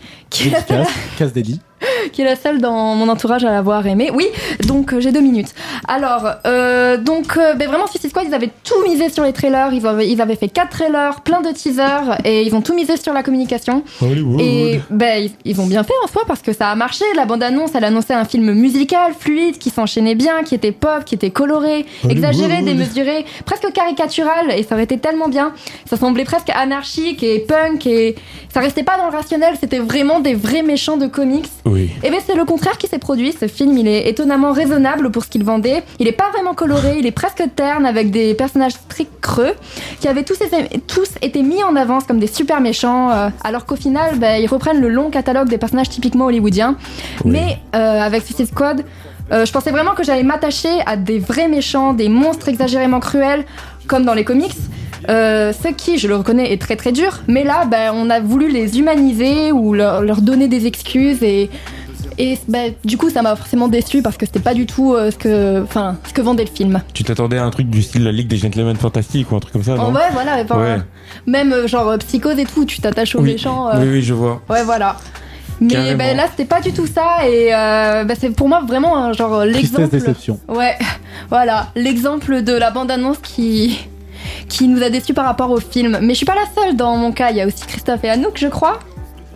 la 0.50 0.66
seule, 0.66 0.84
Casse, 0.84 0.88
casse 1.18 1.32
des 1.32 1.42
lits. 1.42 1.60
qui 2.12 2.22
est 2.22 2.24
la 2.24 2.36
seule 2.36 2.60
dans 2.60 2.94
mon 2.94 3.08
entourage 3.08 3.44
à 3.44 3.50
l'avoir 3.50 3.86
aimé. 3.86 4.10
Oui, 4.14 4.26
donc 4.66 4.92
euh, 4.92 5.00
j'ai 5.00 5.12
deux 5.12 5.20
minutes. 5.20 5.54
Alors, 5.88 6.26
euh, 6.46 6.96
donc 6.96 7.36
euh, 7.36 7.54
ben, 7.54 7.68
vraiment 7.68 7.86
Suicide 7.86 8.10
Squad, 8.10 8.26
ils 8.28 8.34
avaient 8.34 8.50
tout 8.62 8.82
misé 8.86 9.08
sur 9.08 9.24
les 9.24 9.32
trailers, 9.32 9.72
ils 9.72 9.86
avaient, 9.86 10.08
ils 10.08 10.20
avaient 10.20 10.36
fait 10.36 10.48
quatre 10.48 10.70
trailers, 10.70 11.20
plein 11.22 11.40
de 11.40 11.50
teasers, 11.50 12.18
et 12.24 12.42
ils 12.42 12.54
ont 12.54 12.62
tout 12.62 12.74
misé 12.74 12.96
sur 12.96 13.12
la 13.12 13.22
communication. 13.22 13.82
Hollywood. 14.00 14.40
Et 14.40 14.80
ben, 14.90 15.24
ils, 15.24 15.32
ils 15.44 15.60
ont 15.60 15.66
bien 15.66 15.84
fait 15.84 15.94
en 16.02 16.08
soi 16.08 16.22
parce 16.26 16.42
que 16.42 16.52
ça 16.52 16.70
a 16.70 16.74
marché. 16.74 17.04
La 17.16 17.26
bande-annonce, 17.26 17.70
elle 17.74 17.84
annonçait 17.84 18.14
un 18.14 18.24
film 18.24 18.52
musical, 18.52 19.12
fluide, 19.18 19.58
qui 19.58 19.70
s'enchaînait 19.70 20.14
bien, 20.14 20.42
qui 20.42 20.54
était 20.54 20.72
pop, 20.72 21.04
qui 21.04 21.14
était 21.14 21.30
coloré, 21.30 21.86
Hollywood. 22.04 22.10
exagéré, 22.10 22.62
démesuré, 22.62 23.24
presque 23.44 23.72
caricatural. 23.72 24.50
Et 24.56 24.62
ça 24.62 24.74
aurait 24.74 24.84
été 24.84 24.98
tellement 24.98 25.28
bien. 25.28 25.52
Ça 25.88 25.96
semblait 25.96 26.24
presque 26.24 26.50
anarchique 26.50 27.22
et 27.22 27.40
punk. 27.40 27.86
Et 27.86 28.14
ça 28.52 28.60
restait 28.60 28.84
pas 28.84 28.96
dans 28.96 29.06
le 29.06 29.16
rationnel. 29.16 29.54
C'était 29.60 29.78
vraiment 29.78 30.20
des 30.20 30.34
vrais 30.34 30.62
méchants 30.62 30.96
de 30.96 31.06
comics. 31.06 31.48
Oui. 31.64 31.73
Et 32.02 32.10
bien 32.10 32.18
c'est 32.24 32.34
le 32.34 32.44
contraire 32.44 32.78
qui 32.78 32.86
s'est 32.86 32.98
produit. 32.98 33.32
Ce 33.38 33.46
film, 33.48 33.76
il 33.78 33.88
est 33.88 34.08
étonnamment 34.08 34.52
raisonnable 34.52 35.10
pour 35.10 35.24
ce 35.24 35.28
qu'il 35.30 35.44
vendait. 35.44 35.82
Il 35.98 36.06
est 36.08 36.12
pas 36.12 36.30
vraiment 36.32 36.54
coloré, 36.54 36.96
il 36.98 37.06
est 37.06 37.10
presque 37.12 37.42
terne 37.56 37.84
avec 37.86 38.10
des 38.10 38.34
personnages 38.34 38.74
très 38.88 39.06
creux 39.20 39.52
qui 40.00 40.08
avaient 40.08 40.22
tous, 40.24 40.40
été- 40.40 40.80
tous 40.86 41.10
été 41.22 41.42
mis 41.42 41.62
en 41.62 41.76
avance 41.76 42.04
comme 42.04 42.18
des 42.18 42.26
super 42.26 42.60
méchants, 42.60 43.10
euh, 43.10 43.28
alors 43.42 43.66
qu'au 43.66 43.76
final, 43.76 44.18
ben, 44.18 44.40
ils 44.42 44.46
reprennent 44.46 44.80
le 44.80 44.88
long 44.88 45.10
catalogue 45.10 45.48
des 45.48 45.58
personnages 45.58 45.88
typiquement 45.88 46.26
hollywoodiens. 46.26 46.76
Mais 47.24 47.58
euh, 47.74 48.00
avec 48.00 48.24
Suicide 48.24 48.48
Squad, 48.48 48.84
euh, 49.32 49.44
je 49.46 49.52
pensais 49.52 49.70
vraiment 49.70 49.92
que 49.94 50.04
j'allais 50.04 50.22
m'attacher 50.22 50.68
à 50.86 50.96
des 50.96 51.18
vrais 51.18 51.48
méchants, 51.48 51.94
des 51.94 52.08
monstres 52.08 52.48
exagérément 52.48 53.00
cruels, 53.00 53.44
comme 53.86 54.04
dans 54.04 54.14
les 54.14 54.24
comics. 54.24 54.54
Euh, 55.10 55.52
ce 55.52 55.68
qui, 55.68 55.98
je 55.98 56.08
le 56.08 56.16
reconnais, 56.16 56.52
est 56.52 56.60
très 56.60 56.76
très 56.76 56.92
dur, 56.92 57.20
mais 57.28 57.44
là, 57.44 57.64
ben, 57.66 57.92
on 57.94 58.08
a 58.10 58.20
voulu 58.20 58.50
les 58.50 58.78
humaniser 58.78 59.52
ou 59.52 59.74
leur, 59.74 60.02
leur 60.02 60.20
donner 60.22 60.48
des 60.48 60.66
excuses 60.66 61.22
et, 61.22 61.50
et 62.18 62.38
ben, 62.48 62.72
du 62.84 62.96
coup, 62.96 63.10
ça 63.10 63.20
m'a 63.22 63.34
forcément 63.36 63.68
déçu 63.68 64.00
parce 64.02 64.16
que 64.16 64.24
c'était 64.24 64.40
pas 64.40 64.54
du 64.54 64.66
tout 64.66 64.94
euh, 64.94 65.10
ce, 65.10 65.16
que, 65.16 65.62
enfin, 65.62 65.96
ce 66.06 66.12
que 66.14 66.22
vendait 66.22 66.44
le 66.44 66.50
film. 66.50 66.80
Tu 66.94 67.04
t'attendais 67.04 67.38
à 67.38 67.44
un 67.44 67.50
truc 67.50 67.68
du 67.68 67.82
style 67.82 68.04
la 68.04 68.12
Ligue 68.12 68.28
des 68.28 68.36
Gentlemen 68.36 68.76
Fantastiques 68.76 69.30
ou 69.32 69.36
un 69.36 69.40
truc 69.40 69.52
comme 69.52 69.62
ça, 69.64 69.74
non 69.74 69.82
En 69.84 69.90
vrai, 69.92 70.04
voilà, 70.12 70.36
enfin, 70.42 70.58
Ouais. 70.58 70.78
même 71.26 71.52
euh, 71.52 71.66
genre 71.66 71.98
psychose 71.98 72.38
et 72.38 72.44
tout, 72.46 72.64
tu 72.64 72.80
t'attaches 72.80 73.14
aux 73.14 73.20
Oui. 73.20 73.32
méchants. 73.32 73.68
euh, 73.68 73.80
Oui, 73.82 73.88
oui, 73.94 74.02
je 74.02 74.14
vois. 74.14 74.40
Ouais, 74.48 74.62
voilà. 74.64 74.96
Mais 75.60 75.94
ben, 75.94 76.16
là, 76.16 76.24
c'était 76.30 76.44
pas 76.48 76.60
du 76.60 76.72
tout 76.72 76.86
ça 76.86 77.26
et 77.28 77.54
euh, 77.54 78.04
c'est 78.18 78.30
pour 78.30 78.48
moi 78.48 78.62
vraiment 78.66 78.96
un 78.98 79.12
genre 79.12 79.44
l'exemple. 79.44 79.88
déception. 79.88 80.40
Ouais, 80.48 80.76
voilà, 81.30 81.68
l'exemple 81.76 82.42
de 82.42 82.52
la 82.52 82.70
bande-annonce 82.72 83.18
qui 83.22 83.78
qui 84.48 84.68
nous 84.68 84.82
a 84.82 84.90
déçus 84.90 85.14
par 85.14 85.24
rapport 85.24 85.50
au 85.50 85.58
film. 85.60 85.98
Mais 86.02 86.14
je 86.14 86.18
suis 86.18 86.26
pas 86.26 86.34
la 86.34 86.62
seule 86.62 86.76
dans 86.76 86.96
mon 86.96 87.12
cas, 87.12 87.30
il 87.30 87.36
y 87.36 87.40
a 87.40 87.46
aussi 87.46 87.64
Christophe 87.66 88.04
et 88.04 88.10
Anouk, 88.10 88.36
je 88.36 88.48
crois. 88.48 88.78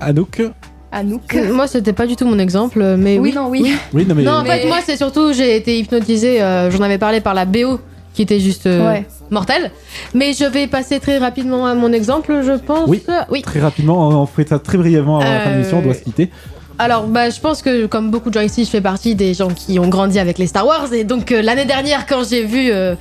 Anouk 0.01 0.43
Anouk. 0.91 1.37
Moi, 1.53 1.67
c'était 1.67 1.93
pas 1.93 2.07
du 2.07 2.17
tout 2.17 2.25
mon 2.27 2.39
exemple, 2.39 2.83
mais 2.97 3.19
oui. 3.19 3.29
Oui, 3.31 3.35
non, 3.35 3.49
oui. 3.49 3.75
Oui, 3.93 4.07
non, 4.07 4.15
mais. 4.15 4.23
Non, 4.23 4.33
en 4.33 4.43
Mais- 4.43 4.61
fait, 4.61 4.67
moi, 4.67 4.79
c'est 4.85 4.97
surtout, 4.97 5.33
j'ai 5.35 5.57
été 5.57 5.79
hypnotisée, 5.79 6.41
euh, 6.41 6.71
j'en 6.71 6.81
avais 6.83 6.97
parlé 6.99 7.21
par 7.21 7.35
la 7.35 7.45
BO, 7.45 7.79
qui 8.15 8.23
était 8.23 8.41
juste 8.41 8.67
euh, 8.67 8.89
Ouais. 8.91 9.07
mortelle. 9.31 9.71
Mais 10.15 10.33
je 10.33 10.45
vais 10.47 10.67
passer 10.67 10.99
très 10.99 11.19
rapidement 11.19 11.67
à 11.67 11.75
mon 11.75 11.93
exemple, 11.93 12.41
je 12.43 12.53
pense. 12.53 12.89
Oui. 12.89 13.03
oui. 13.31 13.43
Très 13.43 13.61
rapidement, 13.61 14.09
on 14.09 14.25
fait 14.27 14.49
ça 14.49 14.59
très 14.59 14.79
brièvement 14.79 15.19
avant 15.21 15.31
la 15.31 15.41
fin 15.41 15.51
de 15.51 15.55
l'émission, 15.57 15.79
on 15.79 15.83
doit 15.83 15.95
se 15.95 16.03
quitter. 16.03 16.31
Alors, 16.79 17.07
bah, 17.09 17.29
je 17.29 17.39
pense 17.41 17.61
que 17.61 17.87
comme 17.87 18.11
beaucoup 18.11 18.31
de 18.31 18.35
gens 18.35 18.41
ici, 18.47 18.65
je 18.65 18.71
fais 18.71 18.81
partie 18.81 19.15
des 19.17 19.35
gens 19.35 19.49
qui 19.49 19.79
ont 19.81 19.89
grandi 19.89 20.19
avec 20.19 20.39
les 20.39 20.47
Star 20.47 20.65
Wars. 20.67 20.93
Et 20.95 21.05
donc, 21.05 21.33
euh, 21.33 21.43
l'année 21.43 21.65
dernière, 21.67 22.07
quand 22.07 22.23
j'ai 22.29 22.45
vu 22.45 22.71
euh, 22.71 22.95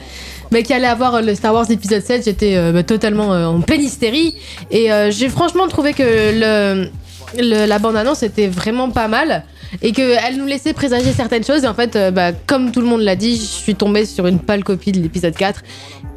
bah, 0.52 0.61
qu'il 0.61 0.76
allait 0.76 0.88
avoir 0.88 1.22
le 1.22 1.36
Star 1.36 1.53
Wars 1.53 1.69
épisode 1.69 2.02
7, 2.02 2.26
j'étais 2.26 2.56
euh, 2.56 2.72
bah, 2.72 2.84
totalement 2.84 3.34
euh, 3.34 3.45
en 3.45 3.61
pleine 3.61 3.82
hystérie. 3.82 4.36
Et 4.72 4.91
euh, 4.91 5.11
j'ai 5.11 5.30
franchement 5.30 5.68
trouvé 5.68 5.94
que 5.94 6.03
le, 6.03 6.90
le- 7.41 7.65
la 7.65 7.80
bande-annonce 7.80 8.24
était 8.24 8.48
vraiment 8.48 8.90
pas 8.90 9.07
mal. 9.07 9.44
Et 9.82 9.91
qu'elle 9.91 10.38
nous 10.38 10.45
laissait 10.45 10.72
présager 10.72 11.11
certaines 11.11 11.44
choses. 11.44 11.65
Et 11.65 11.68
en 11.68 11.74
fait, 11.74 11.98
bah, 12.14 12.32
comme 12.32 12.72
tout 12.72 12.80
le 12.80 12.88
monde 12.88 13.02
l'a 13.02 13.18
dit, 13.18 13.36
je 13.36 13.41
suis 13.41 13.76
tombée 13.76 14.06
sur 14.06 14.26
une 14.26 14.40
pâle 14.40 14.64
copie 14.64 14.94
de 14.94 14.99
l'épisode 15.02 15.36
4. 15.36 15.61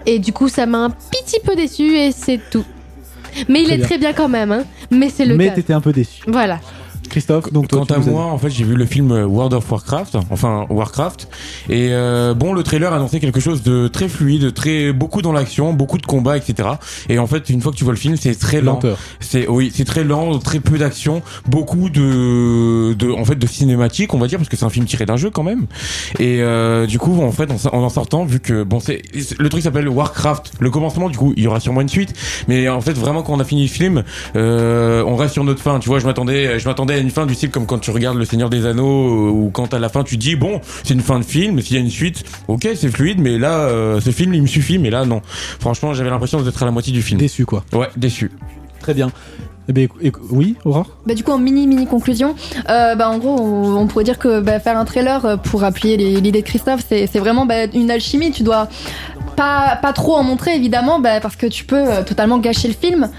Et 0.06 0.18
du 0.20 0.32
coup, 0.32 0.48
ça 0.48 0.66
m'a 0.66 0.78
un 0.78 0.90
petit 0.90 1.40
peu 1.44 1.56
déçu 1.56 1.96
et 1.98 2.12
c'est 2.12 2.38
tout. 2.50 2.64
Mais 3.48 3.60
il 3.62 3.66
Très 3.66 3.74
est 3.74 3.76
bien. 3.78 3.86
très 3.86 3.98
bien 3.98 4.12
quand 4.12 4.28
même. 4.28 4.52
Hein. 4.52 4.62
Mais 4.92 5.08
c'est 5.08 5.24
le 5.24 5.36
Mais 5.36 5.46
cas. 5.48 5.54
t'étais 5.54 5.72
un 5.72 5.80
peu 5.80 5.92
déçu. 5.92 6.22
Voilà. 6.28 6.60
Christophe, 7.10 7.52
donc 7.52 7.68
toi, 7.68 7.84
Quant 7.86 7.94
à 7.94 7.98
moi, 7.98 8.24
en 8.24 8.38
fait, 8.38 8.50
j'ai 8.50 8.64
vu 8.64 8.74
le 8.74 8.86
film 8.86 9.10
World 9.10 9.52
of 9.52 9.70
Warcraft, 9.70 10.16
enfin 10.30 10.66
Warcraft, 10.70 11.28
et 11.68 11.88
euh, 11.90 12.34
bon, 12.34 12.52
le 12.52 12.62
trailer 12.62 12.92
annonçait 12.92 13.20
quelque 13.20 13.40
chose 13.40 13.62
de 13.62 13.88
très 13.88 14.08
fluide, 14.08 14.54
très 14.54 14.92
beaucoup 14.92 15.20
dans 15.22 15.32
l'action, 15.32 15.72
beaucoup 15.72 15.98
de 15.98 16.06
combats, 16.06 16.36
etc. 16.36 16.70
Et 17.08 17.18
en 17.18 17.26
fait, 17.26 17.50
une 17.50 17.60
fois 17.60 17.72
que 17.72 17.76
tu 17.76 17.84
vois 17.84 17.92
le 17.92 17.98
film, 17.98 18.16
c'est 18.16 18.38
très 18.38 18.60
lent. 18.60 18.80
C'est 19.20 19.48
oui, 19.48 19.70
c'est 19.74 19.84
très 19.84 20.04
lent, 20.04 20.38
très 20.38 20.60
peu 20.60 20.78
d'action, 20.78 21.22
beaucoup 21.46 21.90
de, 21.90 22.94
de, 22.94 23.10
en 23.10 23.24
fait, 23.24 23.36
de 23.36 23.46
cinématique, 23.46 24.14
on 24.14 24.18
va 24.18 24.26
dire, 24.26 24.38
parce 24.38 24.48
que 24.48 24.56
c'est 24.56 24.64
un 24.64 24.70
film 24.70 24.86
tiré 24.86 25.04
d'un 25.06 25.16
jeu 25.16 25.30
quand 25.30 25.42
même. 25.42 25.66
Et 26.18 26.40
euh, 26.40 26.86
du 26.86 26.98
coup, 26.98 27.20
en 27.22 27.32
fait, 27.32 27.50
en, 27.50 27.76
en 27.76 27.82
en 27.82 27.88
sortant, 27.88 28.24
vu 28.24 28.40
que 28.40 28.62
bon, 28.62 28.78
c'est 28.80 29.02
le 29.38 29.48
truc 29.48 29.62
s'appelle 29.62 29.88
Warcraft. 29.88 30.52
Le 30.60 30.70
commencement, 30.70 31.08
du 31.08 31.18
coup, 31.18 31.32
il 31.36 31.42
y 31.42 31.46
aura 31.46 31.60
sûrement 31.60 31.80
une 31.80 31.88
suite, 31.88 32.14
mais 32.48 32.68
en 32.68 32.80
fait, 32.80 32.92
vraiment, 32.92 33.22
quand 33.22 33.32
on 33.32 33.40
a 33.40 33.44
fini 33.44 33.62
le 33.62 33.68
film, 33.68 34.04
euh, 34.36 35.02
on 35.06 35.16
reste 35.16 35.34
sur 35.34 35.44
notre 35.44 35.62
fin. 35.62 35.78
Tu 35.80 35.88
vois, 35.88 35.98
je 35.98 36.06
m'attendais, 36.06 36.58
je 36.58 36.68
m'attendais 36.68 36.99
une 37.00 37.10
fin 37.10 37.26
du 37.26 37.34
style 37.34 37.50
comme 37.50 37.66
quand 37.66 37.78
tu 37.78 37.90
regardes 37.90 38.16
Le 38.16 38.24
Seigneur 38.24 38.50
des 38.50 38.66
Anneaux, 38.66 39.28
euh, 39.28 39.30
ou 39.30 39.50
quand 39.52 39.72
à 39.74 39.78
la 39.78 39.88
fin 39.88 40.02
tu 40.04 40.16
dis 40.16 40.36
bon, 40.36 40.60
c'est 40.84 40.94
une 40.94 41.00
fin 41.00 41.18
de 41.18 41.24
film, 41.24 41.60
s'il 41.60 41.76
y 41.76 41.78
a 41.78 41.82
une 41.82 41.90
suite, 41.90 42.24
ok, 42.48 42.68
c'est 42.74 42.88
fluide, 42.90 43.20
mais 43.20 43.38
là, 43.38 43.60
euh, 43.60 44.00
ce 44.00 44.10
film, 44.10 44.34
il 44.34 44.42
me 44.42 44.46
suffit, 44.46 44.78
mais 44.78 44.90
là, 44.90 45.04
non. 45.04 45.22
Franchement, 45.60 45.94
j'avais 45.94 46.10
l'impression 46.10 46.40
d'être 46.42 46.62
à 46.62 46.66
la 46.66 46.72
moitié 46.72 46.92
du 46.92 47.02
film. 47.02 47.18
Déçu, 47.20 47.44
quoi. 47.46 47.64
Ouais, 47.72 47.88
déçu. 47.96 48.30
Très 48.80 48.94
bien. 48.94 49.10
Eh 49.68 49.72
bien, 49.72 49.86
oui, 50.30 50.56
Aurore? 50.64 50.96
Bah, 51.06 51.14
du 51.14 51.22
coup, 51.22 51.30
en 51.30 51.38
mini 51.38 51.66
mini 51.68 51.86
conclusion, 51.86 52.34
euh, 52.68 52.96
bah, 52.96 53.08
en 53.08 53.18
gros, 53.18 53.38
on, 53.40 53.76
on 53.76 53.86
pourrait 53.86 54.02
dire 54.04 54.18
que 54.18 54.40
bah, 54.40 54.58
faire 54.58 54.76
un 54.76 54.84
trailer 54.84 55.38
pour 55.44 55.62
appuyer 55.62 55.96
les- 55.96 56.20
l'idée 56.20 56.40
de 56.40 56.46
Christophe, 56.46 56.80
c'est 56.88 57.06
c'est 57.06 57.20
vraiment 57.20 57.46
bah, 57.46 57.66
une 57.72 57.90
alchimie. 57.90 58.32
Tu 58.32 58.42
dois 58.42 58.68
pas, 59.36 59.78
pas 59.80 59.92
trop 59.92 60.14
en 60.16 60.24
montrer, 60.24 60.56
évidemment, 60.56 60.98
bah, 60.98 61.20
parce 61.20 61.36
que 61.36 61.46
tu 61.46 61.64
peux 61.64 61.84
totalement 62.04 62.38
gâcher 62.38 62.66
le 62.68 62.74
film, 62.74 63.10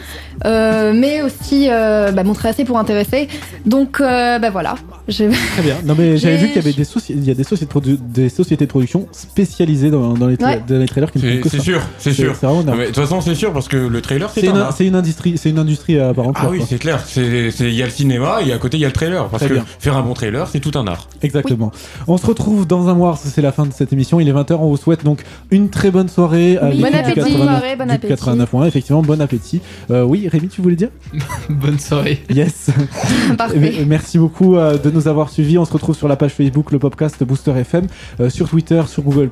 euh, 0.46 0.94
mais 0.96 1.22
aussi 1.22 1.68
euh, 1.70 2.12
bah, 2.12 2.24
montrer 2.24 2.50
assez 2.50 2.66
pour 2.66 2.78
intéresser. 2.80 3.28
Donc, 3.66 4.00
euh, 4.02 4.40
bah 4.40 4.50
voilà. 4.50 4.76
Très 5.08 5.28
bien. 5.64 5.76
Non, 5.86 5.96
mais 5.98 6.18
j'avais 6.18 6.38
vu 6.38 6.48
qu'il 6.48 6.56
y 6.56 6.60
avait 6.60 6.74
des, 6.74 6.84
soci- 6.86 7.10
il 7.16 7.24
y 7.26 7.32
a 7.32 7.34
des, 7.34 7.44
sociétés 7.44 7.66
de 7.74 7.80
produ- 7.80 7.98
des 8.00 8.30
sociétés 8.30 8.66
de 8.66 8.70
production 8.70 9.08
spécialisées 9.12 9.90
dans, 9.92 10.14
dans 10.14 10.28
les, 10.28 10.36
tra- 10.38 10.46
Ouais. 10.46 10.62
dans 10.68 10.78
les 10.80 10.86
trailers 10.88 11.12
qui 11.12 11.18
ne 11.20 11.24
C'est 11.24 11.36
font 11.38 11.42
que 11.44 11.50
c'est 11.50 11.58
ça. 11.58 11.64
sûr, 11.64 11.82
c'est 11.98 12.14
sûr. 12.14 12.36
C'est 12.40 12.48
dingue. 12.48 12.66
Mais 12.78 12.82
De 12.84 12.86
toute 12.88 12.96
façon, 12.96 13.20
c'est 13.22 13.36
sûr 13.36 13.52
parce 13.54 13.68
que 13.68 13.78
le 13.78 14.02
trailer, 14.02 14.30
c'est 14.34 14.48
un 14.48 14.52
une, 14.52 14.58
art. 14.58 14.74
c'est 14.76 14.86
une 14.86 14.96
industrie, 14.96 15.38
c'est 15.38 15.50
une 15.50 15.60
industrie 15.60 16.00
à 16.00 16.14
part 16.14 16.28
entière. 16.30 16.46
Ah 16.48 16.52
oui, 16.52 16.62
c'est 16.68 16.78
clair. 16.80 17.02
C'est 17.06 17.52
c'est- 17.52 17.66
il 17.68 17.74
y 17.76 17.82
a 17.82 17.86
le 17.86 17.92
cinéma 17.92 18.40
et 18.46 18.54
à 18.54 18.58
côté 18.58 18.78
il 18.78 18.82
y 18.82 18.86
a 18.86 18.88
le 18.88 18.94
trailer 18.94 19.28
parce 19.28 19.42
Très 19.44 19.50
que 19.50 19.54
bien. 19.56 19.66
faire 19.80 19.98
un 19.98 20.02
bon 20.02 20.14
trailer, 20.14 20.48
c'est 20.48 20.60
tout 20.60 20.78
un 20.78 20.88
art. 20.88 21.08
Exactement. 21.22 21.72
On 22.08 22.18
se 22.18 22.26
retrouve 22.26 22.66
dans 22.68 22.88
un 22.88 22.94
mois, 22.94 23.18
c'est 23.22 23.42
la 23.42 23.52
fin 23.52 23.66
de 23.66 23.74
cette 23.74 23.92
émission. 23.94 24.20
Il 24.20 24.28
est 24.30 24.34
20h, 24.34 24.54
on 24.60 24.70
vous 24.70 24.78
souhaite 24.78 25.04
donc 25.04 25.24
une 25.52 25.70
très 25.70 25.92
bonne 25.92 26.08
soirée. 26.10 26.58
Oui. 26.62 26.78
l'écoute 26.78 26.92
Bon 26.92 26.98
appétit. 26.98 27.16
89 27.16 27.48
Soirée, 27.60 27.76
bon 27.76 27.90
appétit. 27.92 28.14
89.1. 28.14 28.68
Effectivement, 28.68 29.02
bon 29.02 29.20
appétit. 29.22 29.62
Euh, 29.90 30.04
oui, 30.22 30.28
Rémi, 30.28 30.48
tu 30.48 30.62
voulais 30.62 30.76
dire 30.76 30.90
Bonne 31.50 31.80
soirée. 31.80 32.22
Yes. 32.30 32.70
Parfait. 33.38 33.58
Bien, 33.58 33.86
Merci 33.88 34.20
beaucoup 34.20 34.56
euh, 34.56 34.78
de 34.78 34.90
nous 34.92 35.08
avoir 35.08 35.30
suivis. 35.30 35.58
On 35.58 35.66
se 35.66 35.74
retrouve 35.74 35.96
sur 35.96 36.08
la 36.08 36.16
page 36.16 36.34
Facebook, 36.34 36.72
le 36.72 36.80
podcast 36.80 37.24
Booster 37.24 37.52
FM, 37.52 37.88
euh, 38.20 38.30
sur 38.30 38.50
Twitter, 38.50 38.82
sur 38.88 39.04
Google 39.04 39.30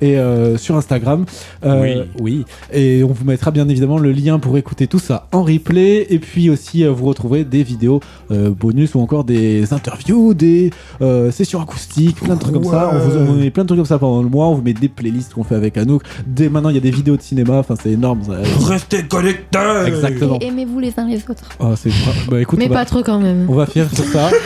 et 0.00 0.18
euh, 0.18 0.56
sur 0.56 0.76
Instagram. 0.76 1.26
Euh, 1.64 2.04
oui. 2.20 2.44
Et 2.72 3.02
on 3.04 3.08
vous 3.08 3.24
mettra 3.24 3.50
bien 3.50 3.68
évidemment 3.68 3.98
le 3.98 4.12
lien 4.12 4.38
pour 4.38 4.56
écouter 4.56 4.86
tout 4.86 4.98
ça 4.98 5.28
en 5.32 5.42
replay. 5.42 6.06
Et 6.10 6.18
puis 6.18 6.50
aussi, 6.50 6.84
euh, 6.84 6.90
vous 6.90 7.04
retrouverez 7.06 7.44
des 7.44 7.62
vidéos 7.62 8.00
euh, 8.30 8.50
bonus 8.50 8.94
ou 8.94 9.00
encore 9.00 9.24
des 9.24 9.72
interviews, 9.72 10.34
des 10.34 10.70
euh, 11.00 11.30
sessions 11.30 11.60
acoustiques, 11.60 12.20
plein 12.20 12.36
de 12.36 12.40
trucs 12.40 12.54
comme 12.54 12.64
ça. 12.64 12.90
On 12.92 12.98
vous, 12.98 13.34
met 13.34 13.50
plein 13.50 13.64
de 13.64 13.68
trucs 13.68 13.78
comme 13.78 13.86
ça 13.86 13.98
pendant 13.98 14.22
le 14.22 14.28
mois. 14.28 14.46
On 14.46 14.54
vous 14.54 14.62
met 14.62 14.72
des 14.72 14.88
playlists 14.88 15.34
qu'on 15.34 15.44
fait 15.44 15.56
avec 15.56 15.76
Anouk. 15.76 16.02
Dès 16.26 16.48
maintenant, 16.48 16.70
il 16.70 16.74
y 16.74 16.78
a 16.78 16.82
des 16.82 16.90
vidéos 16.90 17.16
de 17.16 17.22
cinéma. 17.22 17.58
Enfin, 17.58 17.74
c'est 17.80 17.90
énorme. 17.92 18.20
Restez 18.66 19.04
connectés. 19.04 19.58
Exactement. 19.86 20.21
Et 20.40 20.46
aimez-vous 20.46 20.78
les 20.80 20.92
uns 20.98 21.06
les 21.08 21.18
autres. 21.28 21.48
Ah, 21.60 21.72
c'est 21.76 21.90
bah, 22.30 22.40
écoute, 22.40 22.58
Mais 22.58 22.68
va- 22.68 22.74
pas 22.76 22.84
trop 22.84 23.02
quand 23.02 23.18
même. 23.20 23.46
on 23.48 23.54
va 23.54 23.66
finir 23.66 23.88
sur 23.94 24.04
ça. 24.04 24.30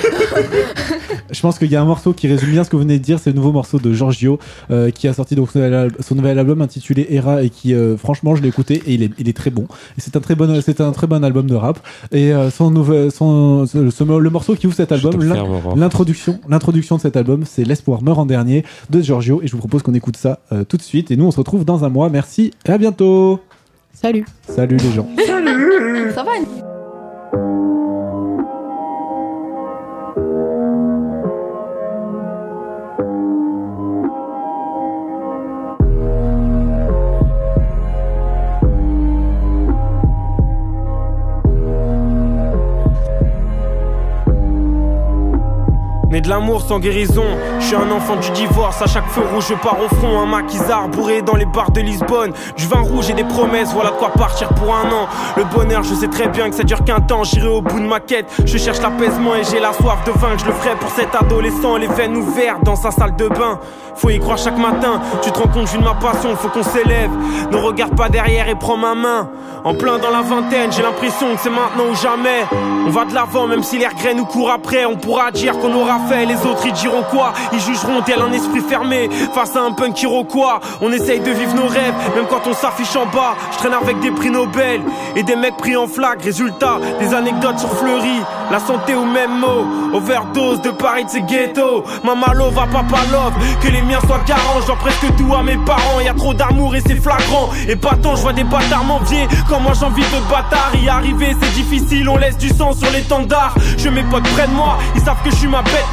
Je 1.31 1.41
pense 1.41 1.59
qu'il 1.59 1.71
y 1.71 1.77
a 1.77 1.83
un 1.83 1.85
morceau 1.85 2.13
qui 2.13 2.29
résume 2.29 2.51
bien 2.51 2.63
ce 2.65 2.71
que 2.71 2.77
vous 2.77 2.83
venez 2.83 2.99
de 2.99 3.03
dire. 3.05 3.19
C'est 3.19 3.31
le 3.31 3.37
nouveau 3.37 3.53
morceau 3.53 3.79
de 3.79 3.93
Giorgio 3.93 4.39
euh, 4.71 4.91
qui 4.91 5.09
a 5.09 5.13
sorti 5.13 5.35
donc 5.35 5.51
son 5.51 5.59
nouvel, 5.59 5.75
al- 5.75 5.93
son 6.01 6.15
nouvel 6.15 6.39
album 6.39 6.63
intitulé 6.63 7.07
Era 7.11 7.43
et 7.43 7.51
qui, 7.51 7.75
euh, 7.75 7.97
franchement, 7.97 8.37
je 8.37 8.43
l'ai 8.43 8.49
écouté 8.49 8.83
et 8.87 8.95
il 8.95 9.03
est, 9.03 9.11
il 9.19 9.29
est 9.29 9.37
très 9.37 9.51
bon. 9.51 9.65
Et 9.99 10.01
c'est 10.01 10.17
un 10.17 10.21
très 10.21 10.35
bon, 10.35 10.61
c'est 10.65 10.81
un 10.81 10.93
très 10.93 11.07
bon 11.07 11.25
album 11.25 11.47
de 11.49 11.55
rap. 11.55 11.79
Et 12.13 12.33
euh, 12.33 12.51
son 12.51 12.71
nouvel, 12.71 13.11
son, 13.11 13.67
ce- 13.67 13.91
ce- 13.91 14.05
le 14.19 14.31
morceau 14.31 14.55
qui 14.55 14.67
ouvre 14.67 14.77
cet 14.77 14.93
album, 14.93 15.13
l'introduction, 15.77 16.39
l'introduction 16.49 16.97
de 16.97 17.01
cet 17.01 17.17
album, 17.17 17.43
c'est 17.45 17.65
L'espoir 17.65 18.03
meurt 18.03 18.19
en 18.19 18.27
dernier 18.27 18.65
de 18.91 19.01
Giorgio. 19.03 19.41
Et 19.43 19.47
je 19.49 19.53
vous 19.53 19.59
propose 19.59 19.83
qu'on 19.83 19.95
écoute 19.95 20.17
ça 20.17 20.39
euh, 20.53 20.65
tout 20.65 20.77
de 20.77 20.83
suite. 20.83 21.11
Et 21.11 21.17
nous, 21.17 21.25
on 21.27 21.31
se 21.33 21.39
retrouve 21.39 21.65
dans 21.65 21.85
un 21.85 21.89
mois. 21.89 22.09
Merci 22.09 22.53
et 22.67 22.71
à 22.71 22.79
bientôt. 22.79 23.41
Salut. 23.97 24.27
Salut 24.47 24.77
les 24.77 24.93
gens. 24.93 25.09
Ça 26.15 26.23
va 26.23 26.33
Né 46.11 46.21
de 46.21 46.29
l'amour 46.29 46.63
sans 46.63 46.79
guérison, 46.79 47.25
je 47.59 47.67
suis 47.67 47.75
un 47.75 47.91
enfant 47.91 48.15
du 48.15 48.31
divorce. 48.31 48.81
À 48.81 48.87
chaque 48.87 49.09
feu 49.09 49.23
rouge, 49.33 49.47
je 49.49 49.55
pars 49.55 49.77
au 49.81 49.93
front. 49.97 50.21
Un 50.21 50.27
maquisard 50.27 50.89
bourré 50.89 51.21
dans 51.21 51.35
les 51.35 51.47
bars 51.47 51.73
de 51.73 51.81
Lisbonne. 51.81 52.33
Du 52.57 52.67
vin 52.67 52.81
rouge 52.81 53.11
et 53.11 53.13
des 53.13 53.25
promesses, 53.25 53.73
voilà 53.73 53.91
quoi 53.91 54.11
partir 54.13 54.49
pour 54.51 54.73
un 54.73 54.87
an. 54.93 55.09
Le 55.37 55.43
bonheur, 55.45 55.83
je 55.83 55.95
sais 55.95 56.07
très 56.07 56.29
bien 56.29 56.49
que 56.49 56.55
ça 56.55 56.63
dure 56.63 56.85
qu'un 56.85 57.01
temps. 57.01 57.25
J'irai 57.25 57.49
au 57.49 57.61
bout 57.61 57.81
de 57.81 57.87
ma 57.87 57.99
quête. 57.99 58.27
Je 58.45 58.57
cherche 58.57 58.81
l'apaisement 58.81 59.35
et 59.35 59.43
j'ai 59.43 59.59
la 59.59 59.73
soif 59.73 60.05
de 60.05 60.13
vaincre. 60.13 60.39
Je 60.39 60.47
le 60.47 60.53
ferai 60.53 60.77
pour 60.77 60.91
cet 60.91 61.13
adolescent, 61.13 61.77
les 61.77 61.89
veines 61.89 62.17
ouvertes 62.17 62.63
dans 62.63 62.77
sa 62.77 62.93
salle 62.93 63.17
de 63.17 63.27
bain. 63.27 63.59
Faut 63.97 64.11
y 64.11 64.21
croire 64.21 64.39
chaque 64.39 64.59
matin. 64.59 65.01
Tu 65.23 65.33
te 65.33 65.39
rends 65.39 65.49
compte, 65.49 65.69
je 65.69 65.79
de 65.79 65.83
ma 65.83 65.95
passion, 65.95 66.37
faut 66.37 66.49
qu'on 66.49 66.63
s'élève. 66.63 67.11
Ne 67.51 67.57
regarde 67.57 67.97
pas 67.97 68.09
derrière 68.09 68.49
et 68.49 68.55
prends 68.55 68.77
ma 68.77 68.95
main. 68.95 69.29
En 69.65 69.75
plein 69.75 69.99
dans 69.99 70.11
la 70.11 70.21
vingtaine, 70.21 70.71
j'ai 70.71 70.83
l'impression 70.83 71.35
que 71.35 71.41
c'est 71.41 71.51
maintenant 71.51 71.91
ou 71.91 71.95
jamais. 71.97 72.45
On 72.87 72.91
va 72.91 73.05
de 73.05 73.15
l'avant, 73.15 73.49
même 73.49 73.65
si 73.65 73.79
les 73.79 73.87
regrets 73.89 74.15
nous 74.15 74.27
courent 74.27 74.53
après. 74.53 74.85
On 74.85 74.97
pourra 74.97 75.33
dire 75.33 75.59
qu'on 75.59 75.75
aura 75.75 75.99
les 76.15 76.47
autres 76.47 76.67
ils 76.67 76.73
diront 76.73 77.03
quoi? 77.11 77.33
Ils 77.53 77.61
jugeront 77.61 78.03
tel 78.03 78.21
un 78.21 78.33
esprit 78.33 78.61
fermé 78.61 79.09
face 79.35 79.57
à 79.57 79.61
un 79.61 79.73
punk 79.73 80.03
iroquois. 80.03 80.61
On 80.81 80.93
essaye 80.93 81.21
de 81.21 81.31
vivre 81.31 81.55
nos 81.55 81.67
rêves, 81.67 81.95
même 82.15 82.27
quand 82.29 82.47
on 82.47 82.55
s'affiche 82.55 82.95
en 82.97 83.07
bas. 83.07 83.35
Je 83.53 83.59
traîne 83.59 83.75
avec 83.75 84.01
des 84.01 84.11
prix 84.11 84.31
Nobel 84.31 84.81
et 85.15 85.23
des 85.23 85.37
mecs 85.37 85.57
pris 85.57 85.77
en 85.77 85.87
flag. 85.87 86.23
Résultat, 86.23 86.79
des 87.01 87.15
anecdotes 87.15 87.59
sur 87.59 87.73
Fleury, 87.77 88.21
la 88.51 88.59
santé 88.61 88.95
au 88.95 89.05
même 89.05 89.39
mot. 89.39 89.67
Overdose 89.95 90.61
de 90.63 90.71
Paris 90.71 91.05
de 91.05 91.11
ces 91.11 91.23
ghettos. 91.23 91.85
Mama 92.05 92.33
love 92.35 92.59
à 92.59 92.67
papa 92.67 93.03
love, 93.13 93.33
que 93.63 93.69
les 93.69 93.83
miens 93.83 94.01
soient 94.07 94.21
garants. 94.27 94.61
Je 94.61 94.67
dois 94.67 94.77
presque 94.77 95.07
tout 95.17 95.35
à 95.35 95.43
mes 95.43 95.59
parents. 95.59 96.01
Y 96.05 96.09
a 96.09 96.15
trop 96.15 96.35
d'amour 96.35 96.75
et 96.77 96.83
c'est 96.87 96.97
flagrant. 96.97 97.51
Et 97.69 97.77
pas 97.77 97.97
tant, 98.03 98.17
je 98.17 98.23
vois 98.23 98.33
des 98.33 98.45
bâtards 98.45 98.85
m'envier. 98.85 99.27
Quand 99.49 99.61
moi 99.61 99.73
j'envie 99.79 100.03
de 100.03 100.31
bâtards. 100.31 100.73
Y 100.75 100.89
arriver, 100.89 101.37
c'est 101.41 101.53
difficile, 101.53 102.09
on 102.09 102.17
laisse 102.17 102.37
du 102.37 102.49
sang 102.49 102.73
sur 102.73 102.91
l'étendard. 102.91 103.55
Je 103.79 103.89
mets 103.89 104.05
pas 104.05 104.21
près 104.21 104.47
de 104.47 104.53
moi, 104.53 104.79
ils 104.95 105.01
savent 105.01 105.23
que 105.25 105.31
je 105.31 105.37
suis 105.37 105.49
ma 105.49 105.63
bête 105.63 105.86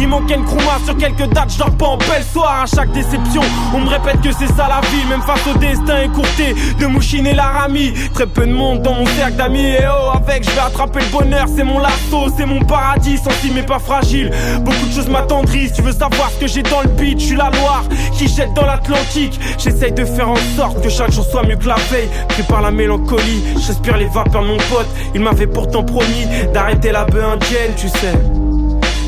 Il 0.00 0.08
manque 0.08 0.30
une 0.30 0.44
crouma 0.44 0.78
sur 0.84 0.96
quelques 0.96 1.26
dates, 1.32 1.52
je 1.52 1.58
dors 1.58 1.70
pas 1.70 1.86
en 1.86 1.96
belle 1.96 2.24
soir. 2.32 2.62
À 2.62 2.66
chaque 2.66 2.92
déception, 2.92 3.42
on 3.74 3.80
me 3.80 3.88
répète 3.88 4.20
que 4.20 4.32
c'est 4.32 4.46
ça 4.48 4.68
la 4.68 4.80
vie. 4.88 5.04
Même 5.08 5.22
face 5.22 5.46
au 5.46 5.56
destin 5.58 6.02
écourté 6.02 6.54
de 6.78 6.86
Mouchine 6.86 7.26
et 7.26 7.34
Laramie. 7.34 7.92
Très 8.14 8.26
peu 8.26 8.46
de 8.46 8.52
monde 8.52 8.82
dans 8.82 8.94
mon 8.94 9.06
cercle 9.06 9.36
d'amis. 9.36 9.66
Et 9.66 9.84
oh, 9.88 10.10
avec, 10.14 10.44
je 10.44 10.50
vais 10.50 10.60
attraper 10.60 11.00
le 11.00 11.06
bonheur. 11.06 11.46
C'est 11.54 11.64
mon 11.64 11.78
lasso, 11.78 12.32
c'est 12.36 12.46
mon 12.46 12.60
paradis. 12.60 13.18
Senti 13.18 13.50
mais 13.54 13.62
pas 13.62 13.78
fragile. 13.78 14.30
Beaucoup 14.60 14.86
de 14.86 14.92
choses 14.92 15.08
m'attendrissent. 15.08 15.72
Tu 15.72 15.82
veux 15.82 15.92
savoir 15.92 16.30
ce 16.30 16.40
que 16.40 16.46
j'ai 16.46 16.62
dans 16.62 16.82
le 16.82 16.88
beat? 16.88 17.20
Je 17.20 17.26
suis 17.26 17.36
la 17.36 17.50
Loire 17.50 17.84
qui 18.16 18.28
jette 18.28 18.54
dans 18.54 18.66
l'Atlantique. 18.66 19.38
J'essaye 19.58 19.92
de 19.92 20.04
faire 20.04 20.28
en 20.28 20.36
sorte 20.56 20.82
que 20.82 20.88
chaque 20.88 21.12
jour 21.12 21.24
soit 21.24 21.44
mieux 21.44 21.56
que 21.56 21.66
la 21.66 21.76
veille. 21.90 22.08
Pris 22.28 22.42
par 22.42 22.60
la 22.60 22.70
mélancolie, 22.70 23.42
j'aspire 23.56 23.96
les 23.96 24.06
vapeurs 24.06 24.42
de 24.42 24.48
mon 24.48 24.56
pote. 24.56 24.88
Il 25.14 25.22
m'avait 25.22 25.46
pourtant 25.46 25.82
promis 25.82 26.26
d'arrêter 26.52 26.92
la 26.92 27.04
bœuf 27.04 27.24
indienne, 27.24 27.72
tu 27.76 27.88
sais. 27.88 28.47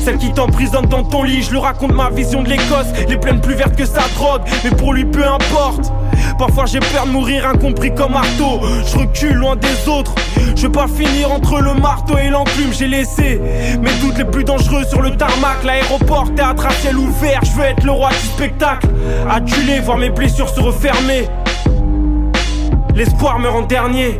Celle 0.03 0.17
qui 0.17 0.31
t'emprisonne 0.31 0.87
dans 0.87 1.03
ton 1.03 1.21
lit, 1.23 1.43
je 1.43 1.51
lui 1.51 1.59
raconte 1.59 1.93
ma 1.93 2.09
vision 2.09 2.41
de 2.41 2.49
l'Écosse, 2.49 2.87
les 3.07 3.17
plaines 3.17 3.39
plus 3.39 3.53
vertes 3.53 3.75
que 3.75 3.85
sa 3.85 4.01
drogue, 4.15 4.41
mais 4.63 4.71
pour 4.71 4.93
lui 4.93 5.05
peu 5.05 5.23
importe. 5.23 5.91
Parfois 6.39 6.65
j'ai 6.65 6.79
peur 6.79 7.05
de 7.05 7.11
mourir 7.11 7.47
incompris 7.47 7.93
comme 7.93 8.13
marteau, 8.13 8.61
je 8.83 8.97
recule 8.97 9.33
loin 9.33 9.55
des 9.55 9.87
autres. 9.87 10.15
Je 10.55 10.63
veux 10.63 10.71
pas 10.71 10.87
finir 10.87 11.31
entre 11.31 11.61
le 11.61 11.75
marteau 11.75 12.17
et 12.17 12.29
l'enclume, 12.29 12.73
j'ai 12.73 12.87
laissé 12.87 13.39
mes 13.79 13.93
doutes 14.01 14.17
les 14.17 14.25
plus 14.25 14.43
dangereux 14.43 14.85
sur 14.85 15.01
le 15.01 15.15
tarmac, 15.15 15.63
l'aéroport, 15.63 16.33
théâtre 16.35 16.65
à 16.65 16.71
ciel 16.71 16.97
ouvert, 16.97 17.41
je 17.43 17.51
veux 17.51 17.65
être 17.65 17.83
le 17.83 17.91
roi 17.91 18.09
du 18.09 18.27
spectacle. 18.27 18.87
Adulé, 19.29 19.79
voir 19.81 19.97
mes 19.97 20.09
blessures 20.09 20.49
se 20.49 20.59
refermer. 20.59 21.27
L'espoir 22.95 23.37
meurt 23.37 23.55
en 23.55 23.61
dernier. 23.61 24.19